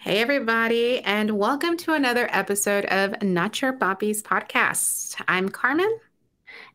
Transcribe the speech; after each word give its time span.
Hey, 0.00 0.20
everybody, 0.20 1.00
and 1.00 1.32
welcome 1.32 1.76
to 1.78 1.92
another 1.92 2.28
episode 2.30 2.84
of 2.84 3.20
Not 3.20 3.60
Your 3.60 3.72
Papis 3.72 4.22
podcast. 4.22 5.20
I'm 5.26 5.48
Carmen. 5.48 5.98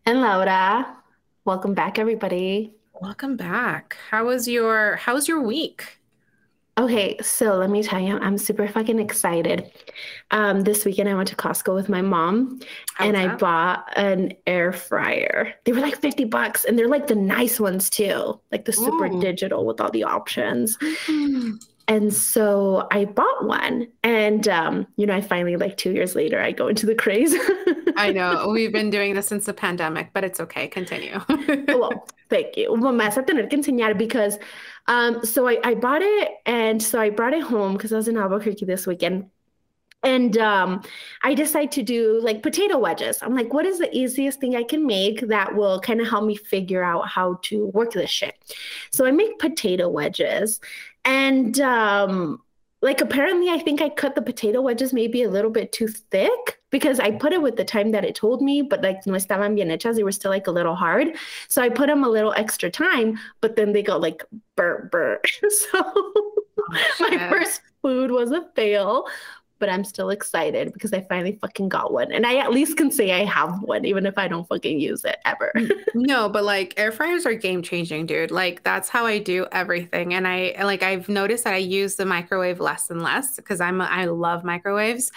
And 0.05 0.19
Laura. 0.19 0.97
Welcome 1.45 1.73
back, 1.73 1.97
everybody. 1.97 2.73
Welcome 2.99 3.37
back. 3.37 3.95
How 4.11 4.25
was 4.25 4.49
your 4.49 4.97
How 4.97 5.13
was 5.13 5.29
your 5.29 5.41
week? 5.41 5.99
Okay, 6.77 7.17
so 7.21 7.55
let 7.55 7.69
me 7.69 7.81
tell 7.81 8.01
you, 8.01 8.17
I'm 8.17 8.37
super 8.37 8.67
fucking 8.67 8.99
excited. 8.99 9.71
Um, 10.31 10.61
this 10.61 10.83
weekend 10.83 11.07
I 11.07 11.13
went 11.13 11.29
to 11.29 11.35
Costco 11.35 11.73
with 11.73 11.87
my 11.87 12.01
mom 12.01 12.59
How 12.95 13.05
and 13.05 13.15
I 13.15 13.35
bought 13.35 13.85
an 13.95 14.33
air 14.45 14.73
fryer. 14.73 15.53
They 15.63 15.71
were 15.71 15.79
like 15.79 15.95
50 16.01 16.25
bucks 16.25 16.65
and 16.65 16.77
they're 16.77 16.89
like 16.89 17.07
the 17.07 17.15
nice 17.15 17.57
ones 17.57 17.89
too, 17.89 18.41
like 18.51 18.65
the 18.65 18.73
super 18.73 19.05
Ooh. 19.05 19.21
digital 19.21 19.65
with 19.65 19.79
all 19.79 19.91
the 19.91 20.03
options. 20.03 20.77
Mm. 21.07 21.63
And 21.87 22.13
so 22.13 22.87
I 22.91 23.05
bought 23.05 23.45
one 23.45 23.87
and 24.03 24.47
um, 24.47 24.87
you 24.95 25.05
know, 25.05 25.15
I 25.15 25.21
finally 25.21 25.57
like 25.57 25.77
2 25.77 25.91
years 25.91 26.15
later 26.15 26.39
I 26.39 26.51
go 26.51 26.67
into 26.67 26.85
the 26.85 26.95
craze. 26.95 27.35
I 27.97 28.11
know 28.11 28.47
we've 28.51 28.71
been 28.71 28.89
doing 28.89 29.13
this 29.15 29.27
since 29.27 29.45
the 29.45 29.53
pandemic, 29.53 30.11
but 30.13 30.23
it's 30.23 30.39
okay. 30.39 30.67
Continue. 30.67 31.19
well, 31.67 32.07
thank 32.29 32.55
you. 32.55 32.73
Well, 32.73 32.95
vas 32.95 33.17
a 33.17 33.23
tener 33.23 33.47
que 33.47 33.57
enseñar 33.57 33.97
because 33.97 34.39
um, 34.87 35.25
so 35.25 35.47
I, 35.47 35.59
I 35.63 35.75
bought 35.75 36.01
it 36.01 36.31
and 36.45 36.81
so 36.81 36.99
I 36.99 37.09
brought 37.09 37.33
it 37.33 37.43
home 37.43 37.73
because 37.73 37.91
I 37.91 37.97
was 37.97 38.07
in 38.07 38.17
Albuquerque 38.17 38.65
this 38.65 38.87
weekend. 38.87 39.29
And 40.03 40.37
um, 40.37 40.83
I 41.23 41.33
decided 41.33 41.71
to 41.71 41.83
do 41.83 42.19
like 42.21 42.43
potato 42.43 42.77
wedges. 42.77 43.19
I'm 43.21 43.33
like, 43.33 43.53
what 43.53 43.65
is 43.65 43.79
the 43.79 43.89
easiest 43.95 44.39
thing 44.41 44.55
I 44.55 44.63
can 44.63 44.85
make 44.85 45.21
that 45.21 45.55
will 45.55 45.79
kind 45.79 46.01
of 46.01 46.09
help 46.09 46.25
me 46.25 46.35
figure 46.35 46.83
out 46.83 47.07
how 47.07 47.39
to 47.43 47.67
work 47.67 47.93
this 47.93 48.09
shit? 48.09 48.35
So 48.91 49.05
I 49.05 49.11
make 49.11 49.39
potato 49.39 49.87
wedges. 49.87 50.59
And 51.05 51.59
um, 51.59 52.41
like 52.81 53.01
apparently 53.01 53.49
I 53.49 53.59
think 53.59 53.81
I 53.81 53.89
cut 53.89 54.13
the 54.13 54.21
potato 54.21 54.61
wedges 54.61 54.93
maybe 54.93 55.23
a 55.23 55.29
little 55.29 55.49
bit 55.49 55.71
too 55.71 55.87
thick 55.87 56.59
because 56.69 56.99
I 56.99 57.11
put 57.11 57.31
it 57.31 57.41
with 57.41 57.55
the 57.55 57.63
time 57.63 57.91
that 57.91 58.03
it 58.03 58.13
told 58.13 58.41
me, 58.41 58.61
but 58.61 58.81
like 58.81 59.05
no 59.07 59.13
estaban 59.13 59.55
bien 59.55 59.69
hechas, 59.69 59.95
they 59.95 60.03
were 60.03 60.11
still 60.11 60.31
like 60.31 60.47
a 60.47 60.51
little 60.51 60.75
hard. 60.75 61.15
So 61.47 61.61
I 61.61 61.69
put 61.69 61.87
them 61.87 62.03
a 62.03 62.09
little 62.09 62.33
extra 62.35 62.69
time, 62.69 63.17
but 63.41 63.55
then 63.55 63.71
they 63.71 63.83
got 63.83 64.01
like 64.01 64.23
burnt, 64.57 64.91
burnt. 64.91 65.25
so 65.49 66.13
my 66.99 67.29
first 67.29 67.61
food 67.81 68.11
was 68.11 68.31
a 68.31 68.49
fail, 68.55 69.07
but 69.63 69.69
I'm 69.69 69.85
still 69.85 70.09
excited 70.09 70.73
because 70.73 70.91
I 70.91 71.05
finally 71.07 71.37
fucking 71.39 71.69
got 71.69 71.93
one. 71.93 72.11
And 72.11 72.25
I 72.25 72.35
at 72.35 72.51
least 72.51 72.75
can 72.75 72.91
say 72.91 73.13
I 73.13 73.23
have 73.23 73.61
one, 73.61 73.85
even 73.85 74.05
if 74.05 74.17
I 74.17 74.27
don't 74.27 74.45
fucking 74.45 74.77
use 74.77 75.05
it 75.05 75.19
ever. 75.23 75.53
No, 75.95 76.27
but 76.27 76.43
like 76.43 76.73
air 76.75 76.91
fryers 76.91 77.23
are 77.25 77.35
game 77.35 77.61
changing, 77.61 78.07
dude. 78.07 78.31
Like 78.31 78.63
that's 78.63 78.89
how 78.89 79.05
I 79.05 79.19
do 79.19 79.45
everything. 79.51 80.15
And 80.15 80.27
I 80.27 80.55
like 80.63 80.81
I've 80.81 81.07
noticed 81.07 81.43
that 81.43 81.53
I 81.53 81.57
use 81.57 81.95
the 81.95 82.05
microwave 82.05 82.59
less 82.59 82.89
and 82.89 83.01
less 83.03 83.35
because 83.35 83.61
I'm 83.61 83.79
a, 83.79 83.83
I 83.83 84.05
love 84.05 84.43
microwaves. 84.43 85.11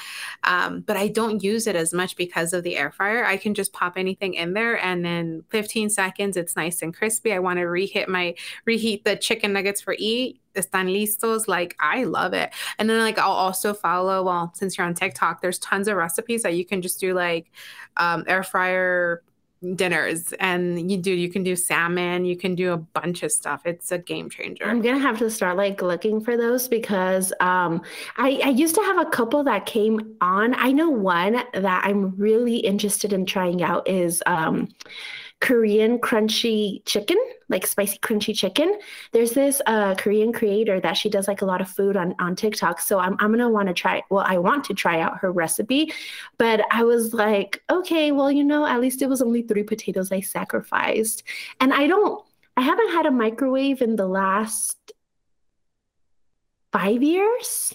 Um, 0.44 0.80
but 0.80 0.98
I 0.98 1.08
don't 1.08 1.42
use 1.42 1.66
it 1.66 1.76
as 1.76 1.94
much 1.94 2.14
because 2.14 2.52
of 2.52 2.62
the 2.62 2.76
air 2.76 2.90
fryer. 2.92 3.24
I 3.24 3.38
can 3.38 3.54
just 3.54 3.72
pop 3.72 3.94
anything 3.96 4.34
in 4.34 4.52
there 4.52 4.78
and 4.84 5.02
then 5.02 5.44
15 5.48 5.88
seconds 5.88 6.36
it's 6.36 6.56
nice 6.56 6.82
and 6.82 6.94
crispy. 6.94 7.32
I 7.32 7.38
want 7.38 7.58
to 7.58 7.64
reheat 7.64 8.08
my 8.08 8.34
reheat 8.66 9.04
the 9.04 9.16
chicken 9.16 9.54
nuggets 9.54 9.80
for 9.80 9.96
eat. 9.98 10.40
Están 10.56 10.92
listos. 10.92 11.48
Like 11.48 11.76
I 11.80 12.04
love 12.04 12.32
it. 12.32 12.52
And 12.78 12.88
then 12.88 12.98
like 13.00 13.18
I'll 13.18 13.30
also 13.30 13.74
follow, 13.74 14.24
well, 14.24 14.52
since 14.54 14.76
you're 14.76 14.86
on 14.86 14.94
TikTok, 14.94 15.40
there's 15.40 15.58
tons 15.58 15.88
of 15.88 15.96
recipes 15.96 16.42
that 16.42 16.54
you 16.54 16.64
can 16.64 16.82
just 16.82 17.00
do 17.00 17.14
like 17.14 17.50
um, 17.96 18.24
air 18.26 18.42
fryer 18.42 19.22
dinners 19.74 20.32
and 20.38 20.90
you 20.90 20.98
do 20.98 21.10
you 21.10 21.30
can 21.30 21.42
do 21.42 21.56
salmon 21.56 22.26
you 22.26 22.36
can 22.36 22.54
do 22.54 22.72
a 22.74 22.76
bunch 22.76 23.22
of 23.22 23.32
stuff 23.32 23.62
it's 23.64 23.90
a 23.90 23.96
game 23.96 24.28
changer 24.28 24.64
I'm 24.64 24.82
gonna 24.82 24.98
have 24.98 25.18
to 25.20 25.30
start 25.30 25.56
like 25.56 25.80
looking 25.80 26.20
for 26.20 26.36
those 26.36 26.68
because 26.68 27.32
um, 27.40 27.82
I, 28.18 28.40
I 28.44 28.48
used 28.50 28.74
to 28.74 28.82
have 28.82 28.98
a 28.98 29.06
couple 29.06 29.42
that 29.44 29.66
came 29.66 30.16
on. 30.20 30.54
I 30.54 30.72
know 30.72 30.90
one 30.90 31.42
that 31.52 31.84
I'm 31.84 32.14
really 32.16 32.56
interested 32.56 33.12
in 33.12 33.24
trying 33.26 33.62
out 33.62 33.88
is 33.88 34.22
um, 34.26 34.68
Korean 35.40 35.98
crunchy 35.98 36.82
chicken, 36.86 37.18
like 37.50 37.66
spicy 37.66 37.98
crunchy 37.98 38.34
chicken. 38.34 38.78
There's 39.12 39.32
this 39.32 39.60
uh, 39.66 39.94
Korean 39.94 40.32
creator 40.32 40.80
that 40.80 40.96
she 40.96 41.10
does 41.10 41.28
like 41.28 41.42
a 41.42 41.44
lot 41.44 41.60
of 41.60 41.68
food 41.68 41.96
on 41.96 42.14
on 42.18 42.34
TikTok. 42.36 42.80
So 42.80 42.98
I'm 42.98 43.16
I'm 43.20 43.30
gonna 43.32 43.48
want 43.50 43.68
to 43.68 43.74
try. 43.74 44.02
Well, 44.10 44.24
I 44.26 44.38
want 44.38 44.64
to 44.64 44.74
try 44.74 45.00
out 45.00 45.18
her 45.18 45.30
recipe, 45.30 45.92
but 46.38 46.62
I 46.70 46.84
was 46.84 47.12
like, 47.12 47.62
okay, 47.70 48.12
well, 48.12 48.32
you 48.32 48.44
know, 48.44 48.66
at 48.66 48.80
least 48.80 49.02
it 49.02 49.08
was 49.08 49.20
only 49.20 49.42
three 49.42 49.62
potatoes 49.62 50.10
I 50.10 50.20
sacrificed, 50.20 51.22
and 51.60 51.72
I 51.74 51.86
don't. 51.86 52.24
I 52.56 52.62
haven't 52.62 52.88
had 52.92 53.04
a 53.04 53.10
microwave 53.10 53.82
in 53.82 53.96
the 53.96 54.06
last 54.06 54.78
five 56.72 57.02
years. 57.02 57.74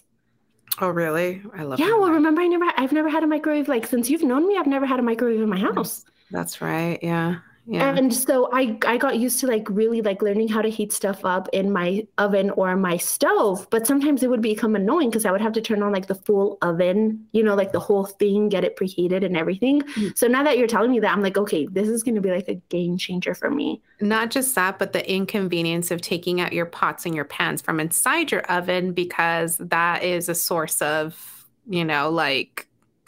oh 0.79 0.89
really 0.89 1.41
i 1.55 1.63
love 1.63 1.79
Yeah, 1.79 1.93
well, 1.97 2.09
remember 2.11 2.41
I 2.41 2.47
never 2.47 2.65
I've 2.77 2.91
never 2.91 3.09
had 3.09 3.23
a 3.23 3.27
microwave 3.27 3.67
like 3.67 3.85
since 3.85 4.09
you've 4.09 4.23
known 4.23 4.47
me, 4.47 4.57
I've 4.57 4.67
never 4.67 4.85
had 4.85 4.99
a 4.99 5.03
microwave 5.03 5.41
in 5.41 5.49
my 5.49 5.59
house. 5.59 6.05
that's 6.31 6.61
right 6.61 6.97
yeah 7.03 7.35
yeah 7.65 7.95
And 7.95 8.13
so 8.13 8.49
I 8.51 8.77
I 8.85 8.97
got 8.97 9.19
used 9.19 9.39
to 9.41 9.47
like 9.47 9.67
really 9.69 10.01
like 10.01 10.21
learning 10.21 10.47
how 10.47 10.61
to 10.61 10.69
heat 10.69 10.91
stuff 10.91 11.23
up 11.23 11.47
in 11.53 11.71
my 11.71 12.07
oven 12.17 12.49
or 12.51 12.75
my 12.75 12.97
stove, 12.97 13.67
but 13.69 13.85
sometimes 13.85 14.23
it 14.23 14.29
would 14.29 14.41
become 14.41 14.75
annoying 14.75 15.09
because 15.09 15.25
I 15.25 15.31
would 15.31 15.41
have 15.41 15.53
to 15.53 15.61
turn 15.61 15.83
on 15.83 15.91
like 15.91 16.07
the 16.07 16.15
full 16.15 16.57
oven, 16.61 17.25
you 17.33 17.43
know, 17.43 17.55
like 17.55 17.71
the 17.71 17.79
whole 17.79 18.05
thing, 18.05 18.49
get 18.49 18.63
it 18.63 18.75
preheated 18.77 19.23
and 19.25 19.37
everything. 19.37 19.81
Mm. 19.81 20.17
So 20.17 20.27
now 20.27 20.43
that 20.43 20.57
you're 20.57 20.67
telling 20.67 20.91
me 20.91 20.99
that, 21.01 21.11
I'm 21.11 21.21
like, 21.21 21.37
okay, 21.37 21.67
this 21.71 21.87
is 21.87 22.03
going 22.03 22.15
to 22.15 22.21
be 22.21 22.31
like 22.31 22.47
a 22.47 22.55
game 22.69 22.97
changer 22.97 23.35
for 23.35 23.49
me. 23.49 23.81
not 23.99 24.31
just 24.31 24.55
that 24.55 24.79
but 24.79 24.93
the 24.93 25.11
inconvenience 25.11 25.91
of 25.91 26.01
taking 26.01 26.41
out 26.41 26.53
your 26.53 26.65
pots 26.65 27.05
and 27.05 27.13
your 27.15 27.25
pans 27.25 27.61
from 27.61 27.79
inside 27.79 28.31
your 28.31 28.41
oven 28.43 28.93
because 28.93 29.57
that 29.57 30.03
is 30.03 30.27
a 30.29 30.35
source 30.35 30.81
of 30.81 31.45
you 31.67 31.85
know 31.85 32.09
like 32.09 32.67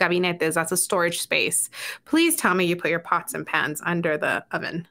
gabinetes 0.10 0.54
that's 0.54 0.72
a 0.72 0.78
storage 0.78 1.22
space. 1.22 1.70
Please 2.06 2.36
tell 2.36 2.56
me 2.56 2.66
you 2.66 2.76
put 2.76 2.92
your 2.92 3.00
pots 3.00 3.34
and 3.34 3.46
pans 3.46 3.82
under 3.86 4.18
the 4.18 4.44
oven 4.52 4.88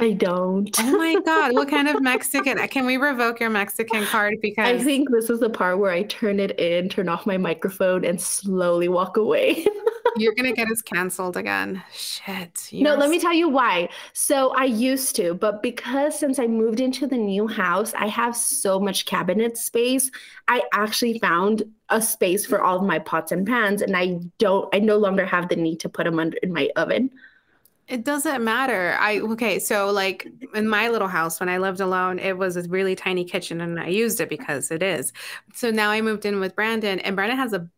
I 0.00 0.12
don't. 0.12 0.74
oh 0.78 0.98
my 0.98 1.20
god 1.24 1.54
what 1.54 1.68
kind 1.68 1.88
of 1.88 2.02
mexican 2.02 2.58
uh, 2.58 2.66
can 2.66 2.86
we 2.86 2.96
revoke 2.96 3.38
your 3.40 3.50
mexican 3.50 4.04
card 4.06 4.34
because 4.40 4.66
I 4.66 4.82
think 4.82 5.10
this 5.10 5.30
is 5.30 5.40
the 5.40 5.50
part 5.50 5.78
where 5.78 5.90
I 5.90 6.02
turn 6.04 6.40
it 6.40 6.58
in, 6.58 6.88
turn 6.88 7.08
off 7.08 7.26
my 7.26 7.36
microphone, 7.36 8.04
and 8.04 8.20
slowly 8.20 8.88
walk 8.88 9.16
away. 9.16 9.66
You're 10.16 10.34
gonna 10.34 10.52
get 10.52 10.70
us 10.70 10.82
canceled 10.82 11.36
again. 11.36 11.82
Shit. 11.92 12.68
No, 12.72 12.94
let 12.94 13.10
me 13.10 13.20
tell 13.20 13.32
you 13.32 13.48
why. 13.48 13.88
So 14.12 14.50
I 14.56 14.64
used 14.64 15.16
to, 15.16 15.34
but 15.34 15.62
because 15.62 16.18
since 16.18 16.38
I 16.38 16.46
moved 16.46 16.80
into 16.80 17.06
the 17.06 17.16
new 17.16 17.46
house, 17.46 17.94
I 17.94 18.06
have 18.08 18.36
so 18.36 18.80
much 18.80 19.06
cabinet 19.06 19.56
space. 19.56 20.10
I 20.48 20.62
actually 20.72 21.18
found 21.20 21.62
a 21.88 22.02
space 22.02 22.44
for 22.44 22.60
all 22.60 22.78
of 22.78 22.84
my 22.84 22.98
pots 22.98 23.32
and 23.32 23.46
pans, 23.46 23.82
and 23.82 23.96
I 23.96 24.18
don't. 24.38 24.68
I 24.74 24.80
no 24.80 24.98
longer 24.98 25.24
have 25.24 25.48
the 25.48 25.56
need 25.56 25.80
to 25.80 25.88
put 25.88 26.04
them 26.04 26.18
under 26.18 26.36
in 26.38 26.52
my 26.52 26.70
oven. 26.76 27.10
It 27.90 28.04
doesn't 28.04 28.44
matter. 28.44 28.96
I 29.00 29.18
okay. 29.18 29.58
So 29.58 29.90
like 29.90 30.24
in 30.54 30.68
my 30.68 30.88
little 30.88 31.08
house 31.08 31.40
when 31.40 31.48
I 31.48 31.58
lived 31.58 31.80
alone, 31.80 32.20
it 32.20 32.38
was 32.38 32.56
a 32.56 32.62
really 32.62 32.94
tiny 32.94 33.24
kitchen, 33.24 33.60
and 33.60 33.80
I 33.80 33.88
used 33.88 34.20
it 34.20 34.28
because 34.28 34.70
it 34.70 34.80
is. 34.80 35.12
So 35.54 35.72
now 35.72 35.90
I 35.90 36.00
moved 36.00 36.24
in 36.24 36.38
with 36.38 36.54
Brandon, 36.54 37.00
and 37.00 37.16
Brandon 37.16 37.36
has 37.36 37.52
a 37.52 37.68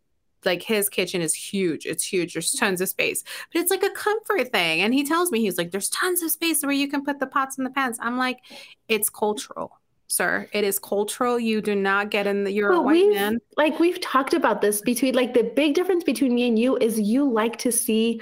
like 0.45 0.63
his 0.63 0.91
kitchen 0.91 1.23
is 1.23 1.33
huge. 1.33 1.87
It's 1.87 2.05
huge. 2.05 2.35
There's 2.35 2.53
tons 2.53 2.83
of 2.83 2.91
space, 2.91 3.25
but 3.51 3.63
it's 3.63 3.71
like 3.71 3.83
a 3.83 3.91
comfort 3.91 4.53
thing. 4.53 4.83
And 4.83 4.93
he 4.93 5.03
tells 5.03 5.31
me 5.31 5.41
he's 5.41 5.57
like, 5.57 5.71
there's 5.71 5.89
tons 5.89 6.23
of 6.23 6.31
space 6.31 6.63
where 6.63 6.73
you 6.73 6.89
can 6.89 7.03
put 7.05 7.19
the 7.19 7.27
pots 7.27 7.57
and 7.57 7.65
the 7.67 7.71
pans. 7.71 7.99
I'm 8.03 8.19
like, 8.19 8.41
it's 8.89 9.09
cultural, 9.09 9.81
sir. 10.09 10.47
It 10.53 10.63
is 10.65 10.79
cultural. 10.79 11.41
You 11.41 11.63
do 11.63 11.75
not 11.75 12.11
get 12.11 12.27
in 12.27 12.45
the. 12.45 12.53
You're 12.53 12.73
a 12.73 12.83
white 12.83 13.09
man. 13.09 13.39
like 13.57 13.81
we've 13.81 14.01
talked 14.03 14.35
about 14.35 14.61
this 14.61 14.83
between 14.83 15.15
like 15.15 15.33
the 15.33 15.45
big 15.45 15.73
difference 15.75 16.05
between 16.05 16.35
me 16.35 16.49
and 16.49 16.59
you 16.59 16.77
is 16.77 17.01
you 17.01 17.27
like 17.31 17.57
to 17.59 17.73
see 17.73 18.21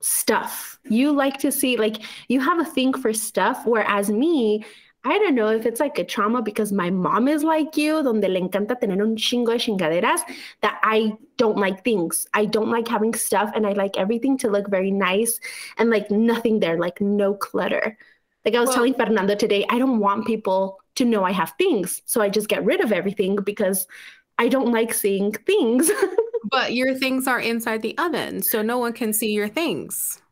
stuff. 0.00 0.78
You 0.84 1.12
like 1.12 1.38
to 1.38 1.50
see 1.50 1.76
like 1.76 1.96
you 2.28 2.40
have 2.40 2.58
a 2.60 2.64
thing 2.64 2.92
for 2.94 3.12
stuff, 3.12 3.62
whereas 3.64 4.10
me, 4.10 4.64
I 5.04 5.18
don't 5.18 5.36
know 5.36 5.48
if 5.48 5.66
it's 5.66 5.78
like 5.78 5.98
a 6.00 6.04
trauma 6.04 6.42
because 6.42 6.72
my 6.72 6.90
mom 6.90 7.28
is 7.28 7.44
like 7.44 7.76
you, 7.76 8.02
donde 8.02 8.24
le 8.24 8.40
encanta 8.40 8.78
tener 8.78 9.00
un 9.00 9.16
chingo 9.16 9.52
de 9.52 9.58
chingaderas, 9.58 10.20
that 10.62 10.80
I 10.82 11.12
don't 11.36 11.58
like 11.58 11.84
things. 11.84 12.26
I 12.34 12.44
don't 12.44 12.70
like 12.70 12.88
having 12.88 13.14
stuff 13.14 13.52
and 13.54 13.66
I 13.66 13.72
like 13.72 13.96
everything 13.96 14.36
to 14.38 14.50
look 14.50 14.68
very 14.68 14.90
nice 14.90 15.38
and 15.78 15.90
like 15.90 16.10
nothing 16.10 16.58
there, 16.58 16.76
like 16.78 17.00
no 17.00 17.34
clutter. 17.34 17.96
Like 18.44 18.56
I 18.56 18.60
was 18.60 18.68
Well- 18.68 18.76
telling 18.76 18.94
Fernando 18.94 19.36
today, 19.36 19.64
I 19.70 19.78
don't 19.78 20.00
want 20.00 20.26
people 20.26 20.80
to 20.96 21.04
know 21.04 21.22
I 21.24 21.32
have 21.32 21.52
things. 21.56 22.02
So 22.06 22.20
I 22.20 22.28
just 22.28 22.48
get 22.48 22.64
rid 22.64 22.80
of 22.80 22.90
everything 22.90 23.36
because 23.36 23.86
I 24.38 24.48
don't 24.48 24.72
like 24.72 24.92
seeing 24.92 25.30
things. 25.32 25.90
But 26.56 26.72
your 26.72 26.94
things 26.94 27.28
are 27.28 27.38
inside 27.38 27.82
the 27.82 27.98
oven, 27.98 28.40
so 28.40 28.62
no 28.62 28.78
one 28.78 28.94
can 28.94 29.12
see 29.12 29.30
your 29.30 29.46
things. 29.46 30.22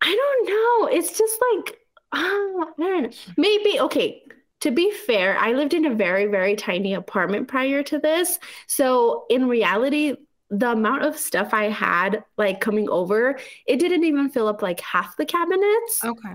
I 0.00 0.16
don't 0.16 0.48
know. 0.48 0.96
It's 0.96 1.18
just 1.18 1.38
like, 1.52 1.78
oh, 2.14 2.72
I. 2.80 3.10
Maybe, 3.36 3.78
okay, 3.78 4.22
to 4.60 4.70
be 4.70 4.90
fair, 4.90 5.36
I 5.36 5.52
lived 5.52 5.74
in 5.74 5.84
a 5.84 5.94
very, 5.94 6.24
very 6.24 6.56
tiny 6.56 6.94
apartment 6.94 7.48
prior 7.48 7.82
to 7.82 7.98
this. 7.98 8.38
So 8.66 9.26
in 9.28 9.46
reality, 9.46 10.14
the 10.48 10.70
amount 10.70 11.02
of 11.02 11.18
stuff 11.18 11.52
I 11.52 11.64
had 11.64 12.24
like 12.38 12.62
coming 12.62 12.88
over, 12.88 13.38
it 13.66 13.78
didn't 13.78 14.04
even 14.04 14.30
fill 14.30 14.48
up 14.48 14.62
like 14.62 14.80
half 14.80 15.18
the 15.18 15.26
cabinets. 15.26 16.02
Okay. 16.02 16.32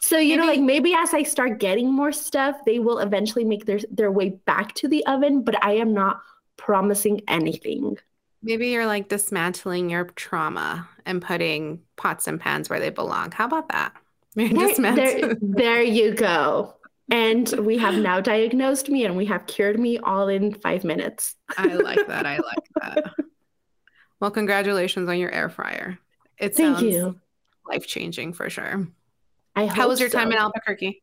So 0.00 0.16
you 0.16 0.38
know, 0.38 0.46
like 0.46 0.60
maybe 0.60 0.94
as 0.94 1.12
I 1.12 1.24
start 1.24 1.60
getting 1.60 1.92
more 1.92 2.10
stuff, 2.10 2.56
they 2.64 2.78
will 2.78 3.00
eventually 3.00 3.44
make 3.44 3.66
their 3.66 3.80
their 3.90 4.10
way 4.10 4.30
back 4.30 4.72
to 4.76 4.88
the 4.88 5.04
oven. 5.04 5.42
But 5.42 5.62
I 5.62 5.72
am 5.72 5.92
not 5.92 6.22
promising 6.56 7.20
anything. 7.28 7.98
Maybe 8.42 8.68
you're 8.68 8.86
like 8.86 9.08
dismantling 9.08 9.90
your 9.90 10.04
trauma 10.04 10.88
and 11.06 11.22
putting 11.22 11.80
pots 11.96 12.26
and 12.26 12.40
pans 12.40 12.68
where 12.68 12.80
they 12.80 12.90
belong. 12.90 13.32
How 13.32 13.46
about 13.46 13.68
that? 13.68 13.94
There, 14.34 14.74
there, 14.94 15.36
there 15.42 15.82
you 15.82 16.14
go. 16.14 16.74
And 17.10 17.48
we 17.58 17.76
have 17.76 17.94
now 17.96 18.20
diagnosed 18.22 18.88
me 18.88 19.04
and 19.04 19.14
we 19.16 19.26
have 19.26 19.46
cured 19.46 19.78
me 19.78 19.98
all 19.98 20.28
in 20.28 20.54
five 20.54 20.84
minutes. 20.84 21.34
I 21.58 21.66
like 21.74 22.06
that. 22.06 22.24
I 22.24 22.38
like 22.38 22.64
that. 22.80 23.12
Well, 24.20 24.30
congratulations 24.30 25.08
on 25.08 25.18
your 25.18 25.30
air 25.30 25.50
fryer. 25.50 25.98
It 26.38 26.56
Thank 26.56 26.80
you. 26.80 27.20
life 27.68 27.86
changing 27.86 28.32
for 28.32 28.48
sure. 28.48 28.88
I 29.54 29.66
How 29.66 29.88
was 29.88 30.00
your 30.00 30.08
so. 30.08 30.18
time 30.18 30.32
in 30.32 30.38
Albuquerque? 30.38 31.02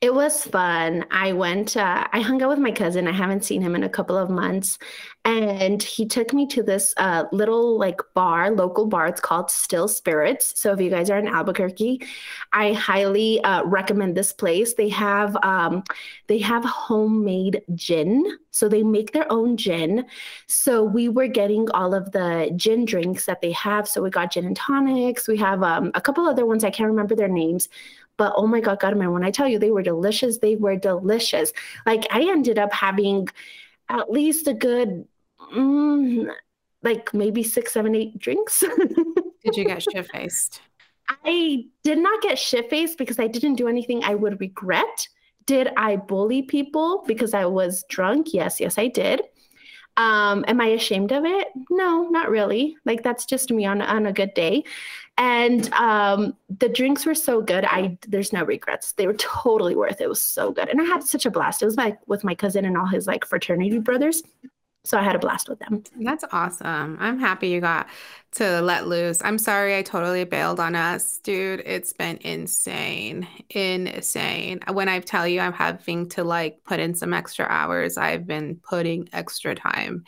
It 0.00 0.12
was 0.12 0.44
fun. 0.44 1.04
I 1.12 1.32
went, 1.32 1.76
uh, 1.76 2.08
I 2.12 2.20
hung 2.20 2.42
out 2.42 2.48
with 2.48 2.58
my 2.58 2.72
cousin. 2.72 3.06
I 3.06 3.12
haven't 3.12 3.44
seen 3.44 3.62
him 3.62 3.76
in 3.76 3.84
a 3.84 3.88
couple 3.88 4.16
of 4.16 4.28
months. 4.28 4.78
And 5.24 5.80
he 5.82 6.06
took 6.06 6.32
me 6.32 6.46
to 6.48 6.62
this 6.62 6.92
uh, 6.96 7.24
little 7.30 7.78
like 7.78 8.00
bar, 8.14 8.50
local 8.50 8.86
bar. 8.86 9.06
It's 9.06 9.20
called 9.20 9.50
Still 9.50 9.86
Spirits. 9.86 10.58
So 10.58 10.72
if 10.72 10.80
you 10.80 10.90
guys 10.90 11.08
are 11.10 11.18
in 11.18 11.28
Albuquerque, 11.28 12.00
I 12.52 12.72
highly 12.72 13.40
uh, 13.44 13.64
recommend 13.64 14.16
this 14.16 14.32
place. 14.32 14.74
They 14.74 14.88
have, 14.88 15.36
um, 15.44 15.84
they 16.26 16.38
have 16.38 16.64
homemade 16.64 17.62
gin. 17.74 18.38
So 18.50 18.68
they 18.68 18.82
make 18.82 19.12
their 19.12 19.30
own 19.30 19.56
gin. 19.56 20.06
So 20.48 20.82
we 20.82 21.08
were 21.08 21.28
getting 21.28 21.70
all 21.70 21.94
of 21.94 22.10
the 22.10 22.50
gin 22.56 22.84
drinks 22.84 23.26
that 23.26 23.40
they 23.40 23.52
have. 23.52 23.86
So 23.86 24.02
we 24.02 24.10
got 24.10 24.32
gin 24.32 24.46
and 24.46 24.56
tonics. 24.56 25.28
We 25.28 25.36
have 25.36 25.62
um, 25.62 25.92
a 25.94 26.00
couple 26.00 26.26
other 26.26 26.44
ones. 26.44 26.64
I 26.64 26.70
can't 26.70 26.90
remember 26.90 27.14
their 27.14 27.28
names 27.28 27.68
but 28.20 28.34
oh 28.36 28.46
my 28.46 28.60
God, 28.60 28.80
Carmen, 28.80 29.12
when 29.12 29.24
I 29.24 29.30
tell 29.30 29.48
you 29.48 29.58
they 29.58 29.70
were 29.70 29.82
delicious, 29.82 30.36
they 30.36 30.54
were 30.54 30.76
delicious. 30.76 31.54
Like 31.86 32.06
I 32.10 32.20
ended 32.20 32.58
up 32.58 32.70
having 32.70 33.28
at 33.88 34.10
least 34.10 34.46
a 34.46 34.52
good, 34.52 35.08
mm, 35.56 36.30
like 36.82 37.14
maybe 37.14 37.42
six, 37.42 37.72
seven, 37.72 37.94
eight 37.94 38.18
drinks. 38.18 38.62
did 39.42 39.56
you 39.56 39.64
get 39.64 39.82
shit 39.82 40.06
faced? 40.10 40.60
I 41.24 41.64
did 41.82 41.96
not 41.96 42.20
get 42.20 42.38
shit 42.38 42.68
faced 42.68 42.98
because 42.98 43.18
I 43.18 43.26
didn't 43.26 43.54
do 43.54 43.68
anything 43.68 44.04
I 44.04 44.16
would 44.16 44.38
regret. 44.38 45.08
Did 45.46 45.70
I 45.78 45.96
bully 45.96 46.42
people 46.42 47.02
because 47.06 47.32
I 47.32 47.46
was 47.46 47.86
drunk? 47.88 48.34
Yes, 48.34 48.60
yes, 48.60 48.76
I 48.76 48.88
did. 48.88 49.22
Um, 49.96 50.44
am 50.48 50.60
I 50.60 50.66
ashamed 50.68 51.12
of 51.12 51.24
it? 51.24 51.48
No, 51.68 52.08
not 52.08 52.30
really. 52.30 52.76
Like 52.84 53.02
that's 53.02 53.26
just 53.26 53.50
me 53.50 53.66
on 53.66 53.82
on 53.82 54.06
a 54.06 54.12
good 54.12 54.34
day. 54.34 54.64
And 55.18 55.70
um, 55.74 56.34
the 56.58 56.68
drinks 56.68 57.04
were 57.04 57.14
so 57.14 57.42
good. 57.42 57.64
I 57.64 57.98
there's 58.08 58.32
no 58.32 58.44
regrets. 58.44 58.92
They 58.92 59.06
were 59.06 59.14
totally 59.14 59.76
worth 59.76 60.00
it. 60.00 60.04
It 60.04 60.08
was 60.08 60.22
so 60.22 60.52
good, 60.52 60.68
and 60.68 60.80
I 60.80 60.84
had 60.84 61.02
such 61.02 61.26
a 61.26 61.30
blast. 61.30 61.62
It 61.62 61.66
was 61.66 61.76
like 61.76 61.98
with 62.06 62.24
my 62.24 62.34
cousin 62.34 62.64
and 62.64 62.76
all 62.76 62.86
his 62.86 63.06
like 63.06 63.26
fraternity 63.26 63.78
brothers. 63.78 64.22
So 64.84 64.96
I 64.98 65.02
had 65.02 65.14
a 65.14 65.18
blast 65.18 65.48
with 65.48 65.58
them. 65.58 65.82
That's 66.00 66.24
awesome. 66.32 66.96
I'm 67.00 67.18
happy 67.18 67.48
you 67.48 67.60
got 67.60 67.86
to 68.32 68.62
let 68.62 68.86
loose. 68.86 69.20
I'm 69.22 69.36
sorry 69.36 69.76
I 69.76 69.82
totally 69.82 70.24
bailed 70.24 70.58
on 70.58 70.74
us, 70.74 71.18
dude. 71.18 71.62
It's 71.66 71.92
been 71.92 72.16
insane. 72.22 73.28
Insane. 73.50 74.60
When 74.72 74.88
I 74.88 75.00
tell 75.00 75.28
you 75.28 75.40
I'm 75.40 75.52
having 75.52 76.08
to 76.10 76.24
like 76.24 76.64
put 76.64 76.80
in 76.80 76.94
some 76.94 77.12
extra 77.12 77.44
hours, 77.46 77.98
I've 77.98 78.26
been 78.26 78.56
putting 78.56 79.08
extra 79.12 79.54
time. 79.54 80.04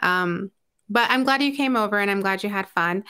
Um, 0.00 0.50
but 0.88 1.10
I'm 1.10 1.24
glad 1.24 1.42
you 1.42 1.56
came 1.56 1.76
over 1.76 1.98
and 1.98 2.10
I'm 2.10 2.20
glad 2.20 2.44
you 2.44 2.50
had 2.50 2.68
fun. 2.68 3.04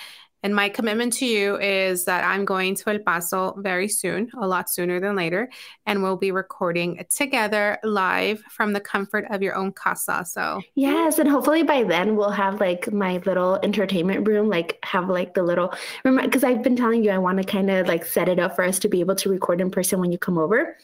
And 0.44 0.55
my 0.55 0.69
commitment 0.69 1.14
to 1.14 1.26
you 1.26 1.58
is 1.58 2.05
that 2.05 2.23
I'm 2.23 2.44
going 2.44 2.75
to 2.75 2.91
El 2.91 2.99
Paso 2.99 3.55
very 3.56 3.88
soon, 3.88 4.31
a 4.37 4.46
lot 4.46 4.69
sooner 4.69 5.00
than 5.00 5.17
later, 5.17 5.49
and 5.87 6.02
we'll 6.02 6.19
be 6.19 6.32
recording 6.32 7.02
together 7.08 7.79
live 7.82 8.43
from 8.50 8.75
the 8.75 8.81
comfort 8.81 9.25
of 9.31 9.41
your 9.41 9.55
own 9.55 9.73
casa. 9.73 10.23
So, 10.29 10.61
yes, 10.75 11.19
and 11.19 11.31
hopefully 11.31 11.62
by 11.62 11.82
then 11.82 12.14
we'll 12.14 12.29
have 12.29 12.61
like 12.61 12.93
my 12.93 13.23
little 13.25 13.58
entertainment 13.62 14.29
room, 14.29 14.50
like 14.50 14.79
have 14.85 15.08
like 15.08 15.32
the 15.32 15.43
little 15.43 15.73
remember 16.05 16.29
because 16.29 16.44
I've 16.44 16.62
been 16.62 16.76
telling 16.76 17.02
you 17.02 17.11
I 17.11 17.17
want 17.17 17.38
to 17.38 17.44
kind 17.44 17.70
of 17.70 17.88
like 17.88 18.05
set 18.05 18.29
it 18.29 18.38
up 18.38 18.55
for 18.55 18.64
us 18.64 18.79
to 18.81 18.88
be 18.90 19.00
able 19.00 19.14
to 19.14 19.31
record 19.31 19.62
in 19.62 19.70
person 19.70 19.99
when 19.99 20.12
you 20.12 20.19
come 20.19 20.37
over. 20.37 20.76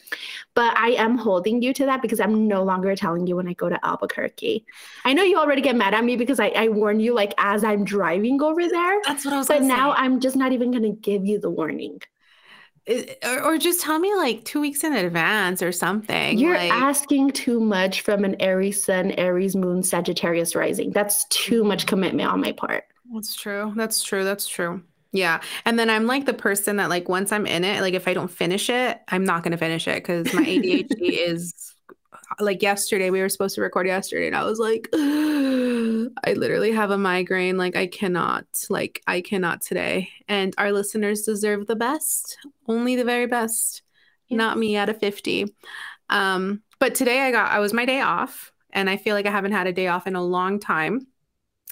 But 0.55 0.75
I 0.75 0.93
am 0.93 1.19
holding 1.19 1.61
you 1.61 1.71
to 1.75 1.85
that 1.85 2.01
because 2.01 2.19
I'm 2.19 2.47
no 2.47 2.63
longer 2.63 2.95
telling 2.95 3.27
you 3.27 3.35
when 3.35 3.47
I 3.47 3.53
go 3.53 3.69
to 3.69 3.85
Albuquerque. 3.85 4.65
I 5.05 5.13
know 5.13 5.21
you 5.21 5.37
already 5.37 5.61
get 5.61 5.75
mad 5.75 5.93
at 5.93 6.03
me 6.03 6.15
because 6.15 6.39
I, 6.39 6.47
I 6.47 6.69
warn 6.69 6.99
you 6.99 7.13
like 7.13 7.35
as 7.37 7.63
I'm 7.63 7.83
driving 7.83 8.41
over 8.41 8.67
there. 8.67 9.01
That's 9.05 9.23
what 9.23 9.35
I 9.35 9.37
was 9.37 9.50
but 9.51 9.63
now. 9.63 9.93
I'm 9.93 10.19
just 10.19 10.35
not 10.35 10.51
even 10.51 10.71
going 10.71 10.83
to 10.83 10.99
give 11.01 11.25
you 11.25 11.39
the 11.39 11.49
warning. 11.49 12.01
Or, 13.23 13.43
or, 13.43 13.57
just 13.59 13.81
tell 13.81 13.99
me 13.99 14.13
like 14.15 14.43
two 14.43 14.59
weeks 14.59 14.83
in 14.83 14.93
advance 14.93 15.61
or 15.61 15.71
something. 15.71 16.39
You're 16.39 16.57
like... 16.57 16.71
asking 16.71 17.31
too 17.31 17.59
much 17.59 18.01
from 18.01 18.25
an 18.25 18.35
Aries 18.41 18.83
Sun, 18.83 19.11
Aries 19.11 19.55
Moon, 19.55 19.83
Sagittarius 19.83 20.55
rising. 20.55 20.89
That's 20.89 21.25
too 21.25 21.63
much 21.63 21.85
commitment 21.85 22.27
on 22.27 22.41
my 22.41 22.53
part. 22.53 22.85
That's 23.13 23.35
true. 23.35 23.71
That's 23.75 24.01
true. 24.01 24.23
That's 24.23 24.47
true. 24.47 24.81
Yeah. 25.11 25.41
And 25.65 25.77
then 25.77 25.89
I'm 25.89 26.07
like 26.07 26.25
the 26.25 26.33
person 26.33 26.77
that 26.77 26.89
like 26.89 27.07
once 27.07 27.31
I'm 27.31 27.45
in 27.45 27.63
it, 27.63 27.81
like 27.81 27.93
if 27.93 28.07
I 28.07 28.13
don't 28.13 28.31
finish 28.31 28.69
it, 28.69 28.99
I'm 29.09 29.25
not 29.25 29.43
going 29.43 29.51
to 29.51 29.57
finish 29.57 29.87
it 29.87 29.95
because 29.95 30.33
my 30.33 30.43
ADHD 30.43 30.87
is 30.99 31.75
like 32.39 32.61
yesterday 32.61 33.09
we 33.09 33.21
were 33.21 33.29
supposed 33.29 33.55
to 33.55 33.61
record 33.61 33.87
yesterday 33.87 34.27
and 34.27 34.35
I 34.35 34.43
was 34.43 34.57
like 34.57 34.87
I 36.25 36.33
literally 36.33 36.71
have 36.71 36.91
a 36.91 36.97
migraine 36.97 37.57
like 37.57 37.75
I 37.75 37.87
cannot 37.87 38.45
like 38.69 39.01
I 39.07 39.21
cannot 39.21 39.61
today. 39.61 40.09
And 40.27 40.53
our 40.57 40.71
listeners 40.71 41.23
deserve 41.23 41.67
the 41.67 41.75
best 41.75 42.37
only 42.67 42.95
the 42.95 43.03
very 43.03 43.27
best 43.27 43.81
yeah. 44.27 44.37
not 44.37 44.57
me 44.57 44.75
at 44.75 44.89
a 44.89 44.93
50 44.93 45.53
um 46.09 46.61
but 46.79 46.95
today 46.95 47.21
I 47.21 47.31
got 47.31 47.51
I 47.51 47.59
was 47.59 47.73
my 47.73 47.85
day 47.85 48.01
off 48.01 48.51
and 48.71 48.89
I 48.89 48.97
feel 48.97 49.15
like 49.15 49.25
I 49.25 49.31
haven't 49.31 49.51
had 49.51 49.67
a 49.67 49.73
day 49.73 49.87
off 49.87 50.07
in 50.07 50.15
a 50.15 50.23
long 50.23 50.59
time. 50.59 51.07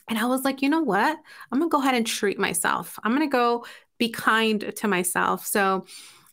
And 0.09 0.17
I 0.17 0.25
was 0.25 0.43
like 0.43 0.61
you 0.61 0.69
know 0.69 0.81
what? 0.81 1.17
I'm 1.51 1.59
going 1.59 1.69
to 1.69 1.75
go 1.75 1.81
ahead 1.81 1.95
and 1.95 2.05
treat 2.05 2.39
myself. 2.39 2.99
I'm 3.03 3.15
going 3.15 3.29
to 3.29 3.31
go 3.31 3.65
be 3.97 4.09
kind 4.09 4.73
to 4.75 4.87
myself. 4.87 5.45
So 5.45 5.85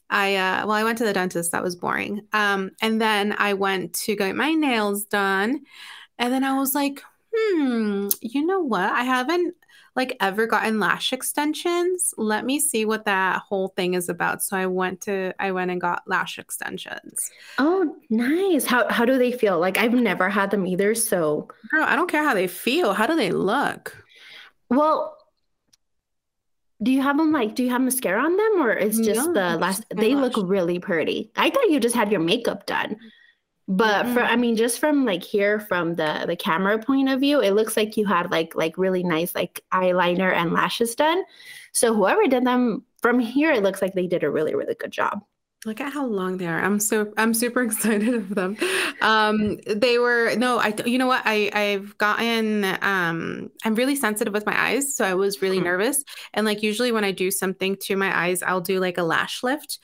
I 0.08 0.36
uh, 0.36 0.66
well, 0.66 0.76
I 0.76 0.84
went 0.84 0.98
to 0.98 1.04
the 1.04 1.12
dentist. 1.12 1.52
That 1.52 1.62
was 1.62 1.76
boring. 1.76 2.22
Um, 2.32 2.70
and 2.80 3.00
then 3.00 3.34
I 3.36 3.54
went 3.54 3.94
to 4.04 4.16
get 4.16 4.36
my 4.36 4.52
nails 4.52 5.04
done, 5.04 5.62
and 6.18 6.32
then 6.32 6.44
I 6.44 6.58
was 6.58 6.74
like, 6.74 7.02
hmm, 7.36 8.08
you 8.20 8.46
know 8.46 8.60
what? 8.60 8.92
I 8.92 9.04
haven't 9.04 9.54
like 9.94 10.16
ever 10.20 10.46
gotten 10.46 10.78
lash 10.78 11.12
extensions. 11.12 12.12
Let 12.16 12.44
me 12.44 12.60
see 12.60 12.84
what 12.84 13.06
that 13.06 13.40
whole 13.40 13.68
thing 13.68 13.94
is 13.94 14.08
about. 14.08 14.42
So 14.42 14.56
I 14.56 14.66
went 14.66 15.00
to 15.02 15.32
I 15.38 15.52
went 15.52 15.70
and 15.70 15.80
got 15.80 16.02
lash 16.06 16.38
extensions. 16.38 17.30
Oh, 17.58 17.96
nice. 18.10 18.66
How 18.66 18.88
how 18.90 19.04
do 19.04 19.18
they 19.18 19.32
feel? 19.32 19.58
Like 19.58 19.78
I've 19.78 19.94
never 19.94 20.28
had 20.28 20.50
them 20.50 20.66
either. 20.66 20.94
So 20.94 21.48
Girl, 21.70 21.84
I 21.84 21.96
don't 21.96 22.10
care 22.10 22.22
how 22.22 22.34
they 22.34 22.46
feel. 22.46 22.92
How 22.92 23.06
do 23.06 23.16
they 23.16 23.32
look? 23.32 24.04
Well, 24.68 25.16
do 26.82 26.92
you 26.92 27.00
have 27.00 27.16
them 27.16 27.32
like 27.32 27.54
do 27.54 27.62
you 27.62 27.70
have 27.70 27.80
mascara 27.80 28.22
on 28.22 28.36
them 28.36 28.62
or 28.62 28.70
it's 28.70 28.98
just 28.98 29.28
no, 29.28 29.32
the 29.32 29.56
last 29.56 29.84
they 29.94 30.14
look 30.14 30.34
really 30.36 30.78
pretty. 30.78 31.32
I 31.36 31.48
thought 31.48 31.70
you 31.70 31.80
just 31.80 31.94
had 31.94 32.10
your 32.10 32.20
makeup 32.20 32.66
done. 32.66 32.96
But 33.68 34.04
mm-hmm. 34.04 34.14
for 34.14 34.20
I 34.20 34.36
mean 34.36 34.56
just 34.56 34.78
from 34.78 35.04
like 35.04 35.24
here 35.24 35.58
from 35.58 35.94
the 35.94 36.24
the 36.26 36.36
camera 36.36 36.78
point 36.78 37.08
of 37.08 37.20
view, 37.20 37.40
it 37.40 37.52
looks 37.52 37.76
like 37.76 37.96
you 37.96 38.06
had 38.06 38.30
like 38.30 38.54
like 38.54 38.78
really 38.78 39.02
nice 39.02 39.34
like 39.34 39.62
eyeliner 39.72 40.32
and 40.32 40.52
lashes 40.52 40.94
done. 40.94 41.22
So 41.72 41.94
whoever 41.94 42.26
did 42.26 42.44
them 42.44 42.84
from 43.02 43.18
here 43.18 43.52
it 43.52 43.62
looks 43.62 43.82
like 43.82 43.94
they 43.94 44.06
did 44.06 44.22
a 44.22 44.30
really 44.30 44.54
really 44.54 44.74
good 44.74 44.92
job. 44.92 45.22
Look 45.64 45.80
at 45.80 45.92
how 45.92 46.06
long 46.06 46.36
they 46.36 46.46
are. 46.46 46.62
I'm 46.62 46.78
so 46.78 47.12
I'm 47.16 47.34
super 47.34 47.62
excited 47.64 48.14
of 48.14 48.34
them. 48.34 48.56
Um, 49.00 49.58
they 49.66 49.98
were 49.98 50.36
no, 50.36 50.58
I 50.58 50.72
you 50.84 50.96
know 50.96 51.08
what 51.08 51.22
I 51.24 51.50
I've 51.52 51.98
gotten 51.98 52.64
um 52.82 53.50
I'm 53.64 53.74
really 53.74 53.96
sensitive 53.96 54.32
with 54.32 54.46
my 54.46 54.56
eyes, 54.56 54.94
so 54.94 55.04
I 55.04 55.14
was 55.14 55.42
really 55.42 55.56
mm-hmm. 55.56 55.64
nervous. 55.64 56.04
And 56.34 56.46
like 56.46 56.62
usually 56.62 56.92
when 56.92 57.02
I 57.02 57.10
do 57.10 57.32
something 57.32 57.76
to 57.82 57.96
my 57.96 58.16
eyes, 58.16 58.44
I'll 58.44 58.60
do 58.60 58.78
like 58.78 58.96
a 58.96 59.02
lash 59.02 59.42
lift, 59.42 59.80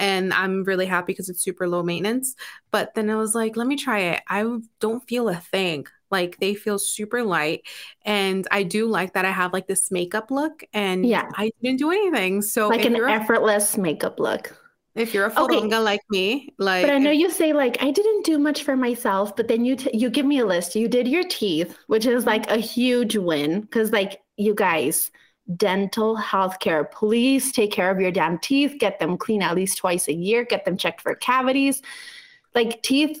and 0.00 0.32
I'm 0.32 0.64
really 0.64 0.86
happy 0.86 1.12
because 1.12 1.28
it's 1.28 1.42
super 1.42 1.68
low 1.68 1.82
maintenance. 1.82 2.34
But 2.70 2.94
then 2.94 3.10
I 3.10 3.16
was 3.16 3.34
like, 3.34 3.56
let 3.56 3.66
me 3.66 3.76
try 3.76 3.98
it. 4.00 4.22
I 4.28 4.44
don't 4.80 5.06
feel 5.06 5.28
a 5.28 5.36
thing. 5.36 5.86
Like 6.10 6.38
they 6.40 6.54
feel 6.54 6.78
super 6.78 7.22
light. 7.22 7.62
And 8.04 8.48
I 8.50 8.62
do 8.62 8.86
like 8.86 9.12
that 9.12 9.26
I 9.26 9.30
have 9.30 9.52
like 9.52 9.68
this 9.68 9.90
makeup 9.92 10.30
look 10.30 10.64
and 10.72 11.06
yeah, 11.06 11.28
I 11.36 11.52
didn't 11.62 11.78
do 11.78 11.90
anything. 11.90 12.42
So 12.42 12.68
like 12.68 12.86
an 12.86 12.96
effortless 12.96 13.76
makeup 13.76 14.18
look. 14.18 14.56
If 14.96 15.14
you're 15.14 15.26
a 15.26 15.30
fodonga 15.30 15.66
okay. 15.66 15.78
like 15.78 16.00
me, 16.10 16.52
like 16.58 16.84
But 16.84 16.92
I 16.92 16.98
know 16.98 17.12
you 17.12 17.30
say 17.30 17.52
like 17.52 17.80
I 17.80 17.92
didn't 17.92 18.24
do 18.24 18.38
much 18.38 18.64
for 18.64 18.76
myself, 18.76 19.36
but 19.36 19.46
then 19.46 19.64
you 19.64 19.76
t- 19.76 19.96
you 19.96 20.10
give 20.10 20.26
me 20.26 20.40
a 20.40 20.46
list. 20.46 20.74
You 20.74 20.88
did 20.88 21.06
your 21.06 21.24
teeth, 21.24 21.76
which 21.86 22.06
is 22.06 22.24
mm-hmm. 22.24 22.30
like 22.30 22.50
a 22.50 22.56
huge 22.56 23.16
win 23.16 23.66
cuz 23.66 23.92
like 23.92 24.20
you 24.36 24.54
guys, 24.54 25.12
dental 25.56 26.16
healthcare, 26.16 26.90
please 26.90 27.52
take 27.52 27.72
care 27.72 27.90
of 27.90 28.00
your 28.00 28.12
damn 28.12 28.38
teeth, 28.38 28.76
get 28.78 28.98
them 28.98 29.16
clean 29.16 29.42
at 29.42 29.54
least 29.54 29.78
twice 29.78 30.08
a 30.08 30.14
year, 30.14 30.44
get 30.44 30.64
them 30.64 30.76
checked 30.76 31.00
for 31.00 31.14
cavities. 31.14 31.82
Like 32.54 32.82
teeth 32.82 33.20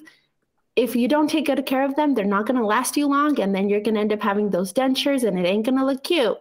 if 0.76 0.96
you 0.96 1.08
don't 1.08 1.28
take 1.28 1.46
good 1.46 1.66
care 1.66 1.84
of 1.84 1.94
them, 1.96 2.14
they're 2.14 2.24
not 2.24 2.46
going 2.46 2.58
to 2.58 2.64
last 2.64 2.96
you 2.96 3.06
long 3.06 3.38
and 3.40 3.54
then 3.54 3.68
you're 3.68 3.80
going 3.80 3.96
to 3.96 4.00
end 4.00 4.12
up 4.12 4.22
having 4.22 4.50
those 4.50 4.72
dentures 4.72 5.24
and 5.24 5.38
it 5.38 5.46
ain't 5.46 5.66
going 5.66 5.78
to 5.78 5.84
look 5.84 6.04
cute. 6.04 6.38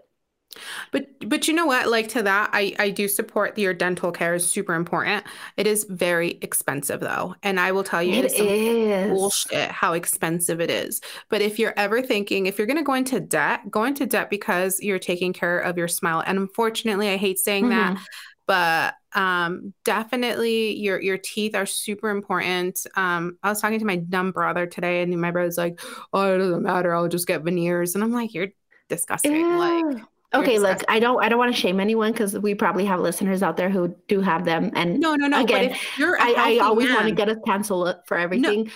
But 0.92 1.08
but 1.28 1.48
you 1.48 1.54
know 1.54 1.66
what? 1.66 1.88
Like 1.88 2.10
to 2.10 2.24
that, 2.24 2.50
I 2.54 2.76
I 2.80 2.90
do 2.90 3.08
support 3.08 3.58
your 3.58 3.74
dental 3.74 4.12
care 4.12 4.34
is 4.34 4.50
super 4.50 4.74
important. 4.74 5.24
It 5.58 5.68
is 5.68 5.86
very 5.90 6.40
expensive 6.42 7.00
though, 7.00 7.36
and 7.44 7.60
I 7.60 7.72
will 7.72 7.84
tell 7.84 8.02
you, 8.02 8.16
it 8.16 8.34
is 8.34 9.10
bullshit 9.10 9.70
how 9.70 9.94
expensive 9.94 10.60
it 10.60 10.72
is. 10.72 11.02
But 11.30 11.42
if 11.42 11.60
you're 11.60 11.74
ever 11.78 12.02
thinking 12.02 12.48
if 12.48 12.58
you're 12.58 12.68
going 12.68 12.78
to 12.78 12.84
go 12.84 12.96
into 12.96 13.20
debt, 13.20 13.70
go 13.70 13.84
into 13.84 14.06
debt 14.06 14.30
because 14.30 14.80
you're 14.80 15.00
taking 15.00 15.34
care 15.34 15.60
of 15.60 15.78
your 15.78 15.88
smile. 15.88 16.24
And 16.26 16.38
unfortunately, 16.40 17.10
I 17.10 17.18
hate 17.18 17.40
saying 17.40 17.66
mm-hmm. 17.66 17.96
that, 17.96 18.06
but 18.48 18.96
um 19.20 19.74
definitely 19.86 20.76
your 20.78 21.02
your 21.02 21.18
teeth 21.18 21.56
are 21.56 21.66
super 21.66 22.10
important 22.10 22.86
um 22.96 23.40
i 23.42 23.50
was 23.50 23.60
talking 23.60 23.80
to 23.80 23.86
my 23.86 23.96
dumb 23.96 24.32
brother 24.32 24.68
today 24.68 25.02
and 25.02 25.20
my 25.20 25.32
brother's 25.32 25.58
like 25.58 25.80
oh 26.14 26.36
it 26.36 26.38
doesn't 26.38 26.62
matter 26.62 26.94
i'll 26.94 27.08
just 27.08 27.26
get 27.26 27.42
veneers 27.42 27.96
and 27.96 28.04
i'm 28.04 28.12
like 28.12 28.36
you're 28.36 28.50
disgusting 28.88 29.36
Ew. 29.36 29.58
like 29.58 30.04
Okay, 30.34 30.60
look, 30.60 30.82
I 30.88 31.00
don't 31.00 31.24
I 31.24 31.30
don't 31.30 31.40
want 31.40 31.54
to 31.54 31.60
shame 31.60 31.80
anyone 31.80 32.12
because 32.12 32.38
we 32.38 32.54
probably 32.54 32.86
have 32.86 33.00
listeners 33.00 33.42
out 33.42 33.58
there 33.58 33.70
who 33.70 33.96
do 34.08 34.22
have 34.22 34.46
them. 34.46 34.72
And 34.76 35.00
no, 35.00 35.16
no, 35.16 35.28
no. 35.28 35.42
Again, 35.42 35.76
you're 35.98 36.20
I, 36.22 36.34
I 36.38 36.58
always 36.60 36.90
want 36.92 37.08
to 37.08 37.16
get 37.16 37.30
a 37.30 37.36
canceled 37.38 37.88
uh, 37.88 37.96
for 38.06 38.18
everything. 38.18 38.66
No. 38.66 38.72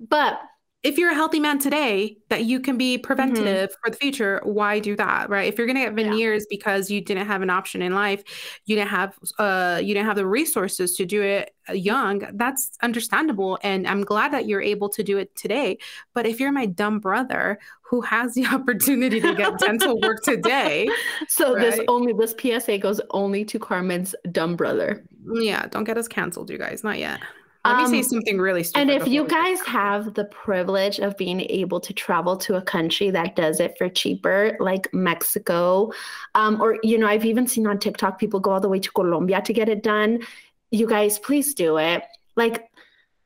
But 0.00 0.40
if 0.84 0.96
you're 0.96 1.10
a 1.10 1.14
healthy 1.14 1.40
man 1.40 1.58
today 1.58 2.16
that 2.28 2.44
you 2.44 2.60
can 2.60 2.78
be 2.78 2.96
preventative 2.96 3.70
mm-hmm. 3.70 3.80
for 3.82 3.90
the 3.90 3.96
future 3.96 4.40
why 4.44 4.78
do 4.78 4.94
that 4.94 5.28
right 5.28 5.48
if 5.48 5.58
you're 5.58 5.66
going 5.66 5.76
to 5.76 5.82
get 5.82 5.94
veneers 5.94 6.44
yeah. 6.44 6.56
because 6.56 6.90
you 6.90 7.00
didn't 7.00 7.26
have 7.26 7.42
an 7.42 7.50
option 7.50 7.82
in 7.82 7.94
life 7.94 8.22
you 8.66 8.76
didn't 8.76 8.88
have 8.88 9.18
uh 9.38 9.80
you 9.82 9.92
didn't 9.92 10.06
have 10.06 10.16
the 10.16 10.26
resources 10.26 10.94
to 10.94 11.04
do 11.04 11.20
it 11.20 11.54
young 11.74 12.22
that's 12.34 12.70
understandable 12.82 13.58
and 13.62 13.86
i'm 13.88 14.02
glad 14.02 14.32
that 14.32 14.46
you're 14.46 14.62
able 14.62 14.88
to 14.88 15.02
do 15.02 15.18
it 15.18 15.34
today 15.34 15.76
but 16.14 16.26
if 16.26 16.38
you're 16.38 16.52
my 16.52 16.66
dumb 16.66 17.00
brother 17.00 17.58
who 17.82 18.00
has 18.00 18.34
the 18.34 18.46
opportunity 18.52 19.20
to 19.20 19.34
get 19.34 19.58
dental 19.58 20.00
work 20.00 20.22
today 20.22 20.88
so 21.28 21.54
right? 21.54 21.60
this 21.60 21.80
only 21.88 22.12
this 22.12 22.34
psa 22.64 22.78
goes 22.78 23.00
only 23.10 23.44
to 23.44 23.58
carmen's 23.58 24.14
dumb 24.30 24.54
brother 24.54 25.04
yeah 25.34 25.66
don't 25.66 25.84
get 25.84 25.98
us 25.98 26.06
canceled 26.06 26.50
you 26.50 26.58
guys 26.58 26.84
not 26.84 26.98
yet 26.98 27.20
let 27.68 27.76
me 27.78 27.84
um, 27.84 27.90
say 27.90 28.02
something 28.02 28.38
really 28.38 28.62
stupid. 28.62 28.80
And 28.80 28.90
if 28.90 29.06
you 29.06 29.26
guys 29.26 29.60
have 29.62 30.14
the 30.14 30.24
privilege 30.24 30.98
of 30.98 31.16
being 31.16 31.40
able 31.40 31.80
to 31.80 31.92
travel 31.92 32.36
to 32.38 32.56
a 32.56 32.62
country 32.62 33.10
that 33.10 33.36
does 33.36 33.60
it 33.60 33.76
for 33.78 33.88
cheaper, 33.88 34.56
like 34.60 34.92
Mexico, 34.92 35.92
um, 36.34 36.60
or, 36.60 36.78
you 36.82 36.98
know, 36.98 37.06
I've 37.06 37.24
even 37.24 37.46
seen 37.46 37.66
on 37.66 37.78
TikTok 37.78 38.18
people 38.18 38.40
go 38.40 38.52
all 38.52 38.60
the 38.60 38.68
way 38.68 38.80
to 38.80 38.90
Colombia 38.92 39.40
to 39.42 39.52
get 39.52 39.68
it 39.68 39.82
done. 39.82 40.20
You 40.70 40.86
guys, 40.86 41.18
please 41.18 41.54
do 41.54 41.78
it. 41.78 42.02
Like, 42.36 42.68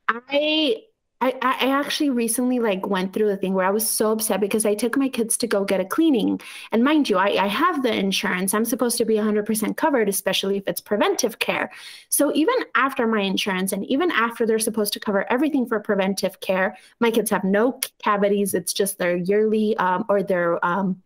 I 0.08 0.82
I, 1.22 1.34
I 1.40 1.70
actually 1.70 2.10
recently 2.10 2.58
like 2.58 2.84
went 2.84 3.12
through 3.12 3.28
the 3.28 3.36
thing 3.36 3.54
where 3.54 3.64
I 3.64 3.70
was 3.70 3.88
so 3.88 4.10
upset 4.10 4.40
because 4.40 4.66
I 4.66 4.74
took 4.74 4.96
my 4.96 5.08
kids 5.08 5.36
to 5.36 5.46
go 5.46 5.64
get 5.64 5.78
a 5.78 5.84
cleaning. 5.84 6.40
And 6.72 6.82
mind 6.82 7.08
you, 7.08 7.16
I, 7.16 7.44
I 7.44 7.46
have 7.46 7.84
the 7.84 7.94
insurance. 7.94 8.52
I'm 8.52 8.64
supposed 8.64 8.98
to 8.98 9.04
be 9.04 9.14
100% 9.14 9.76
covered, 9.76 10.08
especially 10.08 10.56
if 10.56 10.64
it's 10.66 10.80
preventive 10.80 11.38
care. 11.38 11.70
So 12.08 12.34
even 12.34 12.56
after 12.74 13.06
my 13.06 13.20
insurance 13.20 13.70
and 13.70 13.86
even 13.86 14.10
after 14.10 14.44
they're 14.44 14.58
supposed 14.58 14.92
to 14.94 15.00
cover 15.00 15.24
everything 15.32 15.64
for 15.64 15.78
preventive 15.78 16.40
care, 16.40 16.76
my 16.98 17.12
kids 17.12 17.30
have 17.30 17.44
no 17.44 17.78
cavities. 18.02 18.52
It's 18.52 18.72
just 18.72 18.98
their 18.98 19.16
yearly 19.16 19.76
um, 19.76 20.04
or 20.08 20.24
their 20.24 20.64
um, 20.66 21.04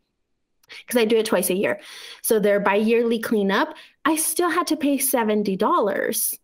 because 0.80 0.98
I 0.98 1.04
do 1.04 1.18
it 1.18 1.26
twice 1.26 1.50
a 1.50 1.54
year. 1.54 1.78
So 2.22 2.40
their 2.40 2.58
bi 2.58 2.76
yearly 2.76 3.18
cleanup, 3.18 3.76
I 4.06 4.16
still 4.16 4.50
had 4.50 4.66
to 4.68 4.76
pay 4.76 4.96
$70 4.96 6.38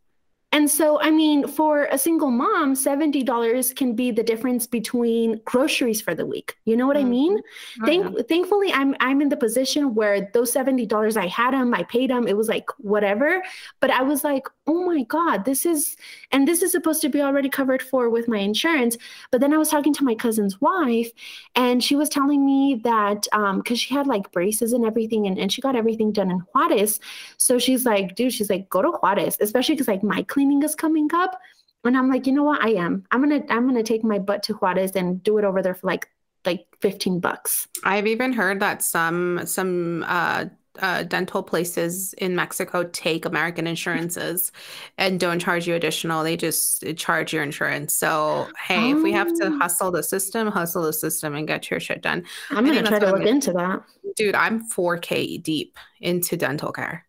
and 0.52 0.70
so, 0.70 1.00
I 1.00 1.10
mean, 1.10 1.48
for 1.48 1.84
a 1.90 1.96
single 1.96 2.30
mom, 2.30 2.74
$70 2.74 3.74
can 3.74 3.94
be 3.94 4.10
the 4.10 4.22
difference 4.22 4.66
between 4.66 5.40
groceries 5.46 6.02
for 6.02 6.14
the 6.14 6.26
week. 6.26 6.58
You 6.66 6.76
know 6.76 6.86
what 6.86 6.98
mm-hmm. 6.98 7.06
I 7.06 7.10
mean? 7.10 7.40
Oh, 7.82 7.86
Thank- 7.86 8.28
Thankfully, 8.28 8.70
I'm, 8.70 8.94
I'm 9.00 9.22
in 9.22 9.30
the 9.30 9.36
position 9.36 9.94
where 9.94 10.30
those 10.34 10.52
$70, 10.52 11.16
I 11.16 11.26
had 11.26 11.54
them, 11.54 11.72
I 11.72 11.84
paid 11.84 12.10
them, 12.10 12.28
it 12.28 12.36
was 12.36 12.48
like 12.48 12.66
whatever. 12.78 13.42
But 13.80 13.90
I 13.90 14.02
was 14.02 14.24
like, 14.24 14.46
oh 14.66 14.84
my 14.86 15.02
God, 15.02 15.44
this 15.44 15.66
is, 15.66 15.96
and 16.30 16.46
this 16.46 16.62
is 16.62 16.70
supposed 16.70 17.00
to 17.02 17.08
be 17.08 17.20
already 17.20 17.48
covered 17.48 17.82
for 17.82 18.08
with 18.08 18.28
my 18.28 18.38
insurance. 18.38 18.96
But 19.30 19.40
then 19.40 19.52
I 19.52 19.58
was 19.58 19.68
talking 19.68 19.92
to 19.94 20.04
my 20.04 20.14
cousin's 20.14 20.60
wife, 20.60 21.10
and 21.56 21.82
she 21.82 21.96
was 21.96 22.08
telling 22.08 22.46
me 22.46 22.80
that, 22.84 23.26
um, 23.32 23.58
because 23.58 23.80
she 23.80 23.94
had 23.94 24.06
like 24.06 24.30
braces 24.30 24.72
and 24.72 24.84
everything, 24.84 25.26
and, 25.26 25.38
and 25.38 25.52
she 25.52 25.60
got 25.60 25.74
everything 25.76 26.12
done 26.12 26.30
in 26.30 26.38
Juarez. 26.54 27.00
So 27.38 27.58
she's 27.58 27.84
like, 27.84 28.14
dude, 28.14 28.32
she's 28.32 28.50
like, 28.50 28.68
go 28.68 28.82
to 28.82 28.90
Juarez, 28.90 29.36
especially 29.40 29.74
because 29.74 29.88
like 29.88 30.04
my 30.04 30.22
cleaning 30.22 30.62
is 30.62 30.74
coming 30.74 31.08
up. 31.12 31.40
And 31.84 31.96
I'm 31.96 32.08
like, 32.08 32.28
you 32.28 32.32
know 32.32 32.44
what? 32.44 32.62
I 32.62 32.70
am. 32.70 33.04
I'm 33.10 33.20
gonna 33.20 33.42
I'm 33.48 33.66
gonna 33.66 33.82
take 33.82 34.04
my 34.04 34.20
butt 34.20 34.44
to 34.44 34.54
Juarez 34.54 34.92
and 34.92 35.20
do 35.22 35.38
it 35.38 35.44
over 35.44 35.62
there 35.62 35.74
for 35.74 35.88
like 35.88 36.08
like 36.44 36.66
15 36.80 37.20
bucks. 37.20 37.66
I've 37.84 38.06
even 38.06 38.32
heard 38.32 38.60
that 38.60 38.82
some 38.82 39.40
some 39.46 40.04
uh 40.06 40.46
uh, 40.80 41.02
dental 41.02 41.42
places 41.42 42.14
in 42.14 42.34
Mexico 42.34 42.84
take 42.84 43.24
American 43.24 43.66
insurances 43.66 44.52
and 44.96 45.20
don't 45.20 45.38
charge 45.38 45.66
you 45.66 45.74
additional. 45.74 46.22
They 46.22 46.36
just 46.36 46.84
charge 46.96 47.32
your 47.32 47.42
insurance. 47.42 47.94
So, 47.94 48.48
hey, 48.66 48.92
oh. 48.92 48.96
if 48.96 49.02
we 49.02 49.12
have 49.12 49.32
to 49.34 49.46
oh. 49.46 49.58
hustle 49.58 49.90
the 49.90 50.02
system, 50.02 50.48
hustle 50.48 50.82
the 50.82 50.92
system 50.92 51.34
and 51.34 51.46
get 51.46 51.70
your 51.70 51.80
shit 51.80 52.02
done. 52.02 52.24
I'm 52.50 52.64
going 52.64 52.82
to 52.82 52.88
try 52.88 52.98
to 52.98 53.12
look 53.12 53.26
into 53.26 53.52
that. 53.52 53.82
Dude, 54.16 54.34
I'm 54.34 54.68
4K 54.68 55.42
deep 55.42 55.76
into 56.00 56.36
dental 56.36 56.72
care. 56.72 57.04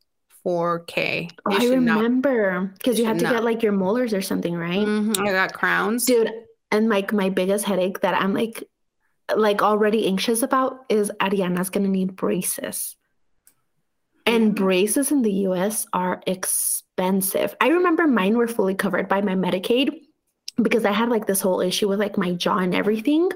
4K. 0.45 1.31
Oh, 1.45 1.57
I 1.57 1.67
remember 1.67 2.73
because 2.77 2.99
you 2.99 3.05
had 3.05 3.17
to 3.19 3.23
not. 3.23 3.33
get 3.33 3.43
like 3.43 3.63
your 3.63 3.71
molars 3.71 4.13
or 4.13 4.21
something, 4.21 4.55
right? 4.55 4.85
Mm-hmm. 4.85 5.25
I 5.25 5.31
got 5.31 5.53
crowns, 5.53 6.05
dude. 6.05 6.31
And 6.71 6.89
like 6.89 7.13
my 7.13 7.29
biggest 7.29 7.63
headache 7.65 8.01
that 8.01 8.19
I'm 8.19 8.33
like, 8.33 8.63
like 9.33 9.61
already 9.61 10.05
anxious 10.05 10.41
about 10.41 10.79
is 10.89 11.11
Ariana's 11.21 11.69
gonna 11.69 11.87
need 11.87 12.17
braces. 12.17 12.97
And 14.25 14.55
braces 14.55 15.11
in 15.11 15.21
the 15.21 15.31
US 15.47 15.85
are 15.93 16.21
expensive. 16.25 17.55
I 17.59 17.69
remember 17.69 18.07
mine 18.07 18.37
were 18.37 18.47
fully 18.47 18.75
covered 18.75 19.09
by 19.09 19.21
my 19.21 19.35
Medicaid 19.35 19.91
because 20.61 20.85
I 20.85 20.91
had 20.91 21.09
like 21.09 21.27
this 21.27 21.41
whole 21.41 21.61
issue 21.61 21.89
with 21.89 21.99
like 21.99 22.17
my 22.17 22.33
jaw 22.33 22.59
and 22.59 22.75
everything. 22.75 23.29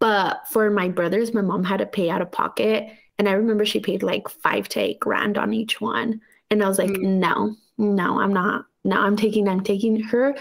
But 0.00 0.48
for 0.50 0.70
my 0.70 0.88
brothers, 0.88 1.34
my 1.34 1.40
mom 1.40 1.64
had 1.64 1.78
to 1.78 1.86
pay 1.86 2.10
out 2.10 2.22
of 2.22 2.32
pocket. 2.32 2.88
And 3.18 3.28
I 3.28 3.32
remember 3.32 3.64
she 3.64 3.80
paid 3.80 4.02
like 4.02 4.28
five 4.28 4.68
to 4.70 4.80
eight 4.80 5.00
grand 5.00 5.38
on 5.38 5.52
each 5.52 5.80
one. 5.80 6.20
And 6.50 6.62
I 6.62 6.68
was 6.68 6.78
like, 6.78 6.90
mm-hmm. 6.90 7.20
no, 7.20 7.56
no, 7.76 8.20
I'm 8.20 8.32
not. 8.32 8.64
No, 8.84 9.00
I'm 9.00 9.16
taking, 9.16 9.48
I'm 9.48 9.62
taking 9.62 10.00
her 10.00 10.36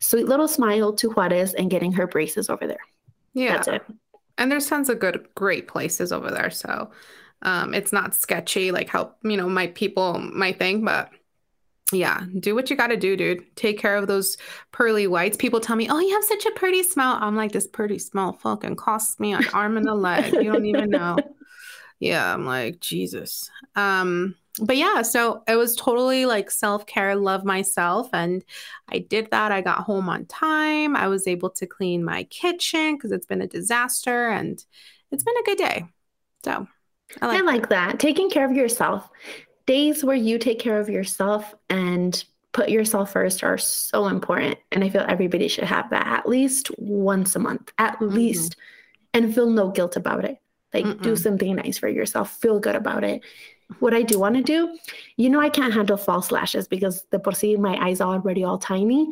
sweet 0.00 0.26
little 0.26 0.48
smile 0.48 0.92
to 0.94 1.10
Juarez 1.10 1.54
and 1.54 1.70
getting 1.70 1.92
her 1.92 2.06
braces 2.06 2.48
over 2.50 2.66
there. 2.66 2.80
Yeah. 3.34 3.52
That's 3.52 3.68
it. 3.68 3.82
And 4.38 4.50
there's 4.50 4.66
tons 4.66 4.88
of 4.88 5.00
good, 5.00 5.28
great 5.34 5.68
places 5.68 6.12
over 6.12 6.30
there. 6.30 6.50
So 6.50 6.90
um, 7.42 7.74
it's 7.74 7.92
not 7.92 8.14
sketchy 8.14 8.72
like 8.72 8.88
how, 8.88 9.14
you 9.22 9.36
know, 9.36 9.48
my 9.48 9.68
people 9.68 10.18
might 10.18 10.58
think, 10.58 10.84
but 10.84 11.10
yeah, 11.92 12.24
do 12.38 12.54
what 12.54 12.68
you 12.68 12.76
got 12.76 12.88
to 12.88 12.96
do, 12.96 13.16
dude. 13.16 13.44
Take 13.56 13.78
care 13.78 13.96
of 13.96 14.06
those 14.06 14.36
pearly 14.72 15.06
whites. 15.06 15.36
People 15.36 15.60
tell 15.60 15.76
me, 15.76 15.88
oh, 15.88 15.98
you 15.98 16.12
have 16.14 16.24
such 16.24 16.44
a 16.44 16.50
pretty 16.50 16.82
smile. 16.82 17.18
I'm 17.20 17.36
like, 17.36 17.52
this 17.52 17.66
pretty 17.66 17.98
smile 17.98 18.32
fucking 18.32 18.76
costs 18.76 19.18
me 19.18 19.32
an 19.32 19.44
arm 19.54 19.76
and 19.76 19.88
a 19.88 19.94
leg. 19.94 20.34
You 20.34 20.52
don't 20.52 20.66
even 20.66 20.90
know. 20.90 21.16
Yeah, 22.00 22.32
I'm 22.32 22.46
like, 22.46 22.78
Jesus. 22.78 23.50
Um, 23.74 24.36
but 24.60 24.76
yeah, 24.76 25.02
so 25.02 25.42
it 25.48 25.56
was 25.56 25.76
totally 25.76 26.26
like 26.26 26.50
self 26.50 26.86
care, 26.86 27.16
love 27.16 27.44
myself. 27.44 28.08
And 28.12 28.44
I 28.88 28.98
did 29.00 29.30
that. 29.30 29.52
I 29.52 29.60
got 29.60 29.84
home 29.84 30.08
on 30.08 30.26
time. 30.26 30.96
I 30.96 31.08
was 31.08 31.26
able 31.26 31.50
to 31.50 31.66
clean 31.66 32.04
my 32.04 32.24
kitchen 32.24 32.96
because 32.96 33.12
it's 33.12 33.26
been 33.26 33.42
a 33.42 33.46
disaster 33.48 34.28
and 34.28 34.64
it's 35.10 35.24
been 35.24 35.38
a 35.38 35.42
good 35.42 35.58
day. 35.58 35.86
So 36.44 36.68
I 37.20 37.26
like, 37.26 37.38
I 37.38 37.40
like 37.44 37.68
that. 37.68 37.90
that. 37.90 37.98
Taking 37.98 38.30
care 38.30 38.44
of 38.44 38.56
yourself. 38.56 39.08
Days 39.66 40.04
where 40.04 40.16
you 40.16 40.38
take 40.38 40.58
care 40.58 40.80
of 40.80 40.88
yourself 40.88 41.54
and 41.68 42.24
put 42.52 42.70
yourself 42.70 43.12
first 43.12 43.44
are 43.44 43.58
so 43.58 44.08
important. 44.08 44.58
And 44.72 44.82
I 44.82 44.88
feel 44.88 45.04
everybody 45.08 45.48
should 45.48 45.64
have 45.64 45.90
that 45.90 46.06
at 46.06 46.28
least 46.28 46.70
once 46.78 47.36
a 47.36 47.38
month, 47.38 47.72
at 47.78 47.94
mm-hmm. 47.94 48.14
least, 48.14 48.56
and 49.12 49.34
feel 49.34 49.50
no 49.50 49.70
guilt 49.70 49.96
about 49.96 50.24
it. 50.24 50.38
Like, 50.72 50.84
Mm-mm. 50.84 51.02
do 51.02 51.16
something 51.16 51.56
nice 51.56 51.78
for 51.78 51.88
yourself, 51.88 52.30
feel 52.40 52.60
good 52.60 52.76
about 52.76 53.04
it 53.04 53.22
what 53.80 53.94
I 53.94 54.02
do 54.02 54.18
want 54.18 54.36
to 54.36 54.42
do, 54.42 54.76
you 55.16 55.28
know, 55.28 55.40
I 55.40 55.50
can't 55.50 55.74
handle 55.74 55.96
false 55.96 56.30
lashes 56.30 56.66
because 56.66 57.04
the 57.10 57.18
por 57.18 57.32
si 57.32 57.56
my 57.56 57.76
eyes 57.76 58.00
are 58.00 58.14
already 58.14 58.44
all 58.44 58.58
tiny. 58.58 59.10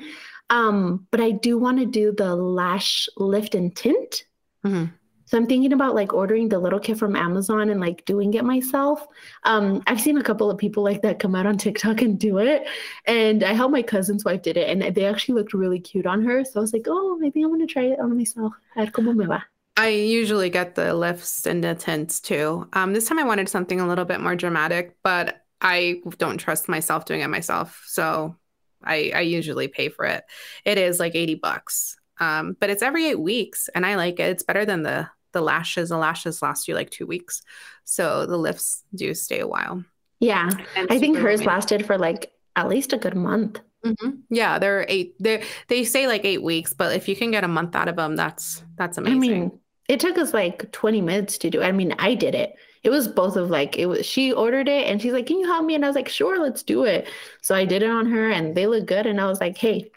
Um, 0.48 1.06
but 1.10 1.20
I 1.20 1.32
do 1.32 1.58
want 1.58 1.78
to 1.78 1.86
do 1.86 2.12
the 2.12 2.34
lash 2.34 3.08
lift 3.16 3.54
and 3.54 3.74
tint. 3.74 4.24
Mm-hmm. 4.64 4.86
So 5.26 5.36
I'm 5.36 5.46
thinking 5.46 5.72
about 5.72 5.94
like 5.94 6.12
ordering 6.12 6.48
the 6.48 6.58
little 6.58 6.78
kit 6.78 6.98
from 6.98 7.16
Amazon 7.16 7.68
and 7.68 7.80
like 7.80 8.04
doing 8.04 8.34
it 8.34 8.44
myself. 8.44 9.06
Um, 9.42 9.82
I've 9.86 10.00
seen 10.00 10.16
a 10.18 10.22
couple 10.22 10.50
of 10.50 10.56
people 10.56 10.84
like 10.84 11.02
that 11.02 11.18
come 11.18 11.34
out 11.34 11.46
on 11.46 11.58
TikTok 11.58 12.00
and 12.02 12.18
do 12.18 12.38
it. 12.38 12.66
And 13.06 13.42
I 13.42 13.52
helped 13.52 13.72
my 13.72 13.82
cousin's 13.82 14.24
wife 14.24 14.42
did 14.42 14.56
it 14.56 14.68
and 14.70 14.94
they 14.94 15.04
actually 15.04 15.34
looked 15.34 15.52
really 15.52 15.80
cute 15.80 16.06
on 16.06 16.24
her. 16.24 16.44
So 16.44 16.52
I 16.56 16.60
was 16.60 16.72
like, 16.72 16.86
oh, 16.88 17.16
maybe 17.18 17.42
I'm 17.42 17.50
gonna 17.50 17.66
try 17.66 17.84
it 17.84 18.00
on 18.00 18.16
myself. 18.16 18.52
A 18.76 18.86
cómo 18.86 19.14
me 19.14 19.26
va. 19.26 19.44
I 19.76 19.88
usually 19.88 20.48
get 20.48 20.74
the 20.74 20.94
lifts 20.94 21.46
and 21.46 21.62
the 21.62 21.74
tints 21.74 22.20
too. 22.20 22.66
Um, 22.72 22.94
this 22.94 23.08
time 23.08 23.18
I 23.18 23.24
wanted 23.24 23.48
something 23.48 23.78
a 23.78 23.86
little 23.86 24.06
bit 24.06 24.20
more 24.20 24.34
dramatic, 24.34 24.96
but 25.02 25.42
I 25.60 26.00
don't 26.18 26.38
trust 26.38 26.68
myself 26.68 27.04
doing 27.04 27.20
it 27.20 27.28
myself. 27.28 27.82
So 27.86 28.36
I, 28.82 29.12
I 29.14 29.20
usually 29.20 29.68
pay 29.68 29.88
for 29.88 30.06
it. 30.06 30.24
It 30.64 30.78
is 30.78 30.98
like 30.98 31.14
80 31.14 31.34
bucks. 31.36 31.96
Um, 32.18 32.56
but 32.58 32.70
it's 32.70 32.82
every 32.82 33.06
eight 33.06 33.20
weeks 33.20 33.68
and 33.74 33.84
I 33.84 33.96
like 33.96 34.18
it. 34.20 34.30
It's 34.30 34.42
better 34.42 34.64
than 34.64 34.82
the 34.82 35.08
the 35.36 35.42
lashes. 35.42 35.90
The 35.90 35.98
lashes 35.98 36.40
last 36.40 36.66
you 36.66 36.74
like 36.74 36.88
two 36.88 37.06
weeks, 37.06 37.42
so 37.84 38.24
the 38.24 38.38
lifts 38.38 38.82
do 38.94 39.12
stay 39.12 39.40
a 39.40 39.46
while. 39.46 39.84
Yeah, 40.18 40.48
I 40.90 40.98
think 40.98 41.18
hers 41.18 41.44
lasted 41.44 41.84
for 41.84 41.98
like 41.98 42.32
at 42.56 42.68
least 42.68 42.94
a 42.94 42.96
good 42.96 43.14
month. 43.14 43.60
Mm-hmm. 43.84 44.10
Yeah, 44.30 44.58
they're 44.58 44.86
eight. 44.88 45.14
They 45.20 45.44
they 45.68 45.84
say 45.84 46.06
like 46.06 46.24
eight 46.24 46.42
weeks, 46.42 46.72
but 46.72 46.96
if 46.96 47.06
you 47.06 47.14
can 47.14 47.30
get 47.30 47.44
a 47.44 47.48
month 47.48 47.76
out 47.76 47.88
of 47.88 47.96
them, 47.96 48.16
that's 48.16 48.62
that's 48.76 48.96
amazing. 48.96 49.16
I 49.16 49.20
mean, 49.20 49.60
it 49.88 50.00
took 50.00 50.16
us 50.16 50.32
like 50.32 50.72
20 50.72 51.02
minutes 51.02 51.36
to 51.38 51.50
do. 51.50 51.62
I 51.62 51.70
mean, 51.70 51.94
I 51.98 52.14
did 52.14 52.34
it. 52.34 52.54
It 52.82 52.88
was 52.88 53.06
both 53.06 53.36
of 53.36 53.50
like 53.50 53.76
it 53.76 53.86
was 53.86 54.06
she 54.06 54.32
ordered 54.32 54.68
it 54.68 54.86
and 54.86 55.02
she's 55.02 55.12
like, 55.12 55.26
"Can 55.26 55.38
you 55.38 55.46
help 55.46 55.66
me?" 55.66 55.74
And 55.74 55.84
I 55.84 55.88
was 55.88 55.96
like, 55.96 56.08
"Sure, 56.08 56.42
let's 56.42 56.62
do 56.62 56.84
it." 56.84 57.08
So 57.42 57.54
I 57.54 57.66
did 57.66 57.82
it 57.82 57.90
on 57.90 58.06
her 58.06 58.30
and 58.30 58.54
they 58.54 58.66
look 58.66 58.86
good 58.86 59.04
and 59.04 59.20
I 59.20 59.26
was 59.26 59.40
like, 59.40 59.58
"Hey, 59.58 59.90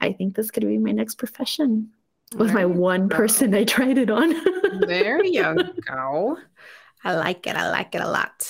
I 0.00 0.12
think 0.12 0.36
this 0.36 0.52
could 0.52 0.66
be 0.66 0.78
my 0.78 0.92
next 0.92 1.16
profession." 1.16 1.90
With 2.36 2.52
my 2.52 2.66
one 2.66 3.08
person 3.08 3.54
I 3.54 3.64
tried 3.64 3.98
it 3.98 4.10
on. 4.10 4.34
there 4.86 5.24
you 5.24 5.72
go. 5.86 6.38
I 7.04 7.14
like 7.14 7.46
it. 7.46 7.56
I 7.56 7.70
like 7.70 7.94
it 7.94 8.02
a 8.02 8.08
lot. 8.08 8.46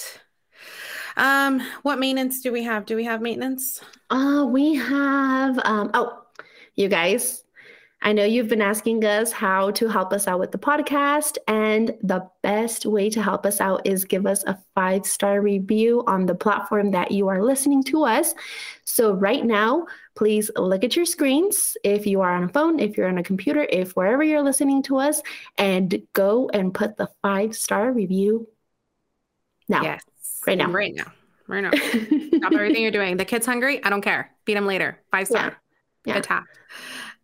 Um, 1.16 1.60
what 1.82 1.98
maintenance 1.98 2.40
do 2.40 2.52
we 2.52 2.62
have? 2.64 2.86
Do 2.86 2.96
we 2.96 3.04
have 3.04 3.20
maintenance? 3.20 3.80
Uh, 4.10 4.46
we 4.48 4.74
have 4.74 5.58
um 5.64 5.90
oh, 5.94 6.22
you 6.76 6.88
guys, 6.88 7.44
I 8.00 8.12
know 8.12 8.24
you've 8.24 8.48
been 8.48 8.62
asking 8.62 9.04
us 9.04 9.32
how 9.32 9.72
to 9.72 9.88
help 9.88 10.12
us 10.12 10.28
out 10.28 10.38
with 10.38 10.52
the 10.52 10.58
podcast, 10.58 11.36
and 11.48 11.96
the 12.02 12.28
best 12.42 12.86
way 12.86 13.10
to 13.10 13.20
help 13.20 13.44
us 13.44 13.60
out 13.60 13.84
is 13.84 14.04
give 14.04 14.26
us 14.26 14.44
a 14.44 14.56
five 14.76 15.04
star 15.04 15.40
review 15.40 16.04
on 16.06 16.26
the 16.26 16.36
platform 16.36 16.92
that 16.92 17.10
you 17.10 17.26
are 17.26 17.42
listening 17.42 17.82
to 17.84 18.04
us. 18.04 18.34
So, 18.84 19.12
right 19.12 19.44
now, 19.44 19.86
please 20.18 20.50
look 20.56 20.82
at 20.82 20.96
your 20.96 21.04
screens 21.04 21.76
if 21.84 22.04
you 22.04 22.20
are 22.20 22.34
on 22.34 22.42
a 22.42 22.48
phone, 22.48 22.80
if 22.80 22.96
you're 22.96 23.06
on 23.06 23.18
a 23.18 23.22
computer, 23.22 23.64
if 23.70 23.92
wherever 23.92 24.24
you're 24.24 24.42
listening 24.42 24.82
to 24.82 24.96
us, 24.96 25.22
and 25.56 26.02
go 26.12 26.50
and 26.52 26.74
put 26.74 26.96
the 26.96 27.08
five 27.22 27.54
star 27.54 27.92
review 27.92 28.48
now. 29.68 29.80
Yes. 29.82 30.02
Right 30.44 30.58
now. 30.58 30.72
Right 30.72 30.92
now. 30.92 31.12
Right 31.46 31.60
now. 31.60 31.70
Stop 32.38 32.52
everything 32.52 32.82
you're 32.82 32.90
doing. 32.90 33.16
The 33.16 33.24
kid's 33.24 33.46
hungry. 33.46 33.82
I 33.84 33.90
don't 33.90 34.02
care. 34.02 34.32
Feed 34.44 34.56
him 34.56 34.66
later. 34.66 35.00
Five 35.12 35.28
star. 35.28 35.56
Yeah. 36.04 36.14
yeah. 36.14 36.18
Attack. 36.18 36.44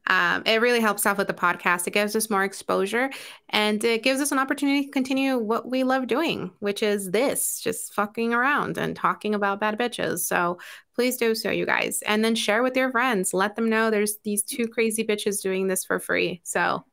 Um, 0.07 0.43
it 0.45 0.61
really 0.61 0.81
helps 0.81 1.07
out 1.07 1.17
with 1.17 1.29
the 1.29 1.35
podcast. 1.35 1.87
It 1.87 1.93
gives 1.93 2.15
us 2.15 2.29
more 2.29 2.45
exposure 2.45 3.11
and 3.49 3.83
it 3.83 4.03
gives 4.03 4.21
us 4.21 4.33
an 4.33 4.39
opportunity 4.39 4.85
to 4.85 4.91
continue 4.91 5.39
what 5.39 5.71
we 5.71 5.83
love 5.83 6.07
doing, 6.07 6.51
which 6.59 6.83
is 6.83 7.11
this 7.11 7.61
just 7.61 7.95
fucking 7.95 8.35
around 8.35 8.77
and 8.77 8.95
talking 8.95 9.35
about 9.35 9.61
bad 9.61 9.79
bitches. 9.79 10.21
So 10.21 10.59
please 10.95 11.17
do 11.17 11.35
so, 11.35 11.51
you 11.51 11.65
guys. 11.65 12.03
And 12.07 12.25
then 12.25 12.35
share 12.35 12.63
with 12.63 12.77
your 12.77 12.91
friends. 12.91 13.33
Let 13.33 13.57
them 13.57 13.71
know 13.71 13.91
there's 13.91 14.17
these 14.25 14.43
two 14.43 14.69
crazy 14.69 15.05
bitches 15.05 15.43
doing 15.43 15.69
this 15.69 15.85
for 15.85 15.99
free. 15.99 16.41
So 16.45 16.85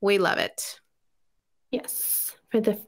we 0.00 0.18
love 0.18 0.38
it. 0.38 0.80
Yes. 1.70 2.36
For 2.50 2.60
the 2.60 2.78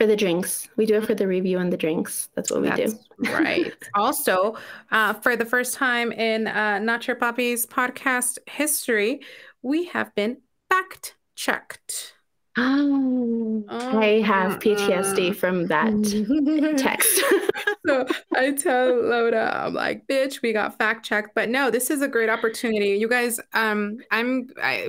for 0.00 0.06
the 0.06 0.16
drinks. 0.16 0.66
We 0.76 0.86
do 0.86 0.94
it 0.94 1.04
for 1.04 1.14
the 1.14 1.28
review 1.28 1.58
and 1.58 1.70
the 1.70 1.76
drinks. 1.76 2.30
That's 2.34 2.50
what 2.50 2.62
we 2.62 2.68
That's 2.70 2.94
do. 2.94 3.32
right. 3.34 3.70
Also, 3.94 4.56
uh, 4.90 5.12
for 5.12 5.36
the 5.36 5.44
first 5.44 5.74
time 5.74 6.10
in 6.10 6.46
uh, 6.46 6.78
Not 6.78 7.06
Your 7.06 7.16
Papis 7.16 7.66
podcast 7.66 8.38
history, 8.48 9.20
we 9.60 9.84
have 9.86 10.14
been 10.14 10.38
fact 10.70 11.16
checked. 11.36 12.14
Oh, 12.56 13.62
I 13.68 14.22
have 14.24 14.58
PTSD 14.58 15.36
from 15.36 15.66
that 15.66 15.92
text. 16.78 17.22
so 17.86 18.06
I 18.34 18.52
tell 18.52 19.02
Loda, 19.02 19.64
I'm 19.66 19.74
like, 19.74 20.06
bitch, 20.06 20.40
we 20.40 20.54
got 20.54 20.78
fact 20.78 21.04
checked. 21.04 21.34
But 21.34 21.50
no, 21.50 21.70
this 21.70 21.90
is 21.90 22.00
a 22.00 22.08
great 22.08 22.30
opportunity. 22.30 22.96
You 22.96 23.06
guys, 23.06 23.38
um, 23.52 23.98
I'm 24.10 24.48
I 24.62 24.88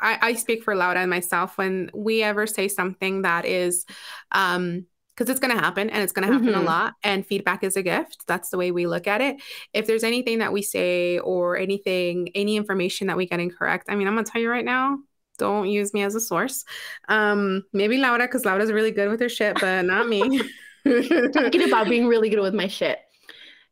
I, 0.00 0.18
I 0.20 0.34
speak 0.34 0.64
for 0.64 0.74
Laura 0.74 0.98
and 0.98 1.10
myself 1.10 1.58
when 1.58 1.90
we 1.94 2.22
ever 2.22 2.46
say 2.46 2.68
something 2.68 3.22
that 3.22 3.44
is 3.44 3.86
um 4.32 4.86
because 5.14 5.28
it's 5.28 5.40
going 5.40 5.54
to 5.54 5.62
happen 5.62 5.90
and 5.90 6.02
it's 6.02 6.14
going 6.14 6.26
to 6.26 6.32
happen 6.32 6.48
mm-hmm. 6.48 6.62
a 6.62 6.64
lot 6.64 6.94
and 7.02 7.26
feedback 7.26 7.62
is 7.62 7.76
a 7.76 7.82
gift. 7.82 8.22
That's 8.26 8.48
the 8.48 8.56
way 8.56 8.70
we 8.70 8.86
look 8.86 9.06
at 9.06 9.20
it. 9.20 9.36
If 9.74 9.86
there's 9.86 10.02
anything 10.02 10.38
that 10.38 10.50
we 10.50 10.62
say 10.62 11.18
or 11.18 11.58
anything 11.58 12.30
any 12.34 12.56
information 12.56 13.08
that 13.08 13.18
we 13.18 13.26
get 13.26 13.40
incorrect 13.40 13.86
i 13.90 13.96
mean 13.96 14.08
i'm 14.08 14.14
going 14.14 14.24
to 14.24 14.32
tell 14.32 14.40
you 14.40 14.48
right 14.48 14.64
now 14.64 14.98
don't 15.38 15.68
use 15.68 15.94
me 15.94 16.02
as 16.02 16.14
a 16.14 16.20
source. 16.20 16.64
Um 17.08 17.64
maybe 17.72 17.96
laura 17.98 18.26
because 18.26 18.44
laura's 18.44 18.72
really 18.72 18.92
good 18.92 19.10
with 19.10 19.20
her 19.20 19.28
shit 19.28 19.58
but 19.60 19.82
not 19.84 20.08
me. 20.08 20.40
Talking 21.32 21.64
about 21.64 21.88
being 21.88 22.06
really 22.06 22.30
good 22.30 22.40
with 22.40 22.54
my 22.54 22.66
shit 22.66 22.98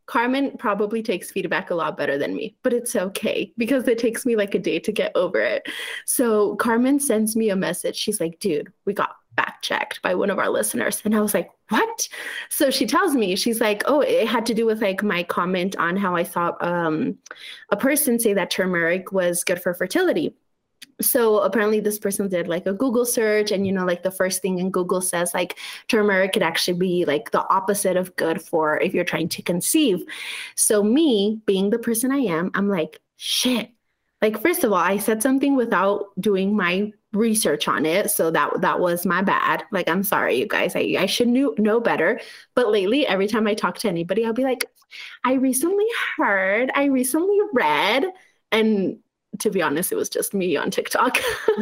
Carmen 0.08 0.56
probably 0.58 1.02
takes 1.02 1.30
feedback 1.30 1.70
a 1.70 1.74
lot 1.74 1.96
better 1.96 2.16
than 2.16 2.34
me, 2.34 2.56
but 2.62 2.72
it's 2.72 2.96
okay 2.96 3.52
because 3.58 3.86
it 3.86 3.98
takes 3.98 4.24
me 4.24 4.36
like 4.36 4.54
a 4.54 4.58
day 4.58 4.78
to 4.80 4.90
get 4.90 5.12
over 5.14 5.38
it. 5.38 5.68
So 6.06 6.56
Carmen 6.56 6.98
sends 6.98 7.36
me 7.36 7.50
a 7.50 7.56
message. 7.56 7.94
She's 7.94 8.18
like, 8.18 8.40
dude, 8.40 8.72
we 8.86 8.94
got 8.94 9.16
fact 9.36 9.62
checked 9.62 10.00
by 10.00 10.14
one 10.14 10.30
of 10.30 10.38
our 10.38 10.48
listeners. 10.48 11.02
And 11.04 11.14
I 11.14 11.20
was 11.20 11.34
like, 11.34 11.50
what? 11.68 12.08
So 12.48 12.70
she 12.70 12.86
tells 12.86 13.14
me, 13.14 13.36
she's 13.36 13.60
like, 13.60 13.82
oh, 13.84 14.00
it 14.00 14.26
had 14.26 14.46
to 14.46 14.54
do 14.54 14.64
with 14.64 14.80
like 14.80 15.02
my 15.02 15.22
comment 15.22 15.76
on 15.76 15.96
how 15.96 16.16
I 16.16 16.24
thought 16.24 16.56
um, 16.64 17.18
a 17.70 17.76
person 17.76 18.18
say 18.18 18.32
that 18.32 18.50
turmeric 18.50 19.12
was 19.12 19.44
good 19.44 19.60
for 19.60 19.74
fertility 19.74 20.34
so 21.00 21.38
apparently 21.40 21.80
this 21.80 21.98
person 21.98 22.28
did 22.28 22.48
like 22.48 22.66
a 22.66 22.72
google 22.72 23.04
search 23.04 23.52
and 23.52 23.66
you 23.66 23.72
know 23.72 23.84
like 23.84 24.02
the 24.02 24.10
first 24.10 24.42
thing 24.42 24.58
in 24.58 24.70
google 24.70 25.00
says 25.00 25.32
like 25.32 25.56
turmeric 25.86 26.32
could 26.32 26.42
actually 26.42 26.76
be 26.76 27.04
like 27.04 27.30
the 27.30 27.46
opposite 27.48 27.96
of 27.96 28.14
good 28.16 28.42
for 28.42 28.80
if 28.80 28.94
you're 28.94 29.04
trying 29.04 29.28
to 29.28 29.42
conceive. 29.42 30.04
So 30.54 30.82
me 30.82 31.40
being 31.46 31.70
the 31.70 31.78
person 31.78 32.10
i 32.10 32.18
am 32.18 32.50
i'm 32.54 32.68
like 32.68 33.00
shit. 33.16 33.70
Like 34.20 34.40
first 34.40 34.64
of 34.64 34.72
all 34.72 34.78
i 34.78 34.98
said 34.98 35.22
something 35.22 35.56
without 35.56 36.06
doing 36.20 36.56
my 36.56 36.92
research 37.12 37.68
on 37.68 37.86
it 37.86 38.10
so 38.10 38.30
that 38.30 38.60
that 38.60 38.80
was 38.80 39.06
my 39.06 39.22
bad. 39.22 39.64
Like 39.70 39.88
i'm 39.88 40.02
sorry 40.02 40.36
you 40.36 40.46
guys. 40.46 40.74
I, 40.74 40.96
I 40.98 41.06
should 41.06 41.28
knew, 41.28 41.54
know 41.58 41.80
better. 41.80 42.20
But 42.54 42.70
lately 42.70 43.06
every 43.06 43.28
time 43.28 43.46
i 43.46 43.54
talk 43.54 43.78
to 43.78 43.88
anybody 43.88 44.24
i'll 44.24 44.32
be 44.32 44.44
like 44.44 44.64
i 45.24 45.34
recently 45.34 45.86
heard 46.16 46.70
i 46.74 46.84
recently 46.84 47.38
read 47.52 48.06
and 48.50 48.98
to 49.38 49.50
be 49.50 49.62
honest, 49.62 49.92
it 49.92 49.96
was 49.96 50.08
just 50.08 50.34
me 50.34 50.56
on 50.56 50.70
TikTok. 50.70 51.18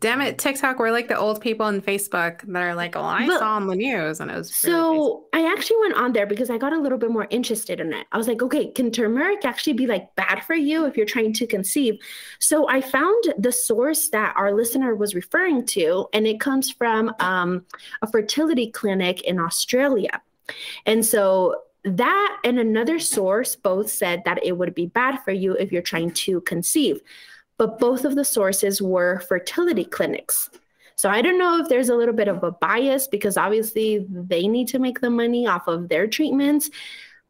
Damn 0.00 0.20
it, 0.20 0.38
TikTok, 0.38 0.78
we're 0.78 0.92
like 0.92 1.08
the 1.08 1.18
old 1.18 1.40
people 1.40 1.66
on 1.66 1.80
Facebook 1.80 2.42
that 2.42 2.62
are 2.62 2.74
like, 2.74 2.96
oh, 2.96 3.02
I 3.02 3.26
but, 3.26 3.38
saw 3.38 3.56
on 3.56 3.66
the 3.66 3.74
news 3.74 4.20
and 4.20 4.30
it 4.30 4.36
was 4.36 4.54
So 4.54 5.24
I 5.32 5.50
actually 5.50 5.78
went 5.80 5.94
on 5.94 6.12
there 6.12 6.26
because 6.26 6.50
I 6.50 6.58
got 6.58 6.72
a 6.72 6.78
little 6.78 6.98
bit 6.98 7.10
more 7.10 7.26
interested 7.30 7.80
in 7.80 7.92
it. 7.92 8.06
I 8.12 8.18
was 8.18 8.28
like, 8.28 8.42
okay, 8.42 8.70
can 8.70 8.90
turmeric 8.90 9.44
actually 9.44 9.72
be 9.72 9.86
like 9.86 10.14
bad 10.14 10.44
for 10.44 10.54
you 10.54 10.86
if 10.86 10.96
you're 10.96 11.06
trying 11.06 11.32
to 11.34 11.46
conceive? 11.46 11.98
So 12.38 12.68
I 12.68 12.80
found 12.80 13.34
the 13.38 13.52
source 13.52 14.08
that 14.10 14.34
our 14.36 14.54
listener 14.54 14.94
was 14.94 15.14
referring 15.14 15.66
to, 15.66 16.06
and 16.12 16.26
it 16.26 16.40
comes 16.40 16.70
from 16.70 17.14
um, 17.18 17.64
a 18.02 18.10
fertility 18.10 18.70
clinic 18.70 19.22
in 19.22 19.38
Australia. 19.38 20.20
And 20.86 21.04
so 21.04 21.54
that 21.96 22.40
and 22.44 22.58
another 22.58 22.98
source 22.98 23.56
both 23.56 23.90
said 23.90 24.22
that 24.24 24.44
it 24.44 24.56
would 24.56 24.74
be 24.74 24.86
bad 24.86 25.20
for 25.24 25.32
you 25.32 25.52
if 25.54 25.72
you're 25.72 25.82
trying 25.82 26.10
to 26.12 26.40
conceive. 26.42 27.00
But 27.56 27.78
both 27.78 28.04
of 28.04 28.14
the 28.14 28.24
sources 28.24 28.80
were 28.80 29.20
fertility 29.20 29.84
clinics. 29.84 30.50
So 30.96 31.08
I 31.08 31.22
don't 31.22 31.38
know 31.38 31.60
if 31.60 31.68
there's 31.68 31.90
a 31.90 31.96
little 31.96 32.14
bit 32.14 32.28
of 32.28 32.42
a 32.42 32.50
bias 32.50 33.06
because 33.06 33.36
obviously 33.36 34.04
they 34.10 34.48
need 34.48 34.68
to 34.68 34.80
make 34.80 35.00
the 35.00 35.10
money 35.10 35.46
off 35.46 35.68
of 35.68 35.88
their 35.88 36.08
treatments. 36.08 36.70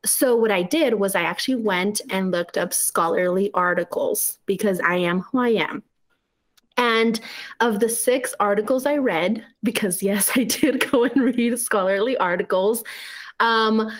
So 0.06 0.36
what 0.36 0.50
I 0.50 0.62
did 0.62 0.94
was 0.94 1.14
I 1.14 1.22
actually 1.22 1.56
went 1.56 2.00
and 2.08 2.30
looked 2.30 2.56
up 2.56 2.72
scholarly 2.72 3.50
articles 3.52 4.38
because 4.46 4.80
I 4.80 4.96
am 4.96 5.20
who 5.20 5.38
I 5.38 5.48
am. 5.48 5.82
And 6.78 7.20
of 7.60 7.80
the 7.80 7.88
six 7.88 8.34
articles 8.40 8.86
I 8.86 8.96
read, 8.96 9.44
because 9.62 10.02
yes, 10.02 10.30
I 10.34 10.44
did 10.44 10.90
go 10.90 11.04
and 11.04 11.36
read 11.36 11.58
scholarly 11.58 12.16
articles, 12.16 12.84
um, 13.40 13.90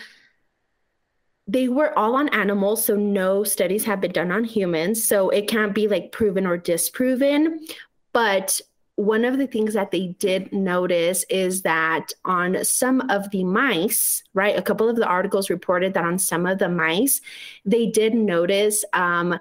they 1.49 1.67
were 1.67 1.97
all 1.97 2.15
on 2.15 2.29
animals, 2.29 2.85
so 2.85 2.95
no 2.95 3.43
studies 3.43 3.83
have 3.85 3.99
been 3.99 4.11
done 4.11 4.31
on 4.31 4.43
humans. 4.43 5.03
So 5.03 5.29
it 5.29 5.47
can't 5.47 5.73
be 5.73 5.87
like 5.87 6.11
proven 6.11 6.45
or 6.45 6.57
disproven. 6.57 7.65
But 8.13 8.61
one 8.97 9.25
of 9.25 9.39
the 9.39 9.47
things 9.47 9.73
that 9.73 9.89
they 9.89 10.15
did 10.19 10.53
notice 10.53 11.25
is 11.27 11.63
that 11.63 12.11
on 12.23 12.63
some 12.63 13.01
of 13.09 13.31
the 13.31 13.43
mice, 13.43 14.21
right, 14.35 14.59
a 14.59 14.61
couple 14.61 14.87
of 14.87 14.95
the 14.95 15.07
articles 15.07 15.49
reported 15.49 15.95
that 15.95 16.05
on 16.05 16.19
some 16.19 16.45
of 16.45 16.59
the 16.59 16.69
mice, 16.69 17.19
they 17.65 17.87
did 17.87 18.13
notice 18.13 18.85
um, 18.93 19.39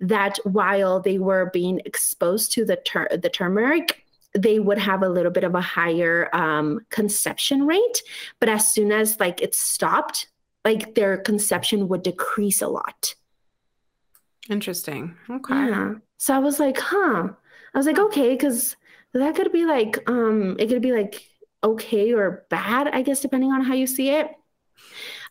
that 0.00 0.38
while 0.44 1.00
they 1.00 1.18
were 1.18 1.48
being 1.54 1.80
exposed 1.86 2.52
to 2.52 2.66
the 2.66 2.76
tur- 2.76 3.08
the 3.16 3.30
turmeric, 3.30 4.04
they 4.34 4.58
would 4.58 4.76
have 4.78 5.02
a 5.02 5.08
little 5.08 5.32
bit 5.32 5.44
of 5.44 5.54
a 5.54 5.62
higher 5.62 6.28
um, 6.34 6.80
conception 6.90 7.66
rate. 7.66 8.02
But 8.40 8.50
as 8.50 8.74
soon 8.74 8.92
as 8.92 9.18
like 9.18 9.40
it 9.40 9.54
stopped, 9.54 10.26
like 10.66 10.96
their 10.96 11.16
conception 11.16 11.86
would 11.86 12.02
decrease 12.02 12.60
a 12.60 12.66
lot. 12.66 13.14
Interesting. 14.50 15.14
Okay. 15.30 15.54
Yeah. 15.54 15.94
So 16.16 16.34
I 16.34 16.40
was 16.40 16.58
like, 16.58 16.76
huh. 16.76 17.28
I 17.72 17.78
was 17.78 17.86
like, 17.86 18.00
okay, 18.00 18.30
because 18.30 18.74
that 19.14 19.36
could 19.36 19.52
be 19.52 19.64
like, 19.64 20.02
um, 20.10 20.56
it 20.58 20.66
could 20.68 20.82
be 20.82 20.90
like 20.90 21.22
okay 21.62 22.12
or 22.12 22.46
bad, 22.50 22.88
I 22.88 23.02
guess, 23.02 23.20
depending 23.20 23.52
on 23.52 23.62
how 23.62 23.74
you 23.74 23.86
see 23.86 24.10
it. 24.10 24.28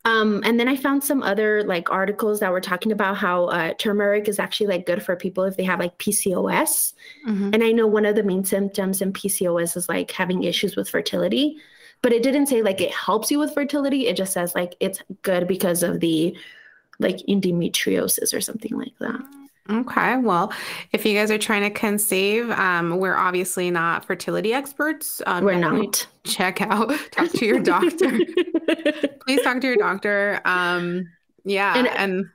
Um, 0.06 0.41
and 0.45 0.58
then 0.58 0.69
I 0.69 0.78
found 0.78 1.04
some 1.04 1.21
other 1.21 1.63
like 1.63 1.91
articles 1.91 2.39
that 2.39 2.52
were 2.54 2.62
talking 2.62 2.93
about 2.93 3.17
how 3.17 3.45
uh, 3.48 3.74
turmeric 3.78 4.30
is 4.30 4.39
actually 4.39 4.67
like 4.67 4.86
good 4.86 5.04
for 5.04 5.17
people 5.17 5.43
if 5.43 5.58
they 5.58 5.65
have 5.65 5.80
like 5.80 5.98
PCOS. 5.98 6.93
Mm-hmm. 7.28 7.50
And 7.54 7.62
I 7.62 7.74
know 7.74 7.88
one 7.88 8.06
of 8.06 8.15
the 8.15 8.24
main 8.24 8.45
symptoms 8.45 9.02
in 9.02 9.12
PCOS 9.12 9.76
is 9.76 9.89
like 9.89 10.12
having 10.12 10.43
issues 10.43 10.78
with 10.78 10.88
fertility, 10.88 11.58
but 12.06 12.13
it 12.13 12.22
didn't 12.22 12.46
say 12.46 12.62
like 12.62 12.82
it 12.82 12.91
helps 12.91 13.32
you 13.32 13.39
with 13.39 13.52
fertility. 13.56 14.06
It 14.06 14.15
just 14.15 14.32
says 14.32 14.54
like 14.54 14.76
it's 14.80 15.02
good 15.24 15.48
because 15.48 15.82
of 15.82 16.02
the 16.02 16.38
like 17.00 17.18
endometriosis 17.28 18.32
or 18.32 18.41
something 18.41 18.78
like 18.78 18.94
that. 19.00 19.22
Okay. 19.72 20.18
Well, 20.18 20.54
if 20.91 21.04
you 21.04 21.18
guys 21.18 21.32
are 21.32 21.39
trying 21.39 21.63
to 21.63 21.72
conceive, 21.72 22.52
um, 22.52 23.00
we're 23.00 23.15
obviously 23.15 23.72
not 23.72 24.06
fertility 24.06 24.54
experts. 24.54 25.20
Um, 25.26 25.46
we're 25.46 25.56
not. 25.56 26.06
Check 26.26 26.62
out, 26.62 26.89
talk 27.12 27.32
to 27.32 27.44
your 27.44 27.60
doctor. 27.60 28.12
Please 29.26 29.41
talk 29.41 29.60
to 29.62 29.68
your 29.68 29.78
doctor. 29.78 30.41
Um, 30.46 31.10
yeah. 31.44 31.76
And, 31.76 31.88
and, 31.88 32.26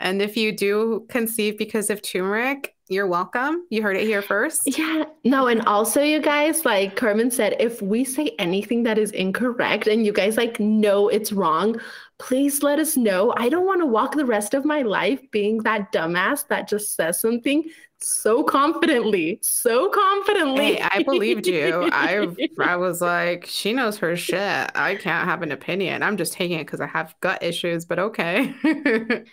and 0.00 0.20
if 0.20 0.36
you 0.36 0.54
do 0.54 1.06
conceive 1.08 1.56
because 1.56 1.88
of 1.88 2.02
turmeric, 2.02 2.73
you're 2.88 3.06
welcome. 3.06 3.66
You 3.70 3.82
heard 3.82 3.96
it 3.96 4.04
here 4.04 4.20
first. 4.20 4.62
Yeah. 4.66 5.04
No, 5.24 5.46
and 5.46 5.62
also 5.62 6.02
you 6.02 6.20
guys, 6.20 6.66
like 6.66 6.96
Carmen 6.96 7.30
said, 7.30 7.56
if 7.58 7.80
we 7.80 8.04
say 8.04 8.34
anything 8.38 8.82
that 8.82 8.98
is 8.98 9.10
incorrect 9.12 9.86
and 9.86 10.04
you 10.04 10.12
guys 10.12 10.36
like 10.36 10.60
know 10.60 11.08
it's 11.08 11.32
wrong, 11.32 11.80
please 12.18 12.62
let 12.62 12.78
us 12.78 12.96
know. 12.96 13.32
I 13.38 13.48
don't 13.48 13.64
want 13.64 13.80
to 13.80 13.86
walk 13.86 14.16
the 14.16 14.26
rest 14.26 14.52
of 14.52 14.66
my 14.66 14.82
life 14.82 15.20
being 15.30 15.62
that 15.62 15.92
dumbass 15.92 16.46
that 16.48 16.68
just 16.68 16.94
says 16.94 17.18
something 17.18 17.64
so 18.00 18.42
confidently, 18.42 19.38
so 19.42 19.88
confidently. 19.88 20.74
Hey, 20.74 20.82
I 20.82 21.02
believed 21.02 21.46
you. 21.46 21.88
I 21.90 22.28
I 22.60 22.76
was 22.76 23.00
like, 23.00 23.46
she 23.46 23.72
knows 23.72 23.96
her 23.98 24.14
shit. 24.14 24.70
I 24.74 24.96
can't 24.96 25.26
have 25.26 25.42
an 25.42 25.52
opinion. 25.52 26.02
I'm 26.02 26.18
just 26.18 26.34
taking 26.34 26.58
it 26.58 26.66
because 26.66 26.82
I 26.82 26.86
have 26.86 27.14
gut 27.20 27.42
issues, 27.42 27.86
but 27.86 27.98
okay. 27.98 28.54
but 28.62 29.24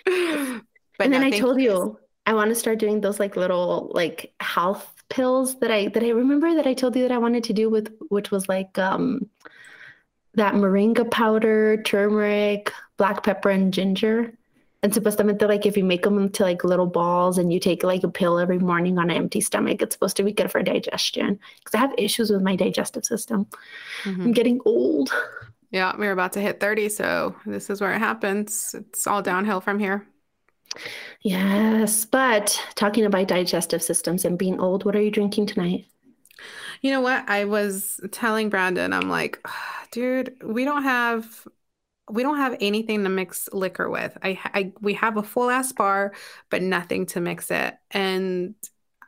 and 1.01 1.13
then 1.13 1.23
I 1.23 1.31
told 1.31 1.59
you 1.59 1.97
I 2.25 2.33
want 2.33 2.49
to 2.49 2.55
start 2.55 2.79
doing 2.79 3.01
those 3.01 3.19
like 3.19 3.35
little 3.35 3.91
like 3.93 4.33
health 4.39 4.93
pills 5.09 5.59
that 5.59 5.71
I 5.71 5.87
that 5.89 6.03
I 6.03 6.09
remember 6.09 6.55
that 6.55 6.67
I 6.67 6.73
told 6.73 6.95
you 6.95 7.01
that 7.03 7.11
I 7.11 7.17
wanted 7.17 7.43
to 7.45 7.53
do 7.53 7.69
with 7.69 7.93
which 8.09 8.31
was 8.31 8.47
like 8.47 8.77
um 8.77 9.29
that 10.35 10.53
moringa 10.53 11.09
powder, 11.11 11.81
turmeric, 11.83 12.71
black 12.97 13.23
pepper, 13.23 13.49
and 13.49 13.73
ginger. 13.73 14.33
And 14.83 14.93
supposedly, 14.93 15.33
like 15.45 15.65
if 15.65 15.77
you 15.77 15.83
make 15.83 16.03
them 16.03 16.17
into 16.17 16.43
like 16.43 16.63
little 16.63 16.87
balls 16.87 17.37
and 17.37 17.53
you 17.53 17.59
take 17.59 17.83
like 17.83 18.03
a 18.03 18.09
pill 18.09 18.39
every 18.39 18.57
morning 18.57 18.97
on 18.97 19.11
an 19.11 19.17
empty 19.17 19.41
stomach, 19.41 19.81
it's 19.81 19.93
supposed 19.93 20.17
to 20.17 20.23
be 20.23 20.31
good 20.31 20.49
for 20.49 20.63
digestion. 20.63 21.39
Because 21.59 21.75
I 21.75 21.77
have 21.77 21.93
issues 21.97 22.31
with 22.31 22.41
my 22.41 22.55
digestive 22.55 23.05
system. 23.05 23.45
Mm-hmm. 24.03 24.21
I'm 24.21 24.31
getting 24.31 24.59
old. 24.65 25.11
Yeah, 25.69 25.95
we're 25.97 26.11
about 26.11 26.33
to 26.33 26.41
hit 26.41 26.59
30, 26.59 26.89
so 26.89 27.35
this 27.45 27.69
is 27.69 27.79
where 27.79 27.93
it 27.93 27.99
happens. 27.99 28.75
It's 28.77 29.07
all 29.07 29.21
downhill 29.21 29.61
from 29.61 29.79
here. 29.79 30.05
Yes, 31.21 32.05
but 32.05 32.59
talking 32.75 33.05
about 33.05 33.27
digestive 33.27 33.83
systems 33.83 34.25
and 34.25 34.37
being 34.37 34.59
old, 34.59 34.85
what 34.85 34.95
are 34.95 35.01
you 35.01 35.11
drinking 35.11 35.47
tonight? 35.47 35.85
You 36.81 36.91
know 36.91 37.01
what? 37.01 37.29
I 37.29 37.45
was 37.45 37.99
telling 38.11 38.49
Brandon, 38.49 38.93
I'm 38.93 39.09
like, 39.09 39.39
dude, 39.91 40.35
we 40.43 40.65
don't 40.65 40.83
have 40.83 41.47
we 42.09 42.23
don't 42.23 42.37
have 42.37 42.57
anything 42.59 43.03
to 43.03 43.09
mix 43.09 43.47
liquor 43.53 43.89
with. 43.89 44.17
I, 44.23 44.39
I 44.45 44.73
we 44.81 44.93
have 44.95 45.17
a 45.17 45.23
full 45.23 45.49
ass 45.49 45.71
bar, 45.71 46.13
but 46.49 46.61
nothing 46.61 47.05
to 47.07 47.21
mix 47.21 47.51
it. 47.51 47.75
And 47.91 48.55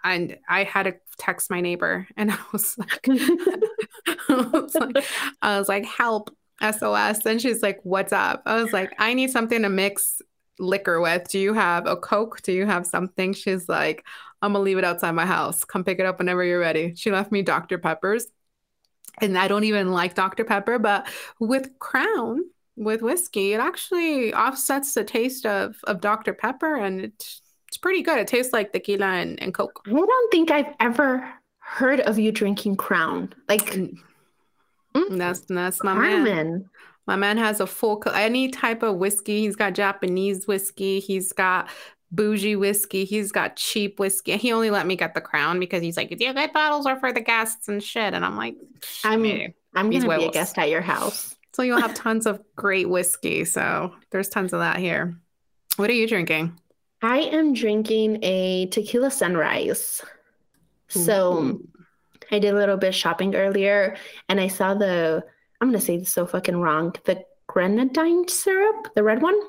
and 0.04 0.38
I 0.50 0.64
had 0.64 0.84
to 0.84 0.96
text 1.18 1.50
my 1.50 1.62
neighbor, 1.62 2.08
and 2.18 2.32
I 2.32 2.38
was 2.52 2.78
like, 2.78 3.06
I 3.10 4.50
was 4.54 4.76
like, 4.76 5.06
I 5.42 5.60
was 5.60 5.70
like, 5.70 5.86
help, 5.86 6.36
SOS. 6.62 7.26
And 7.26 7.42
she's 7.42 7.62
like, 7.64 7.80
what's 7.84 8.14
up? 8.14 8.44
I 8.46 8.62
was 8.62 8.74
like, 8.74 8.94
I 9.00 9.14
need 9.14 9.32
something 9.32 9.62
to 9.64 9.70
mix 9.70 10.22
liquor 10.60 11.00
with. 11.02 11.28
Do 11.30 11.40
you 11.40 11.54
have 11.54 11.88
a 11.88 11.96
Coke? 11.96 12.42
Do 12.42 12.52
you 12.52 12.66
have 12.66 12.86
something? 12.86 13.34
She's 13.34 13.68
like, 13.68 14.06
I'm 14.42 14.54
gonna 14.54 14.64
leave 14.64 14.78
it 14.78 14.84
outside 14.84 15.12
my 15.12 15.26
house. 15.26 15.64
Come 15.64 15.84
pick 15.84 16.00
it 16.00 16.06
up 16.06 16.20
whenever 16.20 16.44
you're 16.44 16.60
ready. 16.60 16.94
She 16.96 17.12
left 17.12 17.32
me 17.32 17.42
Dr. 17.42 17.78
Peppers. 17.78 18.28
And 19.22 19.38
I 19.38 19.48
don't 19.48 19.64
even 19.64 19.92
like 19.92 20.16
Dr. 20.16 20.44
Pepper, 20.44 20.80
but 20.80 21.08
with 21.40 21.78
Crown, 21.80 22.42
with 22.76 23.02
whiskey, 23.02 23.54
it 23.54 23.60
actually 23.60 24.34
offsets 24.34 24.94
the 24.94 25.04
taste 25.04 25.46
of, 25.46 25.76
of 25.84 26.02
Dr. 26.02 26.34
Pepper 26.34 26.76
and 26.76 27.00
it's, 27.02 27.42
it's 27.68 27.78
pretty 27.78 28.02
good. 28.02 28.18
It 28.18 28.28
tastes 28.28 28.54
like 28.54 28.72
tequila 28.72 29.06
and, 29.06 29.42
and 29.42 29.54
Coke. 29.54 29.82
I 29.86 29.92
don't 29.92 30.32
think 30.32 30.52
I've 30.52 30.74
ever 30.80 31.32
heard 31.60 32.02
of 32.02 32.18
you 32.20 32.32
drinking 32.32 32.78
Crown. 32.78 33.34
Like, 33.48 33.66
mm, 33.66 33.98
that's, 35.12 35.42
that's 35.42 35.84
my 35.84 35.94
Carmen. 35.94 36.24
man. 36.24 36.70
My 37.06 37.16
man 37.16 37.38
has 37.38 37.60
a 37.60 37.68
full 37.68 38.02
any 38.14 38.50
type 38.50 38.84
of 38.84 38.96
whiskey. 38.96 39.42
He's 39.42 39.56
got 39.56 39.74
Japanese 39.74 40.48
whiskey. 40.48 41.00
He's 41.00 41.34
got 41.34 41.70
bougie 42.12 42.56
whiskey. 42.56 43.06
He's 43.06 43.32
got 43.32 43.56
cheap 43.56 44.00
whiskey. 44.00 44.38
He 44.38 44.54
only 44.54 44.70
let 44.70 44.86
me 44.86 44.96
get 44.96 45.14
the 45.14 45.22
crown 45.22 45.60
because 45.60 45.82
he's 45.82 45.98
like, 45.98 46.16
"Yeah, 46.20 46.34
that 46.34 46.54
bottles 46.54 46.86
are 46.86 47.00
for 47.00 47.12
the 47.12 47.22
guests 47.22 47.68
and 47.68 47.84
shit." 47.84 48.14
And 48.14 48.24
I'm 48.24 48.38
like, 48.38 48.56
"I'm 49.04 49.26
I'm 49.76 49.90
gonna 49.90 50.18
be 50.18 50.26
a 50.26 50.32
guest 50.32 50.58
at 50.58 50.70
your 50.70 50.82
house." 50.82 51.36
So 51.54 51.62
you'll 51.62 51.82
have 51.82 51.94
tons 51.94 52.26
of 52.26 52.42
great 52.56 52.90
whiskey. 52.90 53.46
So 53.46 53.94
there's 54.12 54.30
tons 54.30 54.54
of 54.54 54.60
that 54.60 54.78
here. 54.78 55.16
What 55.76 55.90
are 55.90 55.94
you 55.94 56.08
drinking? 56.08 56.60
I 57.02 57.20
am 57.20 57.54
drinking 57.54 58.20
a 58.24 58.68
tequila 58.68 59.12
sunrise. 59.12 60.02
So 60.88 61.34
Ooh. 61.34 61.68
I 62.32 62.40
did 62.40 62.54
a 62.54 62.58
little 62.58 62.78
bit 62.78 62.90
of 62.90 62.96
shopping 62.96 63.36
earlier 63.36 63.98
and 64.30 64.40
I 64.40 64.48
saw 64.48 64.74
the 64.74 65.24
I'm 65.64 65.70
gonna 65.70 65.80
say 65.80 65.96
this 65.96 66.12
so 66.12 66.26
fucking 66.26 66.58
wrong. 66.58 66.94
The 67.06 67.24
grenadine 67.48 68.28
syrup, 68.28 68.94
the 68.96 69.04
red 69.04 69.22
one. 69.22 69.40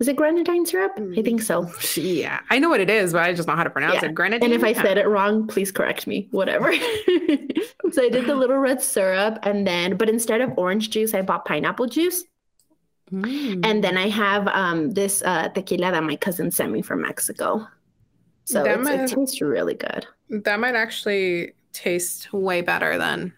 Is 0.00 0.08
it 0.08 0.16
grenadine 0.16 0.64
syrup? 0.64 0.92
I 0.96 1.20
think 1.20 1.42
so. 1.42 1.70
Yeah, 1.94 2.40
I 2.48 2.58
know 2.58 2.70
what 2.70 2.80
it 2.80 2.88
is, 2.88 3.12
but 3.12 3.22
I 3.22 3.34
just 3.34 3.46
know 3.46 3.54
how 3.54 3.64
to 3.64 3.70
pronounce 3.70 3.96
yeah. 3.96 4.06
it. 4.06 4.14
Grenadine. 4.14 4.44
And 4.44 4.54
if 4.54 4.64
I 4.64 4.72
said 4.72 4.96
it 4.96 5.06
wrong, 5.06 5.46
please 5.46 5.70
correct 5.70 6.06
me. 6.06 6.26
Whatever. 6.30 6.72
so 7.92 8.02
I 8.02 8.08
did 8.08 8.24
the 8.24 8.34
little 8.42 8.56
red 8.56 8.80
syrup, 8.80 9.40
and 9.42 9.66
then, 9.66 9.98
but 9.98 10.08
instead 10.08 10.40
of 10.40 10.56
orange 10.56 10.88
juice, 10.88 11.12
I 11.12 11.20
bought 11.20 11.44
pineapple 11.44 11.88
juice. 11.88 12.24
Mm. 13.12 13.60
And 13.62 13.84
then 13.84 13.98
I 13.98 14.08
have 14.08 14.48
um, 14.48 14.92
this 14.92 15.20
uh, 15.22 15.48
tequila 15.50 15.92
that 15.92 16.02
my 16.02 16.16
cousin 16.16 16.50
sent 16.50 16.72
me 16.72 16.80
from 16.80 17.02
Mexico. 17.02 17.68
So 18.46 18.64
might, 18.78 19.00
it 19.00 19.10
tastes 19.10 19.42
really 19.42 19.74
good. 19.74 20.06
That 20.30 20.60
might 20.60 20.76
actually 20.76 21.52
taste 21.74 22.32
way 22.32 22.62
better 22.62 22.96
than 22.96 23.34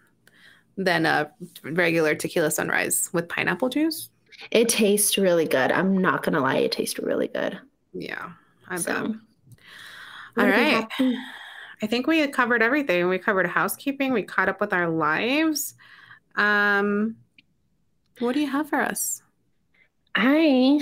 than 0.77 1.05
a 1.05 1.31
regular 1.63 2.15
tequila 2.15 2.51
sunrise 2.51 3.09
with 3.13 3.29
pineapple 3.29 3.69
juice. 3.69 4.09
It 4.49 4.69
tastes 4.69 5.17
really 5.17 5.45
good. 5.45 5.71
I'm 5.71 5.97
not 5.97 6.23
gonna 6.23 6.41
lie, 6.41 6.57
it 6.57 6.71
tastes 6.71 6.99
really 6.99 7.27
good. 7.27 7.59
Yeah, 7.93 8.31
I 8.67 8.77
so, 8.77 8.93
bet. 8.93 9.15
All 10.37 10.45
right. 10.45 10.87
I 11.83 11.87
think 11.87 12.07
we 12.07 12.25
covered 12.27 12.61
everything. 12.61 13.09
We 13.09 13.17
covered 13.17 13.47
housekeeping. 13.47 14.13
We 14.13 14.23
caught 14.23 14.49
up 14.49 14.61
with 14.61 14.71
our 14.71 14.87
lives. 14.87 15.73
Um, 16.35 17.17
what 18.19 18.33
do 18.33 18.39
you 18.39 18.47
have 18.47 18.69
for 18.69 18.79
us? 18.79 19.21
I 20.15 20.81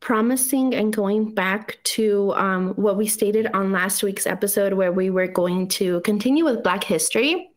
promising 0.00 0.74
and 0.74 0.92
going 0.92 1.32
back 1.32 1.78
to 1.84 2.32
um, 2.34 2.70
what 2.70 2.96
we 2.96 3.06
stated 3.06 3.46
on 3.54 3.72
last 3.72 4.02
week's 4.02 4.26
episode, 4.26 4.72
where 4.72 4.90
we 4.90 5.10
were 5.10 5.28
going 5.28 5.68
to 5.68 6.00
continue 6.00 6.44
with 6.44 6.62
Black 6.62 6.82
history 6.82 7.51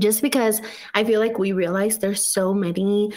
just 0.00 0.22
because 0.22 0.60
I 0.94 1.04
feel 1.04 1.20
like 1.20 1.38
we 1.38 1.52
realize 1.52 1.98
there's 1.98 2.26
so 2.26 2.54
many 2.54 3.12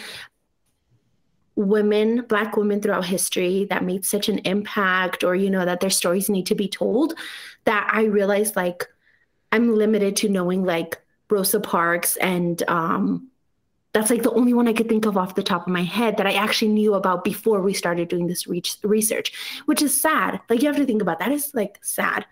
women, 1.54 2.24
Black 2.28 2.56
women 2.56 2.80
throughout 2.80 3.04
history 3.04 3.66
that 3.70 3.84
made 3.84 4.04
such 4.04 4.28
an 4.28 4.38
impact, 4.38 5.22
or, 5.22 5.34
you 5.34 5.50
know, 5.50 5.64
that 5.64 5.80
their 5.80 5.90
stories 5.90 6.28
need 6.28 6.46
to 6.46 6.54
be 6.54 6.68
told, 6.68 7.14
that 7.64 7.90
I 7.92 8.04
realized 8.04 8.56
like 8.56 8.88
I'm 9.50 9.76
limited 9.76 10.16
to 10.16 10.28
knowing 10.28 10.64
like 10.64 11.00
Rosa 11.28 11.60
Parks 11.60 12.16
and, 12.16 12.62
um, 12.68 13.28
that's 13.92 14.08
like 14.08 14.22
the 14.22 14.32
only 14.32 14.54
one 14.54 14.68
I 14.68 14.72
could 14.72 14.88
think 14.88 15.04
of 15.04 15.18
off 15.18 15.34
the 15.34 15.42
top 15.42 15.66
of 15.66 15.72
my 15.72 15.82
head 15.82 16.16
that 16.16 16.26
I 16.26 16.32
actually 16.32 16.72
knew 16.72 16.94
about 16.94 17.24
before 17.24 17.60
we 17.60 17.74
started 17.74 18.08
doing 18.08 18.26
this 18.26 18.46
research, 18.82 19.32
which 19.66 19.82
is 19.82 20.00
sad. 20.00 20.40
Like 20.48 20.62
you 20.62 20.68
have 20.68 20.78
to 20.78 20.86
think 20.86 21.02
about 21.02 21.18
that 21.18 21.30
is 21.30 21.50
like 21.52 21.78
sad. 21.82 22.24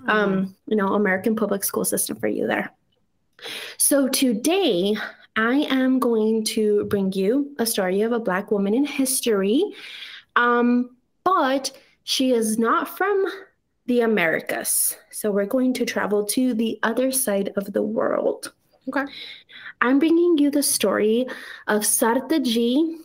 Mm-hmm. 0.00 0.10
Um, 0.10 0.56
you 0.66 0.74
know, 0.74 0.94
American 0.94 1.36
public 1.36 1.62
school 1.62 1.84
system 1.84 2.16
for 2.18 2.26
you 2.26 2.48
there. 2.48 2.72
So 3.76 4.08
today, 4.08 4.96
I 5.36 5.66
am 5.70 5.98
going 5.98 6.44
to 6.44 6.84
bring 6.86 7.12
you 7.12 7.54
a 7.58 7.66
story 7.66 8.02
of 8.02 8.12
a 8.12 8.20
Black 8.20 8.50
woman 8.50 8.74
in 8.74 8.84
history, 8.84 9.62
um, 10.34 10.96
but 11.24 11.70
she 12.04 12.32
is 12.32 12.58
not 12.58 12.96
from 12.96 13.26
the 13.86 14.00
Americas. 14.00 14.96
So 15.10 15.30
we're 15.30 15.46
going 15.46 15.74
to 15.74 15.84
travel 15.84 16.24
to 16.26 16.54
the 16.54 16.78
other 16.82 17.12
side 17.12 17.52
of 17.56 17.72
the 17.72 17.82
world. 17.82 18.52
Okay. 18.88 19.04
I'm 19.80 19.98
bringing 19.98 20.38
you 20.38 20.50
the 20.50 20.62
story 20.62 21.26
of 21.66 21.84
Sarta 21.84 22.40
G. 22.40 22.98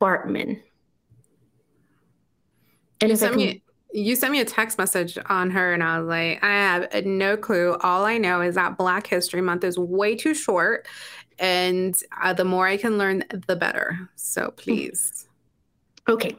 Bartman. 0.00 0.60
And 3.00 3.18
sent 3.18 3.36
me 3.36 3.52
you 3.52 3.60
sent 4.16 4.32
me 4.32 4.40
a 4.40 4.44
text 4.44 4.78
message 4.78 5.18
on 5.26 5.50
her, 5.50 5.72
and 5.72 5.82
I 5.82 5.98
was 5.98 6.08
like, 6.08 6.42
I 6.44 6.48
have 6.48 7.06
no 7.06 7.36
clue. 7.36 7.76
All 7.80 8.04
I 8.04 8.18
know 8.18 8.40
is 8.40 8.56
that 8.56 8.76
Black 8.76 9.06
History 9.06 9.40
Month 9.40 9.64
is 9.64 9.78
way 9.78 10.14
too 10.16 10.34
short, 10.34 10.86
and 11.38 11.98
uh, 12.22 12.32
the 12.32 12.44
more 12.44 12.66
I 12.66 12.76
can 12.76 12.98
learn, 12.98 13.24
the 13.46 13.56
better. 13.56 14.08
So 14.16 14.52
please. 14.56 15.22
Okay. 16.08 16.36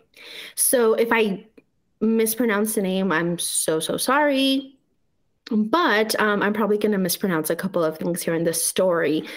So 0.55 0.93
if 0.93 1.09
I 1.11 1.45
mispronounce 1.99 2.75
the 2.75 2.81
name, 2.81 3.11
I'm 3.11 3.37
so, 3.37 3.81
so 3.81 3.97
sorry. 3.97 4.77
But 5.51 6.17
um, 6.21 6.41
I'm 6.41 6.53
probably 6.53 6.77
going 6.77 6.93
to 6.93 6.97
mispronounce 6.97 7.49
a 7.49 7.55
couple 7.57 7.83
of 7.83 7.97
things 7.97 8.21
here 8.21 8.33
in 8.33 8.45
this 8.45 8.63
story. 8.63 9.27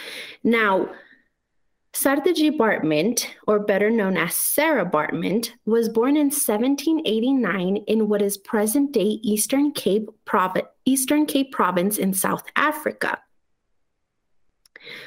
Now, 0.45 0.89
Saartjie 1.93 2.57
Baartman, 2.57 3.27
or 3.47 3.59
better 3.59 3.91
known 3.91 4.17
as 4.17 4.35
Sarah 4.35 4.89
Baartman, 4.89 5.51
was 5.67 5.89
born 5.89 6.17
in 6.17 6.27
1789 6.27 7.77
in 7.77 8.09
what 8.09 8.23
is 8.23 8.39
present 8.39 8.93
day 8.93 9.19
Eastern 9.23 9.73
Cape, 9.73 10.09
Provi- 10.25 10.63
Eastern 10.85 11.27
Cape 11.27 11.51
Province 11.53 11.99
in 11.99 12.15
South 12.15 12.45
Africa. 12.55 13.19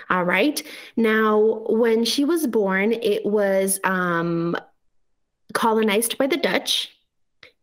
All 0.10 0.24
right. 0.24 0.62
Now, 0.98 1.64
when 1.68 2.06
she 2.06 2.26
was 2.26 2.46
born, 2.48 2.94
it 2.94 3.26
was 3.26 3.80
um, 3.84 4.56
colonized 5.54 6.18
by 6.18 6.28
the 6.28 6.38
Dutch. 6.38 6.90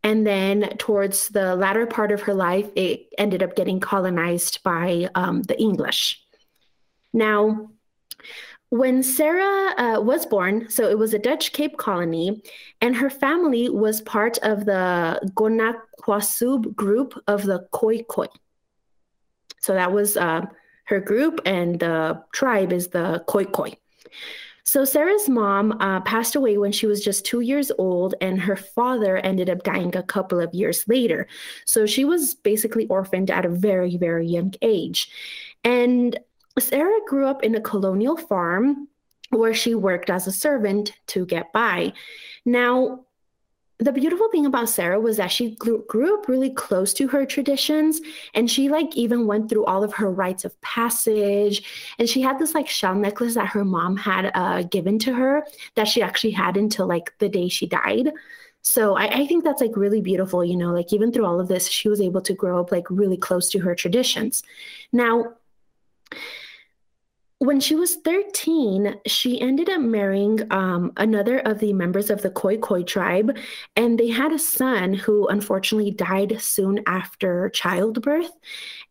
And 0.03 0.27
then, 0.27 0.77
towards 0.79 1.29
the 1.29 1.55
latter 1.57 1.87
part 1.87 2.11
of 2.11 2.23
her 2.23 2.33
life, 2.33 2.71
it 2.75 3.09
ended 3.19 3.43
up 3.43 3.55
getting 3.55 3.81
colonized 3.81 4.63
by 4.63 5.11
um, 5.15 5.43
the 5.43 5.61
English. 5.61 6.25
Now, 7.13 7.71
when 8.71 9.03
Sarah 9.03 9.75
uh, 9.79 10.01
was 10.01 10.25
born, 10.25 10.69
so 10.71 10.89
it 10.89 10.99
was 10.99 11.13
a 11.13 11.19
Dutch 11.19 11.53
Cape 11.53 11.77
colony, 11.77 12.43
and 12.81 12.97
her 12.97 13.11
family 13.11 13.69
was 13.69 14.01
part 14.01 14.39
of 14.39 14.65
the 14.65 15.21
Gonaqua 15.35 16.21
subgroup 16.21 17.19
of 17.27 17.45
the 17.45 17.67
Khoikhoi. 17.73 18.29
So 19.61 19.75
that 19.75 19.93
was 19.93 20.17
uh, 20.17 20.43
her 20.85 21.01
group, 21.01 21.41
and 21.45 21.81
the 21.81 22.23
tribe 22.33 22.73
is 22.73 22.89
the 22.89 23.25
Khoikhoi. 23.29 23.77
So 24.63 24.85
Sarah's 24.85 25.29
mom 25.29 25.73
uh, 25.81 26.01
passed 26.03 26.37
away 26.37 26.57
when 26.57 26.71
she 26.71 26.87
was 26.87 27.05
just 27.05 27.25
two 27.25 27.41
years 27.41 27.73
old, 27.77 28.15
and 28.21 28.41
her 28.41 28.55
father 28.55 29.17
ended 29.17 29.51
up 29.51 29.65
dying 29.65 29.97
a 29.97 30.03
couple 30.05 30.41
of 30.41 30.55
years 30.55 30.87
later. 30.87 31.27
So 31.65 31.87
she 31.87 32.05
was 32.05 32.37
basically 32.37 32.87
orphaned 32.87 33.33
at 33.33 33.45
a 33.45 33.49
very, 33.49 33.97
very 33.97 34.29
young 34.29 34.55
age. 34.63 35.11
And 35.65 36.17
Sarah 36.61 37.01
grew 37.07 37.27
up 37.27 37.43
in 37.43 37.55
a 37.55 37.61
colonial 37.61 38.17
farm 38.17 38.89
where 39.31 39.55
she 39.55 39.75
worked 39.75 40.11
as 40.11 40.27
a 40.27 40.33
servant 40.33 40.93
to 41.09 41.25
get 41.27 41.53
by. 41.53 41.93
Now, 42.45 43.05
the 43.81 43.93
beautiful 43.93 44.29
thing 44.29 44.45
about 44.45 44.69
Sarah 44.69 45.01
was 45.01 45.17
that 45.17 45.33
she 45.33 45.53
grew, 45.57 46.15
up 46.15 46.29
really 46.29 46.51
close 46.51 46.93
to 46.95 47.09
her 47.09 47.25
traditions 47.25 48.01
and 48.35 48.51
she 48.51 48.69
like 48.69 48.95
even 48.95 49.27
went 49.27 49.49
through 49.49 49.65
all 49.65 49.83
of 49.83 49.95
her 49.95 50.11
rites 50.11 50.45
of 50.45 50.61
passage 50.61 51.95
and 51.99 52.07
she 52.07 52.21
had 52.21 52.39
this 52.39 52.55
like 52.55 52.69
shell 52.69 52.95
necklace 52.95 53.35
that 53.35 53.47
her 53.47 53.65
mom 53.65 53.97
had 53.97 54.31
uh, 54.35 54.63
given 54.65 54.99
to 54.99 55.15
her 55.15 55.47
that 55.77 55.89
she 55.89 56.03
actually 56.03 56.33
had 56.33 56.59
until 56.59 56.87
like 56.87 57.17
the 57.21 57.29
day 57.29 57.49
she 57.49 57.67
died. 57.67 58.11
So 58.61 58.97
I, 58.97 59.21
I 59.21 59.27
think 59.27 59.45
that's 59.45 59.63
like 59.63 59.77
really 59.77 60.03
beautiful, 60.03 60.45
you 60.45 60.57
know, 60.57 60.73
like 60.73 60.93
even 60.93 61.11
through 61.11 61.25
all 61.25 61.41
of 61.41 61.49
this, 61.49 61.67
she 61.67 61.89
was 61.89 62.03
able 62.03 62.21
to 62.21 62.35
grow 62.35 62.61
up 62.61 62.71
like 62.71 62.91
really 62.91 63.17
close 63.17 63.49
to 63.51 63.61
her 63.61 63.75
traditions. 63.75 64.43
Now, 64.93 65.37
when 67.41 67.59
she 67.59 67.75
was 67.75 67.97
13, 67.97 68.97
she 69.07 69.41
ended 69.41 69.71
up 69.71 69.81
marrying 69.81 70.41
um, 70.53 70.93
another 70.99 71.39
of 71.39 71.59
the 71.59 71.73
members 71.73 72.11
of 72.11 72.21
the 72.21 72.31
Khoikhoi 72.31 72.87
tribe, 72.87 73.35
and 73.77 73.99
they 73.99 74.09
had 74.09 74.31
a 74.31 74.39
son 74.39 74.93
who 74.93 75.27
unfortunately 75.27 75.91
died 75.91 76.37
soon 76.39 76.83
after 76.87 77.49
childbirth. 77.49 78.31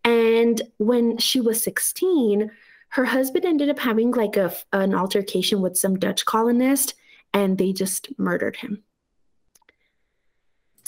And 0.03 0.59
when 0.77 1.19
she 1.19 1.39
was 1.39 1.61
16, 1.61 2.49
her 2.89 3.05
husband 3.05 3.45
ended 3.45 3.69
up 3.69 3.77
having 3.77 4.09
like 4.09 4.35
a, 4.35 4.51
an 4.73 4.95
altercation 4.95 5.61
with 5.61 5.77
some 5.77 5.99
Dutch 5.99 6.25
colonist, 6.25 6.95
and 7.35 7.55
they 7.55 7.71
just 7.71 8.07
murdered 8.17 8.55
him. 8.55 8.83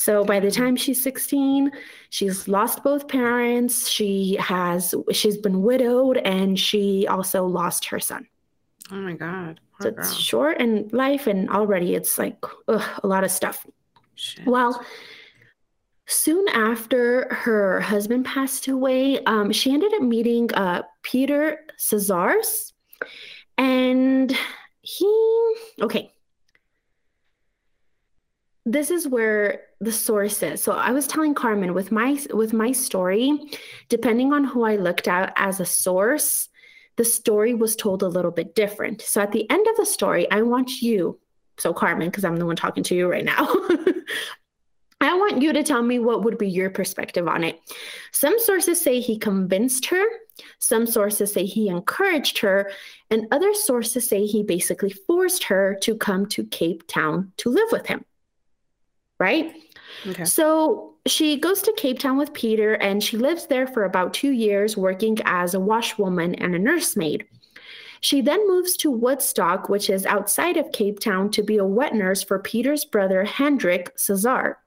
So 0.02 0.26
by 0.26 0.40
the 0.40 0.50
time 0.50 0.76
she's 0.76 1.00
16, 1.00 1.72
she's 2.10 2.48
lost 2.48 2.84
both 2.84 3.08
parents. 3.08 3.88
She 3.88 4.36
has 4.40 4.96
she's 5.12 5.38
been 5.38 5.62
widowed 5.62 6.18
and 6.18 6.60
she 6.60 7.06
also 7.06 7.46
lost 7.46 7.86
her 7.86 8.00
son. 8.00 8.28
Oh 8.92 8.96
my 8.96 9.14
god. 9.14 9.60
So 9.80 9.92
girl. 9.92 10.00
it's 10.00 10.16
short 10.16 10.60
in 10.60 10.90
life 10.92 11.28
and 11.28 11.52
already 11.52 11.94
it's 11.94 12.18
like 12.18 12.44
ugh, 12.68 13.00
a 13.04 13.06
lot 13.06 13.24
of 13.24 13.30
stuff. 13.30 13.64
Shit. 14.16 14.48
Well, 14.48 14.84
soon 16.08 16.48
after 16.48 17.32
her 17.32 17.80
husband 17.80 18.26
passed 18.26 18.68
away, 18.68 19.24
um, 19.26 19.52
she 19.52 19.72
ended 19.72 19.94
up 19.94 20.02
meeting 20.02 20.52
uh, 20.56 20.82
Peter 21.04 21.60
Cesars, 21.78 22.74
and 23.56 24.36
he 24.82 25.54
okay 25.80 26.11
this 28.66 28.92
is 28.92 29.08
where 29.08 29.62
the 29.80 29.92
source 29.92 30.44
is. 30.44 30.62
So 30.62 30.74
I 30.74 30.92
was 30.92 31.08
telling 31.08 31.34
Carmen 31.34 31.74
with 31.74 31.92
my 31.92 32.20
with 32.34 32.54
my 32.54 32.72
story, 32.72 33.40
depending 33.90 34.34
on 34.34 34.44
who 34.44 34.64
I 34.64 34.76
looked 34.76 35.08
at 35.08 35.34
as 35.36 35.60
a 35.60 35.66
source, 35.66 36.50
the 36.98 37.06
story 37.06 37.54
was 37.54 37.76
told 37.76 38.04
a 38.04 38.08
little 38.08 38.32
bit 38.32 38.54
different. 38.54 39.02
So 39.02 39.22
at 39.22 39.32
the 39.32 39.50
end 39.50 39.66
of 39.68 39.78
the 39.78 39.86
story, 39.86 40.30
I 40.30 40.44
want 40.44 40.82
you, 40.82 41.20
so 41.58 41.74
Carmen, 41.74 42.10
because 42.10 42.24
I'm 42.24 42.36
the 42.36 42.46
one 42.46 42.56
talking 42.56 42.84
to 42.84 42.96
you 42.96 43.10
right 43.10 43.26
now. 43.26 43.48
I 45.04 45.16
want 45.16 45.42
you 45.42 45.52
to 45.52 45.64
tell 45.64 45.82
me 45.82 45.98
what 45.98 46.24
would 46.24 46.38
be 46.38 46.48
your 46.48 46.70
perspective 46.70 47.28
on 47.28 47.44
it. 47.44 47.60
Some 48.12 48.38
sources 48.38 48.80
say 48.80 49.00
he 49.00 49.18
convinced 49.18 49.88
her, 49.88 50.06
some 50.60 50.86
sources 50.86 51.34
say 51.34 51.44
he 51.44 51.70
encouraged 51.70 52.38
her, 52.38 52.72
and 53.10 53.26
other 53.32 53.56
sources 53.56 54.08
say 54.08 54.28
he 54.28 54.44
basically 54.44 54.92
forced 54.92 55.46
her 55.46 55.76
to 55.82 55.96
come 55.96 56.28
to 56.28 56.46
Cape 56.46 56.86
Town 56.86 57.32
to 57.38 57.50
live 57.50 57.72
with 57.72 57.88
him 57.88 58.06
right? 59.22 59.56
Okay. 60.08 60.26
So 60.26 60.96
she 61.06 61.40
goes 61.40 61.62
to 61.62 61.74
Cape 61.78 62.00
Town 62.00 62.18
with 62.18 62.34
Peter 62.34 62.74
and 62.74 63.04
she 63.04 63.18
lives 63.18 63.48
there 63.48 63.68
for 63.68 63.86
about 63.86 64.14
two 64.14 64.32
years, 64.32 64.76
working 64.76 65.18
as 65.26 65.54
a 65.54 65.60
washwoman 65.60 66.36
and 66.36 66.56
a 66.56 66.60
nursemaid. 66.60 67.26
She 68.02 68.22
then 68.22 68.48
moves 68.48 68.76
to 68.78 68.90
Woodstock, 68.90 69.70
which 69.70 69.90
is 69.90 70.08
outside 70.08 70.58
of 70.58 70.72
Cape 70.72 71.00
Town, 71.00 71.30
to 71.32 71.44
be 71.44 71.58
a 71.58 71.66
wet 71.66 71.94
nurse 71.94 72.24
for 72.24 72.40
Peter's 72.40 72.84
brother, 72.84 73.24
Hendrik 73.24 73.94
Cesar. 73.96 74.58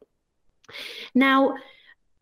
Now, 1.17 1.57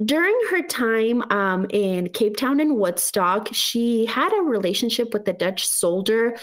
during 0.03 0.39
her 0.51 0.63
time 0.63 1.23
um, 1.31 1.67
in 1.69 2.09
Cape 2.09 2.39
Town 2.39 2.61
and 2.61 2.77
Woodstock, 2.77 3.49
she 3.53 4.07
had 4.07 4.33
a 4.33 4.43
relationship 4.43 5.13
with 5.13 5.27
the 5.27 5.35
Dutch 5.35 5.69
soldier 5.69 6.39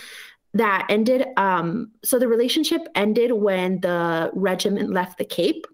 that 0.53 0.85
ended. 0.89 1.25
Um, 1.35 1.91
so 2.03 2.19
the 2.19 2.27
relationship 2.27 2.87
ended 2.93 3.31
when 3.31 3.79
the 3.81 4.29
regiment 4.33 4.91
left 4.91 5.17
the 5.17 5.25
Cape. 5.25 5.65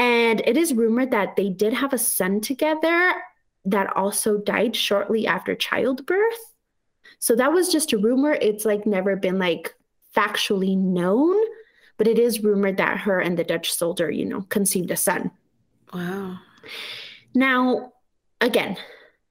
And 0.00 0.40
it 0.46 0.56
is 0.56 0.72
rumored 0.72 1.10
that 1.10 1.36
they 1.36 1.50
did 1.50 1.74
have 1.74 1.92
a 1.92 1.98
son 1.98 2.40
together 2.40 3.12
that 3.66 3.94
also 3.94 4.38
died 4.38 4.74
shortly 4.74 5.26
after 5.26 5.54
childbirth. 5.54 6.54
So 7.18 7.36
that 7.36 7.52
was 7.52 7.70
just 7.70 7.92
a 7.92 7.98
rumor. 7.98 8.32
It's 8.32 8.64
like 8.64 8.86
never 8.86 9.14
been 9.14 9.38
like 9.38 9.74
factually 10.16 10.74
known, 10.74 11.36
but 11.98 12.08
it 12.08 12.18
is 12.18 12.42
rumored 12.42 12.78
that 12.78 12.96
her 12.96 13.20
and 13.20 13.38
the 13.38 13.44
Dutch 13.44 13.70
soldier, 13.70 14.10
you 14.10 14.24
know, 14.24 14.40
conceived 14.48 14.90
a 14.90 14.96
son. 14.96 15.30
Wow. 15.92 16.38
Now, 17.34 17.92
again, 18.40 18.78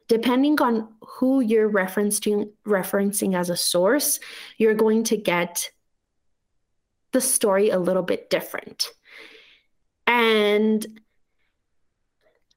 depending 0.08 0.62
on 0.62 0.88
who 1.01 1.41
you're 1.41 1.71
referencing 1.71 2.51
referencing 2.67 3.36
as 3.36 3.49
a 3.49 3.58
source, 3.58 4.19
you're 4.60 4.75
going 4.75 5.03
to 5.05 5.17
get 5.17 5.71
the 7.12 7.21
story 7.21 7.71
a 7.71 7.79
little 7.79 8.03
bit 8.03 8.29
different. 8.29 8.89
And 10.09 10.99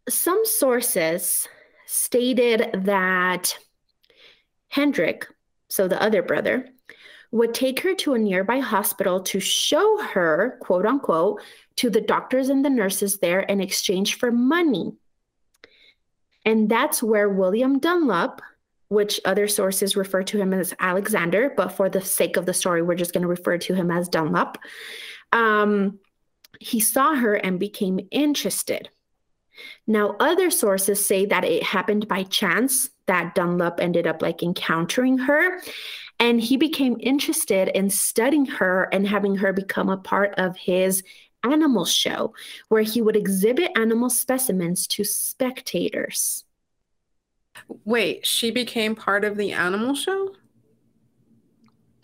some 0.09 0.41
sources 0.45 1.47
stated 1.87 2.71
that 2.87 3.57
Hendrik, 4.69 5.29
so 5.69 5.87
the 5.87 6.03
other 6.03 6.23
brother, 6.23 6.67
would 7.31 7.53
take 7.53 7.81
her 7.81 7.95
to 7.95 8.15
a 8.15 8.19
nearby 8.19 8.59
hospital 8.59 9.21
to 9.21 9.39
show 9.39 10.03
her, 10.03 10.57
quote 10.63 10.87
unquote, 10.87 11.43
to 11.77 11.91
the 11.91 12.01
doctors 12.01 12.49
and 12.49 12.65
the 12.65 12.71
nurses 12.71 13.19
there 13.19 13.41
in 13.41 13.61
exchange 13.61 14.15
for 14.15 14.33
money. 14.33 14.95
And 16.47 16.71
that's 16.71 17.03
where 17.03 17.29
William 17.29 17.79
Dunlop, 17.79 18.41
which 18.89 19.21
other 19.27 19.47
sources 19.47 19.95
refer 19.95 20.23
to 20.25 20.39
him 20.39 20.55
as 20.55 20.75
Alexander, 20.81 21.53
but 21.55 21.69
for 21.69 21.91
the 21.91 22.01
sake 22.01 22.39
of 22.39 22.47
the 22.47 22.55
story, 22.55 22.83
we're 22.83 22.95
just 22.95 23.13
going 23.13 23.23
to 23.23 23.29
refer 23.29 23.59
to 23.59 23.75
him 23.75 23.91
as 23.91 24.09
Dunlop. 24.09 24.57
Um, 25.33 25.99
he 26.63 26.81
saw 26.81 27.15
her 27.15 27.35
and 27.35 27.59
became 27.59 28.01
interested. 28.11 28.89
Now, 29.87 30.17
other 30.21 30.51
sources 30.51 31.05
say 31.05 31.27
that 31.27 31.45
it 31.45 31.63
happened 31.63 32.09
by 32.09 32.23
chance 32.25 32.91
that 33.07 33.35
Dunlop 33.35 33.81
ended 33.81 34.07
up 34.07 34.23
like 34.23 34.43
encountering 34.43 35.19
her. 35.19 35.61
And 36.19 36.41
he 36.41 36.57
became 36.57 36.97
interested 37.01 37.69
in 37.69 37.91
studying 37.91 38.47
her 38.47 38.89
and 38.93 39.07
having 39.07 39.37
her 39.37 39.53
become 39.53 39.89
a 39.89 39.97
part 39.97 40.35
of 40.39 40.57
his 40.57 41.03
animal 41.43 41.85
show, 41.85 42.33
where 42.69 42.83
he 42.83 43.03
would 43.03 43.17
exhibit 43.17 43.73
animal 43.77 44.09
specimens 44.09 44.87
to 44.87 45.05
spectators. 45.05 46.45
Wait, 47.85 48.25
she 48.25 48.51
became 48.51 48.95
part 48.95 49.25
of 49.25 49.37
the 49.37 49.53
animal 49.53 49.95
show? 49.95 50.35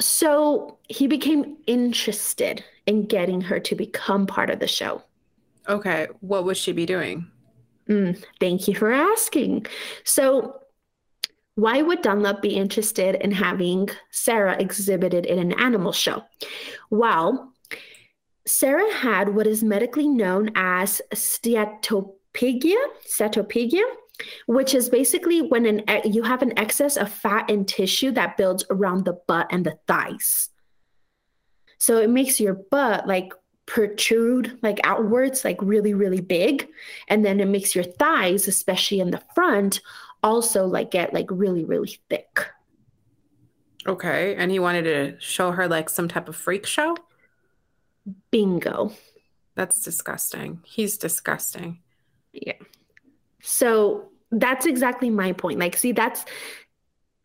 So 0.00 0.78
he 0.88 1.06
became 1.06 1.58
interested 1.66 2.64
and 2.88 3.08
getting 3.08 3.42
her 3.42 3.60
to 3.60 3.76
become 3.76 4.26
part 4.26 4.50
of 4.50 4.58
the 4.58 4.66
show. 4.66 5.02
Okay, 5.68 6.08
what 6.20 6.44
would 6.44 6.56
she 6.56 6.72
be 6.72 6.86
doing? 6.86 7.30
Mm, 7.88 8.22
thank 8.40 8.66
you 8.66 8.74
for 8.74 8.90
asking. 8.90 9.66
So, 10.04 10.60
why 11.54 11.82
would 11.82 12.02
Dunlop 12.02 12.40
be 12.40 12.54
interested 12.54 13.16
in 13.16 13.32
having 13.32 13.88
Sarah 14.10 14.56
exhibited 14.58 15.26
in 15.26 15.38
an 15.38 15.52
animal 15.52 15.92
show? 15.92 16.22
Well, 16.90 17.52
Sarah 18.46 18.92
had 18.92 19.34
what 19.34 19.46
is 19.46 19.62
medically 19.62 20.08
known 20.08 20.50
as 20.54 21.02
steatopygia, 21.14 22.76
steatopygia, 23.06 23.84
which 24.46 24.74
is 24.74 24.88
basically 24.88 25.42
when 25.42 25.66
an 25.66 25.82
you 26.04 26.22
have 26.22 26.42
an 26.42 26.58
excess 26.58 26.96
of 26.96 27.12
fat 27.12 27.50
and 27.50 27.68
tissue 27.68 28.12
that 28.12 28.36
builds 28.36 28.64
around 28.70 29.04
the 29.04 29.18
butt 29.26 29.48
and 29.50 29.66
the 29.66 29.78
thighs. 29.86 30.50
So 31.78 31.98
it 31.98 32.10
makes 32.10 32.40
your 32.40 32.54
butt 32.54 33.06
like 33.06 33.32
protrude 33.66 34.58
like 34.62 34.80
outwards 34.84 35.44
like 35.44 35.60
really 35.60 35.94
really 35.94 36.20
big. 36.20 36.68
And 37.08 37.24
then 37.24 37.40
it 37.40 37.46
makes 37.46 37.74
your 37.74 37.84
thighs 37.84 38.48
especially 38.48 39.00
in 39.00 39.10
the 39.10 39.22
front 39.34 39.80
also 40.22 40.66
like 40.66 40.90
get 40.90 41.14
like 41.14 41.26
really 41.30 41.64
really 41.64 41.98
thick. 42.08 42.46
Okay. 43.86 44.34
And 44.36 44.50
he 44.50 44.58
wanted 44.58 44.82
to 44.82 45.20
show 45.20 45.52
her 45.52 45.68
like 45.68 45.88
some 45.88 46.08
type 46.08 46.28
of 46.28 46.36
freak 46.36 46.66
show? 46.66 46.96
Bingo. 48.30 48.92
That's 49.54 49.82
disgusting. 49.82 50.60
He's 50.64 50.98
disgusting. 50.98 51.78
Yeah. 52.32 52.54
So 53.42 54.08
that's 54.30 54.66
exactly 54.66 55.10
my 55.10 55.32
point. 55.32 55.58
Like 55.58 55.76
see 55.76 55.92
that's 55.92 56.24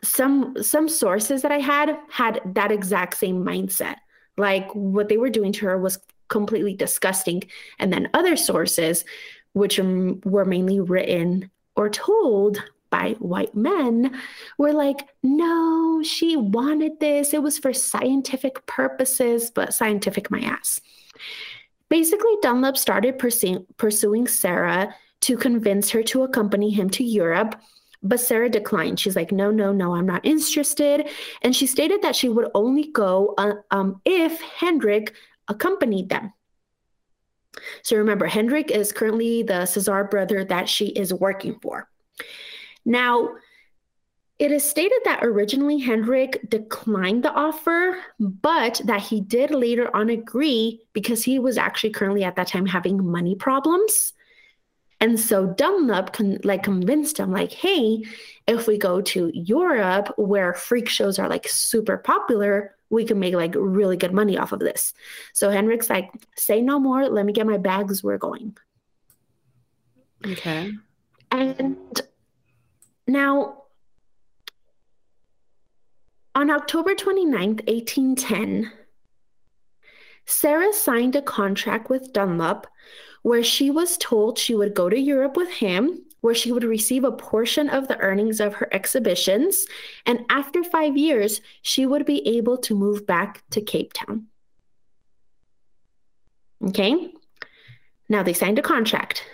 some 0.03 0.61
some 0.61 0.89
sources 0.89 1.41
that 1.41 1.51
i 1.51 1.59
had 1.59 1.97
had 2.09 2.41
that 2.45 2.71
exact 2.71 3.15
same 3.17 3.43
mindset 3.43 3.95
like 4.37 4.69
what 4.73 5.09
they 5.09 5.17
were 5.17 5.29
doing 5.29 5.51
to 5.53 5.65
her 5.65 5.77
was 5.77 5.99
completely 6.27 6.73
disgusting. 6.73 7.43
And 7.79 7.93
then 7.93 8.09
other 8.13 8.35
sources, 8.35 9.05
which 9.53 9.79
were 9.79 10.45
mainly 10.45 10.79
written 10.79 11.51
or 11.75 11.89
told 11.89 12.61
by 12.89 13.13
white 13.19 13.55
men, 13.55 14.19
were 14.57 14.73
like, 14.73 15.07
no, 15.23 16.01
she 16.03 16.35
wanted 16.35 16.99
this. 16.99 17.33
It 17.33 17.41
was 17.41 17.57
for 17.57 17.73
scientific 17.73 18.65
purposes, 18.65 19.51
but 19.51 19.73
scientific 19.73 20.29
my 20.29 20.41
ass. 20.41 20.79
Basically, 21.89 22.35
Dunlop 22.41 22.77
started 22.77 23.19
pursuing, 23.19 23.65
pursuing 23.77 24.27
Sarah 24.27 24.95
to 25.21 25.37
convince 25.37 25.89
her 25.91 26.03
to 26.03 26.23
accompany 26.23 26.71
him 26.71 26.89
to 26.91 27.03
Europe. 27.03 27.55
But 28.03 28.19
Sarah 28.19 28.49
declined. 28.49 28.99
She's 28.99 29.15
like, 29.15 29.31
no, 29.31 29.49
no, 29.49 29.71
no, 29.71 29.95
I'm 29.95 30.05
not 30.05 30.25
interested. 30.25 31.09
And 31.41 31.55
she 31.55 31.65
stated 31.65 32.01
that 32.01 32.15
she 32.15 32.29
would 32.29 32.49
only 32.53 32.91
go 32.91 33.33
uh, 33.37 33.53
um, 33.71 34.01
if 34.03 34.41
Hendrik 34.41 35.13
accompanied 35.47 36.09
them. 36.09 36.33
So 37.81 37.97
remember, 37.97 38.25
Hendrik 38.25 38.71
is 38.71 38.91
currently 38.91 39.43
the 39.43 39.65
Cesar 39.65 40.03
brother 40.05 40.43
that 40.45 40.67
she 40.67 40.87
is 40.87 41.13
working 41.13 41.59
for. 41.61 41.87
Now, 42.85 43.29
it 44.39 44.51
is 44.51 44.63
stated 44.63 44.99
that 45.05 45.23
originally 45.23 45.77
Hendrik 45.77 46.49
declined 46.49 47.23
the 47.23 47.31
offer, 47.31 47.97
but 48.19 48.81
that 48.85 49.01
he 49.01 49.21
did 49.21 49.51
later 49.51 49.95
on 49.95 50.09
agree 50.09 50.81
because 50.91 51.23
he 51.23 51.39
was 51.39 51.57
actually 51.57 51.91
currently 51.91 52.23
at 52.23 52.35
that 52.35 52.47
time 52.47 52.65
having 52.65 53.05
money 53.05 53.35
problems. 53.35 54.13
And 55.03 55.19
so 55.19 55.47
Dunlop 55.47 56.13
con- 56.13 56.39
like 56.45 56.63
convinced 56.63 57.19
him, 57.19 57.29
like, 57.29 57.51
hey, 57.51 58.05
if 58.47 58.67
we 58.67 58.77
go 58.77 59.01
to 59.01 59.31
Europe 59.33 60.13
where 60.15 60.53
freak 60.53 60.87
shows 60.87 61.19
are 61.19 61.27
like 61.27 61.45
super 61.45 61.97
popular, 61.97 62.77
we 62.89 63.03
can 63.03 63.19
make 63.19 63.33
like 63.33 63.53
really 63.57 63.97
good 63.97 64.13
money 64.13 64.37
off 64.37 64.53
of 64.53 64.61
this. 64.61 64.93
So 65.33 65.49
Hendrik's 65.49 65.89
like, 65.89 66.09
say 66.37 66.61
no 66.61 66.79
more. 66.79 67.09
Let 67.09 67.25
me 67.25 67.33
get 67.33 67.45
my 67.45 67.57
bags. 67.57 68.01
We're 68.01 68.17
going. 68.17 68.55
Okay. 70.25 70.71
And 71.29 72.01
now, 73.05 73.63
on 76.33 76.49
October 76.49 76.95
29th, 76.95 77.67
1810, 77.67 78.71
Sarah 80.25 80.71
signed 80.71 81.17
a 81.17 81.21
contract 81.21 81.89
with 81.89 82.13
Dunlop 82.13 82.67
where 83.23 83.43
she 83.43 83.71
was 83.71 83.97
told 83.97 84.37
she 84.37 84.55
would 84.55 84.73
go 84.73 84.89
to 84.89 84.99
Europe 84.99 85.35
with 85.35 85.49
him 85.49 86.03
where 86.23 86.33
she 86.33 86.53
would 86.53 86.63
receive 86.63 87.03
a 87.03 87.11
portion 87.11 87.69
of 87.69 87.89
the 87.89 87.97
earnings 87.97 88.39
of 88.39 88.53
her 88.53 88.69
exhibitions. 88.71 89.65
And 90.05 90.21
after 90.29 90.63
five 90.63 90.95
years, 90.95 91.41
she 91.63 91.85
would 91.85 92.05
be 92.05 92.25
able 92.25 92.57
to 92.59 92.73
move 92.73 93.05
back 93.05 93.43
to 93.49 93.59
Cape 93.59 93.91
Town. 93.91 94.27
Okay. 96.63 97.13
Now 98.07 98.23
they 98.23 98.31
signed 98.31 98.57
a 98.57 98.61
contract. 98.61 99.25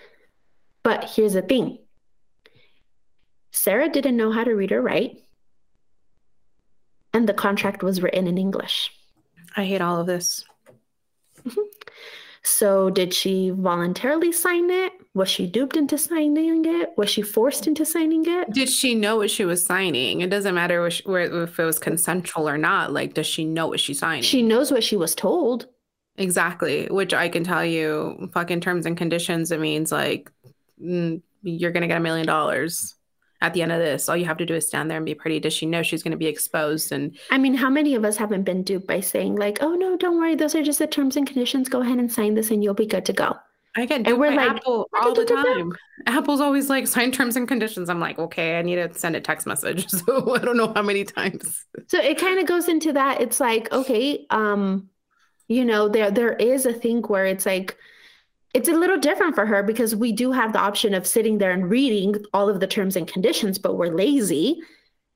But 0.82 1.12
here's 1.16 1.34
the 1.34 1.44
thing 1.44 1.78
Sarah 3.52 3.90
didn't 3.90 4.18
know 4.18 4.32
how 4.32 4.44
to 4.44 4.56
read 4.56 4.72
or 4.72 4.82
write, 4.82 5.24
and 7.14 7.30
the 7.30 7.36
contract 7.36 7.84
was 7.84 8.02
written 8.02 8.26
in 8.26 8.40
English. 8.40 8.92
I 9.56 9.66
hate 9.66 9.82
all 9.82 10.00
of 10.00 10.08
this. 10.08 10.44
Mm-hmm. 11.46 11.62
So, 12.52 12.90
did 12.90 13.14
she 13.14 13.52
voluntarily 13.52 14.32
sign 14.32 14.72
it? 14.72 14.92
Was 15.14 15.30
she 15.30 15.46
duped 15.46 15.78
into 15.78 15.98
signing 15.98 16.66
it? 16.66 16.94
Was 16.98 17.10
she 17.10 17.22
forced 17.22 17.68
into 17.68 17.86
signing 17.86 18.26
it? 18.26 18.52
Did 18.52 18.70
she 18.70 18.96
know 18.96 19.18
what 19.18 19.30
she 19.30 19.46
was 19.46 19.64
signing? 19.64 20.22
It 20.22 20.32
doesn't 20.32 20.56
matter 20.56 20.86
if 20.86 21.00
it 21.06 21.64
was 21.64 21.80
consensual 21.80 22.50
or 22.50 22.58
not. 22.58 22.92
Like, 22.92 23.14
does 23.14 23.28
she 23.28 23.46
know 23.46 23.68
what 23.68 23.80
she's 23.80 24.00
signing? 24.00 24.24
She 24.24 24.42
knows 24.42 24.72
what 24.72 24.84
she 24.84 24.98
was 24.98 25.14
told. 25.14 25.68
Exactly. 26.18 26.88
Which 26.88 27.14
I 27.14 27.30
can 27.30 27.44
tell 27.44 27.64
you, 27.64 28.30
fucking 28.34 28.62
terms 28.62 28.86
and 28.86 28.98
conditions, 28.98 29.52
it 29.52 29.60
means 29.60 29.92
like 29.92 30.32
mm, 30.84 31.22
you're 31.44 31.72
going 31.72 31.82
to 31.82 31.88
get 31.88 31.98
a 31.98 32.04
million 32.04 32.26
dollars 32.26 32.96
at 33.42 33.54
the 33.54 33.62
end 33.62 33.72
of 33.72 33.80
this. 33.80 34.10
All 34.10 34.18
you 34.18 34.26
have 34.26 34.38
to 34.38 34.46
do 34.46 34.56
is 34.56 34.68
stand 34.68 34.90
there 34.90 34.98
and 34.98 35.06
be 35.06 35.16
pretty. 35.16 35.40
Does 35.40 35.54
she 35.54 35.66
know 35.66 35.84
she's 35.84 36.04
going 36.04 36.12
to 36.12 36.18
be 36.18 36.28
exposed? 36.28 36.92
And 36.92 37.18
I 37.32 37.38
mean, 37.38 37.54
how 37.54 37.70
many 37.70 37.96
of 37.96 38.04
us 38.04 38.18
haven't 38.18 38.44
been 38.44 38.64
duped 38.64 38.88
by 38.88 39.00
saying, 39.00 39.36
like, 39.36 39.60
oh, 39.62 39.76
no, 39.76 39.98
don't 39.98 40.18
worry. 40.18 40.36
Those 40.36 40.56
are 40.56 40.64
just 40.64 40.80
the 40.80 40.88
terms 40.88 41.16
and 41.16 41.26
conditions. 41.26 41.70
Go 41.70 41.82
ahead 41.82 42.00
and 42.00 42.12
sign 42.12 42.34
this 42.34 42.52
and 42.52 42.64
you'll 42.64 42.74
be 42.74 42.86
good 42.86 43.06
to 43.06 43.14
go. 43.14 43.38
I 43.76 43.86
get 43.86 44.08
and 44.08 44.20
we're 44.20 44.32
like 44.32 44.50
Apple 44.50 44.90
all 45.00 45.14
the 45.14 45.26
time. 45.26 45.72
Apple's 46.08 46.42
always 46.42 46.70
like 46.70 46.88
sign 46.88 47.12
terms 47.12 47.36
and 47.36 47.48
conditions. 47.48 47.90
I'm 47.90 48.00
like, 48.00 48.18
okay, 48.18 48.58
I 48.58 48.62
need 48.62 48.76
to 48.76 48.94
send 48.94 49.16
a 49.16 49.22
text 49.22 49.46
message. 49.46 49.88
So 49.90 50.36
I 50.36 50.40
don't 50.40 50.58
know 50.58 50.74
how 50.74 50.82
many 50.82 51.04
times. 51.04 51.66
So 51.88 52.00
it 52.00 52.18
kind 52.18 52.40
of 52.40 52.48
goes 52.48 52.68
into 52.68 52.94
that. 52.94 53.22
It's 53.22 53.40
like, 53.40 53.72
okay, 53.72 54.26
um, 54.32 54.90
you 55.48 55.66
know, 55.66 55.88
there 55.88 56.10
there 56.12 56.34
is 56.34 56.66
a 56.66 56.74
thing 56.74 57.04
where 57.04 57.26
it's 57.26 57.46
like 57.46 57.78
it's 58.54 58.70
a 58.70 58.74
little 58.74 58.98
different 58.98 59.36
for 59.36 59.46
her 59.46 59.62
because 59.62 59.96
we 59.96 60.12
do 60.12 60.32
have 60.32 60.54
the 60.54 60.60
option 60.60 60.94
of 60.94 61.06
sitting 61.06 61.38
there 61.38 61.52
and 61.52 61.70
reading 61.70 62.16
all 62.34 62.50
of 62.50 62.60
the 62.60 62.68
terms 62.68 62.96
and 62.96 63.08
conditions, 63.08 63.60
but 63.60 63.78
we're 63.78 63.94
lazy. 63.94 64.62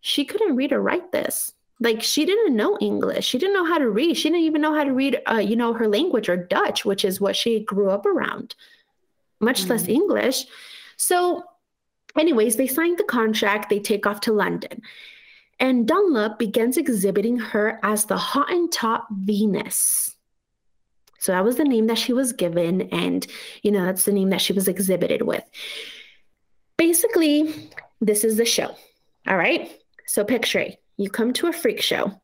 She 0.02 0.24
couldn't 0.24 0.56
read 0.56 0.72
or 0.72 0.82
write 0.82 1.12
this. 1.12 1.54
Like 1.80 2.04
she 2.04 2.26
didn't 2.26 2.56
know 2.56 2.78
English. 2.80 3.26
She 3.26 3.40
didn't 3.40 3.56
know 3.56 3.66
how 3.66 3.80
to 3.80 3.90
read. 3.90 4.16
She 4.16 4.30
didn't 4.30 4.46
even 4.46 4.62
know 4.62 4.76
how 4.76 4.84
to 4.84 4.94
read, 4.94 5.20
uh, 5.30 5.40
you 5.40 5.56
know, 5.56 5.74
her 5.74 5.88
language 5.88 6.30
or 6.30 6.38
Dutch, 6.38 6.86
which 6.86 7.04
is 7.04 7.20
what 7.20 7.36
she 7.36 7.62
grew 7.62 7.90
up 7.90 8.06
around, 8.06 8.56
much 9.40 9.64
mm. 9.64 9.70
less 9.70 9.88
English. 9.88 10.46
So, 10.98 11.44
anyways, 12.18 12.56
they 12.56 12.68
signed 12.68 13.00
the 13.00 13.04
contract. 13.04 13.70
They 13.70 13.80
take 13.80 14.06
off 14.06 14.22
to 14.22 14.32
London. 14.32 14.82
And 15.60 15.88
Dunlop 15.88 16.38
begins 16.40 16.78
exhibiting 16.78 17.38
her 17.38 17.80
as 17.84 18.06
the 18.06 18.18
Hottentot 18.18 19.06
Venus. 19.12 20.13
So 21.24 21.32
that 21.32 21.46
was 21.46 21.56
the 21.56 21.64
name 21.64 21.88
that 21.88 21.98
she 21.98 22.12
was 22.12 22.34
given. 22.34 22.82
And, 22.90 23.26
you 23.62 23.72
know, 23.72 23.86
that's 23.86 24.04
the 24.04 24.12
name 24.12 24.30
that 24.32 24.42
she 24.42 24.52
was 24.52 24.68
exhibited 24.68 25.22
with. 25.22 25.44
Basically, 26.78 27.72
this 28.02 28.26
is 28.26 28.36
the 28.36 28.44
show. 28.44 28.76
All 29.26 29.38
right. 29.38 29.72
So 30.06 30.26
picture 30.26 30.60
it. 30.60 30.84
You 30.98 31.10
come 31.10 31.32
to 31.34 31.48
a 31.48 31.54
freak 31.54 31.82
show 31.82 32.22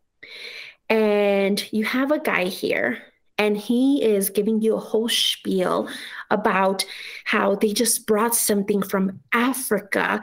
and 0.89 1.65
you 1.71 1.85
have 1.85 2.11
a 2.11 2.19
guy 2.19 2.43
here 2.43 2.97
and 3.37 3.55
he 3.55 4.03
is 4.03 4.31
giving 4.31 4.61
you 4.61 4.75
a 4.75 4.81
whole 4.81 5.07
spiel 5.07 5.87
about 6.29 6.83
how 7.23 7.55
they 7.55 7.71
just 7.71 8.05
brought 8.05 8.35
something 8.35 8.81
from 8.81 9.21
Africa. 9.31 10.19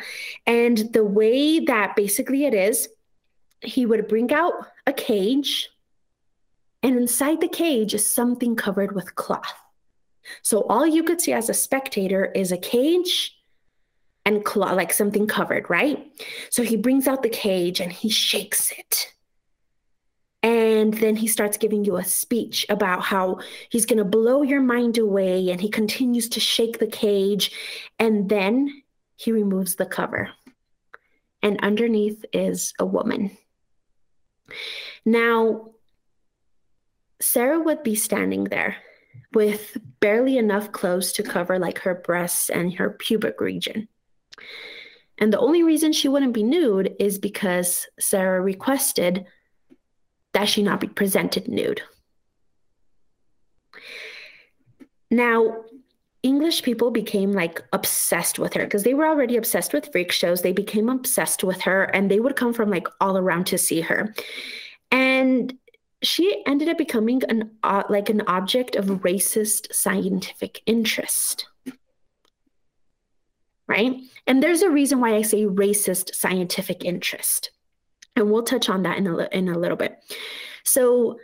And 0.46 0.92
the 0.92 1.02
way 1.02 1.60
that 1.60 1.96
basically 1.96 2.44
it 2.44 2.52
is, 2.52 2.90
he 3.62 3.86
would 3.86 4.06
bring 4.06 4.34
out 4.34 4.52
a 4.86 4.92
cage 4.92 5.70
and 6.82 6.96
inside 6.96 7.40
the 7.40 7.48
cage 7.48 7.94
is 7.94 8.08
something 8.08 8.56
covered 8.56 8.94
with 8.94 9.14
cloth. 9.14 9.54
So 10.42 10.62
all 10.62 10.86
you 10.86 11.02
could 11.02 11.20
see 11.20 11.32
as 11.32 11.48
a 11.48 11.54
spectator 11.54 12.26
is 12.26 12.52
a 12.52 12.58
cage 12.58 13.36
and 14.24 14.44
like 14.56 14.92
something 14.92 15.26
covered, 15.26 15.70
right? 15.70 16.04
So 16.50 16.62
he 16.62 16.76
brings 16.76 17.06
out 17.06 17.22
the 17.22 17.28
cage 17.28 17.80
and 17.80 17.92
he 17.92 18.08
shakes 18.08 18.72
it. 18.72 19.12
And 20.42 20.94
then 20.94 21.16
he 21.16 21.26
starts 21.26 21.56
giving 21.56 21.84
you 21.84 21.96
a 21.96 22.04
speech 22.04 22.66
about 22.68 23.02
how 23.02 23.40
he's 23.68 23.86
going 23.86 23.98
to 23.98 24.04
blow 24.04 24.42
your 24.42 24.60
mind 24.60 24.98
away. 24.98 25.50
And 25.50 25.60
he 25.60 25.68
continues 25.68 26.28
to 26.30 26.40
shake 26.40 26.78
the 26.78 26.86
cage. 26.86 27.52
And 27.98 28.28
then 28.28 28.82
he 29.16 29.32
removes 29.32 29.76
the 29.76 29.86
cover. 29.86 30.30
And 31.42 31.58
underneath 31.62 32.24
is 32.32 32.74
a 32.78 32.86
woman. 32.86 33.36
Now, 35.04 35.70
Sarah 37.20 37.60
would 37.60 37.82
be 37.82 37.94
standing 37.94 38.44
there 38.44 38.76
with 39.34 39.76
barely 40.00 40.38
enough 40.38 40.72
clothes 40.72 41.12
to 41.12 41.22
cover 41.22 41.58
like 41.58 41.78
her 41.78 41.94
breasts 41.94 42.50
and 42.50 42.74
her 42.74 42.90
pubic 42.90 43.40
region. 43.40 43.88
And 45.18 45.32
the 45.32 45.38
only 45.38 45.62
reason 45.62 45.92
she 45.92 46.08
wouldn't 46.08 46.34
be 46.34 46.42
nude 46.42 46.94
is 46.98 47.18
because 47.18 47.86
Sarah 47.98 48.40
requested 48.40 49.26
that 50.34 50.48
she 50.48 50.62
not 50.62 50.80
be 50.80 50.88
presented 50.88 51.48
nude. 51.48 51.80
Now, 55.10 55.64
English 56.22 56.62
people 56.62 56.90
became 56.90 57.32
like 57.32 57.62
obsessed 57.72 58.38
with 58.38 58.52
her 58.54 58.64
because 58.64 58.82
they 58.82 58.94
were 58.94 59.06
already 59.06 59.36
obsessed 59.36 59.72
with 59.72 59.90
freak 59.92 60.10
shows. 60.12 60.42
They 60.42 60.52
became 60.52 60.88
obsessed 60.88 61.44
with 61.44 61.60
her 61.62 61.84
and 61.84 62.10
they 62.10 62.20
would 62.20 62.36
come 62.36 62.52
from 62.52 62.68
like 62.68 62.88
all 63.00 63.16
around 63.16 63.46
to 63.46 63.58
see 63.58 63.80
her. 63.80 64.12
And 64.90 65.56
she 66.02 66.42
ended 66.46 66.68
up 66.68 66.78
becoming 66.78 67.22
an 67.28 67.50
uh, 67.62 67.82
like 67.88 68.08
an 68.08 68.22
object 68.26 68.76
of 68.76 68.86
racist 68.86 69.72
scientific 69.74 70.62
interest. 70.66 71.46
Right? 73.68 73.96
And 74.26 74.42
there's 74.42 74.62
a 74.62 74.70
reason 74.70 75.00
why 75.00 75.16
I 75.16 75.22
say 75.22 75.44
racist 75.44 76.14
scientific 76.14 76.84
interest. 76.84 77.50
And 78.14 78.30
we'll 78.30 78.44
touch 78.44 78.68
on 78.68 78.84
that 78.84 78.96
in 78.98 79.06
a, 79.06 79.28
in 79.32 79.48
a 79.48 79.58
little 79.58 79.76
bit. 79.76 79.98
So, 80.64 81.18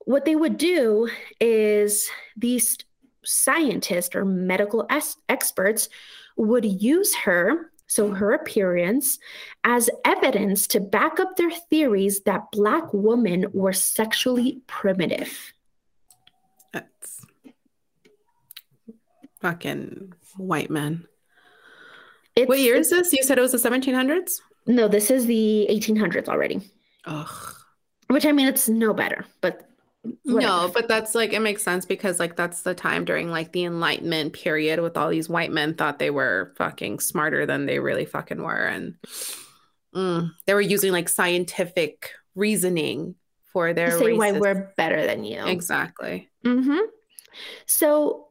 what 0.00 0.24
they 0.24 0.36
would 0.36 0.58
do 0.58 1.08
is 1.40 2.08
these 2.36 2.78
scientists 3.24 4.14
or 4.14 4.24
medical 4.24 4.86
experts 5.28 5.88
would 6.36 6.64
use 6.64 7.14
her, 7.14 7.70
so 7.88 8.12
her 8.12 8.32
appearance, 8.32 9.18
as 9.64 9.90
evidence 10.04 10.66
to 10.68 10.78
back 10.78 11.18
up 11.18 11.36
their 11.36 11.50
theories 11.50 12.20
that 12.20 12.50
Black 12.52 12.84
women 12.92 13.46
were 13.52 13.72
sexually 13.72 14.60
primitive. 14.66 15.54
That's 16.72 17.26
fucking 19.40 20.12
white 20.36 20.70
men. 20.70 21.06
It's, 22.36 22.48
what 22.48 22.60
year 22.60 22.76
is 22.76 22.90
this? 22.90 23.12
You 23.12 23.24
said 23.24 23.38
it 23.38 23.42
was 23.42 23.52
the 23.52 23.58
1700s? 23.58 24.40
No, 24.66 24.86
this 24.86 25.10
is 25.10 25.26
the 25.26 25.66
1800s 25.70 26.28
already. 26.28 26.60
Ugh. 27.06 27.54
Which 28.08 28.26
I 28.26 28.32
mean, 28.32 28.48
it's 28.48 28.68
no 28.68 28.92
better, 28.94 29.24
but. 29.40 29.67
No, 30.24 30.70
but 30.72 30.88
that's 30.88 31.14
like 31.14 31.32
it 31.32 31.40
makes 31.40 31.62
sense 31.62 31.84
because 31.84 32.18
like 32.18 32.36
that's 32.36 32.62
the 32.62 32.74
time 32.74 33.04
during 33.04 33.30
like 33.30 33.52
the 33.52 33.64
enlightenment 33.64 34.32
period 34.32 34.80
with 34.80 34.96
all 34.96 35.10
these 35.10 35.28
white 35.28 35.50
men 35.52 35.74
thought 35.74 35.98
they 35.98 36.10
were 36.10 36.52
fucking 36.56 37.00
smarter 37.00 37.46
than 37.46 37.66
they 37.66 37.78
really 37.78 38.04
fucking 38.04 38.42
were 38.42 38.66
and 38.66 38.94
mm, 39.94 40.30
they 40.46 40.54
were 40.54 40.60
using 40.60 40.92
like 40.92 41.08
scientific 41.08 42.10
reasoning 42.34 43.14
for 43.52 43.72
their 43.72 43.98
say 43.98 44.12
why 44.12 44.32
we're 44.32 44.72
better 44.76 45.04
than 45.06 45.24
you. 45.24 45.44
Exactly. 45.46 46.28
Mhm. 46.44 46.80
So 47.66 48.28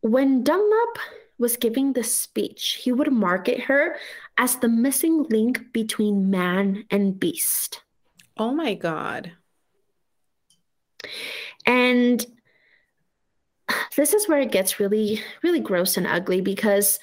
when 0.00 0.42
Dunlop 0.42 0.98
was 1.38 1.56
giving 1.56 1.92
the 1.92 2.04
speech, 2.04 2.80
he 2.82 2.92
would 2.92 3.12
market 3.12 3.60
her 3.60 3.96
as 4.38 4.56
the 4.56 4.68
missing 4.68 5.24
link 5.30 5.72
between 5.72 6.30
man 6.30 6.84
and 6.90 7.18
beast. 7.18 7.82
Oh 8.36 8.52
my 8.52 8.74
god. 8.74 9.32
And 11.66 12.24
this 13.96 14.12
is 14.12 14.28
where 14.28 14.40
it 14.40 14.52
gets 14.52 14.78
really, 14.78 15.22
really 15.42 15.60
gross 15.60 15.96
and 15.96 16.06
ugly 16.06 16.40
because 16.40 16.98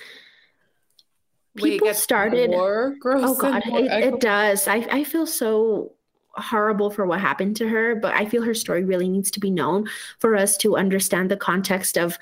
people 1.56 1.88
Wait, 1.88 1.96
started. 1.96 2.52
More 2.52 2.96
gross 3.00 3.24
oh 3.26 3.36
God, 3.36 3.64
it, 3.66 4.14
it 4.14 4.20
does. 4.20 4.68
I, 4.68 4.88
I 4.92 5.04
feel 5.04 5.26
so 5.26 5.94
horrible 6.34 6.90
for 6.90 7.06
what 7.06 7.20
happened 7.20 7.58
to 7.58 7.68
her, 7.68 7.96
but 7.96 8.14
I 8.14 8.26
feel 8.26 8.44
her 8.44 8.54
story 8.54 8.84
really 8.84 9.10
needs 9.10 9.32
to 9.32 9.40
be 9.40 9.52
known 9.52 9.90
for 10.20 10.36
us 10.36 10.58
to 10.58 10.78
understand 10.78 11.30
the 11.30 11.38
context 11.38 11.98
of 11.98 12.18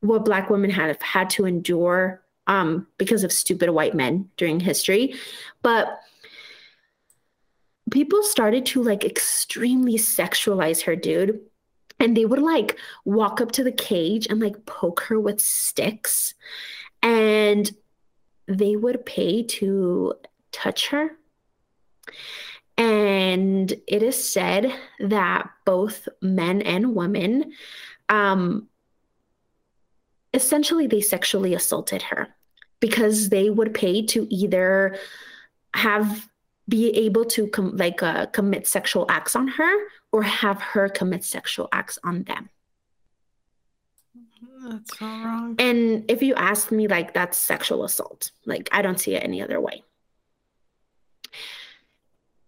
what 0.00 0.24
Black 0.24 0.50
women 0.50 0.70
have 0.70 1.00
had 1.02 1.30
to 1.30 1.46
endure 1.46 2.22
um, 2.46 2.86
because 2.98 3.24
of 3.24 3.32
stupid 3.32 3.70
white 3.70 3.94
men 3.94 4.28
during 4.36 4.60
history. 4.60 5.14
But 5.62 6.00
people 7.94 8.24
started 8.24 8.66
to 8.66 8.82
like 8.82 9.04
extremely 9.04 9.94
sexualize 9.94 10.82
her, 10.82 10.96
dude. 10.96 11.38
And 12.00 12.16
they 12.16 12.24
would 12.24 12.42
like 12.42 12.76
walk 13.04 13.40
up 13.40 13.52
to 13.52 13.62
the 13.62 13.70
cage 13.70 14.26
and 14.26 14.40
like 14.40 14.66
poke 14.66 15.02
her 15.02 15.20
with 15.20 15.40
sticks. 15.40 16.34
And 17.02 17.70
they 18.48 18.74
would 18.74 19.06
pay 19.06 19.44
to 19.44 20.14
touch 20.50 20.88
her. 20.88 21.12
And 22.76 23.72
it 23.86 24.02
is 24.02 24.32
said 24.32 24.74
that 24.98 25.48
both 25.64 26.08
men 26.20 26.62
and 26.62 26.96
women, 26.96 27.52
um, 28.08 28.66
essentially, 30.34 30.88
they 30.88 31.00
sexually 31.00 31.54
assaulted 31.54 32.02
her 32.02 32.34
because 32.80 33.28
they 33.28 33.50
would 33.50 33.72
pay 33.72 34.04
to 34.06 34.26
either 34.34 34.98
have 35.74 36.28
be 36.68 36.90
able 36.96 37.24
to 37.24 37.46
com- 37.48 37.76
like 37.76 38.02
uh, 38.02 38.26
commit 38.26 38.66
sexual 38.66 39.06
acts 39.08 39.36
on 39.36 39.48
her 39.48 39.74
or 40.12 40.22
have 40.22 40.60
her 40.60 40.88
commit 40.88 41.24
sexual 41.24 41.68
acts 41.72 41.98
on 42.04 42.22
them. 42.24 42.48
That's 44.66 44.98
so 44.98 45.04
wrong. 45.04 45.56
And 45.58 46.10
if 46.10 46.22
you 46.22 46.34
ask 46.34 46.72
me 46.72 46.88
like 46.88 47.12
that's 47.12 47.36
sexual 47.36 47.84
assault. 47.84 48.30
Like 48.46 48.68
i 48.72 48.80
don't 48.80 48.98
see 48.98 49.14
it 49.14 49.22
any 49.22 49.42
other 49.42 49.60
way. 49.60 49.82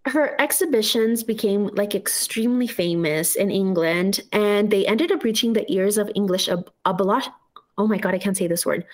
Her 0.07 0.41
exhibitions 0.41 1.25
became 1.25 1.67
like 1.75 1.95
extremely 1.95 2.69
famous 2.69 3.35
in 3.35 3.51
england 3.51 4.21
and 4.33 4.71
they 4.71 4.87
ended 4.87 5.13
up 5.13 5.25
reaching 5.25 5.53
the 5.53 5.71
ears 5.71 5.99
of 5.99 6.11
english 6.15 6.49
ab- 6.49 6.71
abolish 6.85 7.29
oh 7.77 7.89
my 7.89 7.99
god 7.99 8.15
i 8.15 8.19
can't 8.19 8.37
say 8.37 8.47
this 8.47 8.65
word. 8.65 8.87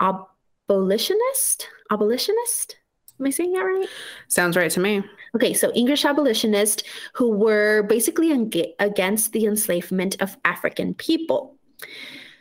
Abolitionist? 0.00 1.68
Abolitionist 1.90 2.77
Am 3.18 3.26
I 3.26 3.30
saying 3.30 3.52
that 3.52 3.60
right? 3.60 3.88
Sounds 4.28 4.56
right 4.56 4.70
to 4.70 4.80
me. 4.80 5.02
Okay, 5.34 5.52
so 5.52 5.72
English 5.72 6.04
abolitionists 6.04 6.84
who 7.12 7.30
were 7.30 7.82
basically 7.82 8.30
against 8.78 9.32
the 9.32 9.46
enslavement 9.46 10.20
of 10.20 10.36
African 10.44 10.94
people. 10.94 11.56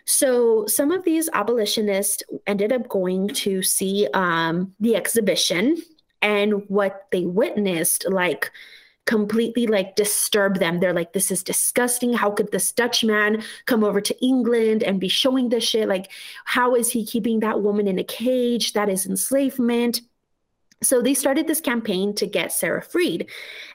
So 0.06 0.66
some 0.68 0.92
of 0.92 1.04
these 1.04 1.30
abolitionists 1.34 2.24
ended 2.46 2.72
up 2.72 2.88
going 2.88 3.28
to 3.30 3.62
see 3.62 4.08
um, 4.14 4.74
the 4.80 4.96
exhibition, 4.96 5.78
and 6.22 6.68
what 6.68 7.08
they 7.12 7.26
witnessed, 7.26 8.06
like, 8.10 8.52
completely 9.06 9.68
like 9.68 9.96
disturb 9.96 10.60
them. 10.60 10.80
They're 10.80 10.94
like, 10.94 11.14
this 11.14 11.32
is 11.32 11.44
disgusting. 11.44 12.12
How 12.12 12.32
could 12.32 12.52
this 12.52 12.72
Dutch 12.72 13.04
man 13.04 13.44
come 13.66 13.84
over 13.84 14.02
to 14.02 14.26
England 14.26 14.84
and 14.84 15.00
be 15.00 15.08
showing 15.08 15.50
this 15.50 15.64
shit? 15.64 15.88
Like, 15.88 16.12
how 16.46 16.76
is 16.76 16.92
he 16.92 17.06
keeping 17.06 17.40
that 17.40 17.62
woman 17.62 17.88
in 17.88 18.00
a 18.00 18.04
cage? 18.04 18.74
That 18.74 18.90
is 18.90 19.06
enslavement. 19.06 20.02
So 20.84 21.02
they 21.02 21.14
started 21.14 21.48
this 21.48 21.62
campaign 21.62 22.14
to 22.16 22.28
get 22.28 22.52
Sarah 22.52 22.82
freed 22.82 23.30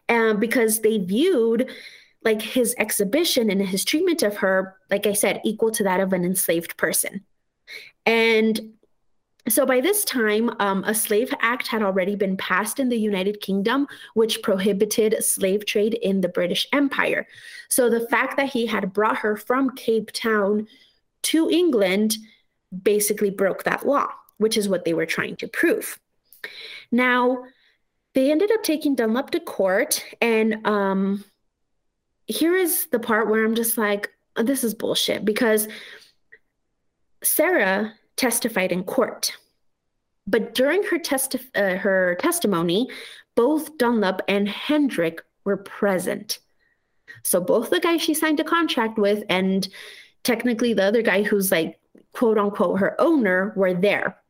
um, 0.08 0.38
because 0.38 0.80
they 0.80 0.98
viewed 0.98 1.70
like 2.24 2.40
his 2.40 2.74
exhibition 2.78 3.50
and 3.50 3.60
his 3.60 3.84
treatment 3.84 4.22
of 4.22 4.36
her, 4.36 4.76
like 4.90 5.06
I 5.06 5.12
said, 5.12 5.40
equal 5.44 5.72
to 5.72 5.82
that 5.82 6.00
of 6.00 6.12
an 6.12 6.24
enslaved 6.24 6.76
person. 6.76 7.24
And 8.06 8.74
so 9.48 9.66
by 9.66 9.80
this 9.80 10.04
time, 10.04 10.54
um, 10.60 10.84
a 10.84 10.94
slave 10.94 11.34
act 11.40 11.66
had 11.66 11.82
already 11.82 12.14
been 12.14 12.36
passed 12.36 12.78
in 12.78 12.88
the 12.88 12.98
United 12.98 13.40
Kingdom, 13.40 13.88
which 14.14 14.42
prohibited 14.42 15.22
slave 15.24 15.66
trade 15.66 15.94
in 15.94 16.20
the 16.20 16.28
British 16.28 16.68
Empire. 16.72 17.26
So 17.68 17.90
the 17.90 18.06
fact 18.08 18.36
that 18.36 18.50
he 18.50 18.66
had 18.66 18.92
brought 18.92 19.16
her 19.18 19.36
from 19.36 19.74
Cape 19.74 20.12
Town 20.12 20.68
to 21.22 21.50
England 21.50 22.16
basically 22.82 23.30
broke 23.30 23.64
that 23.64 23.84
law, 23.84 24.08
which 24.38 24.56
is 24.56 24.68
what 24.68 24.84
they 24.84 24.94
were 24.94 25.06
trying 25.06 25.36
to 25.36 25.48
prove. 25.48 25.98
Now, 26.92 27.44
they 28.14 28.30
ended 28.30 28.52
up 28.52 28.62
taking 28.62 28.94
Dunlop 28.94 29.30
to 29.30 29.40
court, 29.40 30.04
and 30.20 30.64
um, 30.66 31.24
here 32.26 32.54
is 32.54 32.86
the 32.92 32.98
part 32.98 33.28
where 33.28 33.44
I'm 33.44 33.54
just 33.54 33.78
like, 33.78 34.10
this 34.36 34.62
is 34.62 34.74
bullshit 34.74 35.24
because 35.24 35.66
Sarah 37.24 37.94
testified 38.16 38.72
in 38.72 38.84
court. 38.84 39.32
But 40.26 40.54
during 40.54 40.82
her 40.84 40.98
testi- 40.98 41.50
uh, 41.54 41.78
her 41.78 42.16
testimony, 42.20 42.88
both 43.34 43.76
Dunlop 43.78 44.22
and 44.28 44.48
Hendrik 44.48 45.22
were 45.44 45.56
present. 45.56 46.38
So 47.24 47.40
both 47.40 47.70
the 47.70 47.80
guy 47.80 47.96
she 47.96 48.14
signed 48.14 48.40
a 48.40 48.44
contract 48.44 48.98
with 48.98 49.24
and 49.28 49.68
technically 50.22 50.74
the 50.74 50.84
other 50.84 51.02
guy 51.02 51.22
who's 51.22 51.50
like 51.50 51.78
quote 52.12 52.38
unquote 52.38 52.78
her 52.78 53.00
owner 53.00 53.52
were 53.56 53.74
there. 53.74 54.21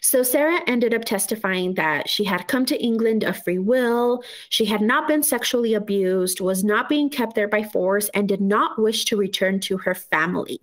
So 0.00 0.22
Sarah 0.22 0.60
ended 0.66 0.94
up 0.94 1.04
testifying 1.04 1.74
that 1.74 2.08
she 2.08 2.24
had 2.24 2.48
come 2.48 2.64
to 2.66 2.82
England 2.82 3.24
of 3.24 3.42
free 3.42 3.58
will, 3.58 4.22
she 4.48 4.64
had 4.64 4.80
not 4.80 5.08
been 5.08 5.22
sexually 5.22 5.74
abused, 5.74 6.40
was 6.40 6.64
not 6.64 6.88
being 6.88 7.10
kept 7.10 7.34
there 7.34 7.48
by 7.48 7.64
force, 7.64 8.08
and 8.10 8.28
did 8.28 8.40
not 8.40 8.78
wish 8.78 9.04
to 9.06 9.16
return 9.16 9.60
to 9.60 9.78
her 9.78 9.94
family. 9.94 10.60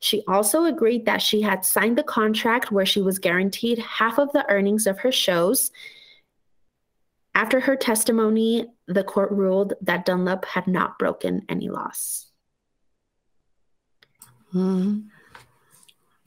She 0.00 0.24
also 0.26 0.64
agreed 0.64 1.06
that 1.06 1.22
she 1.22 1.42
had 1.42 1.64
signed 1.64 1.96
the 1.96 2.02
contract 2.02 2.72
where 2.72 2.86
she 2.86 3.00
was 3.00 3.20
guaranteed 3.20 3.78
half 3.78 4.18
of 4.18 4.32
the 4.32 4.48
earnings 4.50 4.88
of 4.88 4.98
her 4.98 5.12
shows. 5.12 5.70
After 7.36 7.60
her 7.60 7.76
testimony, 7.76 8.66
the 8.86 9.04
court 9.04 9.30
ruled 9.30 9.74
that 9.80 10.04
Dunlop 10.04 10.44
had 10.44 10.66
not 10.66 10.98
broken 10.98 11.46
any 11.48 11.68
laws. 11.68 12.26
Mm-hmm. 14.52 15.08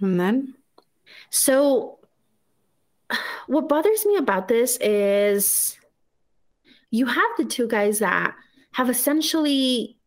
And 0.02 0.20
then? 0.20 0.56
So, 1.30 2.00
what 3.48 3.70
bothers 3.70 4.06
me 4.06 4.18
about 4.18 4.48
this 4.48 4.78
is 4.82 5.78
you 6.92 7.06
have 7.06 7.32
the 7.38 7.46
two 7.46 7.68
guys 7.68 8.00
that 8.00 8.36
have 8.74 8.90
essentially 8.90 9.98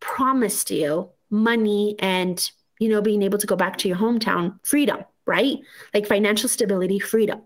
promised 0.00 0.70
you 0.70 1.10
money 1.30 1.96
and 1.98 2.50
you 2.78 2.88
know 2.88 3.02
being 3.02 3.22
able 3.22 3.38
to 3.38 3.46
go 3.46 3.56
back 3.56 3.76
to 3.78 3.88
your 3.88 3.96
hometown 3.96 4.58
freedom 4.64 5.04
right? 5.26 5.58
Like 5.92 6.06
financial 6.06 6.48
stability 6.48 6.98
freedom 6.98 7.42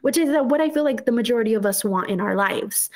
which 0.00 0.16
is 0.16 0.30
what 0.30 0.60
i 0.60 0.70
feel 0.70 0.84
like 0.84 1.04
the 1.04 1.12
majority 1.12 1.54
of 1.54 1.66
us 1.66 1.84
want 1.84 2.10
in 2.10 2.20
our 2.20 2.34
lives. 2.34 2.90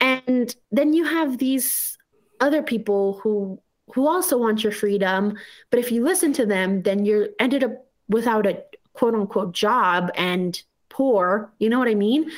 And 0.00 0.54
then 0.70 0.92
you 0.92 1.04
have 1.04 1.38
these 1.38 1.96
other 2.40 2.62
people 2.62 3.20
who 3.22 3.60
who 3.94 4.06
also 4.06 4.36
want 4.36 4.62
your 4.62 4.72
freedom 4.72 5.38
but 5.70 5.78
if 5.78 5.92
you 5.92 6.04
listen 6.04 6.32
to 6.34 6.44
them 6.44 6.82
then 6.82 7.04
you're 7.04 7.28
ended 7.38 7.64
up 7.64 7.85
without 8.08 8.46
a 8.46 8.62
quote 8.92 9.14
unquote 9.14 9.52
job 9.52 10.10
and 10.14 10.62
poor 10.88 11.50
you 11.58 11.68
know 11.68 11.78
what 11.78 11.88
i 11.88 11.94
mean? 11.94 12.30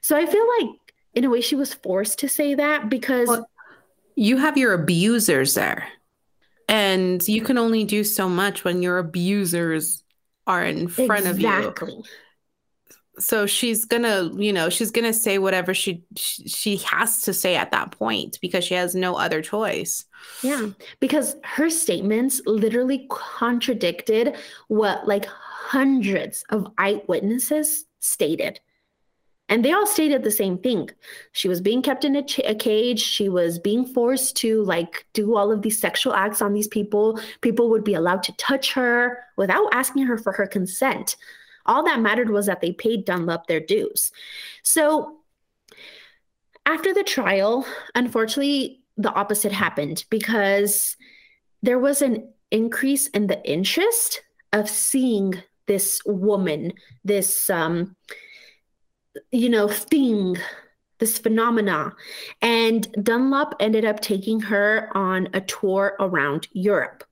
So 0.00 0.16
i 0.16 0.26
feel 0.26 0.46
like 0.60 0.70
in 1.14 1.24
a 1.24 1.30
way 1.30 1.40
she 1.40 1.56
was 1.56 1.74
forced 1.74 2.18
to 2.20 2.28
say 2.28 2.54
that 2.54 2.88
because 2.88 3.28
well, 3.28 3.46
you 4.14 4.36
have 4.36 4.56
your 4.58 4.72
abusers 4.72 5.54
there. 5.54 5.88
And 6.68 7.26
you 7.26 7.42
can 7.42 7.58
only 7.58 7.84
do 7.84 8.04
so 8.04 8.28
much 8.28 8.64
when 8.64 8.82
your 8.82 8.98
abusers 8.98 10.04
are 10.46 10.64
in 10.64 10.88
front 10.88 11.26
exactly. 11.26 11.92
of 11.92 11.98
you 11.98 12.04
so 13.18 13.46
she's 13.46 13.84
gonna 13.84 14.30
you 14.34 14.52
know 14.52 14.68
she's 14.70 14.90
gonna 14.90 15.12
say 15.12 15.38
whatever 15.38 15.74
she 15.74 16.02
she 16.16 16.76
has 16.78 17.20
to 17.22 17.34
say 17.34 17.56
at 17.56 17.70
that 17.70 17.90
point 17.92 18.38
because 18.40 18.64
she 18.64 18.74
has 18.74 18.94
no 18.94 19.16
other 19.16 19.42
choice 19.42 20.04
yeah 20.42 20.68
because 21.00 21.36
her 21.44 21.68
statements 21.68 22.40
literally 22.46 23.06
contradicted 23.10 24.36
what 24.68 25.06
like 25.06 25.26
hundreds 25.26 26.44
of 26.50 26.66
eyewitnesses 26.78 27.84
stated 28.00 28.60
and 29.48 29.62
they 29.62 29.72
all 29.72 29.86
stated 29.86 30.22
the 30.22 30.30
same 30.30 30.56
thing. 30.56 30.88
She 31.32 31.46
was 31.46 31.60
being 31.60 31.82
kept 31.82 32.06
in 32.06 32.16
a, 32.16 32.22
ch- 32.22 32.40
a, 32.46 32.54
cage. 32.54 33.02
She 33.02 33.28
was 33.28 33.58
being 33.58 33.84
forced 33.84 34.34
to 34.36 34.62
like 34.62 35.04
do 35.12 35.36
all 35.36 35.52
of 35.52 35.60
these 35.60 35.78
sexual 35.78 36.14
acts 36.14 36.40
on 36.40 36.54
these 36.54 36.68
people. 36.68 37.20
People 37.42 37.68
would 37.68 37.84
be 37.84 37.92
allowed 37.92 38.22
to 38.22 38.36
touch 38.38 38.72
her 38.72 39.18
without 39.36 39.68
asking 39.74 40.04
her 40.04 40.16
for 40.16 40.32
her 40.32 40.46
consent. 40.46 41.16
All 41.66 41.84
that 41.84 42.00
mattered 42.00 42.30
was 42.30 42.46
that 42.46 42.60
they 42.60 42.72
paid 42.72 43.04
Dunlop 43.04 43.46
their 43.46 43.60
dues. 43.60 44.12
So 44.62 45.18
after 46.66 46.94
the 46.94 47.04
trial, 47.04 47.66
unfortunately, 47.94 48.82
the 48.96 49.12
opposite 49.12 49.52
happened 49.52 50.04
because 50.10 50.96
there 51.62 51.78
was 51.78 52.02
an 52.02 52.32
increase 52.50 53.08
in 53.08 53.26
the 53.26 53.42
interest 53.48 54.22
of 54.52 54.68
seeing 54.68 55.42
this 55.66 56.00
woman, 56.04 56.72
this 57.04 57.48
um, 57.48 57.96
you 59.30 59.48
know, 59.48 59.68
thing, 59.68 60.36
this 60.98 61.18
phenomena. 61.18 61.92
And 62.40 62.90
Dunlop 63.02 63.54
ended 63.60 63.84
up 63.84 64.00
taking 64.00 64.40
her 64.40 64.90
on 64.94 65.28
a 65.32 65.40
tour 65.40 65.96
around 65.98 66.48
Europe. 66.52 67.04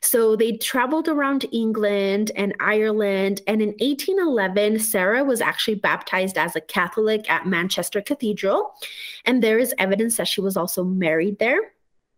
So 0.00 0.36
they 0.36 0.56
traveled 0.56 1.08
around 1.08 1.46
England 1.52 2.32
and 2.36 2.54
Ireland. 2.60 3.42
And 3.46 3.62
in 3.62 3.68
1811, 3.80 4.80
Sarah 4.80 5.24
was 5.24 5.40
actually 5.40 5.76
baptized 5.76 6.36
as 6.36 6.56
a 6.56 6.60
Catholic 6.60 7.30
at 7.30 7.46
Manchester 7.46 8.02
Cathedral. 8.02 8.74
And 9.24 9.42
there 9.42 9.58
is 9.58 9.74
evidence 9.78 10.16
that 10.16 10.28
she 10.28 10.40
was 10.40 10.56
also 10.56 10.84
married 10.84 11.38
there. 11.38 11.72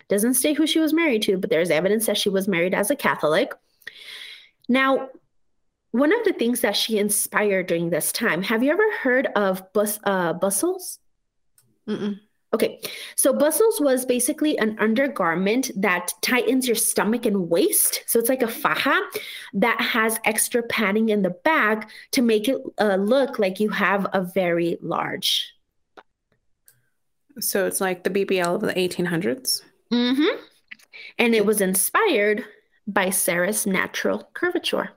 Doesn't 0.08 0.34
say 0.34 0.52
who 0.52 0.66
she 0.66 0.78
was 0.78 0.92
married 0.92 1.22
to, 1.22 1.36
but 1.36 1.50
there's 1.50 1.70
evidence 1.70 2.06
that 2.06 2.16
she 2.16 2.28
was 2.28 2.48
married 2.48 2.74
as 2.74 2.90
a 2.90 2.96
Catholic. 2.96 3.52
Now, 4.68 5.08
one 5.90 6.12
of 6.12 6.24
the 6.24 6.32
things 6.32 6.60
that 6.60 6.76
she 6.76 6.98
inspired 6.98 7.66
during 7.66 7.90
this 7.90 8.12
time, 8.12 8.42
have 8.42 8.62
you 8.62 8.70
ever 8.70 8.92
heard 8.98 9.28
of 9.34 9.72
bus, 9.72 9.98
uh, 10.04 10.32
bustles? 10.34 10.98
Mm-mm. 11.88 12.20
Okay, 12.56 12.80
so 13.16 13.34
bustles 13.34 13.82
was 13.82 14.06
basically 14.06 14.56
an 14.56 14.78
undergarment 14.78 15.70
that 15.76 16.14
tightens 16.22 16.66
your 16.66 16.74
stomach 16.74 17.26
and 17.26 17.50
waist. 17.50 18.02
So 18.06 18.18
it's 18.18 18.30
like 18.30 18.40
a 18.40 18.48
faja 18.48 18.98
that 19.52 19.78
has 19.78 20.18
extra 20.24 20.62
padding 20.62 21.10
in 21.10 21.20
the 21.20 21.36
back 21.44 21.90
to 22.12 22.22
make 22.22 22.48
it 22.48 22.56
uh, 22.78 22.96
look 22.96 23.38
like 23.38 23.60
you 23.60 23.68
have 23.68 24.06
a 24.14 24.22
very 24.22 24.78
large. 24.80 25.52
So 27.40 27.66
it's 27.66 27.82
like 27.82 28.04
the 28.04 28.10
BBL 28.10 28.54
of 28.54 28.62
the 28.62 28.72
1800s? 28.72 29.60
Mm-hmm. 29.92 30.40
And 31.18 31.34
it 31.34 31.44
was 31.44 31.60
inspired 31.60 32.42
by 32.86 33.10
Sarah's 33.10 33.66
natural 33.66 34.30
curvature 34.32 34.92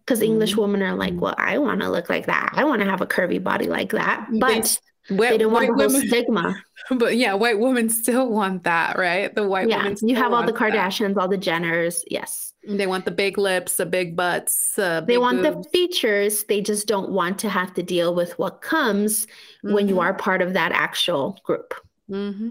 because 0.00 0.20
English 0.20 0.50
mm-hmm. 0.50 0.62
women 0.62 0.82
are 0.82 0.96
like, 0.96 1.14
well, 1.14 1.36
I 1.38 1.58
want 1.58 1.80
to 1.82 1.88
look 1.88 2.10
like 2.10 2.26
that. 2.26 2.54
I 2.54 2.64
want 2.64 2.82
to 2.82 2.90
have 2.90 3.02
a 3.02 3.06
curvy 3.06 3.40
body 3.40 3.68
like 3.68 3.92
that. 3.92 4.26
But 4.40 4.80
white, 5.08 5.30
they 5.30 5.38
don't 5.38 5.52
want 5.52 5.66
the 5.66 5.74
whole 5.74 5.92
women, 5.92 6.08
stigma. 6.08 6.62
But 6.90 7.16
yeah, 7.16 7.34
white 7.34 7.58
women 7.58 7.90
still 7.90 8.30
want 8.30 8.64
that, 8.64 8.98
right? 8.98 9.34
The 9.34 9.46
white 9.46 9.68
yeah, 9.68 9.84
women. 9.84 9.96
you 10.02 10.16
have 10.16 10.32
all 10.32 10.44
the 10.44 10.52
Kardashians, 10.52 11.14
that. 11.14 11.20
all 11.20 11.28
the 11.28 11.36
Jenners. 11.36 12.02
Yes. 12.08 12.54
They 12.66 12.86
want 12.86 13.04
the 13.04 13.10
big 13.10 13.38
lips, 13.38 13.76
the 13.76 13.86
big 13.86 14.16
butts. 14.16 14.78
Uh, 14.78 15.00
big 15.00 15.08
they 15.08 15.18
want 15.18 15.42
boobs. 15.42 15.66
the 15.66 15.70
features. 15.70 16.44
They 16.44 16.60
just 16.60 16.86
don't 16.86 17.10
want 17.10 17.38
to 17.40 17.48
have 17.48 17.74
to 17.74 17.82
deal 17.82 18.14
with 18.14 18.38
what 18.38 18.62
comes 18.62 19.26
mm-hmm. 19.26 19.74
when 19.74 19.88
you 19.88 19.96
mm-hmm. 19.96 20.04
are 20.04 20.14
part 20.14 20.42
of 20.42 20.52
that 20.54 20.72
actual 20.72 21.38
group. 21.44 21.74
Mm-hmm. 22.10 22.50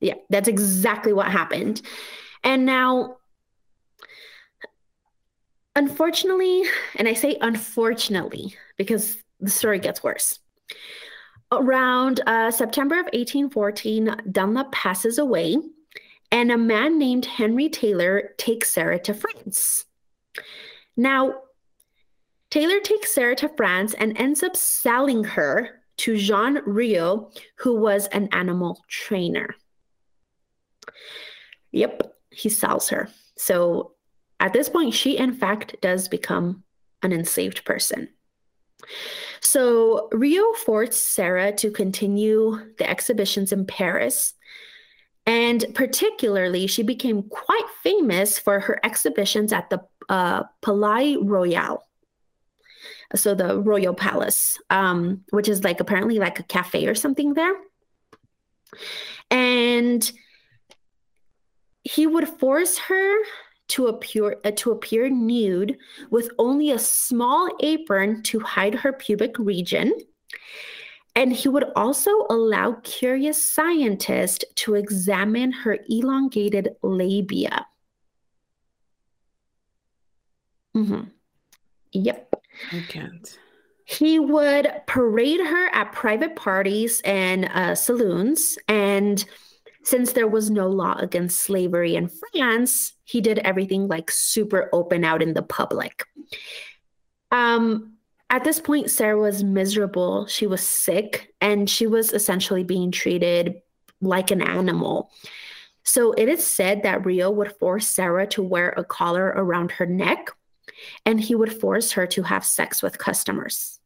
Yeah, 0.00 0.14
that's 0.30 0.48
exactly 0.48 1.12
what 1.12 1.28
happened. 1.28 1.82
And 2.42 2.66
now 2.66 3.16
Unfortunately, 5.76 6.62
and 6.96 7.08
I 7.08 7.14
say 7.14 7.36
unfortunately 7.40 8.54
because 8.76 9.16
the 9.40 9.50
story 9.50 9.80
gets 9.80 10.02
worse. 10.04 10.38
Around 11.60 12.20
uh, 12.26 12.50
September 12.50 12.96
of 12.96 13.06
1814, 13.06 14.16
Dunlop 14.32 14.72
passes 14.72 15.18
away, 15.18 15.56
and 16.32 16.50
a 16.50 16.58
man 16.58 16.98
named 16.98 17.26
Henry 17.26 17.68
Taylor 17.68 18.34
takes 18.38 18.70
Sarah 18.70 18.98
to 19.00 19.14
France. 19.14 19.84
Now, 20.96 21.34
Taylor 22.50 22.80
takes 22.80 23.12
Sarah 23.12 23.36
to 23.36 23.48
France 23.48 23.94
and 23.94 24.18
ends 24.18 24.42
up 24.42 24.56
selling 24.56 25.24
her 25.24 25.80
to 25.98 26.16
Jean 26.16 26.60
Rio, 26.66 27.30
who 27.56 27.76
was 27.76 28.06
an 28.08 28.28
animal 28.32 28.82
trainer. 28.88 29.54
Yep, 31.72 32.14
he 32.30 32.48
sells 32.48 32.88
her. 32.88 33.08
So 33.36 33.92
at 34.40 34.52
this 34.52 34.68
point, 34.68 34.94
she 34.94 35.16
in 35.16 35.34
fact 35.34 35.76
does 35.80 36.08
become 36.08 36.64
an 37.02 37.12
enslaved 37.12 37.64
person. 37.64 38.08
So 39.44 40.08
Rio 40.10 40.52
forced 40.54 41.10
Sarah 41.10 41.52
to 41.52 41.70
continue 41.70 42.58
the 42.78 42.88
exhibitions 42.88 43.52
in 43.52 43.66
Paris. 43.66 44.34
And 45.26 45.64
particularly, 45.74 46.66
she 46.66 46.82
became 46.82 47.22
quite 47.24 47.66
famous 47.82 48.38
for 48.38 48.60
her 48.60 48.80
exhibitions 48.84 49.52
at 49.52 49.70
the 49.70 49.80
uh, 50.08 50.44
Palais 50.60 51.16
Royal. 51.16 51.86
So 53.14 53.34
the 53.34 53.60
Royal 53.60 53.94
Palace, 53.94 54.58
um, 54.70 55.22
which 55.30 55.48
is 55.48 55.62
like 55.62 55.80
apparently 55.80 56.18
like 56.18 56.40
a 56.40 56.44
cafe 56.44 56.86
or 56.86 56.94
something 56.94 57.34
there. 57.34 57.54
And 59.30 60.10
he 61.84 62.06
would 62.06 62.28
force 62.28 62.78
her 62.78 63.16
to 63.68 63.86
appear 63.86 64.36
uh, 64.44 64.50
to 64.52 64.70
appear 64.72 65.08
nude 65.08 65.76
with 66.10 66.30
only 66.38 66.70
a 66.70 66.78
small 66.78 67.48
apron 67.60 68.22
to 68.24 68.40
hide 68.40 68.74
her 68.74 68.92
pubic 68.92 69.38
region. 69.38 69.92
And 71.16 71.32
he 71.32 71.48
would 71.48 71.66
also 71.76 72.10
allow 72.28 72.72
curious 72.82 73.40
scientists 73.40 74.44
to 74.56 74.74
examine 74.74 75.52
her 75.52 75.78
elongated 75.88 76.70
labia. 76.82 77.66
Mm-hmm. 80.76 81.02
Yep. 81.92 82.34
I 82.72 82.84
can't. 82.88 83.38
He 83.84 84.18
would 84.18 84.72
parade 84.86 85.40
her 85.40 85.68
at 85.74 85.92
private 85.92 86.34
parties 86.36 87.00
and 87.04 87.44
uh, 87.46 87.74
saloons 87.74 88.58
and 88.66 89.24
since 89.84 90.12
there 90.12 90.28
was 90.28 90.50
no 90.50 90.68
law 90.68 90.96
against 90.98 91.40
slavery 91.40 91.94
in 91.94 92.08
France, 92.08 92.94
he 93.04 93.20
did 93.20 93.38
everything 93.40 93.86
like 93.86 94.10
super 94.10 94.68
open 94.72 95.04
out 95.04 95.22
in 95.22 95.34
the 95.34 95.42
public. 95.42 96.04
Um, 97.30 97.94
at 98.30 98.44
this 98.44 98.60
point, 98.60 98.90
Sarah 98.90 99.20
was 99.20 99.44
miserable. 99.44 100.26
She 100.26 100.46
was 100.46 100.62
sick 100.62 101.34
and 101.40 101.68
she 101.68 101.86
was 101.86 102.12
essentially 102.12 102.64
being 102.64 102.90
treated 102.90 103.60
like 104.00 104.30
an 104.30 104.40
animal. 104.40 105.10
So 105.84 106.12
it 106.12 106.28
is 106.28 106.44
said 106.44 106.82
that 106.82 107.04
Rio 107.04 107.30
would 107.30 107.52
force 107.58 107.86
Sarah 107.86 108.26
to 108.28 108.42
wear 108.42 108.70
a 108.70 108.84
collar 108.84 109.26
around 109.36 109.70
her 109.72 109.86
neck 109.86 110.30
and 111.04 111.20
he 111.20 111.34
would 111.34 111.60
force 111.60 111.92
her 111.92 112.06
to 112.08 112.22
have 112.22 112.44
sex 112.44 112.82
with 112.82 112.98
customers. 112.98 113.78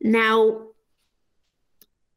Now, 0.00 0.69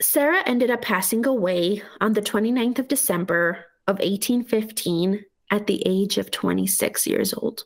Sarah 0.04 0.44
ended 0.46 0.70
up 0.70 0.82
passing 0.82 1.26
away 1.26 1.82
on 2.02 2.14
the 2.14 2.22
29th 2.22 2.80
of 2.80 2.88
December 2.90 3.66
of 3.88 4.00
1815 4.00 5.24
at 5.50 5.66
the 5.66 5.82
age 5.86 6.18
of 6.18 6.30
26 6.30 7.08
years 7.08 7.34
old. 7.34 7.64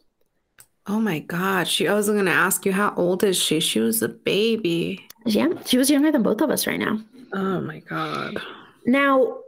Oh 0.85 0.99
my 0.99 1.19
God. 1.19 1.67
She 1.67 1.87
I 1.87 1.93
was 1.93 2.07
gonna 2.07 2.31
ask 2.31 2.65
you 2.65 2.71
how 2.71 2.93
old 2.95 3.23
is 3.23 3.35
she? 3.35 3.59
She 3.59 3.79
was 3.79 4.01
a 4.01 4.07
baby. 4.07 5.05
Yeah, 5.25 5.49
she 5.65 5.77
was 5.77 5.89
younger 5.89 6.11
than 6.11 6.23
both 6.23 6.39
of 6.41 6.49
us 6.49 6.67
right 6.67 6.79
now. 6.79 6.99
Oh 7.33 7.59
my 7.59 7.79
God. 7.79 8.37
Now, 8.85 9.39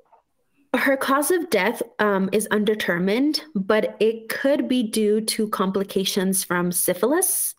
her 0.76 0.98
cause 0.98 1.32
of 1.32 1.50
death 1.50 1.82
um, 2.00 2.30
is 2.34 2.48
undetermined, 2.48 3.42
but 3.56 3.96
it 4.00 4.30
could 4.30 4.68
be 4.68 4.84
due 4.84 5.22
to 5.22 5.48
complications 5.50 6.44
from 6.44 6.72
syphilis, 6.72 7.56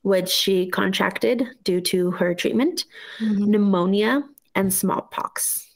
which 0.00 0.28
she 0.28 0.68
contracted 0.68 1.46
due 1.62 1.80
to 1.82 2.10
her 2.12 2.34
treatment, 2.34 2.84
mm-hmm. 3.20 3.50
pneumonia, 3.50 4.24
and 4.54 4.72
smallpox. 4.72 5.66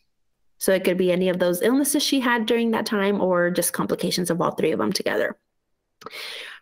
So 0.58 0.72
it 0.72 0.84
could 0.84 0.96
be 0.96 1.12
any 1.12 1.28
of 1.28 1.38
those 1.38 1.62
illnesses 1.62 2.02
she 2.02 2.20
had 2.20 2.46
during 2.46 2.70
that 2.70 2.86
time 2.86 3.20
or 3.20 3.50
just 3.50 3.72
complications 3.72 4.30
of 4.30 4.40
all 4.40 4.52
three 4.52 4.72
of 4.72 4.78
them 4.78 4.92
together. 4.92 5.36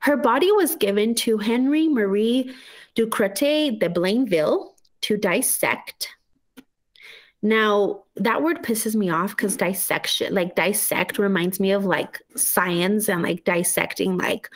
Her 0.01 0.17
body 0.17 0.51
was 0.53 0.77
given 0.77 1.15
to 1.17 1.39
Henry 1.39 1.89
Marie 1.89 2.55
Ducrotay 2.97 3.79
de 3.79 3.89
Blainville 3.89 4.71
to 5.03 5.17
dissect. 5.17 6.09
Now, 7.43 8.05
that 8.17 8.43
word 8.43 8.63
pisses 8.63 8.95
me 8.95 9.11
off 9.11 9.37
because 9.37 9.57
dissection, 9.57 10.35
like 10.35 10.55
dissect, 10.55 11.19
reminds 11.19 11.61
me 11.61 11.73
of 11.73 11.85
like 11.85 12.23
science 12.37 13.09
and 13.09 13.23
like 13.23 13.45
dissecting 13.45 14.17
like 14.17 14.49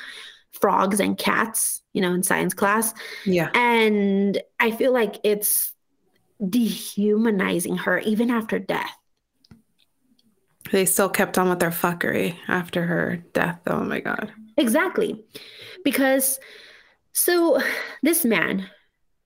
frogs 0.53 1.01
and 1.01 1.19
cats, 1.19 1.83
you 1.93 2.01
know, 2.01 2.15
in 2.15 2.23
science 2.23 2.55
class. 2.55 2.95
Yeah. 3.27 3.51
And 3.55 4.41
I 4.59 4.71
feel 4.71 4.93
like 4.93 5.21
it's 5.23 5.73
dehumanizing 6.47 7.77
her 7.79 7.99
even 8.01 8.31
after 8.31 8.59
death. 8.59 8.97
They 10.71 10.85
still 10.85 11.09
kept 11.09 11.39
on 11.39 11.49
with 11.49 11.61
their 11.61 11.71
fuckery 11.71 12.37
after 12.47 12.85
her 12.85 13.25
death. 13.33 13.61
Oh 13.67 13.81
my 13.85 14.01
God. 14.01 14.33
Exactly. 14.57 15.25
Because 15.85 16.39
so 17.13 17.61
this 18.03 18.25
man, 18.25 18.69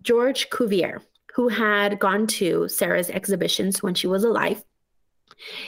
George 0.03 0.51
Cuvier, 0.51 1.03
who 1.35 1.49
had 1.49 1.99
gone 1.99 2.27
to 2.27 2.69
Sarah's 2.69 3.11
exhibitions 3.11 3.83
when 3.83 3.95
she 3.95 4.07
was 4.07 4.25
alive, 4.25 4.63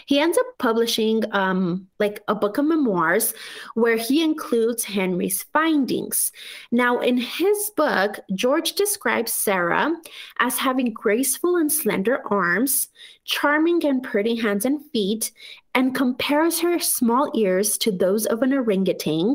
he 0.06 0.18
ends 0.18 0.38
up 0.38 0.46
publishing 0.58 1.22
um, 1.32 1.86
like 1.98 2.22
a 2.28 2.34
book 2.34 2.58
of 2.58 2.64
memoirs 2.64 3.34
where 3.74 3.96
he 3.96 4.22
includes 4.22 4.84
Henry's 4.84 5.42
findings. 5.52 6.32
Now, 6.70 7.00
in 7.00 7.16
his 7.16 7.70
book, 7.76 8.18
George 8.34 8.72
describes 8.74 9.32
Sarah 9.32 9.92
as 10.40 10.58
having 10.58 10.92
graceful 10.92 11.56
and 11.56 11.70
slender 11.70 12.22
arms, 12.30 12.88
charming 13.24 13.84
and 13.84 14.02
pretty 14.02 14.36
hands 14.36 14.64
and 14.64 14.84
feet, 14.92 15.32
and 15.74 15.94
compares 15.94 16.60
her 16.60 16.78
small 16.78 17.30
ears 17.34 17.76
to 17.78 17.90
those 17.90 18.26
of 18.26 18.42
an 18.42 18.52
orangutan 18.52 19.34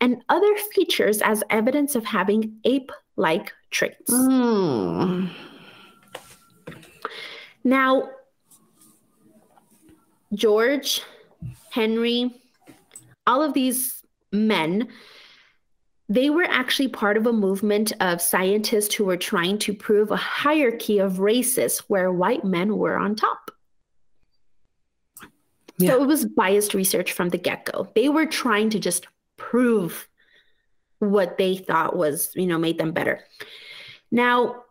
and 0.00 0.22
other 0.28 0.56
features 0.74 1.20
as 1.22 1.42
evidence 1.50 1.94
of 1.94 2.04
having 2.04 2.56
ape 2.64 2.90
like 3.16 3.52
traits. 3.70 4.10
Mm. 4.10 5.30
Now, 7.64 8.08
George, 10.36 11.02
Henry, 11.70 12.30
all 13.26 13.42
of 13.42 13.54
these 13.54 14.02
men, 14.32 14.88
they 16.08 16.30
were 16.30 16.44
actually 16.44 16.88
part 16.88 17.16
of 17.16 17.26
a 17.26 17.32
movement 17.32 17.92
of 18.00 18.20
scientists 18.20 18.94
who 18.94 19.04
were 19.04 19.16
trying 19.16 19.58
to 19.58 19.74
prove 19.74 20.10
a 20.10 20.16
hierarchy 20.16 20.98
of 20.98 21.18
races 21.18 21.80
where 21.88 22.12
white 22.12 22.44
men 22.44 22.76
were 22.76 22.96
on 22.96 23.16
top. 23.16 23.50
Yeah. 25.78 25.90
So 25.90 26.02
it 26.02 26.06
was 26.06 26.24
biased 26.24 26.74
research 26.74 27.12
from 27.12 27.30
the 27.30 27.38
get 27.38 27.64
go. 27.64 27.90
They 27.94 28.08
were 28.08 28.26
trying 28.26 28.70
to 28.70 28.78
just 28.78 29.06
prove 29.36 30.08
what 31.00 31.38
they 31.38 31.56
thought 31.56 31.96
was, 31.96 32.30
you 32.34 32.46
know, 32.46 32.58
made 32.58 32.78
them 32.78 32.92
better. 32.92 33.24
Now, 34.10 34.62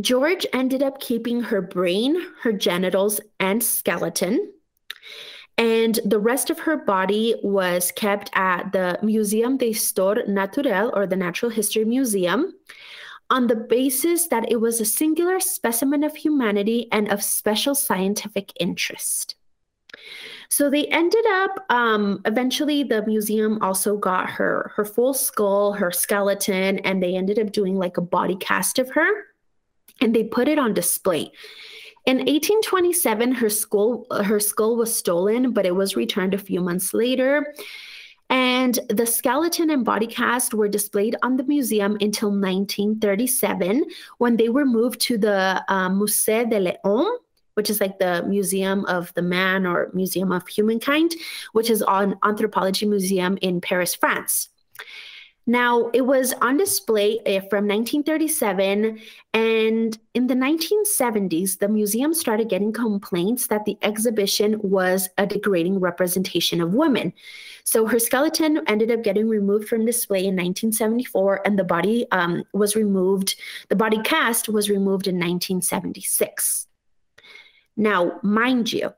George 0.00 0.46
ended 0.52 0.82
up 0.82 1.00
keeping 1.00 1.40
her 1.42 1.62
brain, 1.62 2.20
her 2.42 2.52
genitals, 2.52 3.20
and 3.38 3.62
skeleton 3.62 4.52
and 5.58 6.00
the 6.06 6.18
rest 6.18 6.48
of 6.48 6.60
her 6.60 6.76
body 6.76 7.34
was 7.42 7.92
kept 7.92 8.30
at 8.32 8.72
the 8.72 8.98
Museum 9.02 9.58
d'Histoire 9.58 10.26
Naturelle, 10.26 10.90
or 10.94 11.06
the 11.06 11.16
Natural 11.16 11.50
History 11.50 11.84
Museum, 11.84 12.54
on 13.28 13.46
the 13.46 13.56
basis 13.56 14.28
that 14.28 14.50
it 14.50 14.56
was 14.56 14.80
a 14.80 14.84
singular 14.84 15.38
specimen 15.38 16.02
of 16.02 16.16
humanity 16.16 16.88
and 16.92 17.08
of 17.12 17.22
special 17.22 17.74
scientific 17.74 18.52
interest. 18.58 19.36
So 20.48 20.70
they 20.70 20.86
ended 20.86 21.24
up 21.30 21.64
um, 21.68 22.22
eventually 22.24 22.82
the 22.82 23.04
museum 23.06 23.58
also 23.62 23.96
got 23.96 24.30
her 24.30 24.72
her 24.74 24.84
full 24.84 25.14
skull, 25.14 25.74
her 25.74 25.92
skeleton, 25.92 26.78
and 26.80 27.02
they 27.02 27.14
ended 27.14 27.38
up 27.38 27.52
doing 27.52 27.76
like 27.76 27.98
a 27.98 28.02
body 28.02 28.36
cast 28.36 28.78
of 28.78 28.90
her, 28.90 29.08
and 30.00 30.14
they 30.14 30.24
put 30.24 30.48
it 30.48 30.58
on 30.58 30.74
display. 30.74 31.32
In 32.06 32.18
1827, 32.18 33.32
her 33.32 33.50
skull, 33.50 34.06
her 34.24 34.40
skull 34.40 34.76
was 34.76 34.94
stolen, 34.94 35.52
but 35.52 35.66
it 35.66 35.74
was 35.74 35.96
returned 35.96 36.34
a 36.34 36.38
few 36.38 36.60
months 36.60 36.94
later. 36.94 37.54
And 38.30 38.78
the 38.88 39.06
skeleton 39.06 39.70
and 39.70 39.84
body 39.84 40.06
cast 40.06 40.54
were 40.54 40.68
displayed 40.68 41.16
on 41.22 41.36
the 41.36 41.42
museum 41.42 41.96
until 42.00 42.30
1937 42.30 43.84
when 44.18 44.36
they 44.36 44.48
were 44.48 44.64
moved 44.64 45.00
to 45.02 45.18
the 45.18 45.64
uh, 45.68 45.88
Musée 45.90 46.48
de 46.48 46.60
l'Homme, 46.60 47.18
which 47.54 47.68
is 47.68 47.80
like 47.80 47.98
the 47.98 48.24
Museum 48.28 48.84
of 48.86 49.12
the 49.14 49.22
Man 49.22 49.66
or 49.66 49.90
Museum 49.92 50.30
of 50.30 50.46
Humankind, 50.46 51.16
which 51.52 51.68
is 51.68 51.82
an 51.88 52.14
anthropology 52.22 52.86
museum 52.86 53.36
in 53.42 53.60
Paris, 53.60 53.96
France. 53.96 54.48
Now, 55.50 55.90
it 55.92 56.02
was 56.02 56.32
on 56.34 56.58
display 56.58 57.18
eh, 57.26 57.40
from 57.40 57.66
1937, 57.66 59.00
and 59.34 59.98
in 60.14 60.26
the 60.28 60.34
1970s, 60.34 61.58
the 61.58 61.68
museum 61.68 62.14
started 62.14 62.48
getting 62.48 62.72
complaints 62.72 63.48
that 63.48 63.64
the 63.64 63.76
exhibition 63.82 64.60
was 64.62 65.08
a 65.18 65.26
degrading 65.26 65.80
representation 65.80 66.60
of 66.60 66.74
women. 66.74 67.12
So 67.64 67.84
her 67.86 67.98
skeleton 67.98 68.60
ended 68.68 68.92
up 68.92 69.02
getting 69.02 69.28
removed 69.28 69.66
from 69.66 69.84
display 69.84 70.20
in 70.20 70.36
1974, 70.36 71.44
and 71.44 71.58
the 71.58 71.64
body 71.64 72.06
um, 72.12 72.44
was 72.52 72.76
removed, 72.76 73.34
the 73.70 73.74
body 73.74 74.00
cast 74.04 74.48
was 74.48 74.70
removed 74.70 75.08
in 75.08 75.16
1976. 75.16 76.68
Now, 77.76 78.20
mind 78.22 78.72
you, 78.72 78.92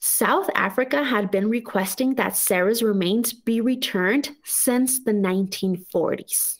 South 0.00 0.48
Africa 0.54 1.02
had 1.02 1.30
been 1.30 1.48
requesting 1.48 2.14
that 2.14 2.36
Sarah's 2.36 2.82
remains 2.82 3.32
be 3.32 3.60
returned 3.60 4.30
since 4.44 5.02
the 5.02 5.12
1940s. 5.12 6.58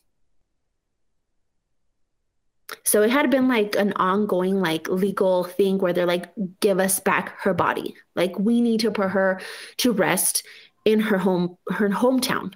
So 2.84 3.02
it 3.02 3.10
had 3.10 3.30
been 3.30 3.48
like 3.48 3.76
an 3.76 3.92
ongoing 3.94 4.60
like 4.60 4.88
legal 4.88 5.44
thing 5.44 5.78
where 5.78 5.92
they're 5.92 6.06
like 6.06 6.30
give 6.60 6.80
us 6.80 7.00
back 7.00 7.40
her 7.40 7.54
body. 7.54 7.94
Like 8.14 8.38
we 8.38 8.60
need 8.60 8.80
to 8.80 8.90
put 8.90 9.10
her 9.10 9.40
to 9.78 9.92
rest 9.92 10.42
in 10.84 11.00
her 11.00 11.18
home 11.18 11.56
her 11.70 11.88
hometown. 11.88 12.54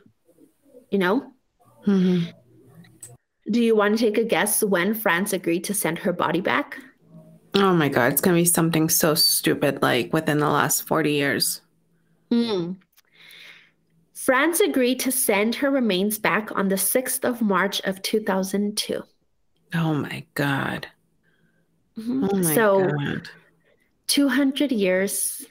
You 0.90 0.98
know? 0.98 1.32
Mm-hmm. 1.86 2.30
Do 3.50 3.60
you 3.60 3.74
want 3.74 3.98
to 3.98 4.04
take 4.04 4.18
a 4.18 4.24
guess 4.24 4.62
when 4.62 4.94
France 4.94 5.32
agreed 5.32 5.64
to 5.64 5.74
send 5.74 5.98
her 5.98 6.12
body 6.12 6.40
back? 6.40 6.78
Oh 7.55 7.74
my 7.74 7.88
God, 7.88 8.12
it's 8.12 8.20
going 8.20 8.34
to 8.36 8.40
be 8.40 8.46
something 8.46 8.88
so 8.88 9.14
stupid 9.14 9.82
like 9.82 10.12
within 10.12 10.38
the 10.38 10.48
last 10.48 10.86
40 10.86 11.12
years. 11.12 11.61
Mm. 12.30 12.76
France 14.14 14.61
agreed 14.61 15.00
to 15.00 15.12
send 15.12 15.57
her 15.57 15.70
remains 15.70 16.18
back 16.18 16.57
on 16.57 16.68
the 16.68 16.76
6th 16.76 17.24
of 17.24 17.42
March 17.42 17.80
of 17.82 18.00
2002. 18.03 19.03
Oh 19.74 19.94
my 19.94 20.24
God. 20.34 20.86
Mm-hmm. 21.98 22.24
Oh 22.30 22.36
my 22.36 22.55
so, 22.55 22.88
God. 22.88 23.28
200 24.07 24.72
years 24.72 25.44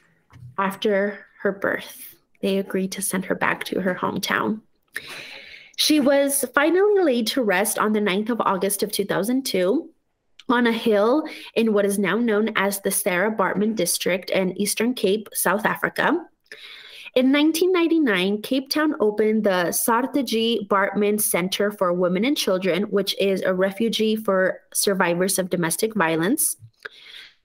after 0.58 1.26
her 1.42 1.52
birth, 1.52 2.16
they 2.40 2.58
agreed 2.58 2.92
to 2.92 3.02
send 3.02 3.24
her 3.26 3.34
back 3.34 3.62
to 3.64 3.80
her 3.80 3.94
hometown. 3.94 4.60
She 5.76 6.00
was 6.00 6.44
finally 6.54 7.02
laid 7.02 7.26
to 7.28 7.42
rest 7.42 7.78
on 7.78 7.92
the 7.92 8.00
9th 8.00 8.30
of 8.30 8.40
August 8.40 8.82
of 8.82 8.90
2002 8.90 9.91
on 10.48 10.66
a 10.66 10.72
hill 10.72 11.24
in 11.54 11.72
what 11.72 11.84
is 11.84 11.98
now 11.98 12.16
known 12.16 12.52
as 12.56 12.80
the 12.80 12.90
Sarah 12.90 13.34
Baartman 13.34 13.74
District 13.74 14.30
in 14.30 14.58
Eastern 14.60 14.94
Cape, 14.94 15.28
South 15.32 15.66
Africa. 15.66 16.18
In 17.14 17.30
1999, 17.30 18.40
Cape 18.40 18.70
Town 18.70 18.94
opened 18.98 19.44
the 19.44 19.68
Saartjie 19.68 20.66
Baartman 20.68 21.20
Center 21.20 21.70
for 21.70 21.92
Women 21.92 22.24
and 22.24 22.36
Children, 22.36 22.84
which 22.84 23.14
is 23.20 23.42
a 23.42 23.52
refugee 23.52 24.16
for 24.16 24.60
survivors 24.72 25.38
of 25.38 25.50
domestic 25.50 25.94
violence. 25.94 26.56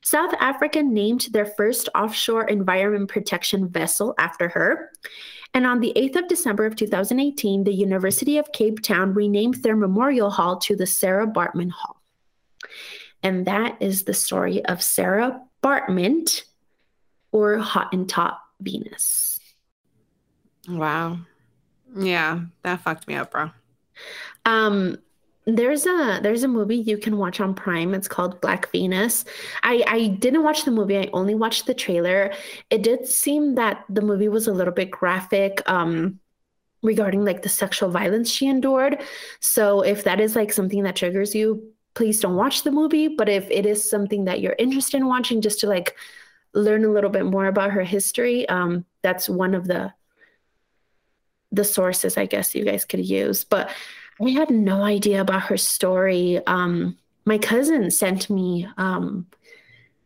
South 0.03 0.33
Africa 0.39 0.81
named 0.81 1.27
their 1.31 1.45
first 1.45 1.89
offshore 1.93 2.45
environment 2.45 3.09
protection 3.09 3.67
vessel 3.67 4.13
after 4.17 4.47
her. 4.47 4.89
And 5.53 5.67
on 5.67 5.81
the 5.81 5.91
8th 5.97 6.15
of 6.15 6.27
December 6.29 6.65
of 6.65 6.77
2018, 6.77 7.65
the 7.65 7.73
University 7.73 8.37
of 8.37 8.49
Cape 8.53 8.81
Town 8.81 9.13
renamed 9.13 9.55
their 9.55 9.75
memorial 9.75 10.29
hall 10.29 10.59
to 10.59 10.77
the 10.77 10.87
Sarah 10.87 11.27
Baartman 11.27 11.71
Hall. 11.71 11.96
And 13.23 13.45
that 13.45 13.77
is 13.81 14.03
the 14.03 14.13
story 14.13 14.63
of 14.65 14.81
Sarah 14.81 15.41
Baartman 15.63 16.43
or 17.31 17.57
Hottentot 17.57 18.37
Venus. 18.61 19.39
Wow. 20.67 21.19
Yeah, 21.95 22.41
that 22.63 22.81
fucked 22.81 23.07
me 23.07 23.15
up, 23.15 23.31
bro. 23.31 23.51
Um, 24.45 24.97
there's 25.45 25.85
a 25.85 26.19
there's 26.21 26.43
a 26.43 26.47
movie 26.47 26.75
you 26.75 26.97
can 26.97 27.17
watch 27.17 27.39
on 27.39 27.53
Prime. 27.53 27.93
It's 27.93 28.09
called 28.09 28.41
Black 28.41 28.69
Venus. 28.71 29.23
I 29.63 29.83
I 29.87 30.07
didn't 30.07 30.43
watch 30.43 30.65
the 30.65 30.71
movie. 30.71 30.97
I 30.97 31.09
only 31.13 31.35
watched 31.35 31.67
the 31.67 31.73
trailer. 31.73 32.33
It 32.69 32.83
did 32.83 33.07
seem 33.07 33.55
that 33.55 33.85
the 33.89 34.01
movie 34.01 34.27
was 34.27 34.47
a 34.47 34.53
little 34.53 34.73
bit 34.73 34.91
graphic 34.91 35.61
um 35.69 36.19
regarding 36.83 37.23
like 37.23 37.41
the 37.41 37.49
sexual 37.49 37.89
violence 37.89 38.29
she 38.29 38.47
endured. 38.47 39.01
So 39.39 39.81
if 39.81 40.03
that 40.03 40.19
is 40.19 40.35
like 40.35 40.51
something 40.51 40.83
that 40.83 40.97
triggers 40.97 41.33
you, 41.33 41.71
please 41.97 42.19
don't 42.19 42.35
watch 42.35 42.61
the 42.61 42.71
movie, 42.71 43.07
but 43.07 43.27
if 43.27 43.49
it 43.49 43.65
is 43.65 43.89
something 43.89 44.25
that 44.25 44.39
you're 44.39 44.55
interested 44.59 44.97
in 44.97 45.07
watching 45.07 45.41
just 45.41 45.59
to 45.59 45.67
like 45.67 45.95
learn 46.53 46.85
a 46.85 46.91
little 46.91 47.09
bit 47.09 47.25
more 47.25 47.47
about 47.47 47.71
her 47.71 47.83
history, 47.83 48.47
um 48.49 48.85
that's 49.01 49.27
one 49.27 49.55
of 49.55 49.65
the 49.67 49.91
the 51.51 51.63
sources 51.63 52.17
I 52.17 52.27
guess 52.27 52.53
you 52.53 52.63
guys 52.63 52.85
could 52.85 53.03
use. 53.03 53.43
But 53.43 53.71
I 54.21 54.29
had 54.29 54.49
no 54.49 54.83
idea 54.83 55.21
about 55.21 55.43
her 55.43 55.57
story. 55.57 56.39
Um, 56.45 56.97
my 57.25 57.37
cousin 57.37 57.89
sent 57.91 58.29
me 58.29 58.67
um, 58.77 59.27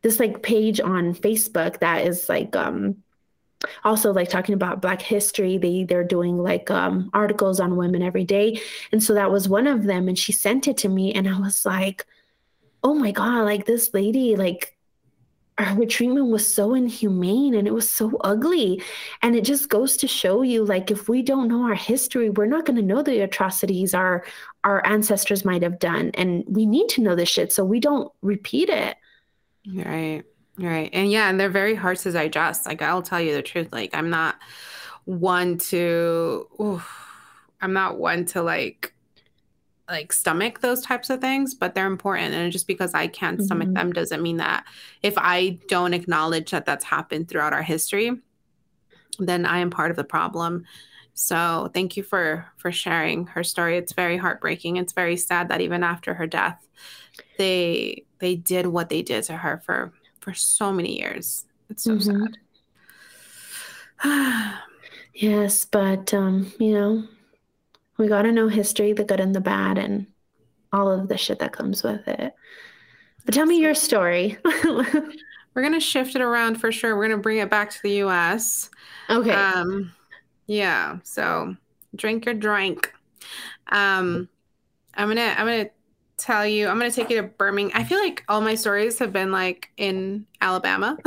this 0.02 0.20
like 0.20 0.44
page 0.44 0.80
on 0.80 1.14
Facebook 1.14 1.80
that 1.80 2.06
is 2.06 2.28
like 2.28 2.56
um, 2.56 2.98
also 3.84 4.12
like 4.12 4.30
talking 4.30 4.53
about 4.53 4.82
Black 4.82 5.01
history. 5.01 5.57
They 5.57 5.84
they're 5.84 6.03
doing 6.03 6.38
like 6.38 6.70
um, 6.72 7.09
articles 7.14 7.59
on 7.59 7.78
women 7.78 8.01
every 8.01 8.24
day, 8.24 8.62
and 8.91 9.03
so 9.03 9.14
that 9.14 9.32
was 9.32 9.49
one 9.49 9.68
of 9.68 9.84
them. 9.84 10.07
And 10.07 10.18
she 10.18 10.32
sent 10.32 10.68
it 10.68 10.78
to 10.78 10.89
me, 10.89 11.14
and 11.14 11.28
I 11.28 11.39
was 11.39 11.66
like, 11.66 12.05
"Oh 12.84 12.93
my 12.93 13.12
god!" 13.12 13.43
Like 13.43 13.66
this 13.66 13.93
lady, 13.93 14.36
like 14.36 14.78
her 15.57 15.86
treatment 15.86 16.28
was 16.28 16.47
so 16.47 16.74
inhumane 16.74 17.53
and 17.53 17.68
it 17.68 17.74
was 17.74 17.89
so 17.89 18.18
ugly. 18.24 18.82
And 19.22 19.36
it 19.36 19.43
just 19.43 19.70
goes 19.70 19.97
to 19.97 20.07
show 20.07 20.41
you 20.41 20.64
like 20.64 20.91
if 20.91 21.09
we 21.09 21.22
don't 21.22 21.47
know 21.47 21.64
our 21.64 21.76
history, 21.76 22.30
we're 22.30 22.45
not 22.45 22.66
going 22.66 22.78
to 22.78 22.82
know 22.82 23.01
the 23.01 23.22
atrocities 23.22 23.93
our 23.93 24.24
our 24.64 24.86
ancestors 24.86 25.45
might 25.45 25.64
have 25.64 25.80
done. 25.80 26.12
And 26.16 26.43
we 26.47 26.66
need 26.66 26.89
to 26.89 27.01
know 27.01 27.16
this 27.16 27.30
shit 27.30 27.51
so 27.51 27.64
we 27.64 27.80
don't 27.80 28.12
repeat 28.22 28.70
it. 28.70 28.97
Right. 29.68 30.24
Right. 30.62 30.91
And 30.93 31.09
yeah, 31.12 31.28
and 31.28 31.39
they're 31.39 31.49
very 31.49 31.74
hard 31.74 31.97
to 31.99 32.12
digest. 32.12 32.68
Like 32.68 32.84
I'll 32.84 33.01
tell 33.01 33.20
you 33.20 33.34
the 33.34 33.41
truth. 33.41 33.70
Like 33.72 33.89
I'm 33.93 34.12
not 34.12 34.36
one 35.05 35.57
to 35.57 36.47
oof, 36.62 36.88
I'm 37.62 37.74
not 37.74 37.97
one 37.97 38.26
to 38.26 38.43
like 38.43 38.93
like 39.89 40.14
stomach 40.14 40.62
those 40.62 40.82
types 40.82 41.09
of 41.09 41.20
things, 41.20 41.55
but 41.55 41.74
they're 41.74 41.88
important. 41.88 42.36
And 42.36 42.51
just 42.51 42.68
because 42.68 42.93
I 42.93 43.07
can't 43.07 43.38
mm-hmm. 43.38 43.45
stomach 43.45 43.74
them 43.74 43.91
doesn't 43.91 44.22
mean 44.22 44.38
that 44.38 44.66
if 45.01 45.16
I 45.18 45.59
don't 45.68 45.95
acknowledge 45.95 46.51
that 46.51 46.66
that's 46.66 46.86
happened 46.86 47.28
throughout 47.28 47.53
our 47.53 47.64
history, 47.64 48.12
then 49.20 49.45
I 49.45 49.59
am 49.59 49.72
part 49.72 49.91
of 49.91 49.97
the 49.97 50.03
problem. 50.03 50.66
So 51.16 51.72
thank 51.74 51.97
you 51.97 52.03
for 52.03 52.45
for 52.57 52.72
sharing 52.72 53.26
her 53.28 53.43
story. 53.43 53.78
It's 53.78 53.93
very 53.93 54.18
heartbreaking. 54.18 54.78
It's 54.78 54.93
very 54.93 55.18
sad 55.18 55.49
that 55.49 55.62
even 55.62 55.84
after 55.84 56.14
her 56.14 56.28
death, 56.28 56.68
they 57.38 58.05
they 58.20 58.36
did 58.36 58.68
what 58.68 58.89
they 58.89 59.01
did 59.01 59.24
to 59.24 59.38
her 59.38 59.62
for 59.66 59.91
for 60.22 60.34
so 60.34 60.72
many 60.72 60.99
years. 60.99 61.45
It's 61.69 61.84
so 61.84 61.97
mm-hmm. 61.97 62.26
sad. 64.03 64.59
yes, 65.13 65.65
but 65.65 66.13
um, 66.13 66.51
you 66.59 66.74
know, 66.74 67.03
we 67.97 68.07
got 68.07 68.22
to 68.24 68.32
know 68.32 68.47
history, 68.47 68.93
the 68.93 69.03
good 69.03 69.19
and 69.19 69.36
the 69.36 69.41
bad, 69.41 69.78
and 69.78 70.07
all 70.72 70.89
of 70.89 71.07
the 71.09 71.17
shit 71.17 71.39
that 71.39 71.51
comes 71.51 71.84
with 71.84 72.07
it. 72.07 72.34
But 73.26 73.34
tell 73.34 73.45
me 73.45 73.59
your 73.59 73.76
story. 73.76 74.38
We're 75.53 75.61
going 75.61 75.74
to 75.74 75.82
shift 75.82 76.15
it 76.15 76.22
around 76.22 76.55
for 76.55 76.72
sure. 76.72 76.95
We're 76.95 77.07
going 77.07 77.19
to 77.19 77.22
bring 77.22 77.39
it 77.39 77.49
back 77.49 77.72
to 77.72 77.82
the 77.84 78.03
US. 78.03 78.69
Okay. 79.09 79.32
Um, 79.32 79.91
yeah. 80.47 80.99
So 81.03 81.55
drink 81.95 82.26
your 82.26 82.34
drink. 82.34 82.91
Um, 83.67 84.30
I'm 84.93 85.07
going 85.07 85.17
to, 85.17 85.39
I'm 85.39 85.45
going 85.45 85.65
to 85.65 85.72
tell 86.22 86.45
you, 86.45 86.67
I'm 86.67 86.78
going 86.78 86.89
to 86.91 86.95
take 86.95 87.09
you 87.09 87.22
to 87.22 87.28
Birmingham. 87.28 87.80
I 87.80 87.84
feel 87.84 87.99
like 87.99 88.24
all 88.28 88.41
my 88.41 88.55
stories 88.55 88.99
have 88.99 89.11
been 89.11 89.32
like 89.32 89.69
in 89.78 90.26
Alabama. 90.41 90.97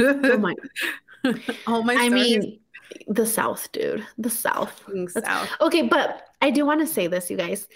oh 0.00 0.38
my. 0.38 0.54
all 1.66 1.82
my 1.82 1.94
stories. 1.94 2.12
I 2.12 2.14
mean, 2.14 2.60
the 3.08 3.26
South, 3.26 3.70
dude. 3.72 4.06
The 4.18 4.30
South. 4.30 4.84
South. 5.08 5.48
Okay, 5.60 5.82
but 5.82 6.28
I 6.42 6.50
do 6.50 6.64
want 6.66 6.80
to 6.80 6.86
say 6.86 7.06
this, 7.06 7.30
you 7.30 7.36
guys. 7.36 7.68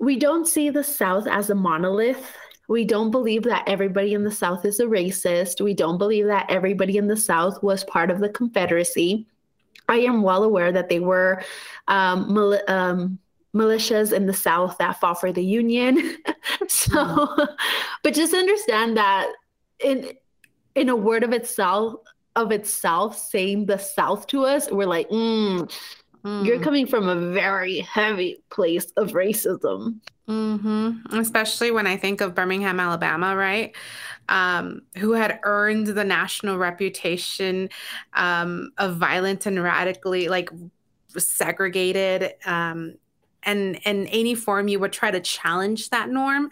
We 0.00 0.16
don't 0.16 0.46
see 0.46 0.70
the 0.70 0.84
South 0.84 1.26
as 1.26 1.50
a 1.50 1.54
monolith. 1.54 2.32
We 2.68 2.84
don't 2.84 3.10
believe 3.10 3.44
that 3.44 3.64
everybody 3.66 4.14
in 4.14 4.24
the 4.24 4.30
South 4.30 4.64
is 4.64 4.78
a 4.78 4.84
racist. 4.84 5.60
We 5.60 5.74
don't 5.74 5.98
believe 5.98 6.26
that 6.26 6.50
everybody 6.50 6.98
in 6.98 7.08
the 7.08 7.16
South 7.16 7.62
was 7.62 7.82
part 7.84 8.10
of 8.10 8.20
the 8.20 8.28
Confederacy. 8.28 9.26
I 9.88 10.00
am 10.00 10.22
well 10.22 10.44
aware 10.44 10.70
that 10.70 10.90
they 10.90 11.00
were 11.00 11.42
um, 11.88 12.32
mil- 12.32 12.60
um, 12.68 13.18
militias 13.58 14.12
in 14.12 14.26
the 14.26 14.32
South 14.32 14.78
that 14.78 15.00
fought 15.00 15.20
for 15.20 15.32
the 15.32 15.44
Union. 15.44 16.16
so, 16.68 16.94
mm-hmm. 16.94 17.54
but 18.02 18.14
just 18.14 18.34
understand 18.34 18.96
that 18.96 19.30
in 19.80 20.12
in 20.74 20.88
a 20.88 20.96
word 20.96 21.24
of 21.24 21.32
itself, 21.32 22.00
of 22.36 22.52
itself 22.52 23.18
saying 23.18 23.66
the 23.66 23.78
South 23.78 24.26
to 24.28 24.44
us, 24.44 24.70
we're 24.70 24.86
like, 24.86 25.08
mm, 25.08 25.70
mm. 26.24 26.46
you're 26.46 26.60
coming 26.60 26.86
from 26.86 27.08
a 27.08 27.32
very 27.32 27.80
heavy 27.80 28.38
place 28.50 28.86
of 28.96 29.10
racism. 29.10 30.00
Mm-hmm. 30.28 31.18
Especially 31.18 31.70
when 31.70 31.86
I 31.86 31.96
think 31.96 32.20
of 32.20 32.34
Birmingham, 32.34 32.78
Alabama, 32.78 33.34
right? 33.34 33.74
Um, 34.28 34.82
who 34.98 35.12
had 35.12 35.40
earned 35.42 35.86
the 35.86 36.04
national 36.04 36.58
reputation 36.58 37.70
um, 38.12 38.70
of 38.76 38.96
violent 38.96 39.46
and 39.46 39.62
radically 39.62 40.28
like 40.28 40.50
segregated 41.16 42.34
um, 42.44 42.94
and 43.42 43.78
in 43.84 44.06
any 44.08 44.34
form 44.34 44.68
you 44.68 44.78
would 44.80 44.92
try 44.92 45.10
to 45.10 45.20
challenge 45.20 45.90
that 45.90 46.08
norm, 46.08 46.50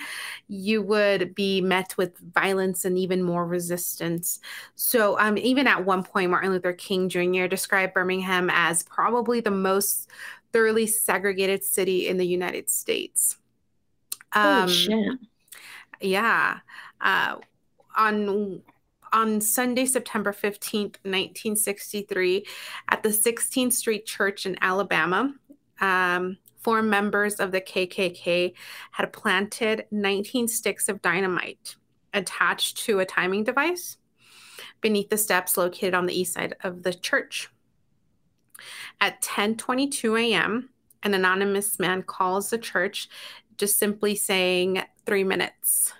you 0.48 0.82
would 0.82 1.34
be 1.34 1.60
met 1.60 1.96
with 1.96 2.16
violence 2.18 2.84
and 2.84 2.96
even 2.96 3.22
more 3.22 3.46
resistance. 3.46 4.40
So, 4.74 5.18
um, 5.18 5.36
even 5.38 5.66
at 5.66 5.84
one 5.84 6.02
point, 6.02 6.30
Martin 6.30 6.52
Luther 6.52 6.72
King 6.72 7.08
Jr. 7.08 7.46
described 7.46 7.94
Birmingham 7.94 8.50
as 8.52 8.82
probably 8.82 9.40
the 9.40 9.50
most 9.50 10.08
thoroughly 10.52 10.86
segregated 10.86 11.64
city 11.64 12.08
in 12.08 12.16
the 12.16 12.26
United 12.26 12.70
States. 12.70 13.36
Um, 14.32 14.64
oh 14.64 14.66
shit! 14.68 15.18
Yeah. 16.00 16.58
Uh, 17.00 17.36
on 17.96 18.62
on 19.12 19.40
Sunday, 19.40 19.86
September 19.86 20.32
15th, 20.32 20.96
1963, 21.04 22.46
at 22.90 23.02
the 23.02 23.08
16th 23.08 23.72
Street 23.72 24.04
Church 24.04 24.46
in 24.46 24.56
Alabama. 24.60 25.32
Um, 25.80 26.38
four 26.66 26.82
members 26.82 27.36
of 27.36 27.52
the 27.52 27.60
KKK 27.60 28.52
had 28.90 29.12
planted 29.12 29.84
19 29.92 30.48
sticks 30.48 30.88
of 30.88 31.00
dynamite 31.00 31.76
attached 32.12 32.78
to 32.78 32.98
a 32.98 33.06
timing 33.06 33.44
device 33.44 33.98
beneath 34.80 35.08
the 35.08 35.16
steps 35.16 35.56
located 35.56 35.94
on 35.94 36.06
the 36.06 36.20
east 36.20 36.32
side 36.32 36.56
of 36.64 36.82
the 36.82 36.92
church. 36.92 37.50
At 39.00 39.22
10:22 39.22 40.20
a.m., 40.20 40.70
an 41.04 41.14
anonymous 41.14 41.78
man 41.78 42.02
calls 42.02 42.50
the 42.50 42.58
church 42.58 43.08
just 43.56 43.78
simply 43.78 44.16
saying 44.16 44.82
3 45.06 45.22
minutes. 45.22 45.92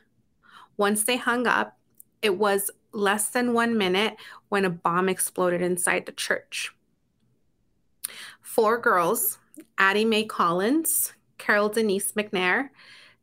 Once 0.77 1.05
they 1.05 1.17
hung 1.17 1.47
up, 1.47 1.79
it 2.23 2.39
was 2.39 2.73
less 2.91 3.29
than 3.29 3.53
1 3.53 3.79
minute 3.79 4.17
when 4.49 4.65
a 4.65 4.71
bomb 4.71 5.09
exploded 5.09 5.63
inside 5.63 6.07
the 6.07 6.13
church. 6.27 6.73
Four 8.43 8.79
girls 8.79 9.39
Addie 9.79 10.05
Mae 10.05 10.25
Collins, 10.25 11.13
Carol 11.39 11.69
Denise 11.69 12.13
McNair, 12.13 12.71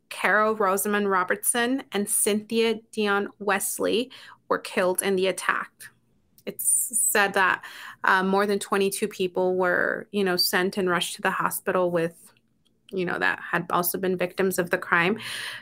Carole 0.09 0.55
Rosamond 0.55 1.09
Robertson, 1.09 1.84
and 1.91 2.07
Cynthia 2.07 2.79
Dionne 2.95 3.27
Wesley 3.39 4.11
were 4.47 4.59
killed 4.59 5.01
in 5.01 5.15
the 5.15 5.27
attack. 5.27 5.71
It's 6.45 6.65
said 6.99 7.34
that 7.34 7.63
uh, 8.03 8.23
more 8.23 8.45
than 8.45 8.59
22 8.59 9.07
people 9.07 9.55
were, 9.55 10.07
you 10.11 10.23
know, 10.23 10.36
sent 10.36 10.77
and 10.77 10.89
rushed 10.89 11.15
to 11.15 11.21
the 11.21 11.31
hospital 11.31 11.89
with, 11.89 12.34
you 12.91 13.05
know, 13.05 13.17
that 13.17 13.39
had 13.39 13.65
also 13.69 13.97
been 13.97 14.17
victims 14.17 14.59
of 14.59 14.69
the 14.69 14.77
crime. 14.77 15.17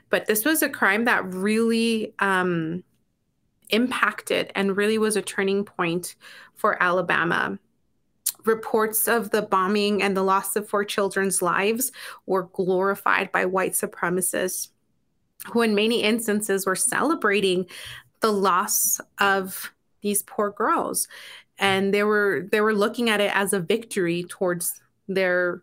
But 0.09 0.26
this 0.26 0.43
was 0.43 0.63
a 0.63 0.69
crime 0.69 1.05
that 1.05 1.24
really 1.34 2.13
um, 2.19 2.84
impacted 3.69 4.51
and 4.55 4.76
really 4.76 4.97
was 4.97 5.15
a 5.15 5.22
turning 5.22 5.63
point 5.63 6.15
for 6.55 6.82
Alabama 6.82 7.57
reports 8.46 9.08
of 9.08 9.32
the 9.32 9.42
bombing 9.42 10.02
and 10.02 10.16
the 10.16 10.24
loss 10.24 10.56
of 10.56 10.68
four 10.68 10.84
children's 10.84 11.42
lives 11.42 11.92
were 12.26 12.44
glorified 12.54 13.32
by 13.32 13.46
white 13.46 13.74
supremacists 13.74 14.70
who 15.52 15.62
in 15.62 15.74
many 15.74 16.04
instances 16.04 16.66
were 16.66 16.76
celebrating 16.76 17.66
the 18.20 18.32
loss 18.32 19.02
of 19.20 19.74
these 20.02 20.24
poor 20.24 20.52
girls 20.52 21.08
and 21.62 21.94
they 21.94 22.04
were 22.04 22.48
they 22.52 22.60
were 22.60 22.74
looking 22.74 23.10
at 23.10 23.22
it 23.22 23.36
as 23.36 23.54
a 23.54 23.60
victory 23.60 24.24
towards 24.28 24.82
their 25.08 25.62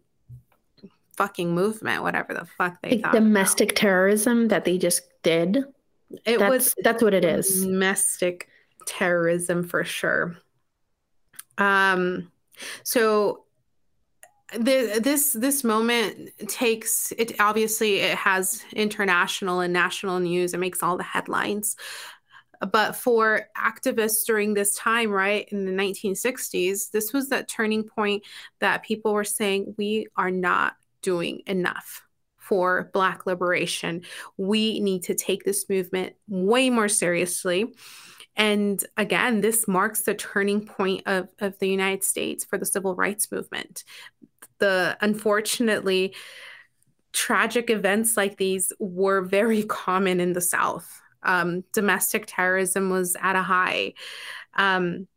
fucking 1.17 1.53
movement, 1.53 2.03
whatever 2.03 2.33
the 2.33 2.47
fuck 2.57 2.81
they 2.81 3.01
like 3.01 3.13
domestic 3.13 3.73
about. 3.73 3.81
terrorism 3.81 4.49
that 4.49 4.65
they 4.65 4.79
just 4.79 5.03
did. 5.25 5.65
It 6.25 6.39
that's, 6.39 6.51
was 6.51 6.75
that's 6.83 7.03
what 7.03 7.13
it 7.13 7.25
is. 7.25 7.65
Domestic 7.65 8.49
terrorism 8.87 9.65
for 9.65 9.85
sure. 9.85 10.39
Um, 11.59 12.31
so 12.83 13.45
the, 14.57 14.99
this 15.03 15.35
this 15.35 15.63
moment 15.63 16.31
takes 16.49 17.13
it 17.19 17.39
obviously 17.39 17.97
it 17.97 18.17
has 18.17 18.65
international 18.73 19.61
and 19.61 19.73
national 19.73 20.21
news. 20.21 20.55
It 20.55 20.59
makes 20.59 20.83
all 20.83 20.97
the 20.97 21.03
headlines. 21.03 21.77
But 22.73 22.97
for 22.97 23.43
activists 23.57 24.25
during 24.27 24.55
this 24.55 24.75
time 24.75 25.11
right 25.11 25.47
in 25.51 25.65
the 25.65 25.71
1960s 25.71 26.91
this 26.91 27.13
was 27.13 27.29
that 27.29 27.49
turning 27.49 27.85
point 27.85 28.25
that 28.61 28.83
people 28.83 29.13
were 29.13 29.23
saying 29.23 29.75
we 29.77 30.07
are 30.17 30.31
not 30.31 30.75
doing 31.03 31.43
enough 31.47 32.08
for 32.49 32.91
black 32.93 33.27
liberation 33.27 34.03
we 34.37 34.81
need 34.81 35.03
to 35.03 35.15
take 35.15 35.45
this 35.45 35.69
movement 35.69 36.15
way 36.29 36.71
more 36.71 36.89
seriously 36.89 37.73
and 38.39 38.83
again, 38.97 39.41
this 39.41 39.67
marks 39.67 40.03
the 40.03 40.15
turning 40.15 40.65
point 40.65 41.03
of, 41.07 41.29
of 41.41 41.59
the 41.59 41.69
United 41.69 42.05
States 42.05 42.45
for 42.45 42.57
the 42.57 42.65
civil 42.65 42.95
rights 42.95 43.33
movement. 43.33 43.83
The 44.61 44.97
unfortunately, 45.01 46.15
tragic 47.13 47.69
events 47.69 48.17
like 48.17 48.37
these 48.37 48.73
were 48.79 49.23
very 49.23 49.65
common 49.65 50.21
in 50.21 50.35
the 50.35 50.41
South. 50.41 50.89
Um, 51.25 51.65
domestic 51.73 52.25
terrorism 52.29 52.91
was 52.91 53.17
at 53.21 53.35
a 53.35 53.43
high. 53.43 53.95
Um, 54.55 55.09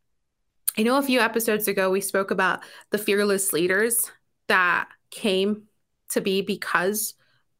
I 0.76 0.82
know 0.82 0.98
a 0.98 1.02
few 1.02 1.20
episodes 1.20 1.68
ago 1.68 1.90
we 1.90 2.00
spoke 2.00 2.32
about 2.32 2.60
the 2.90 2.98
fearless 2.98 3.52
leaders 3.52 4.10
that 4.48 4.88
came 5.12 5.68
to 6.08 6.20
be 6.20 6.42
because 6.42 7.14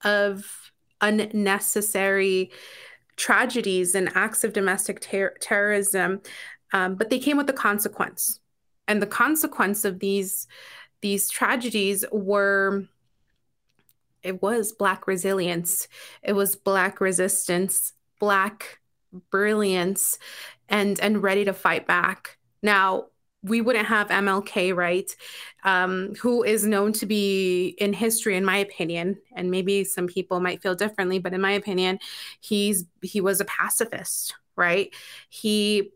of 0.04 0.72
unnecessary 1.00 2.50
tragedies 3.16 3.94
and 3.94 4.10
acts 4.14 4.44
of 4.44 4.52
domestic 4.52 5.00
ter- 5.00 5.34
terrorism, 5.40 6.20
um, 6.72 6.94
but 6.94 7.10
they 7.10 7.18
came 7.18 7.36
with 7.36 7.50
a 7.50 7.54
consequence. 7.54 8.40
And 8.88 9.00
the 9.00 9.06
consequence 9.06 9.84
of 9.84 9.98
these 10.00 10.46
these 11.00 11.28
tragedies 11.28 12.04
were 12.12 12.84
it 14.22 14.40
was 14.40 14.72
black 14.72 15.06
resilience, 15.06 15.88
it 16.22 16.32
was 16.32 16.54
black 16.56 17.00
resistance, 17.00 17.92
black 18.20 18.80
brilliance, 19.30 20.18
and 20.68 20.98
and 21.00 21.22
ready 21.22 21.44
to 21.44 21.52
fight 21.52 21.86
back. 21.86 22.38
Now, 22.62 23.06
we 23.42 23.60
wouldn't 23.60 23.86
have 23.86 24.08
MLK, 24.08 24.74
right? 24.74 25.10
Um, 25.64 26.14
who 26.20 26.42
is 26.42 26.64
known 26.64 26.92
to 26.94 27.06
be 27.06 27.74
in 27.78 27.92
history, 27.92 28.36
in 28.36 28.44
my 28.44 28.58
opinion, 28.58 29.18
and 29.34 29.50
maybe 29.50 29.84
some 29.84 30.06
people 30.06 30.40
might 30.40 30.62
feel 30.62 30.74
differently, 30.74 31.18
but 31.18 31.34
in 31.34 31.40
my 31.40 31.52
opinion, 31.52 31.98
he's 32.40 32.84
he 33.02 33.20
was 33.20 33.40
a 33.40 33.44
pacifist, 33.44 34.34
right? 34.56 34.94
He 35.28 35.90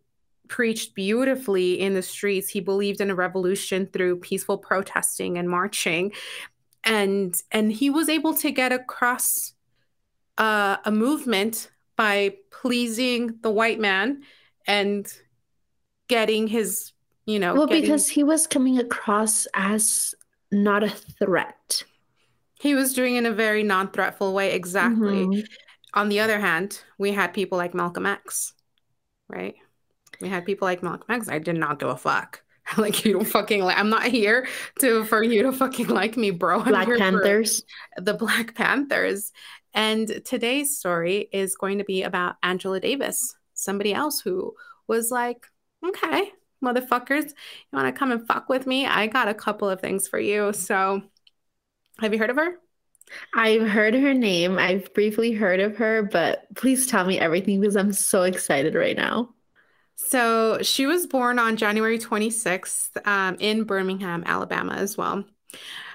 preached 0.49 0.95
beautifully 0.95 1.81
in 1.81 1.95
the 1.95 2.03
streets. 2.03 2.49
He 2.49 2.61
believed 2.61 3.01
in 3.01 3.11
a 3.11 3.15
revolution 3.15 3.87
through 3.87 4.21
peaceful 4.21 4.59
protesting 4.59 5.39
and 5.39 5.49
marching, 5.49 6.13
and 6.83 7.41
and 7.53 7.73
he 7.73 7.91
was 7.91 8.09
able 8.09 8.35
to 8.35 8.51
get 8.51 8.73
across 8.73 9.53
uh, 10.39 10.79
a 10.85 10.91
movement 10.91 11.71
by 11.97 12.37
pleasing 12.51 13.39
the 13.43 13.51
white 13.51 13.81
man 13.81 14.23
and 14.67 15.13
getting 16.09 16.47
his 16.47 16.93
you 17.27 17.39
know 17.39 17.55
well 17.55 17.67
getting... 17.67 17.83
because 17.83 18.09
he 18.09 18.23
was 18.25 18.47
coming 18.47 18.79
across 18.79 19.47
as 19.55 20.15
not 20.51 20.83
a 20.83 20.91
threat. 20.91 21.85
He 22.61 22.75
was 22.75 22.95
doing 22.95 23.17
in 23.17 23.27
a 23.27 23.33
very 23.33 23.63
non-threatful 23.63 24.33
way 24.33 24.53
exactly. 24.53 25.27
Mm-hmm. 25.27 25.41
on 25.95 26.09
the 26.09 26.21
other 26.21 26.41
hand 26.41 26.81
we 26.99 27.13
had 27.13 27.35
people 27.35 27.59
like 27.59 27.75
malcolm 27.75 28.07
x 28.07 28.55
right? 29.29 29.55
We 30.21 30.29
had 30.29 30.47
people 30.47 30.67
like 30.67 30.83
malcolm 30.83 31.11
x. 31.11 31.29
I 31.29 31.39
did 31.39 31.57
not 31.57 31.79
give 31.79 31.89
a 31.89 31.97
fuck. 31.97 32.43
Like 32.77 33.05
you 33.05 33.13
don't 33.13 33.25
fucking 33.25 33.63
like 33.63 33.79
i'm 33.79 33.91
not 33.91 34.03
here 34.03 34.49
to 34.81 35.05
for 35.05 35.23
you 35.23 35.45
to 35.45 35.53
fucking 35.53 35.87
like 35.87 36.17
me 36.17 36.33
bro. 36.33 36.59
I'm 36.61 36.71
black 36.71 36.89
panthers? 36.99 37.63
the 37.97 38.15
black 38.15 38.57
panthers. 38.57 39.31
And 39.73 40.23
today's 40.25 40.77
story 40.77 41.29
is 41.33 41.55
going 41.55 41.79
to 41.79 41.85
be 41.85 42.03
about 42.03 42.37
angela 42.43 42.81
davis 42.81 43.37
somebody 43.55 43.95
else 43.95 44.21
who 44.21 44.53
was 44.89 45.13
like 45.13 45.47
okay 45.87 46.33
motherfuckers, 46.65 47.27
you 47.27 47.73
want 47.73 47.87
to 47.87 47.99
come 47.99 48.13
and 48.13 48.27
fuck 48.27 48.49
with 48.49 48.67
me? 48.67 48.87
I 48.87 49.07
got 49.07 49.29
a 49.29 49.35
couple 49.35 49.69
of 49.69 49.81
things 49.81 50.09
for 50.09 50.19
you. 50.19 50.53
So, 50.53 51.03
have 52.01 52.13
you 52.13 52.19
heard 52.19 52.31
of 52.31 52.37
her? 52.37 52.59
I've 53.35 53.69
heard 53.69 53.95
her 53.95 54.15
name. 54.15 54.59
I've 54.59 54.93
briefly 54.93 55.33
heard 55.33 55.61
of 55.61 55.77
her, 55.77 56.03
but 56.03 56.47
please 56.57 56.87
tell 56.87 57.07
me 57.07 57.19
everything 57.19 57.61
because 57.61 57.77
I'm 57.77 57.93
so 57.93 58.23
excited 58.23 58.75
right 58.75 58.97
now. 58.97 59.31
So, 59.95 60.59
she 60.63 60.87
was 60.87 61.07
born 61.07 61.39
on 61.39 61.57
January 61.57 61.99
26th 61.99 63.07
um, 63.07 63.37
in 63.41 63.65
Birmingham, 63.65 64.25
Alabama, 64.27 64.75
as 64.75 64.97
well. 64.97 65.25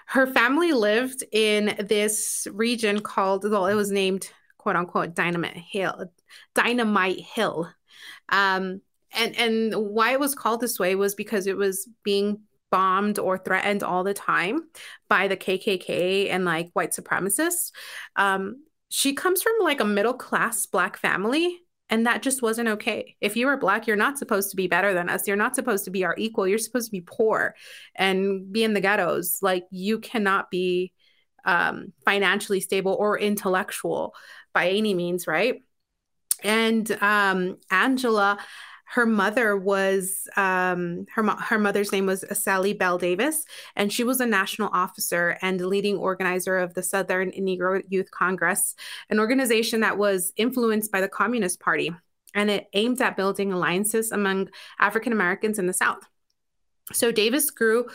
Her 0.07 0.27
family 0.27 0.73
lived 0.73 1.23
in 1.31 1.75
this 1.79 2.47
region 2.51 2.99
called, 2.99 3.49
well, 3.49 3.67
it 3.67 3.75
was 3.75 3.91
named 3.91 4.29
quote 4.57 4.75
unquote 4.75 5.15
Dynamite 5.15 5.57
Hill. 5.57 6.11
Dynamite 6.53 7.19
Hill. 7.19 7.69
Um, 8.29 8.81
and 9.13 9.35
and 9.37 9.73
why 9.75 10.13
it 10.13 10.19
was 10.19 10.35
called 10.35 10.61
this 10.61 10.79
way 10.79 10.95
was 10.95 11.15
because 11.15 11.47
it 11.47 11.57
was 11.57 11.87
being 12.03 12.41
bombed 12.71 13.19
or 13.19 13.37
threatened 13.37 13.83
all 13.83 14.03
the 14.03 14.13
time 14.13 14.61
by 15.09 15.27
the 15.27 15.37
KKK 15.37 16.29
and 16.29 16.45
like 16.45 16.69
white 16.73 16.91
supremacists. 16.91 17.71
Um, 18.15 18.63
she 18.89 19.13
comes 19.13 19.41
from 19.41 19.53
like 19.61 19.79
a 19.79 19.85
middle 19.85 20.13
class 20.13 20.65
black 20.65 20.97
family, 20.97 21.59
and 21.89 22.07
that 22.07 22.21
just 22.21 22.41
wasn't 22.41 22.69
okay. 22.69 23.15
If 23.21 23.35
you 23.35 23.47
were 23.47 23.57
black, 23.57 23.87
you're 23.87 23.97
not 23.97 24.17
supposed 24.17 24.49
to 24.51 24.55
be 24.55 24.67
better 24.67 24.93
than 24.93 25.09
us. 25.09 25.27
You're 25.27 25.37
not 25.37 25.55
supposed 25.55 25.85
to 25.85 25.91
be 25.91 26.05
our 26.05 26.15
equal. 26.17 26.47
You're 26.47 26.57
supposed 26.57 26.87
to 26.87 26.91
be 26.91 27.01
poor 27.01 27.55
and 27.95 28.51
be 28.51 28.63
in 28.63 28.73
the 28.73 28.81
ghettos. 28.81 29.39
Like 29.41 29.65
you 29.71 29.99
cannot 29.99 30.49
be 30.49 30.93
um, 31.43 31.91
financially 32.05 32.61
stable 32.61 32.95
or 32.97 33.19
intellectual 33.19 34.15
by 34.53 34.69
any 34.69 34.93
means, 34.93 35.27
right? 35.27 35.61
And 36.43 36.89
um, 37.01 37.57
Angela 37.69 38.39
her 38.91 39.05
mother 39.05 39.55
was 39.55 40.27
um, 40.35 41.05
her 41.15 41.23
her 41.23 41.57
mother's 41.57 41.93
name 41.93 42.05
was 42.05 42.25
Sallye 42.25 42.77
Bell 42.77 42.97
Davis, 42.97 43.45
and 43.77 43.91
she 43.91 44.03
was 44.03 44.19
a 44.19 44.25
national 44.25 44.69
officer 44.73 45.37
and 45.41 45.61
leading 45.61 45.95
organizer 45.95 46.57
of 46.57 46.73
the 46.73 46.83
Southern 46.83 47.31
Negro 47.31 47.81
Youth 47.87 48.11
Congress, 48.11 48.75
an 49.09 49.17
organization 49.17 49.79
that 49.79 49.97
was 49.97 50.33
influenced 50.35 50.91
by 50.91 50.99
the 50.99 51.07
Communist 51.07 51.61
Party, 51.61 51.95
and 52.33 52.51
it 52.51 52.67
aimed 52.73 53.01
at 53.01 53.15
building 53.15 53.53
alliances 53.53 54.11
among 54.11 54.49
African 54.77 55.13
Americans 55.13 55.57
in 55.57 55.67
the 55.67 55.73
South. 55.73 56.03
So 56.91 57.13
Davis 57.13 57.49
grew 57.49 57.87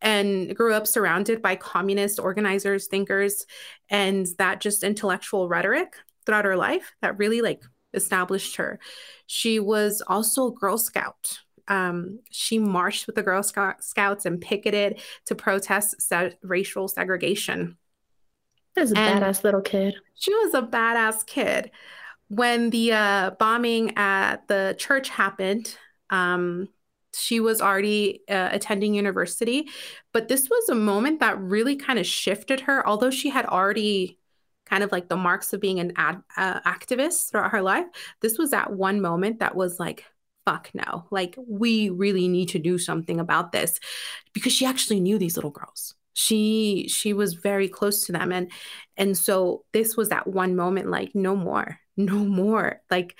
and 0.00 0.54
grew 0.54 0.72
up 0.72 0.86
surrounded 0.86 1.42
by 1.42 1.56
communist 1.56 2.20
organizers, 2.20 2.86
thinkers, 2.86 3.44
and 3.90 4.28
that 4.38 4.60
just 4.60 4.84
intellectual 4.84 5.48
rhetoric 5.48 5.96
throughout 6.24 6.44
her 6.44 6.56
life 6.56 6.92
that 7.02 7.18
really 7.18 7.40
like 7.40 7.64
established 7.94 8.56
her. 8.56 8.78
She 9.26 9.58
was 9.60 10.02
also 10.06 10.48
a 10.48 10.52
Girl 10.52 10.78
Scout. 10.78 11.40
Um, 11.66 12.20
she 12.30 12.58
marched 12.58 13.06
with 13.06 13.16
the 13.16 13.22
Girl 13.22 13.42
Scouts 13.42 14.26
and 14.26 14.40
picketed 14.40 15.00
to 15.26 15.34
protest 15.34 16.00
se- 16.00 16.36
racial 16.42 16.88
segregation. 16.88 17.78
She 18.74 18.80
was 18.80 18.92
a 18.92 18.98
and 18.98 19.22
badass 19.22 19.44
little 19.44 19.62
kid. 19.62 19.94
She 20.14 20.34
was 20.34 20.54
a 20.54 20.62
badass 20.62 21.24
kid. 21.26 21.70
When 22.28 22.70
the 22.70 22.92
uh, 22.92 23.30
bombing 23.38 23.96
at 23.96 24.48
the 24.48 24.74
church 24.78 25.08
happened, 25.08 25.76
um, 26.10 26.68
she 27.14 27.38
was 27.38 27.60
already 27.60 28.22
uh, 28.28 28.48
attending 28.52 28.94
university, 28.94 29.68
but 30.12 30.28
this 30.28 30.48
was 30.48 30.68
a 30.68 30.74
moment 30.74 31.20
that 31.20 31.38
really 31.38 31.76
kind 31.76 31.98
of 31.98 32.06
shifted 32.06 32.60
her. 32.60 32.86
Although 32.86 33.10
she 33.10 33.30
had 33.30 33.46
already 33.46 34.18
kind 34.66 34.82
of 34.82 34.92
like 34.92 35.08
the 35.08 35.16
marks 35.16 35.52
of 35.52 35.60
being 35.60 35.80
an 35.80 35.92
ad, 35.96 36.22
uh, 36.36 36.60
activist 36.60 37.30
throughout 37.30 37.52
her 37.52 37.62
life. 37.62 37.86
This 38.20 38.38
was 38.38 38.50
that 38.50 38.72
one 38.72 39.00
moment 39.00 39.40
that 39.40 39.54
was 39.54 39.78
like, 39.78 40.04
fuck 40.46 40.70
no, 40.74 41.06
like 41.10 41.36
we 41.46 41.88
really 41.90 42.28
need 42.28 42.50
to 42.50 42.58
do 42.58 42.78
something 42.78 43.18
about 43.18 43.52
this 43.52 43.80
because 44.32 44.52
she 44.52 44.66
actually 44.66 45.00
knew 45.00 45.18
these 45.18 45.36
little 45.36 45.50
girls. 45.50 45.94
She 46.12 46.86
she 46.88 47.12
was 47.12 47.34
very 47.34 47.68
close 47.68 48.06
to 48.06 48.12
them 48.12 48.30
and 48.30 48.50
and 48.96 49.16
so 49.16 49.64
this 49.72 49.96
was 49.96 50.10
that 50.10 50.26
one 50.26 50.54
moment 50.54 50.90
like 50.90 51.14
no 51.14 51.34
more, 51.34 51.78
no 51.96 52.18
more. 52.18 52.80
Like 52.90 53.16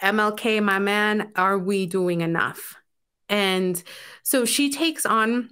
MLK, 0.00 0.62
my 0.62 0.78
man, 0.78 1.32
are 1.36 1.58
we 1.58 1.86
doing 1.86 2.20
enough? 2.20 2.76
And 3.28 3.82
so 4.22 4.44
she 4.44 4.70
takes 4.70 5.06
on 5.06 5.50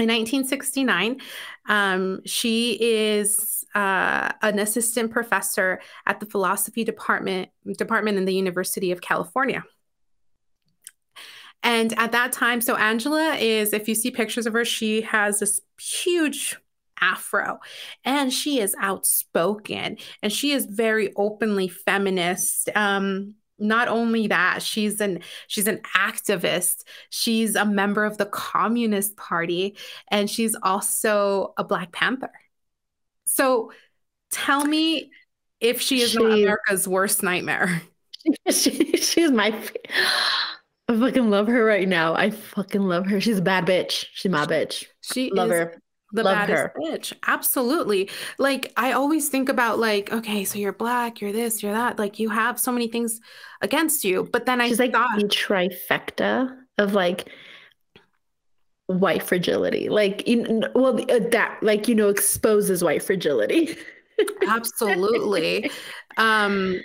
in 0.00 0.08
1969, 0.08 1.20
um, 1.68 2.20
she 2.24 2.72
is 2.80 3.64
uh, 3.74 4.32
an 4.42 4.58
assistant 4.58 5.10
professor 5.10 5.80
at 6.06 6.20
the 6.20 6.26
philosophy 6.26 6.84
department 6.84 7.50
department 7.76 8.18
in 8.18 8.24
the 8.24 8.34
University 8.34 8.90
of 8.90 9.00
California. 9.00 9.62
And 11.62 11.96
at 11.98 12.12
that 12.12 12.32
time, 12.32 12.60
so 12.60 12.74
Angela 12.74 13.34
is, 13.34 13.74
if 13.74 13.86
you 13.86 13.94
see 13.94 14.10
pictures 14.10 14.46
of 14.46 14.54
her, 14.54 14.64
she 14.64 15.02
has 15.02 15.40
this 15.40 15.60
huge 15.78 16.56
afro 17.00 17.58
and 18.04 18.32
she 18.32 18.60
is 18.60 18.74
outspoken 18.78 19.96
and 20.22 20.32
she 20.32 20.52
is 20.52 20.66
very 20.66 21.12
openly 21.16 21.66
feminist 21.66 22.68
um 22.76 23.34
not 23.60 23.88
only 23.88 24.26
that 24.26 24.62
she's 24.62 25.00
an 25.00 25.20
she's 25.46 25.66
an 25.66 25.80
activist 25.96 26.84
she's 27.10 27.54
a 27.54 27.64
member 27.64 28.04
of 28.04 28.18
the 28.18 28.26
communist 28.26 29.16
party 29.16 29.76
and 30.08 30.30
she's 30.30 30.56
also 30.62 31.52
a 31.56 31.64
black 31.64 31.92
panther 31.92 32.30
so 33.26 33.72
tell 34.30 34.64
me 34.64 35.10
if 35.60 35.80
she 35.80 36.00
is 36.00 36.10
she, 36.10 36.18
america's 36.18 36.88
worst 36.88 37.22
nightmare 37.22 37.82
she, 38.50 38.96
she's 38.96 39.30
my 39.30 39.52
I 40.90 40.98
fucking 40.98 41.30
love 41.30 41.46
her 41.46 41.64
right 41.64 41.86
now. 41.86 42.16
I 42.16 42.30
fucking 42.30 42.80
love 42.80 43.06
her. 43.06 43.20
She's 43.20 43.38
a 43.38 43.42
bad 43.42 43.64
bitch. 43.64 44.06
She's 44.12 44.32
my 44.32 44.44
bitch. 44.44 44.86
She 45.02 45.30
love 45.30 45.50
her. 45.50 45.79
The 46.12 46.22
love 46.24 46.34
baddest 46.34 46.62
her. 46.62 46.74
bitch. 46.78 47.12
Absolutely. 47.26 48.10
Like 48.38 48.72
I 48.76 48.92
always 48.92 49.28
think 49.28 49.48
about 49.48 49.78
like, 49.78 50.12
okay, 50.12 50.44
so 50.44 50.58
you're 50.58 50.72
black, 50.72 51.20
you're 51.20 51.32
this, 51.32 51.62
you're 51.62 51.72
that. 51.72 51.98
Like 51.98 52.18
you 52.18 52.28
have 52.30 52.58
so 52.58 52.72
many 52.72 52.88
things 52.88 53.20
against 53.60 54.04
you. 54.04 54.28
But 54.32 54.46
then 54.46 54.60
She's 54.60 54.80
I 54.80 54.84
like 54.84 54.92
thought, 54.92 55.18
the 55.18 55.24
trifecta 55.28 56.56
of 56.78 56.94
like 56.94 57.28
white 58.86 59.22
fragility. 59.22 59.88
Like 59.88 60.24
well 60.74 60.98
uh, 61.10 61.20
that 61.30 61.58
like 61.62 61.86
you 61.86 61.94
know 61.94 62.08
exposes 62.08 62.82
white 62.82 63.02
fragility. 63.02 63.76
Absolutely. 64.48 65.70
um 66.16 66.80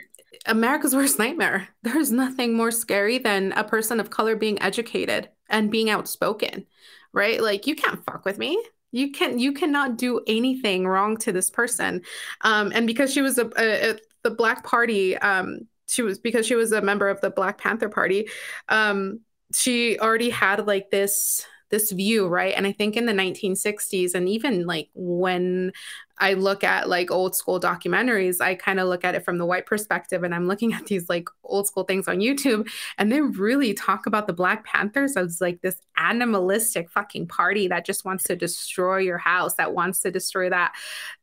America's 0.45 0.95
worst 0.95 1.17
nightmare. 1.17 1.67
There's 1.83 2.11
nothing 2.11 2.55
more 2.55 2.71
scary 2.71 3.17
than 3.17 3.51
a 3.53 3.63
person 3.63 3.99
of 3.99 4.11
color 4.11 4.35
being 4.35 4.61
educated 4.61 5.29
and 5.49 5.71
being 5.71 5.89
outspoken, 5.89 6.67
right? 7.13 7.41
Like 7.41 7.65
you 7.65 7.75
can't 7.75 8.03
fuck 8.05 8.25
with 8.25 8.37
me. 8.37 8.63
You 8.95 9.11
can 9.11 9.39
you 9.39 9.51
cannot 9.51 9.97
do 9.97 10.21
anything 10.25 10.87
wrong 10.87 11.17
to 11.17 11.33
this 11.33 11.49
person. 11.49 12.01
Um, 12.41 12.71
and 12.73 12.87
because 12.87 13.11
she 13.11 13.21
was 13.21 13.37
a, 13.37 13.49
a, 13.57 13.91
a 13.91 13.95
the 14.23 14.31
Black 14.31 14.63
Party, 14.63 15.17
um, 15.17 15.67
she 15.87 16.01
was 16.01 16.17
because 16.17 16.47
she 16.47 16.55
was 16.55 16.71
a 16.71 16.81
member 16.81 17.09
of 17.09 17.19
the 17.19 17.29
Black 17.29 17.57
Panther 17.57 17.89
Party. 17.89 18.29
Um, 18.69 19.19
she 19.53 19.99
already 19.99 20.29
had 20.29 20.65
like 20.65 20.91
this 20.91 21.45
this 21.71 21.91
view, 21.91 22.27
right? 22.27 22.53
And 22.55 22.65
I 22.65 22.71
think 22.71 22.95
in 22.95 23.05
the 23.05 23.11
1960s, 23.11 24.13
and 24.13 24.29
even 24.29 24.65
like 24.65 24.87
when 24.93 25.73
I 26.17 26.33
look 26.33 26.63
at 26.63 26.87
like 26.87 27.11
old 27.11 27.35
school 27.35 27.59
documentaries, 27.59 28.39
I 28.39 28.55
kind 28.55 28.79
of 28.79 28.87
look 28.87 29.03
at 29.03 29.15
it 29.15 29.25
from 29.25 29.37
the 29.37 29.45
white 29.45 29.65
perspective 29.65 30.23
and 30.23 30.33
I'm 30.33 30.47
looking 30.47 30.73
at 30.75 30.85
these 30.85 31.09
like 31.09 31.29
old 31.43 31.67
school 31.67 31.83
things 31.83 32.07
on 32.07 32.19
YouTube 32.19 32.69
and 32.97 33.11
they 33.11 33.21
really 33.21 33.73
talk 33.73 34.05
about 34.05 34.27
the 34.27 34.33
Black 34.33 34.65
Panthers 34.65 35.17
as 35.17 35.41
like 35.41 35.61
this 35.61 35.75
animalistic 35.97 36.89
fucking 36.89 37.27
party 37.27 37.67
that 37.67 37.85
just 37.85 38.05
wants 38.05 38.23
to 38.25 38.35
destroy 38.35 38.97
your 38.97 39.17
house, 39.17 39.55
that 39.55 39.73
wants 39.73 40.01
to 40.01 40.11
destroy 40.11 40.49
that 40.49 40.73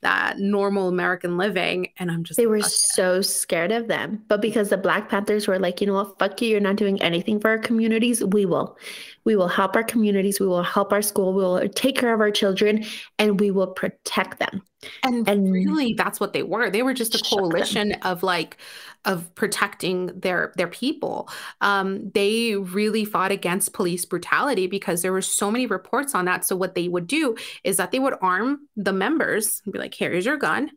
that 0.02 0.38
normal 0.38 0.88
American 0.88 1.36
living 1.36 1.88
and 1.98 2.10
I'm 2.10 2.24
just 2.24 2.36
They 2.36 2.46
were 2.46 2.62
so 2.62 3.22
scared 3.22 3.72
of 3.72 3.88
them. 3.88 4.22
But 4.28 4.42
because 4.42 4.68
the 4.70 4.76
Black 4.76 5.08
Panthers 5.08 5.48
were 5.48 5.58
like, 5.58 5.80
"You 5.80 5.86
know 5.86 5.94
what? 5.94 6.18
Fuck 6.18 6.42
you. 6.42 6.50
You're 6.50 6.60
not 6.60 6.76
doing 6.76 7.00
anything 7.00 7.40
for 7.40 7.48
our 7.48 7.58
communities. 7.58 8.22
We 8.22 8.46
will. 8.46 8.76
We 9.24 9.36
will 9.36 9.48
help 9.48 9.76
our 9.76 9.84
communities. 9.84 10.40
We 10.40 10.46
will 10.46 10.62
help 10.62 10.92
our 10.92 11.02
school. 11.02 11.32
We 11.32 11.42
will 11.42 11.68
take 11.68 11.96
care 11.96 12.12
of 12.12 12.20
our 12.20 12.30
children 12.30 12.84
and 13.18 13.40
we 13.40 13.50
will 13.50 13.68
protect 13.68 14.38
them." 14.38 14.62
And, 15.04 15.28
and 15.28 15.52
really 15.52 15.94
that's 15.94 16.18
what 16.18 16.32
they 16.32 16.42
were. 16.42 16.70
They 16.70 16.82
were 16.82 16.94
just 16.94 17.14
a 17.14 17.36
coalition 17.36 17.92
of 18.02 18.22
like 18.22 18.56
of 19.04 19.34
protecting 19.34 20.06
their 20.18 20.52
their 20.56 20.68
people. 20.68 21.28
Um, 21.60 22.10
they 22.14 22.56
really 22.56 23.04
fought 23.04 23.32
against 23.32 23.72
police 23.72 24.04
brutality 24.04 24.66
because 24.66 25.02
there 25.02 25.12
were 25.12 25.22
so 25.22 25.50
many 25.50 25.66
reports 25.66 26.14
on 26.14 26.24
that. 26.26 26.44
So 26.44 26.56
what 26.56 26.74
they 26.74 26.88
would 26.88 27.06
do 27.06 27.36
is 27.64 27.76
that 27.76 27.90
they 27.90 27.98
would 27.98 28.14
arm 28.20 28.68
the 28.76 28.92
members 28.92 29.60
and 29.64 29.72
be 29.72 29.78
like, 29.78 29.94
here's 29.94 30.26
your 30.26 30.36
gun. 30.36 30.70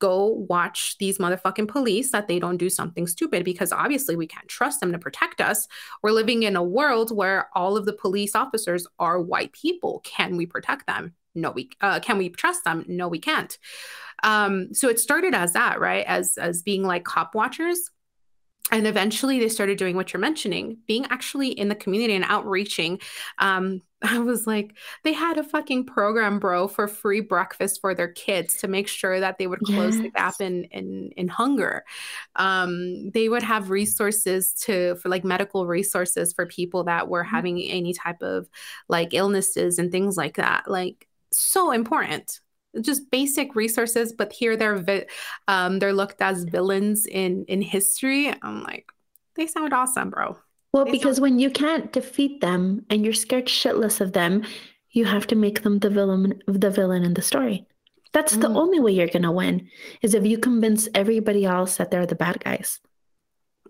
Go 0.00 0.26
watch 0.48 0.96
these 0.98 1.18
motherfucking 1.18 1.66
police 1.66 2.12
that 2.12 2.28
they 2.28 2.38
don't 2.38 2.56
do 2.56 2.70
something 2.70 3.08
stupid 3.08 3.44
because 3.44 3.72
obviously 3.72 4.14
we 4.14 4.28
can't 4.28 4.46
trust 4.46 4.78
them 4.78 4.92
to 4.92 4.98
protect 4.98 5.40
us. 5.40 5.66
We're 6.02 6.12
living 6.12 6.44
in 6.44 6.54
a 6.54 6.62
world 6.62 7.14
where 7.14 7.48
all 7.54 7.76
of 7.76 7.84
the 7.84 7.92
police 7.92 8.36
officers 8.36 8.86
are 9.00 9.20
white 9.20 9.52
people. 9.52 10.00
Can 10.04 10.36
we 10.36 10.46
protect 10.46 10.86
them? 10.86 11.14
No 11.40 11.50
we 11.50 11.70
uh, 11.80 12.00
can 12.00 12.18
we 12.18 12.28
trust 12.28 12.64
them? 12.64 12.84
No 12.88 13.08
we 13.08 13.18
can't. 13.18 13.56
Um, 14.22 14.74
so 14.74 14.88
it 14.88 14.98
started 14.98 15.34
as 15.34 15.52
that 15.52 15.80
right? 15.80 16.04
As 16.06 16.36
as 16.38 16.62
being 16.62 16.82
like 16.82 17.04
cop 17.04 17.34
watchers. 17.34 17.90
And 18.70 18.86
eventually 18.86 19.38
they 19.38 19.48
started 19.48 19.78
doing 19.78 19.96
what 19.96 20.12
you're 20.12 20.20
mentioning 20.20 20.78
being 20.86 21.06
actually 21.08 21.48
in 21.48 21.68
the 21.68 21.74
community 21.74 22.14
and 22.14 22.24
outreaching. 22.24 23.00
Um, 23.38 23.82
i 24.02 24.18
was 24.18 24.46
like 24.46 24.76
they 25.02 25.12
had 25.12 25.38
a 25.38 25.42
fucking 25.42 25.84
program 25.84 26.38
bro 26.38 26.68
for 26.68 26.86
free 26.86 27.20
breakfast 27.20 27.80
for 27.80 27.94
their 27.94 28.12
kids 28.12 28.54
to 28.54 28.68
make 28.68 28.86
sure 28.86 29.18
that 29.18 29.38
they 29.38 29.48
would 29.48 29.58
close 29.60 29.96
yes. 29.96 30.02
the 30.02 30.10
gap 30.10 30.40
in 30.40 30.64
in, 30.64 31.10
in 31.16 31.28
hunger. 31.28 31.84
Um, 32.36 33.10
they 33.10 33.28
would 33.28 33.42
have 33.42 33.70
resources 33.70 34.52
to 34.64 34.94
for 34.96 35.08
like 35.08 35.24
medical 35.24 35.66
resources 35.66 36.32
for 36.32 36.46
people 36.46 36.84
that 36.84 37.08
were 37.08 37.24
mm-hmm. 37.24 37.34
having 37.34 37.62
any 37.62 37.92
type 37.92 38.22
of 38.22 38.48
like 38.88 39.14
illnesses 39.14 39.78
and 39.78 39.90
things 39.90 40.16
like 40.16 40.36
that. 40.36 40.70
Like 40.70 41.07
so 41.32 41.72
important. 41.72 42.40
Just 42.80 43.10
basic 43.10 43.54
resources 43.54 44.12
but 44.12 44.32
here 44.32 44.56
they're 44.56 44.76
vi- 44.76 45.06
um, 45.48 45.78
they're 45.78 45.92
looked 45.92 46.20
as 46.20 46.44
villains 46.44 47.06
in 47.06 47.44
in 47.48 47.62
history. 47.62 48.32
I'm 48.42 48.62
like 48.62 48.86
they 49.36 49.46
sound 49.46 49.72
awesome 49.72 50.10
bro. 50.10 50.36
Well 50.72 50.84
they 50.84 50.92
because 50.92 51.16
sound- 51.16 51.22
when 51.22 51.38
you 51.38 51.50
can't 51.50 51.92
defeat 51.92 52.40
them 52.40 52.84
and 52.90 53.04
you're 53.04 53.14
scared 53.14 53.46
shitless 53.46 54.00
of 54.00 54.12
them 54.12 54.44
you 54.90 55.04
have 55.04 55.26
to 55.28 55.36
make 55.36 55.62
them 55.62 55.78
the 55.78 55.90
villain 55.90 56.40
the 56.46 56.70
villain 56.70 57.04
in 57.04 57.14
the 57.14 57.22
story. 57.22 57.66
That's 58.12 58.36
mm. 58.36 58.40
the 58.40 58.48
only 58.48 58.80
way 58.80 58.92
you're 58.92 59.08
going 59.08 59.22
to 59.22 59.32
win 59.32 59.68
is 60.02 60.14
if 60.14 60.24
you 60.24 60.38
convince 60.38 60.88
everybody 60.94 61.44
else 61.44 61.76
that 61.76 61.90
they're 61.90 62.06
the 62.06 62.14
bad 62.14 62.40
guys 62.40 62.80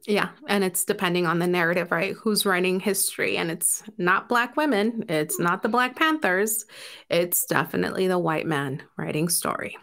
yeah. 0.08 0.30
And 0.48 0.64
it's 0.64 0.84
depending 0.84 1.26
on 1.26 1.38
the 1.38 1.46
narrative, 1.46 1.92
right? 1.92 2.14
Who's 2.14 2.46
writing 2.46 2.80
history. 2.80 3.36
And 3.36 3.50
it's 3.50 3.82
not 3.98 4.26
Black 4.26 4.56
women, 4.56 5.04
it's 5.08 5.38
not 5.38 5.62
the 5.62 5.68
Black 5.68 5.96
Panthers, 5.96 6.64
it's 7.10 7.44
definitely 7.44 8.08
the 8.08 8.18
white 8.18 8.46
man 8.46 8.82
writing 8.96 9.28
story. 9.28 9.76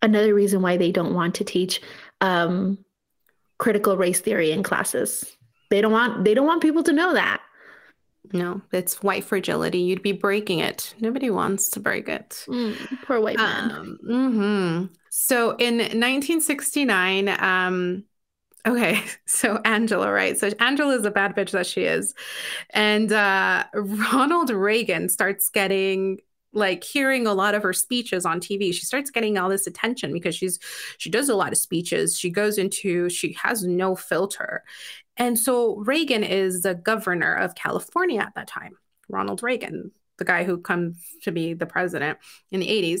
Another 0.00 0.34
reason 0.34 0.62
why 0.62 0.78
they 0.78 0.90
don't 0.90 1.12
want 1.12 1.34
to 1.34 1.44
teach 1.44 1.82
um, 2.22 2.78
critical 3.58 3.98
race 3.98 4.20
theory 4.20 4.52
in 4.52 4.62
classes. 4.62 5.36
They 5.70 5.82
don't 5.82 5.92
want 5.92 6.24
they 6.24 6.32
don't 6.32 6.46
want 6.46 6.62
people 6.62 6.84
to 6.84 6.92
know 6.92 7.12
that. 7.12 7.42
No, 8.32 8.60
it's 8.72 9.02
white 9.02 9.24
fragility. 9.24 9.78
You'd 9.78 10.02
be 10.02 10.12
breaking 10.12 10.60
it. 10.60 10.94
Nobody 11.00 11.30
wants 11.30 11.68
to 11.70 11.80
break 11.80 12.08
it. 12.08 12.44
Mm, 12.48 13.02
poor 13.04 13.20
white 13.20 13.38
man. 13.38 13.70
Um, 13.70 13.98
mm-hmm. 14.06 14.94
So 15.10 15.56
in 15.56 15.78
1969, 15.78 17.28
um, 17.28 18.04
okay, 18.66 19.02
so 19.26 19.60
Angela, 19.64 20.12
right? 20.12 20.38
So 20.38 20.50
Angela 20.60 20.94
is 20.94 21.04
a 21.04 21.10
bad 21.10 21.34
bitch 21.34 21.52
that 21.52 21.66
she 21.66 21.84
is. 21.84 22.14
And 22.70 23.12
uh, 23.12 23.64
Ronald 23.74 24.50
Reagan 24.50 25.08
starts 25.08 25.48
getting 25.48 26.18
like 26.52 26.82
hearing 26.82 27.26
a 27.26 27.34
lot 27.34 27.54
of 27.54 27.62
her 27.62 27.72
speeches 27.72 28.24
on 28.24 28.40
TV. 28.40 28.72
She 28.72 28.84
starts 28.84 29.10
getting 29.10 29.36
all 29.38 29.48
this 29.48 29.66
attention 29.66 30.12
because 30.12 30.34
she's 30.34 30.58
she 30.96 31.10
does 31.10 31.28
a 31.28 31.34
lot 31.34 31.52
of 31.52 31.58
speeches. 31.58 32.18
She 32.18 32.30
goes 32.30 32.58
into 32.58 33.08
she 33.08 33.36
has 33.42 33.64
no 33.64 33.94
filter. 33.94 34.62
And 35.16 35.38
so 35.38 35.76
Reagan 35.76 36.24
is 36.24 36.62
the 36.62 36.74
governor 36.74 37.34
of 37.34 37.54
California 37.54 38.20
at 38.20 38.34
that 38.34 38.46
time. 38.46 38.76
Ronald 39.08 39.42
Reagan, 39.42 39.90
the 40.18 40.24
guy 40.24 40.44
who 40.44 40.58
comes 40.58 40.98
to 41.22 41.32
be 41.32 41.54
the 41.54 41.66
president 41.66 42.18
in 42.50 42.60
the 42.60 42.68
80s. 42.68 43.00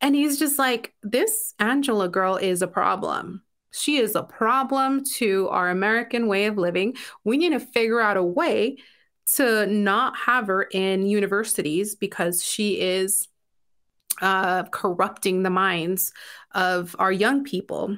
And 0.00 0.16
he's 0.16 0.38
just 0.38 0.58
like, 0.58 0.94
this 1.02 1.54
Angela 1.60 2.08
girl 2.08 2.36
is 2.36 2.60
a 2.60 2.66
problem. 2.66 3.42
She 3.72 3.98
is 3.98 4.16
a 4.16 4.22
problem 4.22 5.04
to 5.16 5.48
our 5.48 5.70
American 5.70 6.26
way 6.26 6.46
of 6.46 6.58
living. 6.58 6.96
We 7.24 7.38
need 7.38 7.50
to 7.50 7.60
figure 7.60 8.00
out 8.00 8.16
a 8.16 8.22
way 8.22 8.78
to 9.34 9.66
not 9.66 10.16
have 10.16 10.48
her 10.48 10.62
in 10.62 11.06
universities 11.06 11.94
because 11.94 12.44
she 12.44 12.80
is 12.80 13.28
uh, 14.20 14.64
corrupting 14.64 15.42
the 15.42 15.50
minds 15.50 16.12
of 16.54 16.94
our 16.98 17.12
young 17.12 17.44
people. 17.44 17.96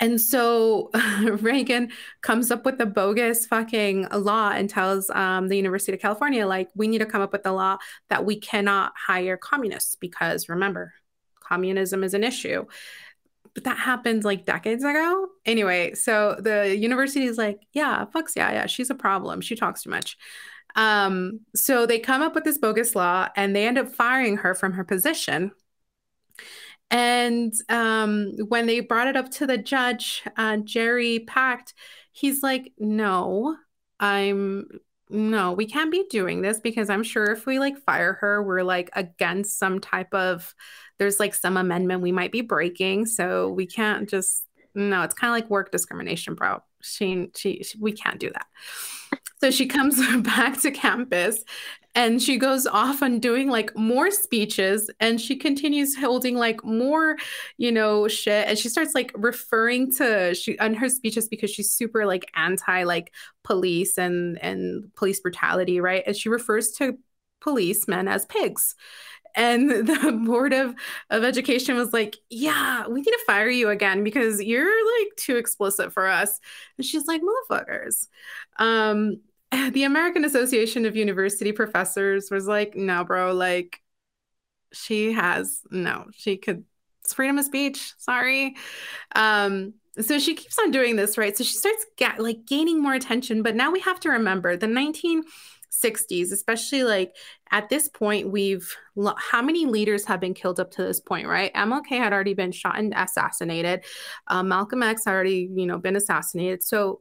And 0.00 0.20
so 0.20 0.90
Reagan 1.22 1.92
comes 2.20 2.50
up 2.50 2.64
with 2.64 2.80
a 2.80 2.86
bogus 2.86 3.46
fucking 3.46 4.08
law 4.12 4.50
and 4.50 4.68
tells 4.68 5.08
um, 5.10 5.48
the 5.48 5.56
University 5.56 5.92
of 5.92 6.00
California, 6.00 6.46
like, 6.46 6.68
we 6.74 6.88
need 6.88 6.98
to 6.98 7.06
come 7.06 7.22
up 7.22 7.32
with 7.32 7.46
a 7.46 7.52
law 7.52 7.78
that 8.10 8.24
we 8.24 8.40
cannot 8.40 8.92
hire 8.96 9.36
communists 9.36 9.94
because 9.96 10.48
remember, 10.48 10.92
communism 11.40 12.02
is 12.02 12.14
an 12.14 12.24
issue. 12.24 12.64
But 13.54 13.64
that 13.64 13.78
happened 13.78 14.24
like 14.24 14.46
decades 14.46 14.82
ago. 14.82 15.28
Anyway, 15.44 15.94
so 15.94 16.36
the 16.38 16.76
university 16.76 17.24
is 17.26 17.36
like, 17.36 17.60
yeah, 17.72 18.06
fucks 18.14 18.32
yeah, 18.34 18.52
yeah, 18.52 18.66
she's 18.66 18.90
a 18.90 18.94
problem. 18.94 19.40
She 19.40 19.56
talks 19.56 19.82
too 19.82 19.90
much. 19.90 20.16
Um, 20.74 21.40
so 21.54 21.84
they 21.84 21.98
come 21.98 22.22
up 22.22 22.34
with 22.34 22.44
this 22.44 22.56
bogus 22.56 22.94
law 22.94 23.28
and 23.36 23.54
they 23.54 23.66
end 23.66 23.76
up 23.76 23.94
firing 23.94 24.38
her 24.38 24.54
from 24.54 24.72
her 24.72 24.84
position 24.84 25.52
and 26.92 27.54
um, 27.70 28.34
when 28.48 28.66
they 28.66 28.80
brought 28.80 29.08
it 29.08 29.16
up 29.16 29.30
to 29.32 29.46
the 29.46 29.56
judge, 29.56 30.22
uh, 30.36 30.58
Jerry 30.58 31.20
Pacht, 31.20 31.72
he's 32.12 32.42
like, 32.42 32.72
no, 32.78 33.56
I'm 33.98 34.68
no, 35.08 35.52
we 35.52 35.66
can't 35.66 35.90
be 35.90 36.06
doing 36.10 36.40
this 36.42 36.60
because 36.60 36.88
I'm 36.88 37.02
sure 37.02 37.24
if 37.32 37.44
we 37.46 37.58
like 37.58 37.78
fire 37.84 38.14
her, 38.14 38.42
we're 38.42 38.62
like 38.62 38.90
against 38.94 39.58
some 39.58 39.80
type 39.80 40.12
of 40.14 40.54
there's 40.98 41.20
like 41.20 41.34
some 41.34 41.56
amendment 41.56 42.02
we 42.02 42.12
might 42.12 42.32
be 42.32 42.40
breaking. 42.40 43.06
So 43.06 43.50
we 43.50 43.66
can't 43.66 44.08
just 44.08 44.44
no, 44.74 45.02
it's 45.02 45.14
kind 45.14 45.30
of 45.30 45.34
like 45.34 45.50
work 45.50 45.70
discrimination, 45.70 46.34
bro. 46.34 46.62
She, 46.80 47.30
she, 47.36 47.62
she 47.62 47.78
we 47.78 47.92
can't 47.92 48.18
do 48.18 48.30
that. 48.30 48.46
So 49.40 49.50
she 49.50 49.66
comes 49.66 49.96
back 50.22 50.60
to 50.62 50.70
campus 50.70 51.44
and 51.94 52.22
she 52.22 52.38
goes 52.38 52.66
off 52.66 53.02
on 53.02 53.18
doing 53.18 53.48
like 53.48 53.76
more 53.76 54.10
speeches 54.10 54.88
and 55.00 55.20
she 55.20 55.36
continues 55.36 55.96
holding 55.96 56.36
like 56.36 56.64
more 56.64 57.16
you 57.58 57.70
know 57.70 58.08
shit 58.08 58.48
and 58.48 58.58
she 58.58 58.68
starts 58.68 58.94
like 58.94 59.12
referring 59.14 59.92
to 59.92 60.34
she 60.34 60.58
on 60.58 60.74
her 60.74 60.88
speeches 60.88 61.28
because 61.28 61.50
she's 61.50 61.70
super 61.70 62.06
like 62.06 62.24
anti 62.34 62.84
like 62.84 63.12
police 63.44 63.98
and 63.98 64.38
and 64.42 64.94
police 64.94 65.20
brutality 65.20 65.80
right 65.80 66.04
and 66.06 66.16
she 66.16 66.28
refers 66.28 66.70
to 66.72 66.96
policemen 67.40 68.08
as 68.08 68.24
pigs 68.26 68.74
and 69.34 69.70
the 69.86 70.20
board 70.24 70.52
of, 70.52 70.74
of 71.10 71.24
education 71.24 71.76
was 71.76 71.92
like 71.92 72.16
yeah 72.30 72.86
we 72.88 73.00
need 73.00 73.04
to 73.04 73.24
fire 73.26 73.48
you 73.48 73.68
again 73.68 74.04
because 74.04 74.42
you're 74.42 75.00
like 75.00 75.08
too 75.16 75.36
explicit 75.36 75.92
for 75.92 76.06
us 76.06 76.38
and 76.78 76.86
she's 76.86 77.06
like 77.06 77.22
motherfuckers 77.22 78.06
um 78.58 79.20
the 79.72 79.84
American 79.84 80.24
Association 80.24 80.86
of 80.86 80.96
University 80.96 81.52
Professors 81.52 82.30
was 82.30 82.46
like, 82.46 82.74
no, 82.74 83.04
bro, 83.04 83.32
like 83.32 83.80
she 84.72 85.12
has 85.12 85.60
no, 85.70 86.06
she 86.14 86.36
could 86.36 86.64
it's 87.04 87.14
freedom 87.14 87.38
of 87.38 87.44
speech. 87.44 87.94
Sorry. 87.98 88.56
Um, 89.16 89.74
so 90.00 90.18
she 90.18 90.34
keeps 90.34 90.58
on 90.58 90.70
doing 90.70 90.94
this, 90.96 91.18
right? 91.18 91.36
So 91.36 91.42
she 91.44 91.54
starts 91.54 91.84
get, 91.96 92.20
like 92.20 92.46
gaining 92.46 92.80
more 92.80 92.94
attention, 92.94 93.42
but 93.42 93.56
now 93.56 93.72
we 93.72 93.80
have 93.80 93.98
to 94.00 94.10
remember 94.10 94.56
the 94.56 94.68
1960s, 95.72 96.32
especially 96.32 96.84
like 96.84 97.14
at 97.50 97.68
this 97.68 97.88
point, 97.88 98.30
we've 98.30 98.74
how 99.18 99.42
many 99.42 99.66
leaders 99.66 100.04
have 100.06 100.20
been 100.20 100.34
killed 100.34 100.60
up 100.60 100.70
to 100.72 100.82
this 100.82 101.00
point, 101.00 101.26
right? 101.26 101.52
MLK 101.54 101.88
had 101.88 102.12
already 102.12 102.34
been 102.34 102.52
shot 102.52 102.78
and 102.78 102.92
assassinated. 102.96 103.84
Um, 104.28 104.48
Malcolm 104.48 104.82
X 104.82 105.04
had 105.04 105.12
already, 105.12 105.48
you 105.54 105.66
know, 105.66 105.78
been 105.78 105.96
assassinated. 105.96 106.62
So 106.62 107.00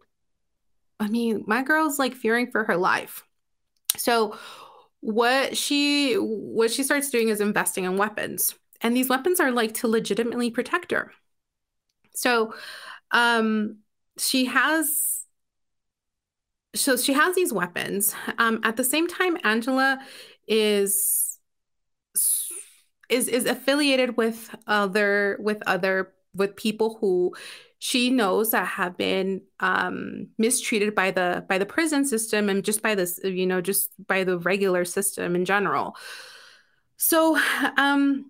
I 1.00 1.08
mean, 1.08 1.44
my 1.48 1.64
girl's 1.64 1.98
like 1.98 2.14
fearing 2.14 2.52
for 2.52 2.64
her 2.66 2.78
life. 2.78 3.26
So 3.98 4.38
what 5.00 5.58
she 5.58 6.14
what 6.14 6.72
she 6.72 6.84
starts 6.84 7.10
doing 7.10 7.30
is 7.30 7.42
investing 7.42 7.86
in 7.86 7.98
weapons. 7.98 8.56
And 8.82 8.96
these 8.96 9.10
weapons 9.10 9.40
are 9.40 9.52
like 9.52 9.74
to 9.76 9.88
legitimately 9.88 10.52
protect 10.52 10.92
her. 10.92 11.12
So 12.14 12.54
um 13.12 13.78
she 14.20 14.46
has 14.46 15.21
so 16.74 16.96
she 16.98 17.14
has 17.14 17.36
these 17.36 17.54
weapons. 17.54 18.16
Um 18.38 18.60
at 18.64 18.78
the 18.78 18.84
same 18.84 19.08
time 19.08 19.38
Angela 19.44 20.00
is 20.48 21.40
is 23.10 23.28
is 23.28 23.46
affiliated 23.46 24.18
with 24.18 24.56
other 24.68 25.38
with 25.40 25.62
other 25.68 26.14
with 26.34 26.56
people 26.56 26.98
who 27.02 27.34
she 27.84 28.12
knows 28.12 28.52
that 28.52 28.68
have 28.68 28.96
been 28.96 29.42
um, 29.60 30.28
mistreated 30.38 30.94
by 30.94 31.10
the 31.12 31.44
by 31.50 31.58
the 31.58 31.66
prison 31.66 32.06
system 32.06 32.48
and 32.48 32.64
just 32.64 32.82
by 32.82 32.96
this 32.96 33.20
you 33.24 33.46
know 33.46 33.60
just 33.60 33.90
by 34.08 34.24
the 34.24 34.38
regular 34.40 34.86
system 34.86 35.36
in 35.36 35.46
general 35.46 35.96
so 36.98 37.38
um, 37.78 38.30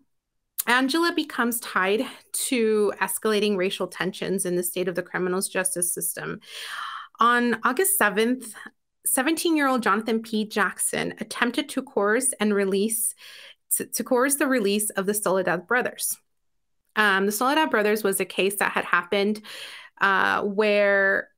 angela 0.67 1.11
becomes 1.13 1.59
tied 1.59 2.05
to 2.31 2.93
escalating 3.01 3.57
racial 3.57 3.87
tensions 3.87 4.45
in 4.45 4.55
the 4.55 4.63
state 4.63 4.87
of 4.87 4.95
the 4.95 5.03
criminal's 5.03 5.49
justice 5.49 5.93
system 5.93 6.39
on 7.21 7.57
august 7.63 7.97
7th 7.97 8.53
17 9.05 9.55
year 9.55 9.67
old 9.67 9.81
jonathan 9.81 10.21
p. 10.21 10.45
Jackson 10.45 11.13
attempted 11.21 11.69
to 11.69 11.81
coerce 11.81 12.33
and 12.41 12.53
release 12.53 13.15
to, 13.77 13.85
to 13.85 14.03
coerce 14.03 14.35
the 14.35 14.47
release 14.47 14.89
of 14.91 15.05
the 15.05 15.13
soledad 15.13 15.65
brothers. 15.65 16.17
Um, 16.95 17.25
the 17.25 17.31
Soledad 17.31 17.69
Brothers 17.69 18.03
was 18.03 18.19
a 18.19 18.25
case 18.25 18.57
that 18.57 18.71
had 18.71 18.85
happened 18.85 19.41
uh, 19.99 20.41
where 20.41 21.29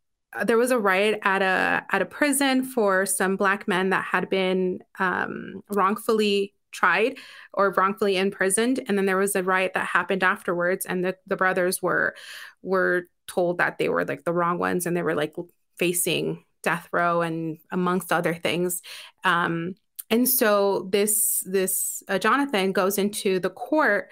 there 0.46 0.58
was 0.58 0.72
a 0.72 0.80
riot 0.80 1.20
at 1.24 1.44
a 1.44 1.86
at 1.92 2.02
a 2.02 2.06
prison 2.06 2.64
for 2.64 3.06
some 3.06 3.36
black 3.36 3.68
men 3.68 3.92
that 3.92 4.04
had 4.04 4.30
been 4.30 4.80
um, 4.98 5.62
wrongfully 5.70 6.54
tried 6.72 7.18
or 7.54 7.72
wrongfully 7.72 8.18
imprisoned, 8.18 8.80
and 8.88 8.98
then 8.98 9.06
there 9.06 9.18
was 9.18 9.36
a 9.36 9.44
riot 9.44 9.74
that 9.76 9.86
happened 9.86 10.24
afterwards, 10.24 10.88
and 10.88 11.06
the, 11.06 11.16
the 11.28 11.36
brothers 11.36 11.82
were 11.82 12.16
were 12.64 13.04
told 13.28 13.60
that 13.60 13.78
they 13.78 13.90
were 13.90 14.06
like 14.06 14.24
the 14.24 14.34
wrong 14.34 14.58
ones, 14.58 14.88
and 14.88 14.98
they 14.98 15.04
were 15.04 15.16
like 15.16 15.36
facing 15.78 16.44
death 16.62 16.88
row 16.92 17.22
and 17.22 17.58
amongst 17.72 18.12
other 18.12 18.34
things. 18.34 18.82
Um, 19.24 19.76
and 20.10 20.28
so 20.28 20.88
this 20.92 21.44
this 21.46 22.04
uh, 22.08 22.20
Jonathan 22.20 22.72
goes 22.72 22.98
into 22.98 23.40
the 23.40 23.50
court 23.50 24.10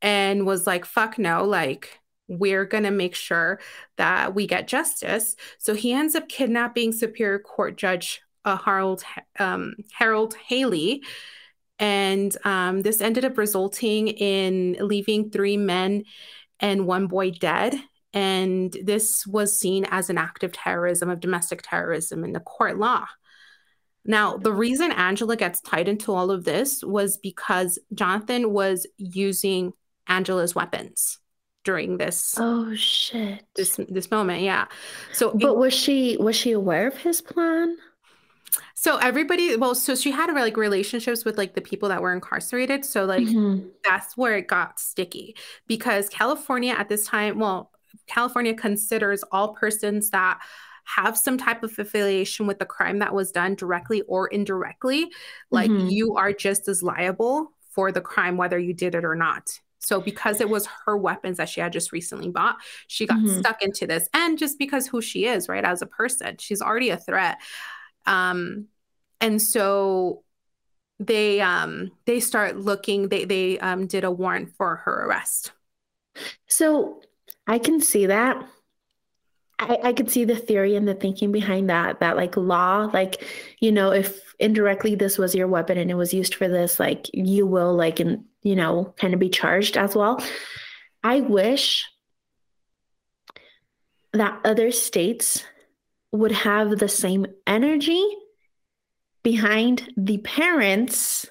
and 0.00 0.46
was 0.46 0.66
like, 0.66 0.84
fuck 0.84 1.18
no, 1.18 1.44
like, 1.44 1.98
we're 2.28 2.64
going 2.64 2.84
to 2.84 2.90
make 2.90 3.14
sure 3.14 3.60
that 3.96 4.34
we 4.34 4.46
get 4.46 4.68
justice. 4.68 5.36
So 5.58 5.74
he 5.74 5.92
ends 5.92 6.14
up 6.14 6.28
kidnapping 6.28 6.92
Superior 6.92 7.38
Court 7.38 7.76
Judge 7.76 8.22
uh, 8.44 8.56
Harold, 8.56 9.04
um, 9.38 9.74
Harold 9.92 10.34
Haley. 10.34 11.02
And 11.78 12.34
um, 12.44 12.82
this 12.82 13.00
ended 13.00 13.24
up 13.24 13.36
resulting 13.38 14.08
in 14.08 14.76
leaving 14.80 15.30
three 15.30 15.56
men 15.56 16.04
and 16.60 16.86
one 16.86 17.06
boy 17.06 17.32
dead. 17.32 17.74
And 18.12 18.76
this 18.82 19.26
was 19.26 19.58
seen 19.58 19.86
as 19.90 20.10
an 20.10 20.18
act 20.18 20.44
of 20.44 20.52
terrorism, 20.52 21.08
of 21.08 21.20
domestic 21.20 21.62
terrorism 21.62 22.24
in 22.24 22.32
the 22.32 22.40
court 22.40 22.78
law. 22.78 23.06
Now, 24.04 24.36
the 24.36 24.52
reason 24.52 24.90
Angela 24.92 25.36
gets 25.36 25.60
tied 25.60 25.88
into 25.88 26.12
all 26.12 26.30
of 26.30 26.44
this 26.44 26.82
was 26.82 27.16
because 27.16 27.78
Jonathan 27.94 28.52
was 28.52 28.86
using 28.98 29.72
Angela's 30.08 30.54
weapons 30.54 31.18
during 31.64 31.96
this 31.96 32.34
oh 32.38 32.74
shit 32.74 33.44
this 33.54 33.78
this 33.88 34.10
moment 34.10 34.42
yeah 34.42 34.66
so 35.12 35.30
but 35.32 35.42
it, 35.50 35.56
was 35.56 35.72
she 35.72 36.16
was 36.18 36.34
she 36.34 36.52
aware 36.52 36.88
of 36.88 36.96
his 36.96 37.20
plan 37.20 37.76
so 38.74 38.96
everybody 38.96 39.56
well 39.56 39.74
so 39.74 39.94
she 39.94 40.10
had 40.10 40.32
like 40.32 40.56
relationships 40.56 41.24
with 41.24 41.38
like 41.38 41.54
the 41.54 41.60
people 41.60 41.88
that 41.88 42.02
were 42.02 42.12
incarcerated 42.12 42.84
so 42.84 43.04
like 43.04 43.22
mm-hmm. 43.22 43.66
that's 43.84 44.16
where 44.16 44.36
it 44.36 44.48
got 44.48 44.80
sticky 44.80 45.36
because 45.68 46.08
california 46.08 46.74
at 46.74 46.88
this 46.88 47.06
time 47.06 47.38
well 47.38 47.70
california 48.06 48.54
considers 48.54 49.22
all 49.32 49.54
persons 49.54 50.10
that 50.10 50.40
have 50.84 51.16
some 51.16 51.38
type 51.38 51.62
of 51.62 51.78
affiliation 51.78 52.46
with 52.46 52.58
the 52.58 52.66
crime 52.66 52.98
that 52.98 53.14
was 53.14 53.30
done 53.30 53.54
directly 53.54 54.02
or 54.02 54.26
indirectly 54.28 55.10
like 55.50 55.70
mm-hmm. 55.70 55.88
you 55.88 56.16
are 56.16 56.32
just 56.32 56.68
as 56.68 56.82
liable 56.82 57.52
for 57.70 57.92
the 57.92 58.00
crime 58.00 58.36
whether 58.36 58.58
you 58.58 58.74
did 58.74 58.94
it 58.94 59.04
or 59.04 59.14
not 59.14 59.60
so 59.82 60.00
because 60.00 60.40
it 60.40 60.48
was 60.48 60.68
her 60.86 60.96
weapons 60.96 61.38
that 61.38 61.48
she 61.48 61.60
had 61.60 61.72
just 61.72 61.92
recently 61.92 62.28
bought, 62.28 62.56
she 62.86 63.04
got 63.04 63.18
mm-hmm. 63.18 63.40
stuck 63.40 63.62
into 63.62 63.86
this. 63.86 64.08
And 64.14 64.38
just 64.38 64.58
because 64.58 64.86
who 64.86 65.02
she 65.02 65.26
is, 65.26 65.48
right, 65.48 65.64
as 65.64 65.82
a 65.82 65.86
person, 65.86 66.36
she's 66.38 66.62
already 66.62 66.90
a 66.90 66.96
threat. 66.96 67.38
Um, 68.06 68.68
and 69.20 69.42
so 69.42 70.22
they 71.00 71.40
um 71.40 71.90
they 72.04 72.20
start 72.20 72.56
looking, 72.56 73.08
they 73.08 73.24
they 73.24 73.58
um 73.58 73.86
did 73.86 74.04
a 74.04 74.10
warrant 74.10 74.54
for 74.56 74.76
her 74.76 75.06
arrest. 75.06 75.52
So 76.46 77.00
I 77.46 77.58
can 77.58 77.80
see 77.80 78.06
that. 78.06 78.44
I, 79.58 79.78
I 79.84 79.92
could 79.92 80.10
see 80.10 80.24
the 80.24 80.36
theory 80.36 80.74
and 80.76 80.88
the 80.88 80.94
thinking 80.94 81.32
behind 81.32 81.70
that, 81.70 82.00
that 82.00 82.16
like 82.16 82.36
law, 82.36 82.90
like, 82.92 83.24
you 83.60 83.70
know, 83.70 83.92
if 83.92 84.34
indirectly 84.38 84.94
this 84.94 85.18
was 85.18 85.34
your 85.34 85.46
weapon 85.46 85.78
and 85.78 85.90
it 85.90 85.94
was 85.94 86.14
used 86.14 86.34
for 86.34 86.48
this, 86.48 86.80
like 86.80 87.06
you 87.12 87.46
will 87.46 87.74
like 87.74 88.00
and 88.00 88.24
you 88.42 88.56
know, 88.56 88.92
kind 88.96 89.14
of 89.14 89.20
be 89.20 89.28
charged 89.28 89.76
as 89.76 89.94
well. 89.94 90.22
I 91.02 91.20
wish 91.20 91.84
that 94.12 94.40
other 94.44 94.70
states 94.72 95.44
would 96.10 96.32
have 96.32 96.78
the 96.78 96.88
same 96.88 97.26
energy 97.46 98.04
behind 99.22 99.92
the 99.96 100.18
parents 100.18 101.26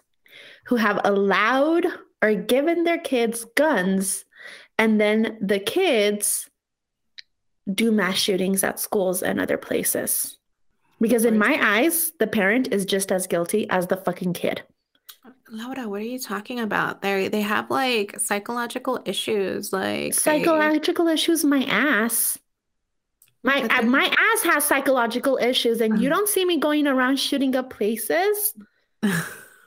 who 0.66 0.78
have 0.78 1.02
allowed 1.04 1.86
or 2.22 2.34
given 2.34 2.84
their 2.84 2.98
kids 2.98 3.46
guns 3.56 4.26
and 4.82 5.00
then 5.00 5.38
the 5.40 5.60
kids 5.60 6.50
do 7.72 7.92
mass 7.92 8.18
shootings 8.18 8.64
at 8.64 8.80
schools 8.80 9.22
and 9.22 9.40
other 9.40 9.56
places. 9.56 10.40
Because 11.00 11.24
in 11.24 11.38
my 11.38 11.60
eyes, 11.62 12.14
the 12.18 12.26
parent 12.26 12.74
is 12.74 12.84
just 12.84 13.12
as 13.12 13.28
guilty 13.28 13.70
as 13.70 13.86
the 13.86 13.98
fucking 13.98 14.34
kid. 14.34 14.64
Laura, 15.52 15.88
what 15.88 16.02
are 16.02 16.06
you 16.06 16.18
talking 16.18 16.60
about? 16.60 17.04
They 17.04 17.28
they 17.28 17.42
have 17.42 17.70
like 17.70 18.20
psychological 18.20 19.00
issues, 19.06 19.72
like 19.72 20.16
psychological 20.16 21.06
they... 21.06 21.14
issues. 21.14 21.46
My 21.46 21.64
ass, 21.66 22.40
my 23.44 23.62
uh, 23.62 23.68
then... 23.68 23.90
my 23.90 24.06
ass 24.06 24.42
has 24.44 24.64
psychological 24.64 25.38
issues, 25.38 25.80
and 25.80 26.02
you 26.02 26.08
um. 26.10 26.16
don't 26.16 26.30
see 26.30 26.44
me 26.44 26.58
going 26.58 26.88
around 26.88 27.20
shooting 27.20 27.56
up 27.56 27.70
places. 27.70 28.54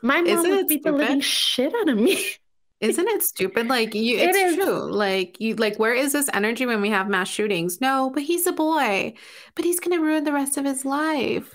My 0.04 0.20
mom 0.20 0.50
would 0.50 0.68
beat 0.68 0.82
the 0.82 0.92
living 0.92 1.20
shit 1.20 1.74
out 1.74 1.88
of 1.88 1.96
me. 1.96 2.22
Isn't 2.84 3.08
it 3.08 3.22
stupid? 3.22 3.68
Like 3.68 3.94
you, 3.94 4.18
it's 4.18 4.36
it 4.36 4.54
true. 4.54 4.92
Like 4.92 5.40
you, 5.40 5.54
like 5.56 5.78
where 5.78 5.94
is 5.94 6.12
this 6.12 6.28
energy 6.34 6.66
when 6.66 6.82
we 6.82 6.90
have 6.90 7.08
mass 7.08 7.28
shootings? 7.28 7.80
No, 7.80 8.10
but 8.12 8.22
he's 8.24 8.46
a 8.46 8.52
boy, 8.52 9.14
but 9.54 9.64
he's 9.64 9.80
gonna 9.80 10.00
ruin 10.00 10.24
the 10.24 10.32
rest 10.32 10.56
of 10.58 10.64
his 10.64 10.84
life 10.84 11.54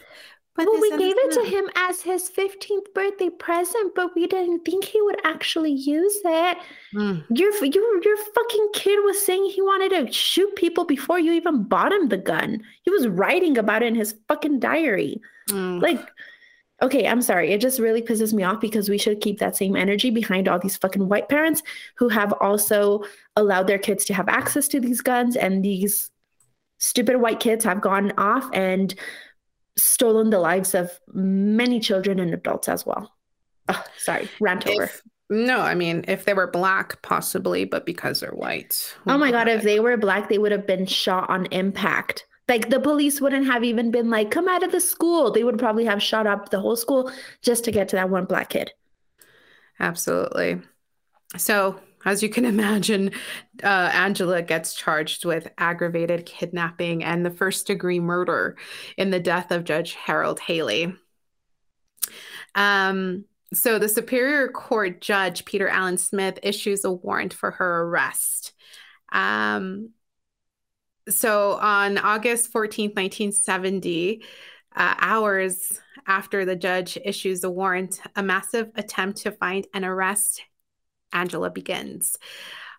But 0.56 0.68
well, 0.68 0.82
we 0.82 0.90
gave 0.98 1.16
it 1.18 1.32
to 1.34 1.46
him 1.46 1.70
as 1.76 2.02
his 2.02 2.30
15th 2.30 2.94
birthday 2.94 3.30
present, 3.30 3.96
but 3.96 4.14
we 4.16 4.28
didn't 4.28 4.66
think 4.66 4.86
he 4.86 5.02
would 5.02 5.20
actually 5.24 5.72
use 5.72 6.18
it. 6.26 6.58
Mm. 6.96 7.26
Your, 7.30 7.54
your, 7.66 8.04
your 8.04 8.18
fucking 8.18 8.70
kid 8.74 9.00
was 9.06 9.26
saying 9.26 9.46
he 9.46 9.62
wanted 9.62 9.92
to 9.92 10.12
shoot 10.12 10.54
people 10.58 10.86
before 10.86 11.20
you 11.20 11.32
even 11.34 11.64
bought 11.64 11.94
him 11.94 12.10
the 12.10 12.18
gun. 12.18 12.62
He 12.84 12.92
was 12.92 13.08
writing 13.08 13.58
about 13.58 13.84
it 13.84 13.88
in 13.88 13.96
his 13.96 14.16
fucking 14.28 14.60
diary. 14.60 15.22
Mm. 15.50 15.82
Like, 15.82 16.02
okay, 16.82 17.08
I'm 17.08 17.22
sorry. 17.22 17.52
It 17.52 17.62
just 17.62 17.80
really 17.80 18.02
pisses 18.02 18.34
me 18.34 18.44
off 18.44 18.62
because 18.62 18.90
we 18.90 18.98
should 18.98 19.22
keep 19.22 19.40
that 19.40 19.56
same 19.56 19.76
energy 19.76 20.10
behind 20.10 20.48
all 20.48 20.60
these 20.60 20.78
fucking 20.78 21.08
white 21.08 21.30
parents 21.30 21.62
who 21.96 22.10
have 22.10 22.34
also 22.34 23.04
allowed 23.36 23.68
their 23.68 23.78
kids 23.78 24.06
to 24.06 24.14
have 24.14 24.30
access 24.30 24.68
to 24.70 24.80
these 24.80 25.02
guns 25.02 25.36
and 25.36 25.64
these 25.64 26.10
stupid 26.78 27.18
white 27.18 27.40
kids 27.40 27.64
have 27.66 27.82
gone 27.82 28.14
off 28.18 28.50
and 28.54 28.96
stolen 29.78 30.30
the 30.30 30.40
lives 30.40 30.74
of 30.74 30.92
many 31.14 31.80
children 31.80 32.20
and 32.20 32.34
adults 32.34 32.68
as 32.68 32.86
well. 32.86 33.14
Oh, 33.68 33.84
sorry, 33.98 34.30
rant 34.40 34.66
if, 34.66 34.74
over. 34.74 34.92
No, 35.30 35.60
I 35.60 35.76
mean, 35.76 36.06
if 36.08 36.26
they 36.26 36.34
were 36.34 36.50
black, 36.50 37.02
possibly, 37.04 37.64
but 37.66 37.86
because 37.86 38.20
they're 38.20 38.32
white. 38.32 38.96
Oh 39.06 39.18
my 39.18 39.30
God, 39.30 39.48
if 39.48 39.62
they 39.62 39.80
were 39.80 39.96
black, 39.96 40.28
they 40.28 40.40
would 40.40 40.52
have 40.52 40.66
been 40.66 40.88
shot 40.88 41.30
on 41.30 41.46
impact. 41.48 42.26
Like 42.50 42.70
the 42.70 42.80
police 42.80 43.22
wouldn't 43.22 43.46
have 43.46 43.64
even 43.64 43.92
been 43.92 44.10
like, 44.10 44.32
come 44.32 44.50
out 44.50 44.64
of 44.64 44.72
the 44.72 44.82
school. 44.82 45.32
They 45.32 45.44
would 45.44 45.60
probably 45.60 45.86
have 45.86 46.02
shot 46.02 46.28
up 46.28 46.50
the 46.50 46.60
whole 46.60 46.76
school 46.76 47.12
just 47.42 47.64
to 47.66 47.72
get 47.72 47.88
to 47.90 47.96
that 47.96 48.10
one 48.10 48.26
black 48.26 48.50
kid. 48.50 48.72
Absolutely. 49.80 50.60
So 51.38 51.80
as 52.06 52.24
you 52.24 52.30
can 52.30 52.46
imagine, 52.56 53.12
uh, 53.64 53.92
Angela 53.94 54.42
gets 54.42 54.74
charged 54.74 55.26
with 55.26 55.48
aggravated 55.58 56.26
kidnapping 56.26 57.04
and 57.04 57.26
the 57.26 57.32
first 57.32 57.68
degree 57.68 58.00
murder 58.00 58.58
in 58.98 59.12
the 59.12 59.20
death 59.20 59.52
of 59.52 59.64
Judge 59.64 59.94
Harold 59.94 60.40
Haley. 60.40 60.94
Um, 62.56 63.26
so 63.54 63.80
the 63.80 63.90
Superior 63.90 64.48
Court 64.50 65.02
Judge, 65.02 65.46
Peter 65.46 65.68
Allen 65.68 65.98
Smith, 65.98 66.40
issues 66.44 66.84
a 66.84 66.92
warrant 66.92 67.34
for 67.34 67.52
her 67.52 67.84
arrest. 67.84 68.54
Um, 69.12 69.90
so 71.10 71.54
on 71.54 71.98
August 71.98 72.54
14th, 72.54 72.96
1970, 72.96 74.24
uh, 74.76 74.96
hours 75.00 75.80
after 76.08 76.46
the 76.46 76.56
judge 76.56 76.98
issues 77.04 77.42
the 77.42 77.50
warrant, 77.50 78.02
a 78.16 78.24
massive 78.24 78.72
attempt 78.76 79.20
to 79.20 79.32
find 79.32 79.68
and 79.74 79.86
arrest 79.86 80.44
Angela 81.12 81.50
begins. 81.50 82.18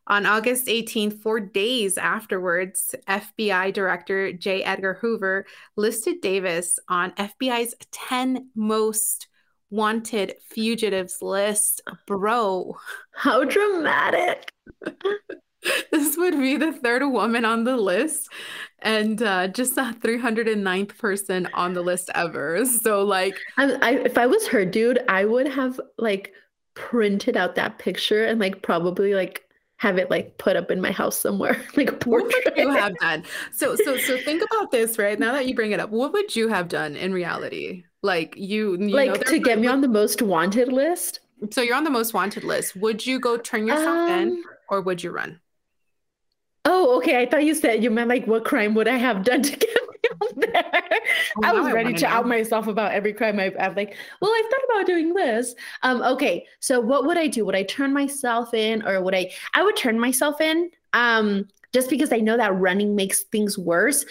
On 0.07 0.27
August 0.27 0.67
18th, 0.67 1.23
four 1.23 1.41
days 1.41 1.97
afterwards, 1.99 2.95
FBI 3.07 3.73
Director 3.73 4.33
J. 4.33 4.65
Edgar 4.65 4.95
Hoover 4.95 5.47
listed 5.77 6.21
Davis 6.21 6.79
on 6.89 7.13
FBI's 7.13 7.75
10 7.93 8.51
most 8.55 9.29
wanted 9.71 10.35
fugitives 10.49 11.23
list. 11.23 11.83
Bro. 12.07 12.77
How 13.13 13.45
dramatic. 13.45 14.53
this 15.93 16.17
would 16.17 16.39
be 16.39 16.57
the 16.57 16.73
third 16.73 17.07
woman 17.07 17.45
on 17.45 17.65
the 17.65 17.77
list 17.77 18.29
and 18.81 19.23
uh, 19.23 19.49
just 19.49 19.75
the 19.75 19.95
309th 20.01 20.97
person 20.97 21.49
on 21.53 21.75
the 21.75 21.83
list 21.83 22.11
ever. 22.15 22.65
So, 22.65 23.05
like, 23.05 23.37
I, 23.59 23.73
I, 23.83 23.91
if 23.97 24.17
I 24.17 24.27
was 24.27 24.47
her, 24.49 24.65
dude, 24.65 25.01
I 25.09 25.25
would 25.25 25.47
have 25.49 25.81
like 25.99 26.33
printed 26.75 27.37
out 27.37 27.57
that 27.57 27.79
picture 27.79 28.25
and 28.25 28.41
like 28.41 28.63
probably 28.63 29.15
like 29.15 29.45
have 29.77 29.99
it 29.99 30.11
like 30.11 30.37
put 30.39 30.57
up 30.57 30.71
in 30.71 30.81
my 30.81 30.91
house 30.91 31.17
somewhere 31.17 31.63
like 31.77 32.01
portrait. 32.01 32.33
what 32.45 32.57
would 32.57 32.65
you 32.65 32.71
have 32.71 32.97
done? 32.99 33.25
So 33.53 33.77
so 33.77 33.97
so 33.97 34.19
think 34.19 34.43
about 34.43 34.71
this 34.71 34.99
right? 34.99 35.19
Now 35.19 35.33
that 35.33 35.47
you 35.47 35.55
bring 35.55 35.73
it 35.73 35.81
up 35.81 35.91
what 35.91 36.13
would 36.13 36.35
you 36.35 36.49
have 36.49 36.69
done 36.69 36.97
in 36.97 37.13
reality? 37.13 37.85
Like 38.03 38.35
you, 38.37 38.79
you 38.79 38.95
like 38.95 39.09
know, 39.09 39.15
to 39.15 39.39
get 39.39 39.59
me 39.59 39.67
on 39.67 39.81
the 39.81 39.89
most 39.89 40.23
wanted 40.23 40.73
list? 40.73 41.21
So 41.51 41.61
you're 41.61 41.77
on 41.77 41.85
the 41.85 41.91
most 41.91 42.15
wanted 42.15 42.45
list. 42.45 42.77
Would 42.77 43.05
you 43.05 43.19
go 43.19 43.37
turn 43.37 43.67
yourself 43.67 44.11
um, 44.11 44.11
in 44.11 44.45
or 44.69 44.81
would 44.81 45.03
you 45.03 45.11
run 45.11 45.41
oh 46.65 46.97
okay 46.99 47.21
i 47.21 47.27
thought 47.27 47.45
you 47.45 47.55
said 47.55 47.83
you 47.83 47.91
meant 47.91 48.09
like 48.09 48.27
what 48.27 48.45
crime 48.45 48.75
would 48.75 48.89
i 48.89 48.97
have 48.97 49.25
done 49.25 49.43
to 49.43 49.51
get 49.57 49.71
me 49.71 50.09
on 50.21 50.29
there. 50.37 50.83
Oh, 51.37 51.43
I 51.43 51.53
was 51.53 51.67
I 51.67 51.73
ready 51.73 51.95
to 51.95 52.07
know. 52.07 52.09
out 52.09 52.27
myself 52.27 52.67
about 52.67 52.93
every 52.93 53.13
crime 53.13 53.39
I've, 53.39 53.55
I've 53.59 53.77
like, 53.77 53.97
well, 54.21 54.33
I've 54.33 54.51
thought 54.51 54.65
about 54.75 54.87
doing 54.87 55.15
this. 55.15 55.55
Um, 55.83 56.03
okay, 56.03 56.47
so 56.59 56.81
what 56.81 57.07
would 57.07 57.17
I 57.19 57.27
do? 57.29 57.45
Would 57.45 57.55
I 57.55 57.63
turn 57.65 57.93
myself 57.93 58.53
in 58.55 58.87
or 58.87 59.03
would 59.03 59.15
I 59.15 59.31
I 59.55 59.63
would 59.63 59.77
turn 59.77 59.99
myself 60.01 60.41
in? 60.41 60.71
Um, 60.93 61.49
just 61.73 61.91
because 61.91 62.13
I 62.13 62.19
know 62.19 62.37
that 62.37 62.55
running 62.59 62.97
makes 62.97 63.23
things 63.25 63.57
worse, 63.57 64.05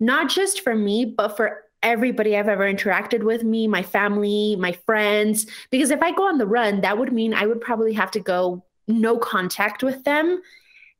not 0.00 0.28
just 0.28 0.60
for 0.62 0.74
me, 0.74 1.04
but 1.04 1.36
for 1.36 1.64
everybody 1.82 2.36
I've 2.36 2.48
ever 2.48 2.70
interacted 2.70 3.22
with 3.22 3.42
me, 3.44 3.66
my 3.68 3.82
family, 3.82 4.56
my 4.56 4.72
friends. 4.72 5.46
Because 5.70 5.90
if 5.90 6.02
I 6.02 6.10
go 6.12 6.28
on 6.28 6.38
the 6.38 6.46
run, 6.46 6.82
that 6.82 6.98
would 6.98 7.12
mean 7.12 7.32
I 7.32 7.46
would 7.46 7.60
probably 7.60 7.94
have 7.94 8.10
to 8.12 8.20
go 8.20 8.64
no 8.88 9.18
contact 9.18 9.82
with 9.82 10.04
them. 10.04 10.42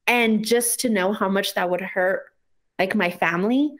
And 0.06 0.44
just 0.44 0.80
to 0.80 0.88
know 0.88 1.12
how 1.12 1.28
much 1.28 1.54
that 1.54 1.70
would 1.70 1.80
hurt 1.80 2.26
like 2.78 2.94
my 2.94 3.10
family 3.10 3.76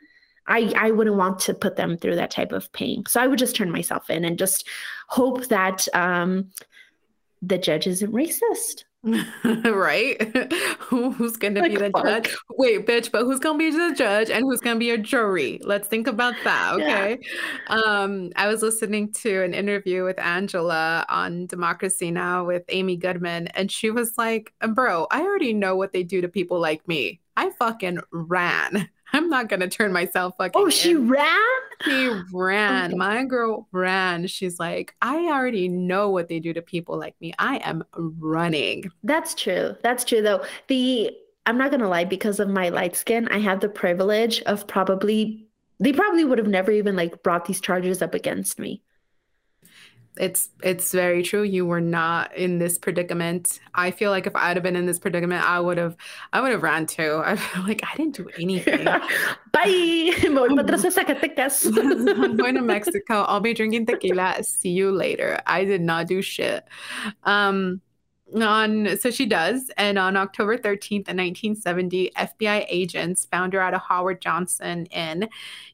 I, 0.49 0.73
I 0.77 0.91
wouldn't 0.91 1.17
want 1.17 1.41
to 1.41 1.55
put 1.55 1.77
them 1.77 1.97
through 1.97 2.17
that 2.17 2.31
type 2.31 2.53
of 2.53 2.71
pain. 2.73 3.05
So 3.09 3.21
I 3.21 3.27
would 3.27 3.39
just 3.39 3.57
turn 3.57 3.71
myself 3.71 4.11
in 4.11 4.25
and 4.25 4.39
just 4.39 4.69
hope 5.09 5.47
that 5.49 5.87
um, 5.95 6.53
the 7.43 7.59
judge 7.59 7.87
isn't 7.87 8.13
racist. 8.13 8.85
right? 9.65 10.21
who's 10.81 11.37
going 11.37 11.55
to 11.55 11.61
like, 11.61 11.73
be 11.73 11.77
the 11.77 11.91
fuck. 11.91 12.05
judge? 12.05 12.37
Wait, 12.51 12.87
bitch, 12.87 13.13
but 13.13 13.23
who's 13.23 13.39
going 13.39 13.59
to 13.59 13.71
be 13.71 13.77
the 13.77 13.95
judge 13.95 14.31
and 14.31 14.45
who's 14.45 14.61
going 14.61 14.77
to 14.77 14.81
be 14.81 14.91
a 14.91 14.99
jury? 14.99 15.61
Let's 15.63 15.89
think 15.89 16.07
about 16.07 16.35
that, 16.45 16.75
okay? 16.75 17.19
Yeah. 17.21 17.77
Um, 17.77 18.33
I 18.37 18.49
was 18.49 18.63
listening 18.63 19.13
to 19.15 19.43
an 19.43 19.55
interview 19.55 20.05
with 20.05 20.19
Angela 20.19 21.05
on 21.09 21.47
Democracy 21.47 22.11
Now 22.11 22.45
with 22.45 22.65
Amy 22.69 22.97
Goodman, 22.97 23.49
and 23.49 23.71
she 23.71 23.91
was 23.91 24.13
like, 24.19 24.53
Bro, 24.69 25.07
I 25.11 25.23
already 25.23 25.53
know 25.53 25.77
what 25.77 25.93
they 25.93 26.03
do 26.03 26.21
to 26.21 26.29
people 26.29 26.59
like 26.59 26.87
me. 26.89 27.21
I 27.37 27.51
fucking 27.51 28.01
ran. 28.11 28.89
I'm 29.13 29.29
not 29.29 29.49
gonna 29.49 29.69
turn 29.69 29.93
myself 29.93 30.35
fucking. 30.39 30.61
Oh, 30.61 30.69
she 30.69 30.93
in. 30.93 31.09
ran. 31.09 31.39
She 31.83 32.11
ran. 32.33 32.91
Okay. 32.91 32.97
My 32.97 33.25
girl 33.25 33.69
ran. 33.73 34.27
She's 34.27 34.59
like, 34.59 34.95
I 35.03 35.17
already 35.27 35.69
know 35.69 36.11
what 36.11 36.29
they 36.29 36.41
do 36.41 36.53
to 36.53 36.63
people 36.63 36.99
like 36.99 37.15
me. 37.21 37.33
I 37.39 37.59
am 37.59 37.85
running. 37.95 38.91
That's 39.03 39.35
true. 39.35 39.77
That's 39.83 40.05
true 40.05 40.23
though. 40.23 40.45
The 40.69 41.11
I'm 41.47 41.59
not 41.59 41.71
gonna 41.71 41.89
lie, 41.89 42.05
because 42.05 42.41
of 42.41 42.49
my 42.49 42.71
light 42.71 42.97
skin, 42.97 43.29
I 43.29 43.39
have 43.39 43.61
the 43.61 43.69
privilege 43.69 44.43
of 44.43 44.67
probably 44.67 45.47
they 45.79 45.93
probably 45.93 46.25
would 46.25 46.39
have 46.39 46.49
never 46.49 46.73
even 46.73 46.97
like 46.97 47.23
brought 47.23 47.45
these 47.45 47.61
charges 47.61 48.03
up 48.03 48.15
against 48.15 48.59
me 48.59 48.83
it's 50.19 50.51
it's 50.63 50.93
very 50.93 51.23
true. 51.23 51.43
You 51.43 51.67
were 51.67 51.81
not 51.81 52.35
in 52.37 52.59
this 52.59 52.79
predicament. 52.79 53.61
I 53.75 53.91
feel 53.91 54.11
like 54.11 54.27
if 54.27 54.35
i'd 54.35 54.57
have 54.57 54.63
been 54.63 54.77
in 54.77 54.87
this 54.87 54.99
predicament 54.99 55.45
i 55.45 55.61
would 55.61 55.79
have 55.79 55.97
i 56.33 56.41
would 56.41 56.53
have 56.53 56.63
ran 56.63 56.87
too. 56.87 57.23
I 57.25 57.37
feel 57.37 57.63
like 57.65 57.83
i 57.85 57.95
didn't 57.97 58.17
do 58.17 58.29
anything. 58.39 58.85
Bye. 59.53 60.13
I'm 61.75 62.37
going 62.37 62.55
to 62.55 62.63
mexico. 62.63 63.23
I'll 63.23 63.41
be 63.41 63.55
drinking 63.55 63.87
tequila. 63.87 64.43
See 64.43 64.71
you 64.71 64.91
later. 64.93 65.41
I 65.47 65.65
did 65.65 65.81
not 65.81 66.07
do 66.07 66.23
shit. 66.23 66.65
Um 67.25 67.81
on 68.35 68.99
so 68.99 69.11
she 69.11 69.27
does. 69.27 69.71
And 69.77 69.99
on 69.99 70.17
october 70.17 70.57
13th 70.57 71.09
in 71.09 71.17
1970 71.17 72.11
fbi 72.17 72.67
agents 72.69 73.25
found 73.27 73.53
her 73.53 73.61
at 73.61 73.75
a 73.75 73.79
howard 73.79 74.21
johnson 74.21 74.87
inn 74.87 75.29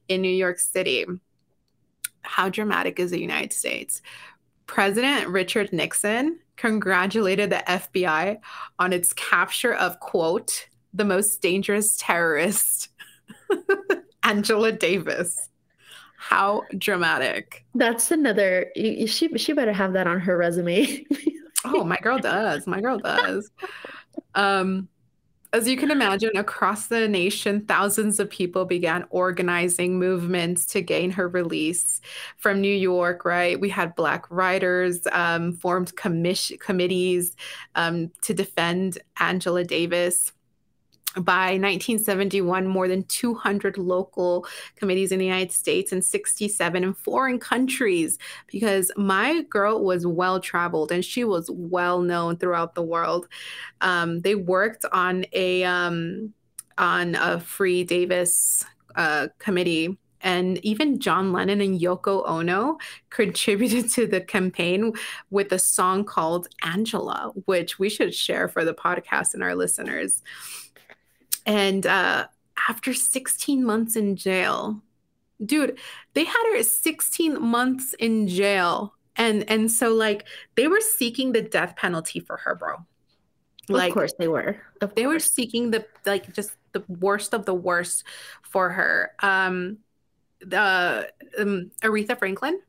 in 0.08 0.20
new 0.20 0.28
york 0.28 0.58
city. 0.58 1.06
How 2.22 2.48
dramatic 2.48 3.00
is 3.00 3.10
the 3.10 3.20
united 3.20 3.52
states 3.52 4.02
President 4.72 5.28
Richard 5.28 5.70
Nixon 5.70 6.38
congratulated 6.56 7.50
the 7.50 7.62
FBI 7.68 8.38
on 8.78 8.94
its 8.94 9.12
capture 9.12 9.74
of, 9.74 10.00
quote, 10.00 10.66
the 10.94 11.04
most 11.04 11.42
dangerous 11.42 11.94
terrorist, 11.98 12.88
Angela 14.22 14.72
Davis. 14.72 15.50
How 16.16 16.62
dramatic. 16.78 17.66
That's 17.74 18.10
another, 18.10 18.72
she, 18.74 19.36
she 19.36 19.52
better 19.52 19.74
have 19.74 19.92
that 19.92 20.06
on 20.06 20.20
her 20.20 20.38
resume. 20.38 21.04
oh, 21.66 21.84
my 21.84 21.98
girl 21.98 22.18
does. 22.18 22.66
My 22.66 22.80
girl 22.80 22.96
does. 22.96 23.50
Um, 24.34 24.88
as 25.52 25.68
you 25.68 25.76
can 25.76 25.90
imagine, 25.90 26.36
across 26.36 26.86
the 26.86 27.06
nation, 27.06 27.66
thousands 27.66 28.18
of 28.18 28.30
people 28.30 28.64
began 28.64 29.04
organizing 29.10 29.98
movements 29.98 30.64
to 30.66 30.80
gain 30.80 31.10
her 31.10 31.28
release. 31.28 32.00
From 32.38 32.60
New 32.60 32.74
York, 32.74 33.26
right, 33.26 33.60
we 33.60 33.68
had 33.68 33.94
Black 33.94 34.30
writers 34.30 35.06
um, 35.12 35.52
formed 35.52 35.94
committees 35.96 37.36
um, 37.74 38.10
to 38.22 38.32
defend 38.32 38.98
Angela 39.18 39.62
Davis 39.64 40.32
by 41.14 41.58
1971, 41.58 42.66
more 42.66 42.88
than 42.88 43.04
200 43.04 43.76
local 43.76 44.46
committees 44.76 45.12
in 45.12 45.18
the 45.18 45.26
United 45.26 45.52
States 45.52 45.92
and 45.92 46.04
67 46.04 46.84
in 46.84 46.94
foreign 46.94 47.38
countries 47.38 48.18
because 48.46 48.90
my 48.96 49.42
girl 49.50 49.84
was 49.84 50.06
well 50.06 50.40
traveled 50.40 50.90
and 50.90 51.04
she 51.04 51.24
was 51.24 51.50
well 51.50 52.00
known 52.00 52.36
throughout 52.36 52.74
the 52.74 52.82
world. 52.82 53.28
Um, 53.80 54.20
they 54.22 54.34
worked 54.34 54.84
on 54.92 55.26
a 55.32 55.64
um, 55.64 56.32
on 56.78 57.14
a 57.14 57.40
Free 57.40 57.84
Davis 57.84 58.64
uh, 58.96 59.28
committee 59.38 59.98
and 60.22 60.64
even 60.64 61.00
John 61.00 61.32
Lennon 61.32 61.60
and 61.60 61.80
Yoko 61.80 62.26
Ono 62.26 62.78
contributed 63.10 63.90
to 63.90 64.06
the 64.06 64.20
campaign 64.20 64.92
with 65.30 65.52
a 65.52 65.58
song 65.58 66.04
called 66.04 66.48
Angela, 66.62 67.32
which 67.44 67.78
we 67.78 67.88
should 67.88 68.14
share 68.14 68.48
for 68.48 68.64
the 68.64 68.74
podcast 68.74 69.34
and 69.34 69.42
our 69.42 69.54
listeners. 69.54 70.22
And 71.46 71.86
uh, 71.86 72.26
after 72.68 72.94
16 72.94 73.64
months 73.64 73.96
in 73.96 74.16
jail, 74.16 74.82
dude, 75.44 75.78
they 76.14 76.24
had 76.24 76.52
her 76.52 76.62
16 76.62 77.40
months 77.42 77.94
in 77.94 78.28
jail. 78.28 78.94
And 79.16 79.48
and 79.50 79.70
so 79.70 79.92
like 79.94 80.26
they 80.54 80.68
were 80.68 80.80
seeking 80.80 81.32
the 81.32 81.42
death 81.42 81.76
penalty 81.76 82.20
for 82.20 82.38
her, 82.38 82.54
bro. 82.54 82.76
Like, 83.68 83.90
of 83.90 83.94
course 83.94 84.14
they 84.18 84.28
were. 84.28 84.60
Of 84.80 84.94
they 84.94 85.02
course. 85.02 85.14
were 85.14 85.20
seeking 85.20 85.70
the 85.70 85.86
like 86.06 86.32
just 86.32 86.52
the 86.72 86.82
worst 86.88 87.34
of 87.34 87.44
the 87.44 87.54
worst 87.54 88.04
for 88.42 88.70
her. 88.70 89.12
Um, 89.20 89.78
the 90.40 91.10
um, 91.38 91.70
Aretha 91.82 92.18
Franklin 92.18 92.60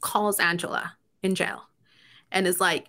calls 0.00 0.40
Angela 0.40 0.94
in 1.22 1.34
jail 1.34 1.62
and 2.32 2.46
is 2.46 2.60
like, 2.60 2.86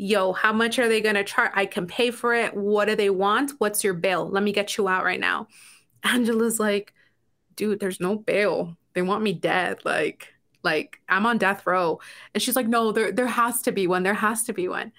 "Yo, 0.00 0.32
how 0.32 0.52
much 0.52 0.78
are 0.78 0.88
they 0.88 1.00
gonna 1.00 1.24
charge? 1.24 1.52
I 1.54 1.66
can 1.66 1.86
pay 1.86 2.10
for 2.10 2.34
it. 2.34 2.54
What 2.54 2.86
do 2.86 2.96
they 2.96 3.10
want? 3.10 3.52
What's 3.58 3.84
your 3.84 3.94
bill? 3.94 4.28
Let 4.28 4.42
me 4.42 4.52
get 4.52 4.76
you 4.76 4.88
out 4.88 5.04
right 5.04 5.20
now." 5.20 5.48
Angela's 6.04 6.60
like, 6.60 6.94
"Dude, 7.56 7.80
there's 7.80 8.00
no 8.00 8.16
bail. 8.16 8.76
They 8.94 9.02
want 9.02 9.22
me 9.22 9.32
dead. 9.34 9.84
Like." 9.84 10.34
Like 10.62 11.00
I'm 11.08 11.24
on 11.26 11.38
death 11.38 11.66
row. 11.66 12.00
And 12.34 12.42
she's 12.42 12.56
like, 12.56 12.68
no, 12.68 12.92
there 12.92 13.12
there 13.12 13.26
has 13.26 13.62
to 13.62 13.72
be 13.72 13.86
one. 13.86 14.02
There 14.02 14.14
has 14.14 14.44
to 14.44 14.52
be 14.52 14.68
one. 14.68 14.92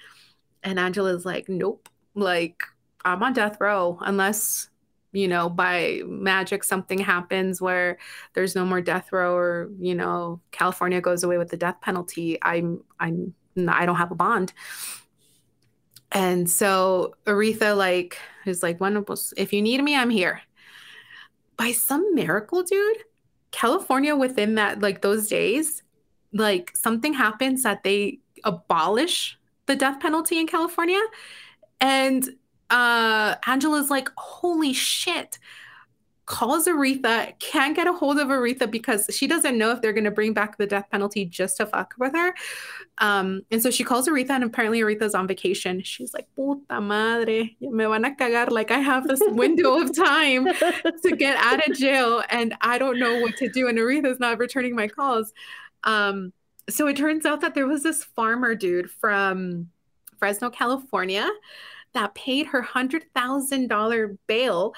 And 0.64 0.80
Angela's 0.80 1.26
like, 1.26 1.50
nope. 1.50 1.90
Like 2.16 2.64
I'm 3.06 3.24
on 3.24 3.34
death 3.34 3.58
row 3.60 3.98
unless 4.02 4.70
you 5.14 5.28
know 5.28 5.50
by 5.50 6.02
magic 6.06 6.64
something 6.64 6.98
happens 6.98 7.62
where 7.62 7.98
there's 8.34 8.56
no 8.56 8.66
more 8.66 8.82
death 8.82 9.12
row 9.12 9.36
or 9.36 9.70
you 9.80 9.94
know 9.94 10.42
California 10.52 11.02
goes 11.02 11.24
away 11.24 11.38
with 11.38 11.50
the 11.50 11.58
death 11.58 11.80
penalty. 11.82 12.38
I'm 12.42 12.84
I'm 13.00 13.34
I 13.58 13.86
don't 13.86 13.96
have 13.96 14.12
a 14.12 14.16
bond. 14.16 14.54
And 16.12 16.50
so 16.50 17.16
Aretha 17.26 17.76
like 17.76 18.18
is 18.46 18.62
like, 18.62 18.80
when 18.80 19.04
if 19.38 19.54
you 19.54 19.62
need 19.62 19.84
me, 19.84 19.96
I'm 19.96 20.10
here. 20.10 20.42
By 21.58 21.72
some 21.72 22.16
miracle, 22.16 22.64
dude, 22.64 22.98
California 23.52 24.16
within 24.16 24.56
that 24.56 24.82
like 24.82 25.02
those 25.02 25.28
days, 25.28 25.84
like 26.34 26.76
something 26.76 27.14
happens 27.14 27.64
that 27.64 27.84
they 27.84 28.20
abolish 28.44 29.38
the 29.68 29.76
death 29.76 30.00
penalty 30.00 30.40
in 30.40 30.48
California. 30.48 31.02
And 31.80 32.28
uh, 32.70 33.36
Angela's 33.46 33.90
like, 33.90 34.10
holy 34.18 34.74
shit. 34.74 35.40
Calls 36.32 36.66
Aretha, 36.66 37.38
can't 37.40 37.76
get 37.76 37.88
a 37.88 37.92
hold 37.92 38.18
of 38.18 38.30
Aretha 38.30 38.72
because 38.72 39.06
she 39.12 39.28
doesn't 39.28 39.58
know 39.58 39.72
if 39.72 39.82
they're 39.82 39.92
going 39.92 40.06
to 40.06 40.12
bring 40.12 40.34
back 40.34 40.58
the 40.58 40.66
death 40.66 40.86
penalty 40.90 41.26
just 41.26 41.58
to 41.58 41.66
fuck 41.66 41.94
with 42.00 42.14
her. 42.16 42.34
Um, 43.00 43.42
and 43.52 43.62
so 43.62 43.70
she 43.70 43.84
calls 43.84 44.08
Aretha, 44.08 44.30
and 44.30 44.46
apparently 44.46 44.80
Aretha's 44.80 45.14
on 45.14 45.28
vacation. 45.28 45.84
She's 45.84 46.14
like, 46.14 46.28
puta 46.34 46.80
madre, 46.80 47.58
me 47.60 47.84
van 47.84 48.06
a 48.06 48.16
cagar. 48.16 48.50
Like, 48.50 48.72
I 48.72 48.80
have 48.80 49.10
this 49.10 49.20
window 49.26 49.82
of 49.82 49.94
time 49.94 50.46
to 50.46 51.16
get 51.18 51.36
out 51.36 51.68
of 51.68 51.76
jail, 51.76 52.24
and 52.30 52.56
I 52.62 52.78
don't 52.78 52.98
know 52.98 53.20
what 53.20 53.36
to 53.36 53.50
do. 53.50 53.68
And 53.68 53.78
Aretha's 53.78 54.22
not 54.22 54.40
returning 54.40 54.74
my 54.74 54.88
calls. 54.88 55.34
Um, 55.84 56.32
so 56.70 56.88
it 56.88 56.96
turns 56.96 57.26
out 57.26 57.42
that 57.42 57.56
there 57.56 57.68
was 57.68 57.84
this 57.84 58.06
farmer 58.06 58.56
dude 58.56 58.90
from 58.90 59.70
Fresno, 60.18 60.50
California, 60.50 61.30
that 61.94 62.16
paid 62.16 62.48
her 62.48 62.64
$100,000 62.64 64.18
bail 64.28 64.74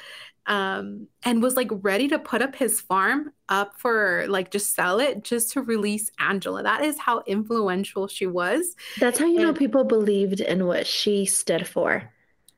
um, 0.46 1.08
and 1.24 1.42
was 1.42 1.56
like 1.56 1.70
ready 1.72 2.08
to 2.10 2.20
put 2.20 2.42
up 2.42 2.56
his 2.56 2.82
farm 2.82 3.32
up 3.50 3.74
for 3.78 4.26
like 4.28 4.52
just 4.52 4.76
sell 4.76 5.00
it 5.00 5.24
just 5.24 5.52
to 5.54 5.62
release 5.62 6.12
Angela. 6.20 6.64
That 6.64 6.84
is 6.84 6.98
how 7.00 7.24
influential 7.26 8.08
she 8.08 8.28
was. 8.28 8.76
That's 9.00 9.20
how 9.20 9.26
you 9.26 9.38
and- 9.38 9.44
know 9.44 9.54
people 9.54 9.84
believed 9.84 10.42
in 10.42 10.66
what 10.68 10.86
she 10.88 11.26
stood 11.26 11.68
for. 11.68 12.10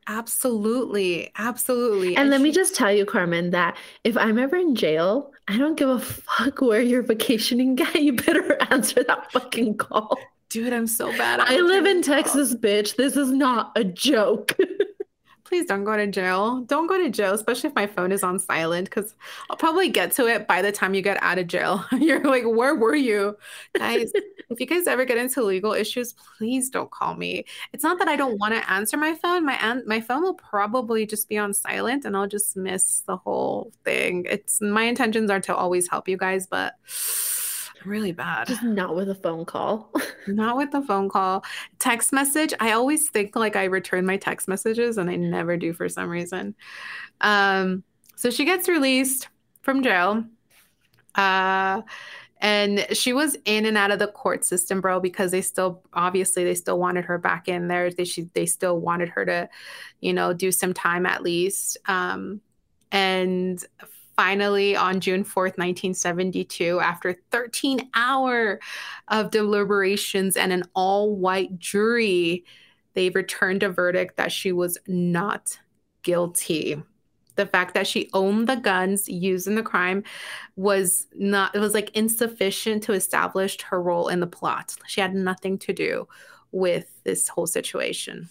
Absolutely. 0.08 1.32
Absolutely. 1.38 2.10
And, 2.10 2.20
and 2.20 2.30
let 2.30 2.38
she- 2.38 2.44
me 2.44 2.52
just 2.52 2.76
tell 2.76 2.92
you, 2.92 3.06
Carmen, 3.06 3.50
that 3.52 3.78
if 4.04 4.18
I'm 4.18 4.38
ever 4.38 4.56
in 4.56 4.76
jail, 4.76 5.32
I 5.48 5.58
don't 5.58 5.78
give 5.78 5.90
a 5.90 6.00
fuck 6.00 6.62
where 6.62 6.82
you're 6.82 7.04
vacationing 7.04 7.76
guy. 7.82 7.92
You 7.94 8.14
better 8.14 8.58
answer 8.72 9.04
that 9.04 9.32
fucking 9.32 9.78
call. 9.78 10.18
Dude, 10.50 10.74
I'm 10.74 10.88
so 10.88 11.10
bad. 11.18 11.40
I 11.42 11.60
live 11.60 11.86
in 11.86 12.02
Texas, 12.02 12.54
bitch. 12.56 12.96
This 12.96 13.18
is 13.18 13.32
not 13.32 13.72
a 13.76 13.84
joke. 13.84 14.56
Please 15.46 15.66
don't 15.66 15.84
go 15.84 15.96
to 15.96 16.08
jail. 16.08 16.62
Don't 16.62 16.88
go 16.88 16.98
to 16.98 17.10
jail, 17.10 17.36
especially 17.36 17.70
if 17.70 17.76
my 17.76 17.86
phone 17.86 18.12
is 18.12 18.24
on 18.24 18.40
silent, 18.40 18.90
because 18.90 19.14
I'll 19.50 19.56
probably 19.56 19.90
get 19.90 20.12
to 20.14 20.26
it 20.26 20.48
by 20.48 20.64
the 20.64 20.72
time 20.72 20.96
you 20.96 21.04
get 21.04 21.22
out 21.22 21.38
of 21.38 21.46
jail. 21.46 21.86
You're 22.00 22.24
like, 22.24 22.44
where 22.46 22.74
were 22.74 22.96
you? 22.96 23.38
Guys, 23.78 24.12
if 24.50 24.60
you 24.60 24.66
guys 24.66 24.88
ever 24.88 25.06
get 25.06 25.20
into 25.20 25.44
legal 25.44 25.74
issues, 25.74 26.14
please 26.38 26.72
don't 26.72 26.90
call 26.90 27.16
me. 27.16 27.46
It's 27.74 27.84
not 27.84 28.00
that 28.00 28.08
I 28.08 28.16
don't 28.16 28.40
want 28.40 28.56
to 28.56 28.72
answer 28.72 28.98
my 28.98 29.14
phone. 29.14 29.46
My 29.46 29.58
an- 29.62 29.84
my 29.86 30.02
phone 30.02 30.24
will 30.24 30.34
probably 30.34 31.06
just 31.06 31.30
be 31.30 31.38
on 31.38 31.54
silent 31.54 32.06
and 32.06 32.18
I'll 32.18 32.28
just 32.28 32.58
miss 32.58 33.02
the 33.02 33.18
whole 33.18 33.72
thing. 33.84 34.26
It's 34.28 34.60
my 34.62 34.84
intentions 34.84 35.30
are 35.30 35.42
to 35.42 35.56
always 35.56 35.88
help 35.88 36.08
you 36.08 36.18
guys, 36.18 36.48
but 36.48 36.74
really 37.86 38.12
bad. 38.12 38.48
Just 38.48 38.64
not 38.64 38.96
with 38.96 39.10
a 39.10 39.16
phone 39.16 39.46
call. 39.46 39.92
not 40.28 40.58
with 40.58 40.74
a 40.74 40.82
phone 40.82 41.10
call. 41.10 41.44
Text 41.80 42.14
message. 42.14 42.54
I 42.60 42.72
always 42.72 43.10
think 43.10 43.36
like 43.36 43.56
I 43.56 43.66
return 43.66 44.06
my 44.06 44.18
text 44.18 44.48
messages 44.48 44.98
and 44.98 45.10
I 45.10 45.16
never 45.16 45.58
do 45.58 45.74
for 45.74 45.90
some 45.90 46.10
reason. 46.10 46.56
Um, 47.22 47.84
so 48.16 48.30
she 48.30 48.46
gets 48.46 48.68
released 48.68 49.28
from 49.62 49.84
jail. 49.84 50.24
Uh, 51.16 51.82
and 52.42 52.86
she 52.92 53.14
was 53.14 53.38
in 53.46 53.66
and 53.66 53.78
out 53.78 53.92
of 53.92 54.00
the 54.00 54.08
court 54.08 54.44
system, 54.44 54.82
bro, 54.82 55.00
because 55.00 55.32
they 55.32 55.42
still 55.42 55.82
obviously 55.94 56.44
they 56.44 56.54
still 56.54 56.78
wanted 56.78 57.06
her 57.06 57.18
back 57.18 57.48
in 57.48 57.68
there. 57.68 57.90
They 57.90 58.04
she, 58.04 58.30
they 58.34 58.46
still 58.46 58.80
wanted 58.80 59.10
her 59.10 59.26
to, 59.26 59.50
you 60.02 60.14
know, 60.14 60.34
do 60.34 60.52
some 60.52 60.74
time 60.74 61.06
at 61.06 61.24
least. 61.24 61.78
Um, 61.88 62.42
and 62.92 63.64
finally 64.16 64.76
on 64.76 65.00
June 65.00 65.24
4th, 65.24 65.58
1972, 65.58 66.80
after 66.80 67.16
13 67.32 67.90
hour 67.94 68.60
of 69.10 69.32
deliberations 69.32 70.38
and 70.38 70.52
an 70.52 70.64
all-white 70.74 71.58
jury, 71.60 72.46
they 72.94 73.10
returned 73.10 73.64
a 73.64 73.70
verdict 73.70 74.18
that 74.18 74.32
she 74.32 74.52
was 74.52 74.78
not 74.88 75.60
guilty. 76.04 76.82
The 77.36 77.46
fact 77.46 77.74
that 77.74 77.88
she 77.88 78.10
owned 78.14 78.48
the 78.48 78.56
guns 78.56 79.10
used 79.10 79.48
in 79.48 79.56
the 79.56 79.64
crime 79.64 80.04
was 80.56 81.08
not 81.14 81.54
it 81.54 81.60
was 81.60 81.74
like 81.74 81.90
insufficient 81.90 82.84
to 82.84 82.94
establish 82.94 83.62
her 83.62 83.82
role 83.82 84.08
in 84.08 84.22
the 84.22 84.28
plot. 84.28 84.76
She 84.88 85.02
had 85.02 85.14
nothing 85.14 85.58
to 85.60 85.74
do 85.74 86.08
with 86.54 87.04
this 87.04 87.28
whole 87.28 87.48
situation. 87.48 88.30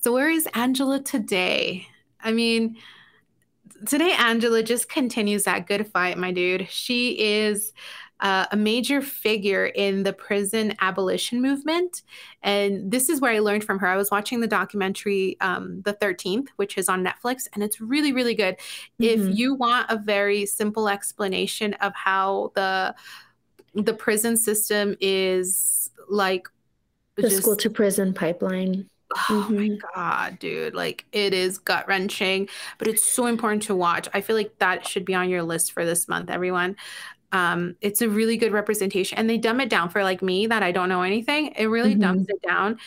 So 0.00 0.12
where 0.12 0.28
is 0.28 0.46
Angela 0.54 1.00
today? 1.00 1.86
I 2.22 2.32
mean, 2.32 2.76
today 3.86 4.12
Angela 4.12 4.62
just 4.62 4.88
continues 4.88 5.44
that 5.44 5.66
good 5.66 5.86
fight, 5.86 6.18
my 6.18 6.32
dude. 6.32 6.68
She 6.70 7.18
is 7.20 7.72
uh, 8.20 8.46
a 8.52 8.56
major 8.56 9.00
figure 9.00 9.66
in 9.66 10.02
the 10.02 10.12
prison 10.12 10.74
abolition 10.80 11.40
movement. 11.40 12.02
And 12.42 12.90
this 12.90 13.08
is 13.08 13.20
where 13.20 13.32
I 13.32 13.38
learned 13.38 13.64
from 13.64 13.78
her. 13.78 13.86
I 13.86 13.96
was 13.96 14.10
watching 14.10 14.40
the 14.40 14.46
documentary, 14.46 15.38
um, 15.40 15.80
The 15.82 15.94
13th, 15.94 16.48
which 16.56 16.76
is 16.76 16.88
on 16.88 17.04
Netflix, 17.04 17.48
and 17.54 17.62
it's 17.62 17.80
really, 17.80 18.12
really 18.12 18.34
good. 18.34 18.56
Mm-hmm. 18.56 19.04
If 19.04 19.38
you 19.38 19.54
want 19.54 19.90
a 19.90 19.96
very 19.96 20.44
simple 20.46 20.88
explanation 20.88 21.74
of 21.74 21.94
how 21.94 22.52
the 22.54 22.94
the 23.72 23.94
prison 23.94 24.36
system 24.36 24.96
is 25.00 25.92
like 26.08 26.48
the 27.14 27.22
just, 27.22 27.36
school 27.36 27.54
to 27.54 27.70
prison 27.70 28.12
pipeline 28.12 28.90
Oh 29.12 29.48
mm-hmm. 29.50 29.56
my 29.56 29.78
god, 29.94 30.38
dude! 30.38 30.74
Like 30.74 31.04
it 31.12 31.34
is 31.34 31.58
gut 31.58 31.88
wrenching, 31.88 32.48
but 32.78 32.86
it's 32.86 33.02
so 33.02 33.26
important 33.26 33.62
to 33.64 33.74
watch. 33.74 34.08
I 34.14 34.20
feel 34.20 34.36
like 34.36 34.58
that 34.58 34.86
should 34.86 35.04
be 35.04 35.14
on 35.14 35.28
your 35.28 35.42
list 35.42 35.72
for 35.72 35.84
this 35.84 36.06
month, 36.08 36.30
everyone. 36.30 36.76
Um, 37.32 37.76
it's 37.80 38.02
a 38.02 38.08
really 38.08 38.36
good 38.36 38.52
representation, 38.52 39.18
and 39.18 39.28
they 39.28 39.38
dumb 39.38 39.60
it 39.60 39.68
down 39.68 39.88
for 39.88 40.02
like 40.02 40.22
me 40.22 40.46
that 40.46 40.62
I 40.62 40.72
don't 40.72 40.88
know 40.88 41.02
anything. 41.02 41.48
It 41.56 41.66
really 41.66 41.92
mm-hmm. 41.92 42.00
dumbs 42.00 42.26
it 42.28 42.42
down 42.42 42.78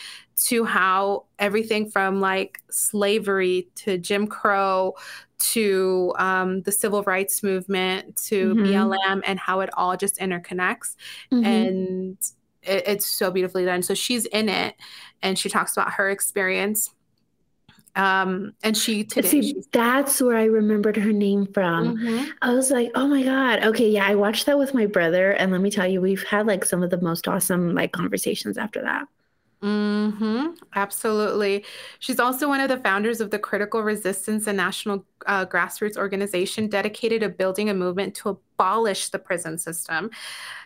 to 0.45 0.65
how 0.65 1.25
everything 1.39 1.89
from 1.89 2.19
like 2.19 2.61
slavery 2.71 3.67
to 3.75 3.97
Jim 3.97 4.27
Crow 4.27 4.95
to 5.39 6.13
um, 6.17 6.61
the 6.61 6.71
civil 6.71 7.03
rights 7.03 7.43
movement 7.43 8.15
to 8.15 8.55
mm-hmm. 8.55 8.65
BLM 8.65 9.21
and 9.25 9.37
how 9.39 9.59
it 9.59 9.69
all 9.75 9.97
just 9.97 10.17
interconnects 10.19 10.95
mm-hmm. 11.31 11.45
and 11.45 12.17
it, 12.65 12.83
it's 12.87 13.05
so 13.05 13.31
beautifully 13.31 13.65
done. 13.65 13.83
So 13.83 13.93
she's 13.93 14.25
in 14.25 14.49
it, 14.49 14.75
and 15.21 15.37
she 15.37 15.49
talks 15.49 15.75
about 15.75 15.93
her 15.93 16.09
experience. 16.09 16.91
Um, 17.95 18.53
and 18.63 18.75
she 18.75 19.03
today, 19.03 19.27
see 19.27 19.63
that's 19.71 20.19
where 20.19 20.35
I 20.35 20.45
remembered 20.45 20.97
her 20.97 21.13
name 21.13 21.45
from. 21.53 21.97
Mm-hmm. 21.97 22.31
I 22.41 22.53
was 22.53 22.71
like, 22.71 22.91
oh 22.95 23.07
my 23.07 23.21
god, 23.21 23.63
okay, 23.63 23.87
yeah. 23.87 24.07
I 24.07 24.15
watched 24.15 24.47
that 24.47 24.57
with 24.57 24.73
my 24.73 24.87
brother, 24.87 25.31
and 25.31 25.51
let 25.51 25.61
me 25.61 25.69
tell 25.69 25.87
you, 25.87 26.01
we've 26.01 26.23
had 26.23 26.47
like 26.47 26.65
some 26.65 26.81
of 26.81 26.89
the 26.89 27.01
most 27.01 27.27
awesome 27.27 27.75
like 27.75 27.91
conversations 27.91 28.57
after 28.57 28.81
that. 28.81 29.07
Mm-hmm. 29.61 30.47
Absolutely. 30.75 31.63
She's 31.99 32.19
also 32.19 32.49
one 32.49 32.59
of 32.59 32.67
the 32.67 32.77
founders 32.77 33.21
of 33.21 33.31
the 33.31 33.39
Critical 33.39 33.81
Resistance 33.81 34.45
and 34.45 34.57
National 34.57 35.05
uh, 35.25 35.45
Grassroots 35.45 35.95
Organization 35.95 36.67
dedicated 36.67 37.21
to 37.21 37.29
building 37.29 37.69
a 37.69 37.73
movement 37.73 38.13
to 38.15 38.37
abolish 38.63 39.09
the 39.09 39.19
prison 39.19 39.57
system. 39.57 40.09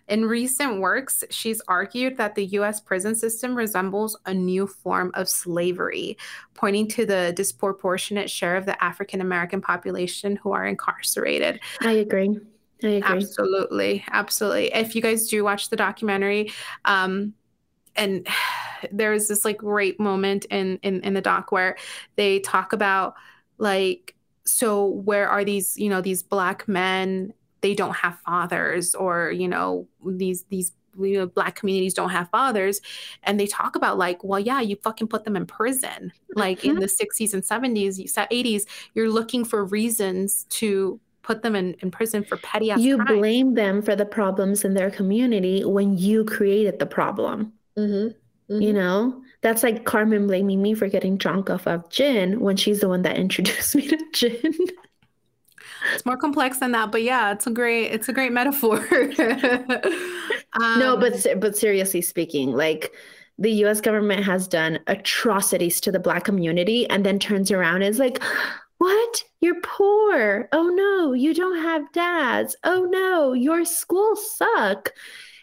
In 0.07 0.25
recent 0.25 0.79
works, 0.79 1.23
she's 1.31 1.61
argued 1.67 2.17
that 2.17 2.35
the 2.35 2.45
US 2.57 2.79
prison 2.79 3.15
system 3.15 3.55
resembles 3.55 4.15
a 4.25 4.33
new 4.33 4.67
form 4.67 5.11
of 5.15 5.27
slavery, 5.27 6.17
pointing 6.53 6.87
to 6.89 7.05
the 7.05 7.33
disproportionate 7.35 8.29
share 8.29 8.55
of 8.55 8.65
the 8.65 8.81
African 8.83 9.19
American 9.19 9.61
population 9.61 10.35
who 10.37 10.51
are 10.51 10.65
incarcerated. 10.65 11.59
I 11.81 11.93
agree. 11.93 12.39
I 12.83 12.87
agree. 12.87 13.01
Absolutely. 13.01 14.05
Absolutely. 14.11 14.73
If 14.73 14.95
you 14.95 15.01
guys 15.01 15.27
do 15.27 15.43
watch 15.43 15.69
the 15.69 15.75
documentary, 15.75 16.51
um, 16.85 17.33
and 17.95 18.27
there's 18.91 19.27
this 19.27 19.43
like 19.43 19.57
great 19.57 19.99
moment 19.99 20.45
in, 20.45 20.77
in 20.83 21.01
in 21.01 21.15
the 21.15 21.21
doc 21.21 21.51
where 21.51 21.77
they 22.15 22.39
talk 22.41 22.71
about 22.73 23.15
like 23.57 24.13
so 24.45 24.85
where 24.85 25.27
are 25.27 25.43
these 25.43 25.77
you 25.79 25.89
know 25.89 25.99
these 25.99 26.21
black 26.21 26.67
men 26.67 27.33
they 27.67 27.75
don't 27.75 27.97
have 27.97 28.17
fathers 28.25 28.95
or 28.95 29.29
you 29.29 29.47
know 29.47 29.85
these 30.05 30.45
these 30.49 30.71
you 30.97 31.17
know, 31.17 31.27
black 31.27 31.55
communities 31.55 31.93
don't 31.93 32.11
have 32.11 32.29
fathers 32.29 32.79
and 33.23 33.37
they 33.37 33.45
talk 33.45 33.75
about 33.75 33.97
like 33.97 34.23
well 34.23 34.39
yeah 34.39 34.61
you 34.61 34.77
fucking 34.77 35.07
put 35.07 35.25
them 35.25 35.35
in 35.35 35.45
prison 35.45 36.13
like 36.35 36.59
mm-hmm. 36.59 36.69
in 36.69 36.79
the 36.79 36.85
60s 36.85 37.33
and 37.33 37.43
70s 37.43 37.99
80s 38.13 38.63
you're 38.93 39.09
looking 39.09 39.43
for 39.43 39.65
reasons 39.65 40.45
to 40.49 40.97
put 41.23 41.43
them 41.43 41.57
in, 41.57 41.73
in 41.81 41.91
prison 41.91 42.23
for 42.23 42.37
petty 42.37 42.71
you 42.77 42.95
crime. 42.95 43.17
blame 43.17 43.53
them 43.55 43.81
for 43.81 43.97
the 43.97 44.05
problems 44.05 44.63
in 44.63 44.73
their 44.73 44.89
community 44.89 45.65
when 45.65 45.97
you 45.97 46.23
created 46.23 46.79
the 46.79 46.85
problem 46.85 47.51
mm-hmm. 47.77 48.15
Mm-hmm. 48.49 48.61
You 48.61 48.71
know, 48.71 49.21
that's 49.41 49.61
like 49.61 49.83
Carmen 49.83 50.25
blaming 50.25 50.61
me 50.61 50.73
for 50.73 50.87
getting 50.87 51.17
drunk 51.17 51.49
off 51.49 51.67
of 51.67 51.89
gin 51.89 52.39
when 52.39 52.55
she's 52.55 52.79
the 52.79 52.87
one 52.87 53.01
that 53.01 53.17
introduced 53.25 53.75
me 53.75 53.89
to 53.89 53.99
gin. 54.13 54.53
It's 55.93 56.05
more 56.05 56.17
complex 56.17 56.59
than 56.59 56.71
that, 56.71 56.91
but 56.91 57.03
yeah, 57.03 57.31
it's 57.31 57.47
a 57.47 57.51
great 57.51 57.91
it's 57.91 58.09
a 58.09 58.13
great 58.13 58.31
metaphor. 58.31 58.77
um, 60.53 60.79
no, 60.79 60.97
but 60.97 61.25
but 61.39 61.57
seriously 61.57 62.01
speaking, 62.01 62.51
like 62.51 62.93
the 63.39 63.51
U.S. 63.51 63.81
government 63.81 64.23
has 64.23 64.47
done 64.47 64.79
atrocities 64.87 65.79
to 65.81 65.91
the 65.91 65.99
Black 65.99 66.23
community, 66.23 66.89
and 66.89 67.05
then 67.05 67.19
turns 67.19 67.51
around 67.51 67.75
and 67.83 67.85
is 67.85 67.99
like, 67.99 68.21
"What? 68.77 69.23
You're 69.41 69.61
poor? 69.61 70.49
Oh 70.51 70.69
no, 70.69 71.13
you 71.13 71.33
don't 71.33 71.61
have 71.61 71.91
dads. 71.93 72.55
Oh 72.63 72.85
no, 72.85 73.33
your 73.33 73.65
schools 73.65 74.37
suck." 74.37 74.93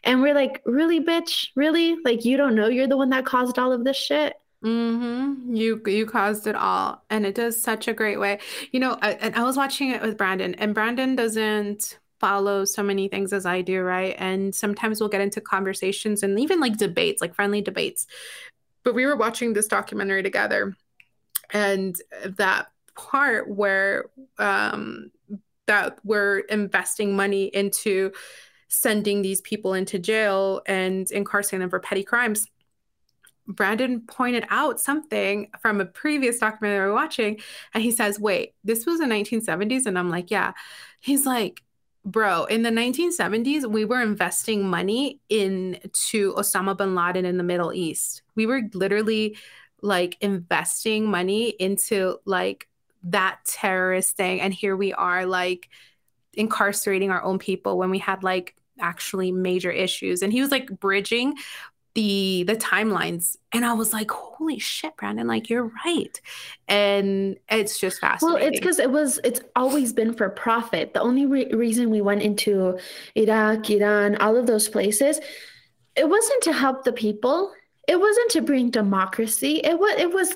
And 0.06 0.20
we're 0.20 0.34
like, 0.34 0.60
really, 0.66 1.00
bitch? 1.00 1.48
Really? 1.56 1.96
Like, 2.04 2.26
you 2.26 2.36
don't 2.36 2.54
know 2.54 2.68
you're 2.68 2.86
the 2.86 2.96
one 2.96 3.08
that 3.10 3.24
caused 3.24 3.58
all 3.58 3.72
of 3.72 3.84
this 3.84 3.96
shit? 3.96 4.34
Mm-hmm. 4.64 5.54
You 5.54 5.82
you 5.86 6.06
caused 6.06 6.46
it 6.46 6.54
all, 6.54 7.04
and 7.10 7.26
it 7.26 7.34
does 7.34 7.60
such 7.60 7.86
a 7.86 7.92
great 7.92 8.18
way. 8.18 8.38
You 8.72 8.80
know, 8.80 8.98
I, 9.02 9.12
and 9.12 9.36
I 9.36 9.42
was 9.42 9.58
watching 9.58 9.90
it 9.90 10.00
with 10.00 10.16
Brandon, 10.16 10.54
and 10.54 10.74
Brandon 10.74 11.14
doesn't 11.14 11.98
follow 12.18 12.64
so 12.64 12.82
many 12.82 13.08
things 13.08 13.34
as 13.34 13.44
I 13.44 13.60
do, 13.60 13.82
right? 13.82 14.14
And 14.18 14.54
sometimes 14.54 15.00
we'll 15.00 15.10
get 15.10 15.20
into 15.20 15.42
conversations 15.42 16.22
and 16.22 16.40
even 16.40 16.60
like 16.60 16.78
debates, 16.78 17.20
like 17.20 17.34
friendly 17.34 17.60
debates. 17.60 18.06
But 18.84 18.94
we 18.94 19.04
were 19.04 19.16
watching 19.16 19.52
this 19.52 19.66
documentary 19.66 20.22
together, 20.22 20.74
and 21.50 21.94
that 22.24 22.68
part 22.94 23.50
where 23.50 24.06
um, 24.38 25.10
that 25.66 25.98
we're 26.04 26.38
investing 26.38 27.14
money 27.14 27.44
into 27.44 28.12
sending 28.68 29.20
these 29.20 29.42
people 29.42 29.74
into 29.74 29.98
jail 29.98 30.62
and 30.66 31.10
incarcerating 31.10 31.60
them 31.60 31.70
for 31.70 31.80
petty 31.80 32.02
crimes. 32.02 32.46
Brandon 33.46 34.00
pointed 34.00 34.46
out 34.48 34.80
something 34.80 35.50
from 35.60 35.80
a 35.80 35.84
previous 35.84 36.38
documentary 36.38 36.80
we 36.80 36.86
were 36.86 36.94
watching, 36.94 37.40
and 37.72 37.82
he 37.82 37.90
says, 37.90 38.18
Wait, 38.18 38.54
this 38.64 38.86
was 38.86 38.98
the 38.98 39.06
1970s? 39.06 39.86
And 39.86 39.98
I'm 39.98 40.10
like, 40.10 40.30
Yeah. 40.30 40.52
He's 41.00 41.26
like, 41.26 41.62
Bro, 42.04 42.44
in 42.44 42.62
the 42.62 42.70
1970s, 42.70 43.66
we 43.70 43.84
were 43.84 44.02
investing 44.02 44.68
money 44.68 45.20
into 45.28 46.34
Osama 46.34 46.76
bin 46.76 46.94
Laden 46.94 47.24
in 47.24 47.38
the 47.38 47.44
Middle 47.44 47.72
East. 47.72 48.22
We 48.34 48.46
were 48.46 48.62
literally 48.74 49.36
like 49.80 50.16
investing 50.20 51.10
money 51.10 51.48
into 51.48 52.18
like 52.24 52.68
that 53.04 53.38
terrorist 53.46 54.16
thing. 54.16 54.40
And 54.40 54.52
here 54.52 54.76
we 54.76 54.92
are, 54.92 55.26
like, 55.26 55.68
incarcerating 56.36 57.10
our 57.10 57.22
own 57.22 57.38
people 57.38 57.78
when 57.78 57.90
we 57.90 57.98
had 57.98 58.22
like 58.22 58.54
actually 58.80 59.30
major 59.30 59.70
issues 59.70 60.20
and 60.20 60.32
he 60.32 60.40
was 60.40 60.50
like 60.50 60.68
bridging 60.80 61.34
the 61.94 62.44
the 62.46 62.56
timelines 62.56 63.36
and 63.52 63.64
i 63.64 63.72
was 63.72 63.92
like 63.92 64.10
holy 64.10 64.58
shit 64.58 64.96
brandon 64.96 65.26
like 65.26 65.48
you're 65.48 65.70
right 65.84 66.20
and 66.66 67.38
it's 67.48 67.78
just 67.78 68.00
fascinating 68.00 68.34
well 68.34 68.48
it's 68.48 68.58
because 68.58 68.78
it 68.78 68.90
was 68.90 69.20
it's 69.22 69.40
always 69.54 69.92
been 69.92 70.12
for 70.12 70.28
profit 70.28 70.92
the 70.92 71.00
only 71.00 71.24
re- 71.26 71.52
reason 71.52 71.90
we 71.90 72.00
went 72.00 72.22
into 72.22 72.76
iraq 73.14 73.70
iran 73.70 74.16
all 74.16 74.36
of 74.36 74.46
those 74.46 74.68
places 74.68 75.20
it 75.96 76.08
wasn't 76.08 76.42
to 76.42 76.52
help 76.52 76.84
the 76.84 76.92
people 76.92 77.52
it 77.86 78.00
wasn't 78.00 78.30
to 78.30 78.40
bring 78.40 78.70
democracy 78.70 79.60
it 79.62 79.78
was 79.78 79.94
it 79.98 80.12
was 80.12 80.34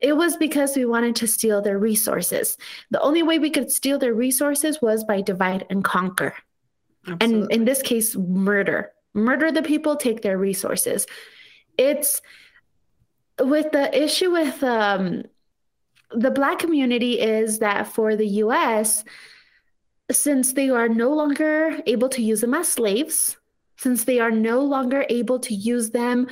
it 0.00 0.16
was 0.16 0.36
because 0.36 0.76
we 0.76 0.84
wanted 0.84 1.16
to 1.16 1.26
steal 1.26 1.62
their 1.62 1.78
resources. 1.78 2.58
The 2.90 3.00
only 3.00 3.22
way 3.22 3.38
we 3.38 3.50
could 3.50 3.70
steal 3.70 3.98
their 3.98 4.14
resources 4.14 4.82
was 4.82 5.04
by 5.04 5.22
divide 5.22 5.64
and 5.70 5.82
conquer. 5.82 6.34
Absolutely. 7.06 7.40
And 7.40 7.52
in 7.52 7.64
this 7.64 7.82
case, 7.82 8.16
murder. 8.16 8.92
Murder 9.16 9.50
the 9.50 9.62
people, 9.62 9.96
take 9.96 10.22
their 10.22 10.38
resources. 10.38 11.06
It's 11.78 12.20
with 13.40 13.72
the 13.72 13.90
issue 13.98 14.30
with 14.30 14.62
um, 14.62 15.24
the 16.10 16.30
Black 16.30 16.58
community 16.58 17.18
is 17.20 17.58
that 17.58 17.88
for 17.88 18.14
the 18.14 18.28
US, 18.44 19.04
since 20.10 20.52
they 20.52 20.70
are 20.70 20.88
no 20.88 21.12
longer 21.12 21.80
able 21.86 22.08
to 22.10 22.22
use 22.22 22.42
them 22.42 22.54
as 22.54 22.68
slaves, 22.68 23.36
since 23.78 24.04
they 24.04 24.20
are 24.20 24.30
no 24.30 24.60
longer 24.60 25.04
able 25.08 25.38
to 25.40 25.54
use 25.54 25.90
them 25.90 26.28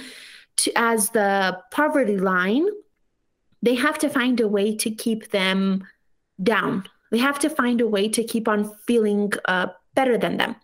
to, 0.56 0.72
as 0.76 1.10
the 1.10 1.58
poverty 1.70 2.18
line, 2.18 2.66
they 3.62 3.74
have 3.74 3.98
to 3.98 4.08
find 4.08 4.40
a 4.40 4.48
way 4.48 4.76
to 4.76 4.90
keep 4.90 5.30
them 5.30 5.86
down. 6.42 6.84
They 7.10 7.18
have 7.18 7.38
to 7.40 7.50
find 7.50 7.80
a 7.80 7.88
way 7.88 8.08
to 8.10 8.22
keep 8.24 8.46
on 8.46 8.74
feeling 8.86 9.32
uh, 9.46 9.68
better 9.94 10.18
than 10.18 10.36
them. 10.36 10.56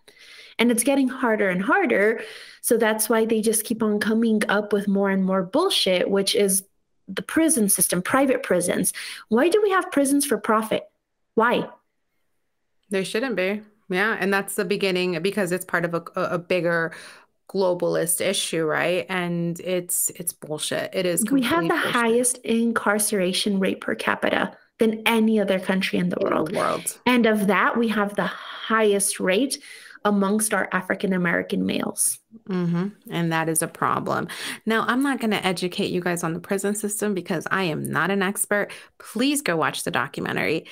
And 0.61 0.69
it's 0.69 0.83
getting 0.83 1.07
harder 1.07 1.49
and 1.49 1.59
harder. 1.59 2.21
So 2.61 2.77
that's 2.77 3.09
why 3.09 3.25
they 3.25 3.41
just 3.41 3.63
keep 3.63 3.81
on 3.81 3.99
coming 3.99 4.43
up 4.47 4.71
with 4.71 4.87
more 4.87 5.09
and 5.09 5.25
more 5.25 5.41
bullshit, 5.41 6.07
which 6.07 6.35
is 6.35 6.63
the 7.07 7.23
prison 7.23 7.67
system, 7.67 8.03
private 8.03 8.43
prisons. 8.43 8.93
Why 9.29 9.49
do 9.49 9.59
we 9.63 9.71
have 9.71 9.91
prisons 9.91 10.23
for 10.23 10.37
profit? 10.37 10.83
Why? 11.33 11.67
They 12.91 13.03
shouldn't 13.03 13.35
be. 13.35 13.63
Yeah. 13.89 14.15
And 14.19 14.31
that's 14.31 14.53
the 14.53 14.63
beginning 14.63 15.19
because 15.23 15.51
it's 15.51 15.65
part 15.65 15.83
of 15.83 15.95
a, 15.95 16.03
a 16.15 16.37
bigger 16.37 16.93
globalist 17.49 18.21
issue, 18.21 18.63
right? 18.63 19.07
And 19.09 19.59
it's 19.61 20.11
it's 20.11 20.31
bullshit. 20.31 20.91
It 20.93 21.07
is. 21.07 21.25
We 21.29 21.41
have 21.41 21.63
the 21.63 21.69
bullshit. 21.69 21.91
highest 21.91 22.37
incarceration 22.39 23.59
rate 23.59 23.81
per 23.81 23.95
capita 23.95 24.55
than 24.79 25.01
any 25.05 25.39
other 25.39 25.59
country 25.59 25.99
in 25.99 26.09
the 26.09 26.17
in 26.17 26.29
world. 26.29 26.51
The 26.51 26.57
world. 26.57 26.99
And 27.05 27.25
of 27.25 27.47
that, 27.47 27.77
we 27.77 27.87
have 27.89 28.15
the 28.15 28.25
highest 28.25 29.19
rate 29.19 29.61
amongst 30.03 30.53
our 30.53 30.67
African 30.71 31.13
American 31.13 31.65
males. 31.65 32.19
Mm-hmm. 32.49 32.87
And 33.11 33.31
that 33.31 33.49
is 33.49 33.61
a 33.61 33.67
problem. 33.67 34.27
Now, 34.65 34.85
I'm 34.87 35.03
not 35.03 35.19
going 35.19 35.31
to 35.31 35.45
educate 35.45 35.91
you 35.91 36.01
guys 36.01 36.23
on 36.23 36.33
the 36.33 36.39
prison 36.39 36.75
system 36.75 37.13
because 37.13 37.47
I 37.51 37.63
am 37.63 37.83
not 37.83 38.09
an 38.09 38.23
expert. 38.23 38.71
Please 38.97 39.41
go 39.41 39.55
watch 39.55 39.83
the 39.83 39.91
documentary 39.91 40.65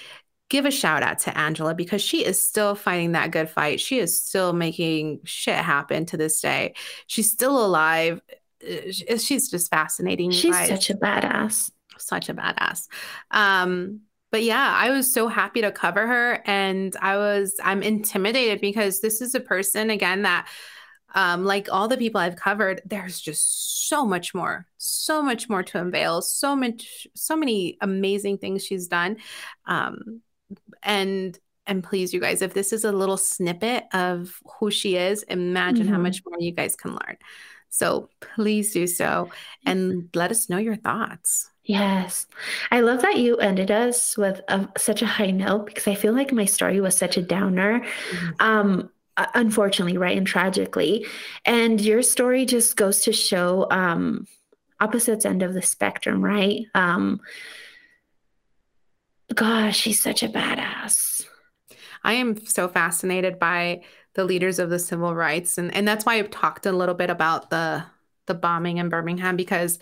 give 0.49 0.65
a 0.65 0.71
shout 0.71 1.03
out 1.03 1.19
to 1.19 1.37
Angela 1.37 1.75
because 1.75 2.01
she 2.01 2.25
is 2.25 2.41
still 2.41 2.75
fighting 2.75 3.13
that 3.13 3.31
good 3.31 3.49
fight. 3.49 3.79
She 3.79 3.99
is 3.99 4.19
still 4.19 4.51
making 4.51 5.19
shit 5.23 5.55
happen 5.55 6.05
to 6.07 6.17
this 6.17 6.41
day. 6.41 6.73
She's 7.07 7.31
still 7.31 7.63
alive. 7.63 8.19
She's 8.61 9.49
just 9.49 9.69
fascinating. 9.69 10.31
She's 10.31 10.57
such 10.67 10.89
a 10.89 10.95
badass. 10.95 11.71
Such 11.97 12.29
a 12.29 12.33
badass. 12.33 12.87
Um, 13.29 14.01
but 14.31 14.43
yeah, 14.43 14.75
I 14.77 14.91
was 14.91 15.11
so 15.11 15.27
happy 15.27 15.61
to 15.61 15.71
cover 15.71 16.05
her 16.05 16.41
and 16.45 16.95
I 17.01 17.17
was 17.17 17.55
I'm 17.63 17.81
intimidated 17.81 18.61
because 18.61 19.01
this 19.01 19.21
is 19.21 19.35
a 19.35 19.39
person 19.39 19.89
again 19.89 20.23
that 20.23 20.47
um, 21.15 21.43
like 21.43 21.67
all 21.71 21.87
the 21.87 21.97
people 21.97 22.21
I've 22.21 22.35
covered, 22.35 22.81
there's 22.85 23.19
just 23.19 23.89
so 23.89 24.05
much 24.05 24.35
more, 24.35 24.67
so 24.77 25.23
much 25.23 25.49
more 25.49 25.63
to 25.63 25.81
unveil, 25.81 26.21
so 26.21 26.55
much, 26.55 27.07
so 27.15 27.35
many 27.35 27.77
amazing 27.81 28.37
things 28.37 28.63
she's 28.63 28.87
done. 28.87 29.17
Um, 29.65 30.21
and 30.83 31.37
and 31.67 31.83
please 31.83 32.13
you 32.13 32.19
guys 32.19 32.41
if 32.41 32.53
this 32.53 32.73
is 32.73 32.83
a 32.83 32.91
little 32.91 33.17
snippet 33.17 33.85
of 33.93 34.39
who 34.59 34.71
she 34.71 34.95
is 34.95 35.23
imagine 35.23 35.85
mm-hmm. 35.85 35.93
how 35.93 35.99
much 35.99 36.21
more 36.25 36.39
you 36.39 36.51
guys 36.51 36.75
can 36.75 36.91
learn 36.91 37.15
so 37.69 38.09
please 38.19 38.73
do 38.73 38.87
so 38.87 39.29
and 39.65 40.09
let 40.15 40.31
us 40.31 40.49
know 40.49 40.57
your 40.57 40.75
thoughts 40.75 41.51
yes 41.69 42.27
i 42.71 42.79
love 42.79 43.01
that 43.01 43.17
you 43.17 43.37
ended 43.37 43.71
us 43.71 44.17
with 44.17 44.41
a, 44.47 44.67
such 44.77 45.01
a 45.01 45.07
high 45.07 45.31
note 45.31 45.65
because 45.65 45.87
i 45.87 45.95
feel 45.95 46.13
like 46.13 46.33
my 46.33 46.45
story 46.45 46.81
was 46.81 46.97
such 46.97 47.15
a 47.15 47.21
downer 47.21 47.79
mm-hmm. 47.79 48.29
um 48.39 48.89
unfortunately 49.35 49.97
right 49.97 50.17
and 50.17 50.27
tragically 50.27 51.05
and 51.45 51.81
your 51.81 52.01
story 52.01 52.45
just 52.45 52.75
goes 52.75 53.01
to 53.01 53.13
show 53.13 53.67
um 53.69 54.25
opposites 54.79 55.25
end 55.25 55.43
of 55.43 55.53
the 55.53 55.61
spectrum, 55.61 56.23
right? 56.23 56.65
Um, 56.73 57.19
gosh, 59.33 59.77
she's 59.77 59.99
such 59.99 60.23
a 60.23 60.29
badass. 60.29 61.25
I 62.03 62.13
am 62.13 62.45
so 62.45 62.67
fascinated 62.67 63.39
by 63.39 63.81
the 64.13 64.23
leaders 64.23 64.59
of 64.59 64.69
the 64.69 64.79
civil 64.79 65.13
rights 65.13 65.57
and 65.57 65.73
and 65.73 65.87
that's 65.87 66.05
why 66.05 66.15
I've 66.15 66.31
talked 66.31 66.65
a 66.65 66.71
little 66.71 66.95
bit 66.95 67.09
about 67.09 67.51
the 67.51 67.85
the 68.29 68.33
bombing 68.33 68.77
in 68.77 68.87
Birmingham 68.87 69.35
because 69.35 69.77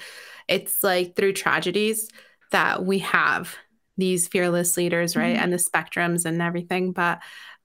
it's 0.48 0.84
like 0.84 1.15
through 1.15 1.34
tragedies 1.34 2.10
that 2.49 2.84
we 2.84 2.99
have 2.99 3.56
these 3.98 4.28
fearless 4.28 4.78
leaders, 4.78 5.15
right? 5.15 5.36
Mm-hmm. 5.36 5.44
And 5.44 5.53
the 5.53 5.57
spectrums 5.57 6.26
and 6.26 6.41
everything. 6.41 6.94
But 6.94 7.19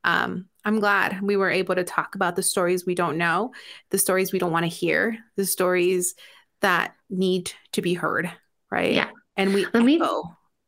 um, 0.04 0.46
I'm 0.64 0.80
glad 0.80 1.22
we 1.22 1.36
were 1.36 1.50
able 1.50 1.74
to 1.74 1.84
talk 1.84 2.14
about 2.14 2.36
the 2.36 2.42
stories 2.42 2.84
we 2.84 2.94
don't 2.94 3.16
know, 3.16 3.52
the 3.90 3.98
stories 3.98 4.32
we 4.32 4.38
don't 4.38 4.52
want 4.52 4.64
to 4.64 4.68
hear, 4.68 5.18
the 5.36 5.46
stories 5.46 6.14
that 6.60 6.94
need 7.08 7.52
to 7.72 7.82
be 7.82 7.94
heard, 7.94 8.30
right? 8.70 8.92
Yeah. 8.92 9.10
And 9.36 9.54
we 9.54 9.66
let 9.72 9.84
me 9.84 9.98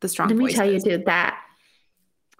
the 0.01 0.09
strong. 0.09 0.29
Let 0.29 0.37
me 0.37 0.45
voices. 0.45 0.57
tell 0.57 0.71
you, 0.71 0.79
dude, 0.79 1.05
that 1.05 1.39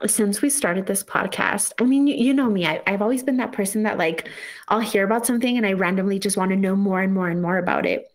since 0.08 0.42
we 0.42 0.50
started 0.50 0.86
this 0.86 1.04
podcast, 1.04 1.72
I 1.80 1.86
mean, 1.86 2.08
you, 2.08 2.16
you 2.16 2.34
know 2.34 2.50
me, 2.50 2.66
I, 2.66 2.82
I've 2.86 3.02
always 3.02 3.24
been 3.24 3.38
that 3.38 3.54
person 3.54 3.84
that 3.84 3.98
like 3.98 4.30
I'll 4.68 4.80
hear 4.80 5.06
about 5.06 5.26
something 5.26 5.58
and 5.58 5.66
I 5.66 5.74
randomly 5.74 6.20
just 6.20 6.38
want 6.38 6.52
to 6.52 6.58
know 6.58 6.76
more 6.76 7.02
and 7.02 7.14
more 7.14 7.30
and 7.30 7.42
more 7.42 7.58
about 7.58 7.86
it. 7.86 8.12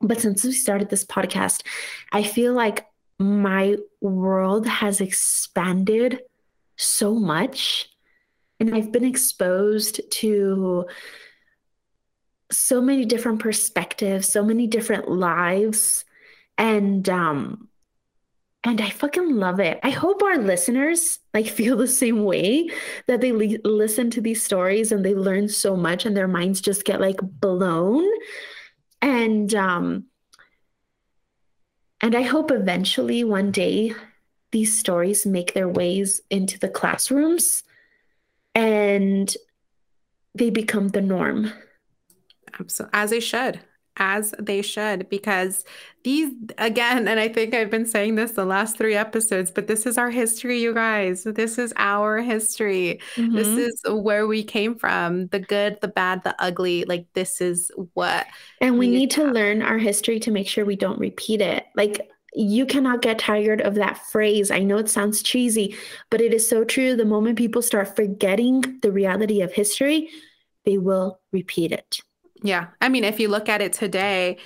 But 0.00 0.20
since 0.20 0.44
we 0.44 0.52
started 0.52 0.88
this 0.88 1.04
podcast, 1.04 1.62
I 2.10 2.22
feel 2.22 2.52
like 2.52 2.86
my 3.18 3.76
world 4.00 4.66
has 4.66 5.00
expanded 5.00 6.20
so 6.76 7.14
much. 7.14 7.88
And 8.58 8.74
I've 8.74 8.92
been 8.92 9.04
exposed 9.04 10.00
to 10.10 10.86
so 12.50 12.80
many 12.80 13.04
different 13.04 13.40
perspectives, 13.40 14.28
so 14.28 14.44
many 14.44 14.66
different 14.66 15.08
lives. 15.08 16.04
And 16.58 17.08
um, 17.08 17.69
and 18.64 18.80
I 18.80 18.90
fucking 18.90 19.36
love 19.36 19.58
it. 19.58 19.80
I 19.82 19.90
hope 19.90 20.22
our 20.22 20.38
listeners 20.38 21.18
like 21.32 21.46
feel 21.58 21.76
the 21.76 21.88
same 21.88 22.24
way 22.24 22.68
that 23.06 23.20
they 23.20 23.32
li- 23.32 23.60
listen 23.64 24.10
to 24.10 24.20
these 24.20 24.44
stories 24.44 24.92
and 24.92 25.04
they 25.04 25.14
learn 25.14 25.48
so 25.48 25.76
much 25.76 26.04
and 26.04 26.16
their 26.16 26.28
minds 26.28 26.60
just 26.60 26.84
get 26.84 27.00
like 27.00 27.20
blown. 27.22 28.06
And 29.02 29.54
um 29.54 30.04
and 32.02 32.14
I 32.14 32.22
hope 32.22 32.50
eventually 32.50 33.24
one 33.24 33.50
day 33.50 33.94
these 34.52 34.76
stories 34.76 35.26
make 35.26 35.54
their 35.54 35.68
ways 35.68 36.20
into 36.30 36.58
the 36.58 36.68
classrooms 36.68 37.62
and 38.54 39.34
they 40.34 40.50
become 40.50 40.88
the 40.88 41.00
norm. 41.00 41.52
Absolutely. 42.58 42.98
As 42.98 43.10
they 43.10 43.20
should 43.20 43.60
as 44.00 44.34
they 44.38 44.62
should 44.62 45.08
because 45.10 45.64
these 46.02 46.32
again 46.56 47.06
and 47.06 47.20
i 47.20 47.28
think 47.28 47.54
i've 47.54 47.70
been 47.70 47.84
saying 47.84 48.14
this 48.14 48.32
the 48.32 48.44
last 48.44 48.78
three 48.78 48.94
episodes 48.94 49.50
but 49.50 49.66
this 49.66 49.84
is 49.84 49.98
our 49.98 50.10
history 50.10 50.58
you 50.58 50.72
guys 50.72 51.24
this 51.24 51.58
is 51.58 51.72
our 51.76 52.18
history 52.18 52.98
mm-hmm. 53.14 53.36
this 53.36 53.46
is 53.46 53.82
where 53.88 54.26
we 54.26 54.42
came 54.42 54.74
from 54.74 55.26
the 55.28 55.38
good 55.38 55.78
the 55.82 55.88
bad 55.88 56.24
the 56.24 56.34
ugly 56.42 56.84
like 56.84 57.06
this 57.12 57.40
is 57.42 57.70
what 57.92 58.26
and 58.62 58.78
we, 58.78 58.88
we 58.88 58.96
need 58.96 59.10
to 59.10 59.26
have. 59.26 59.34
learn 59.34 59.60
our 59.60 59.78
history 59.78 60.18
to 60.18 60.30
make 60.30 60.48
sure 60.48 60.64
we 60.64 60.76
don't 60.76 60.98
repeat 60.98 61.42
it 61.42 61.66
like 61.76 62.10
you 62.32 62.64
cannot 62.64 63.02
get 63.02 63.18
tired 63.18 63.60
of 63.60 63.74
that 63.74 63.98
phrase. 64.06 64.52
I 64.52 64.60
know 64.60 64.78
it 64.78 64.88
sounds 64.88 65.20
cheesy, 65.20 65.74
but 66.10 66.20
it 66.20 66.32
is 66.32 66.48
so 66.48 66.62
true. 66.62 66.94
The 66.94 67.04
moment 67.04 67.36
people 67.36 67.60
start 67.60 67.96
forgetting 67.96 68.78
the 68.82 68.92
reality 68.92 69.40
of 69.40 69.52
history, 69.52 70.10
they 70.64 70.78
will 70.78 71.18
repeat 71.32 71.72
it. 71.72 72.00
Yeah. 72.42 72.68
I 72.80 72.88
mean, 72.88 73.04
if 73.04 73.20
you 73.20 73.28
look 73.28 73.48
at 73.48 73.62
it 73.62 73.72
today, 73.72 74.38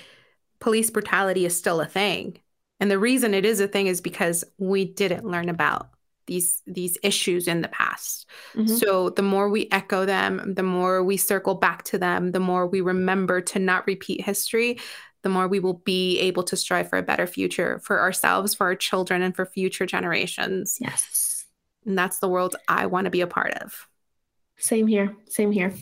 police 0.59 0.89
brutality 0.89 1.45
is 1.45 1.57
still 1.57 1.81
a 1.81 1.85
thing. 1.85 2.39
And 2.79 2.91
the 2.91 2.99
reason 2.99 3.33
it 3.33 3.45
is 3.45 3.59
a 3.59 3.67
thing 3.67 3.87
is 3.87 4.01
because 4.01 4.43
we 4.57 4.85
didn't 4.85 5.25
learn 5.25 5.49
about 5.49 5.89
these 6.27 6.61
these 6.65 6.97
issues 7.03 7.47
in 7.47 7.61
the 7.61 7.67
past. 7.67 8.27
Mm-hmm. 8.55 8.75
So 8.75 9.11
the 9.11 9.21
more 9.21 9.49
we 9.49 9.67
echo 9.71 10.05
them, 10.05 10.55
the 10.55 10.63
more 10.63 11.03
we 11.03 11.17
circle 11.17 11.55
back 11.55 11.83
to 11.83 11.97
them, 11.97 12.31
the 12.31 12.39
more 12.39 12.67
we 12.67 12.81
remember 12.81 13.41
to 13.41 13.59
not 13.59 13.85
repeat 13.87 14.21
history, 14.21 14.79
the 15.21 15.29
more 15.29 15.47
we 15.47 15.59
will 15.59 15.81
be 15.85 16.19
able 16.19 16.43
to 16.43 16.57
strive 16.57 16.89
for 16.89 16.97
a 16.97 17.03
better 17.03 17.27
future 17.27 17.79
for 17.83 17.99
ourselves, 17.99 18.53
for 18.53 18.65
our 18.67 18.75
children, 18.75 19.21
and 19.21 19.35
for 19.35 19.45
future 19.45 19.85
generations. 19.85 20.77
Yes. 20.81 21.45
And 21.85 21.97
that's 21.97 22.19
the 22.19 22.27
world 22.27 22.55
I 22.67 22.87
want 22.87 23.05
to 23.05 23.11
be 23.11 23.21
a 23.21 23.27
part 23.27 23.53
of. 23.53 23.87
Same 24.57 24.87
here. 24.87 25.15
Same 25.29 25.51
here. 25.51 25.73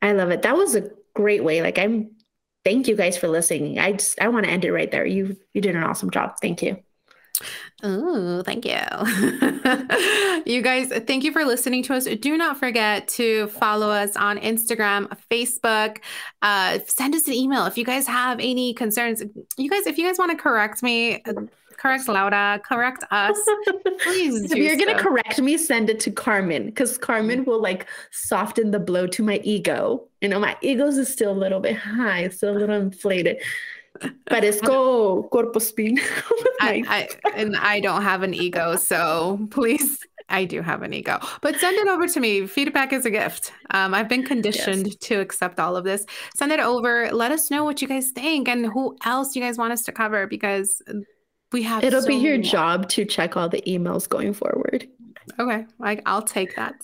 I 0.00 0.12
love 0.12 0.30
it. 0.30 0.42
That 0.42 0.56
was 0.56 0.74
a 0.74 0.90
great 1.20 1.44
way. 1.44 1.62
Like 1.62 1.78
I'm 1.78 2.10
thank 2.64 2.88
you 2.88 2.96
guys 2.96 3.16
for 3.16 3.28
listening. 3.28 3.78
I 3.78 3.92
just 3.92 4.20
I 4.20 4.28
want 4.28 4.46
to 4.46 4.50
end 4.50 4.64
it 4.64 4.72
right 4.72 4.90
there. 4.90 5.06
You 5.06 5.36
you 5.52 5.60
did 5.60 5.76
an 5.76 5.82
awesome 5.82 6.10
job. 6.10 6.36
Thank 6.40 6.62
you. 6.62 6.78
Oh, 7.82 8.42
thank 8.42 8.66
you. 8.66 8.74
you 10.52 10.60
guys, 10.60 10.88
thank 11.06 11.24
you 11.24 11.32
for 11.32 11.44
listening 11.46 11.82
to 11.84 11.94
us. 11.94 12.04
Do 12.04 12.36
not 12.36 12.58
forget 12.58 13.08
to 13.08 13.46
follow 13.48 13.88
us 13.88 14.14
on 14.16 14.38
Instagram, 14.38 15.10
Facebook. 15.30 15.98
Uh, 16.42 16.80
send 16.86 17.14
us 17.14 17.26
an 17.26 17.32
email 17.32 17.64
if 17.64 17.78
you 17.78 17.84
guys 17.84 18.06
have 18.06 18.38
any 18.40 18.74
concerns. 18.74 19.22
You 19.56 19.70
guys, 19.70 19.86
if 19.86 19.96
you 19.96 20.06
guys 20.06 20.18
want 20.18 20.30
to 20.30 20.36
correct 20.36 20.82
me, 20.82 21.22
correct 21.80 22.08
Laura, 22.08 22.60
correct 22.64 23.04
us. 23.10 23.38
Please. 24.02 24.52
if 24.52 24.58
you're 24.58 24.78
so. 24.78 24.84
gonna 24.84 24.98
correct 24.98 25.40
me, 25.40 25.56
send 25.56 25.90
it 25.90 26.00
to 26.00 26.10
Carmen 26.10 26.66
because 26.66 26.98
Carmen 26.98 27.44
will 27.44 27.60
like 27.60 27.86
soften 28.10 28.70
the 28.70 28.80
blow 28.80 29.06
to 29.08 29.22
my 29.22 29.40
ego. 29.42 30.06
You 30.20 30.28
know, 30.28 30.38
my 30.38 30.56
ego's 30.60 30.98
is 30.98 31.08
still 31.08 31.32
a 31.32 31.38
little 31.38 31.60
bit 31.60 31.76
high, 31.76 32.28
still 32.28 32.56
a 32.56 32.58
little 32.58 32.76
inflated. 32.76 33.38
Parezco 34.30 35.28
corpo 35.30 35.58
spin. 35.58 35.98
I, 36.60 36.84
I, 36.88 37.08
and 37.34 37.56
I 37.56 37.80
don't 37.80 38.02
have 38.02 38.22
an 38.22 38.34
ego, 38.34 38.76
so 38.76 39.48
please 39.50 39.98
I 40.30 40.44
do 40.44 40.62
have 40.62 40.82
an 40.82 40.94
ego, 40.94 41.18
but 41.40 41.56
send 41.56 41.76
it 41.76 41.88
over 41.88 42.06
to 42.06 42.20
me. 42.20 42.46
Feedback 42.46 42.92
is 42.92 43.04
a 43.04 43.10
gift. 43.10 43.52
Um, 43.70 43.94
I've 43.94 44.08
been 44.08 44.24
conditioned 44.24 44.86
yes. 44.86 44.96
to 44.96 45.20
accept 45.20 45.58
all 45.58 45.76
of 45.76 45.84
this. 45.84 46.06
Send 46.36 46.52
it 46.52 46.60
over. 46.60 47.10
Let 47.12 47.32
us 47.32 47.50
know 47.50 47.64
what 47.64 47.82
you 47.82 47.88
guys 47.88 48.10
think 48.12 48.48
and 48.48 48.66
who 48.66 48.96
else 49.04 49.34
you 49.34 49.42
guys 49.42 49.58
want 49.58 49.72
us 49.72 49.82
to 49.82 49.92
cover 49.92 50.26
because 50.26 50.82
we 51.52 51.62
have 51.62 51.84
it'll 51.84 52.02
so 52.02 52.08
be 52.08 52.16
your 52.16 52.38
job 52.38 52.88
to 52.90 53.04
check 53.04 53.36
all 53.36 53.48
the 53.48 53.62
emails 53.62 54.08
going 54.08 54.32
forward. 54.32 54.88
Okay 55.38 55.66
I, 55.80 56.00
i'll 56.06 56.22
take 56.22 56.56
that. 56.56 56.74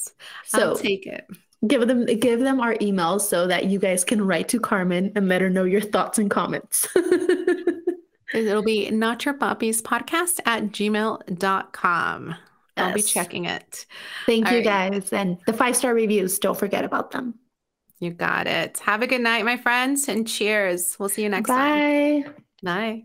So 0.44 0.70
I'll 0.70 0.76
take 0.76 1.06
it. 1.06 1.26
give 1.66 1.86
them 1.86 2.04
give 2.06 2.40
them 2.40 2.60
our 2.60 2.74
emails 2.74 3.22
so 3.22 3.46
that 3.46 3.66
you 3.66 3.78
guys 3.78 4.04
can 4.04 4.24
write 4.26 4.48
to 4.48 4.60
carmen 4.60 5.12
and 5.14 5.28
let 5.28 5.40
her 5.40 5.50
know 5.50 5.64
your 5.64 5.80
thoughts 5.80 6.18
and 6.18 6.30
comments. 6.30 6.86
It'll 8.34 8.62
be 8.62 8.90
not 8.90 9.24
your 9.24 9.34
papis 9.34 9.80
podcast 9.80 10.40
at 10.46 10.64
gmail.com 10.64 12.28
yes. 12.28 12.36
i'll 12.76 12.94
be 12.94 13.02
checking 13.02 13.44
it. 13.46 13.86
Thank 14.26 14.46
all 14.46 14.52
you 14.52 14.58
right. 14.58 14.92
guys 14.92 15.12
and 15.12 15.38
the 15.46 15.52
five 15.52 15.76
star 15.76 15.94
reviews 15.94 16.38
don't 16.38 16.58
forget 16.58 16.84
about 16.84 17.10
them. 17.10 17.34
You 17.98 18.10
got 18.10 18.46
it. 18.46 18.78
Have 18.80 19.02
a 19.02 19.06
good 19.06 19.22
night 19.22 19.44
my 19.44 19.56
friends 19.56 20.08
and 20.08 20.26
cheers. 20.26 20.96
We'll 20.98 21.08
see 21.08 21.22
you 21.22 21.28
next 21.28 21.48
bye 21.48 21.54
time. 21.56 22.22
Bye. 22.22 22.30
bye 22.62 23.04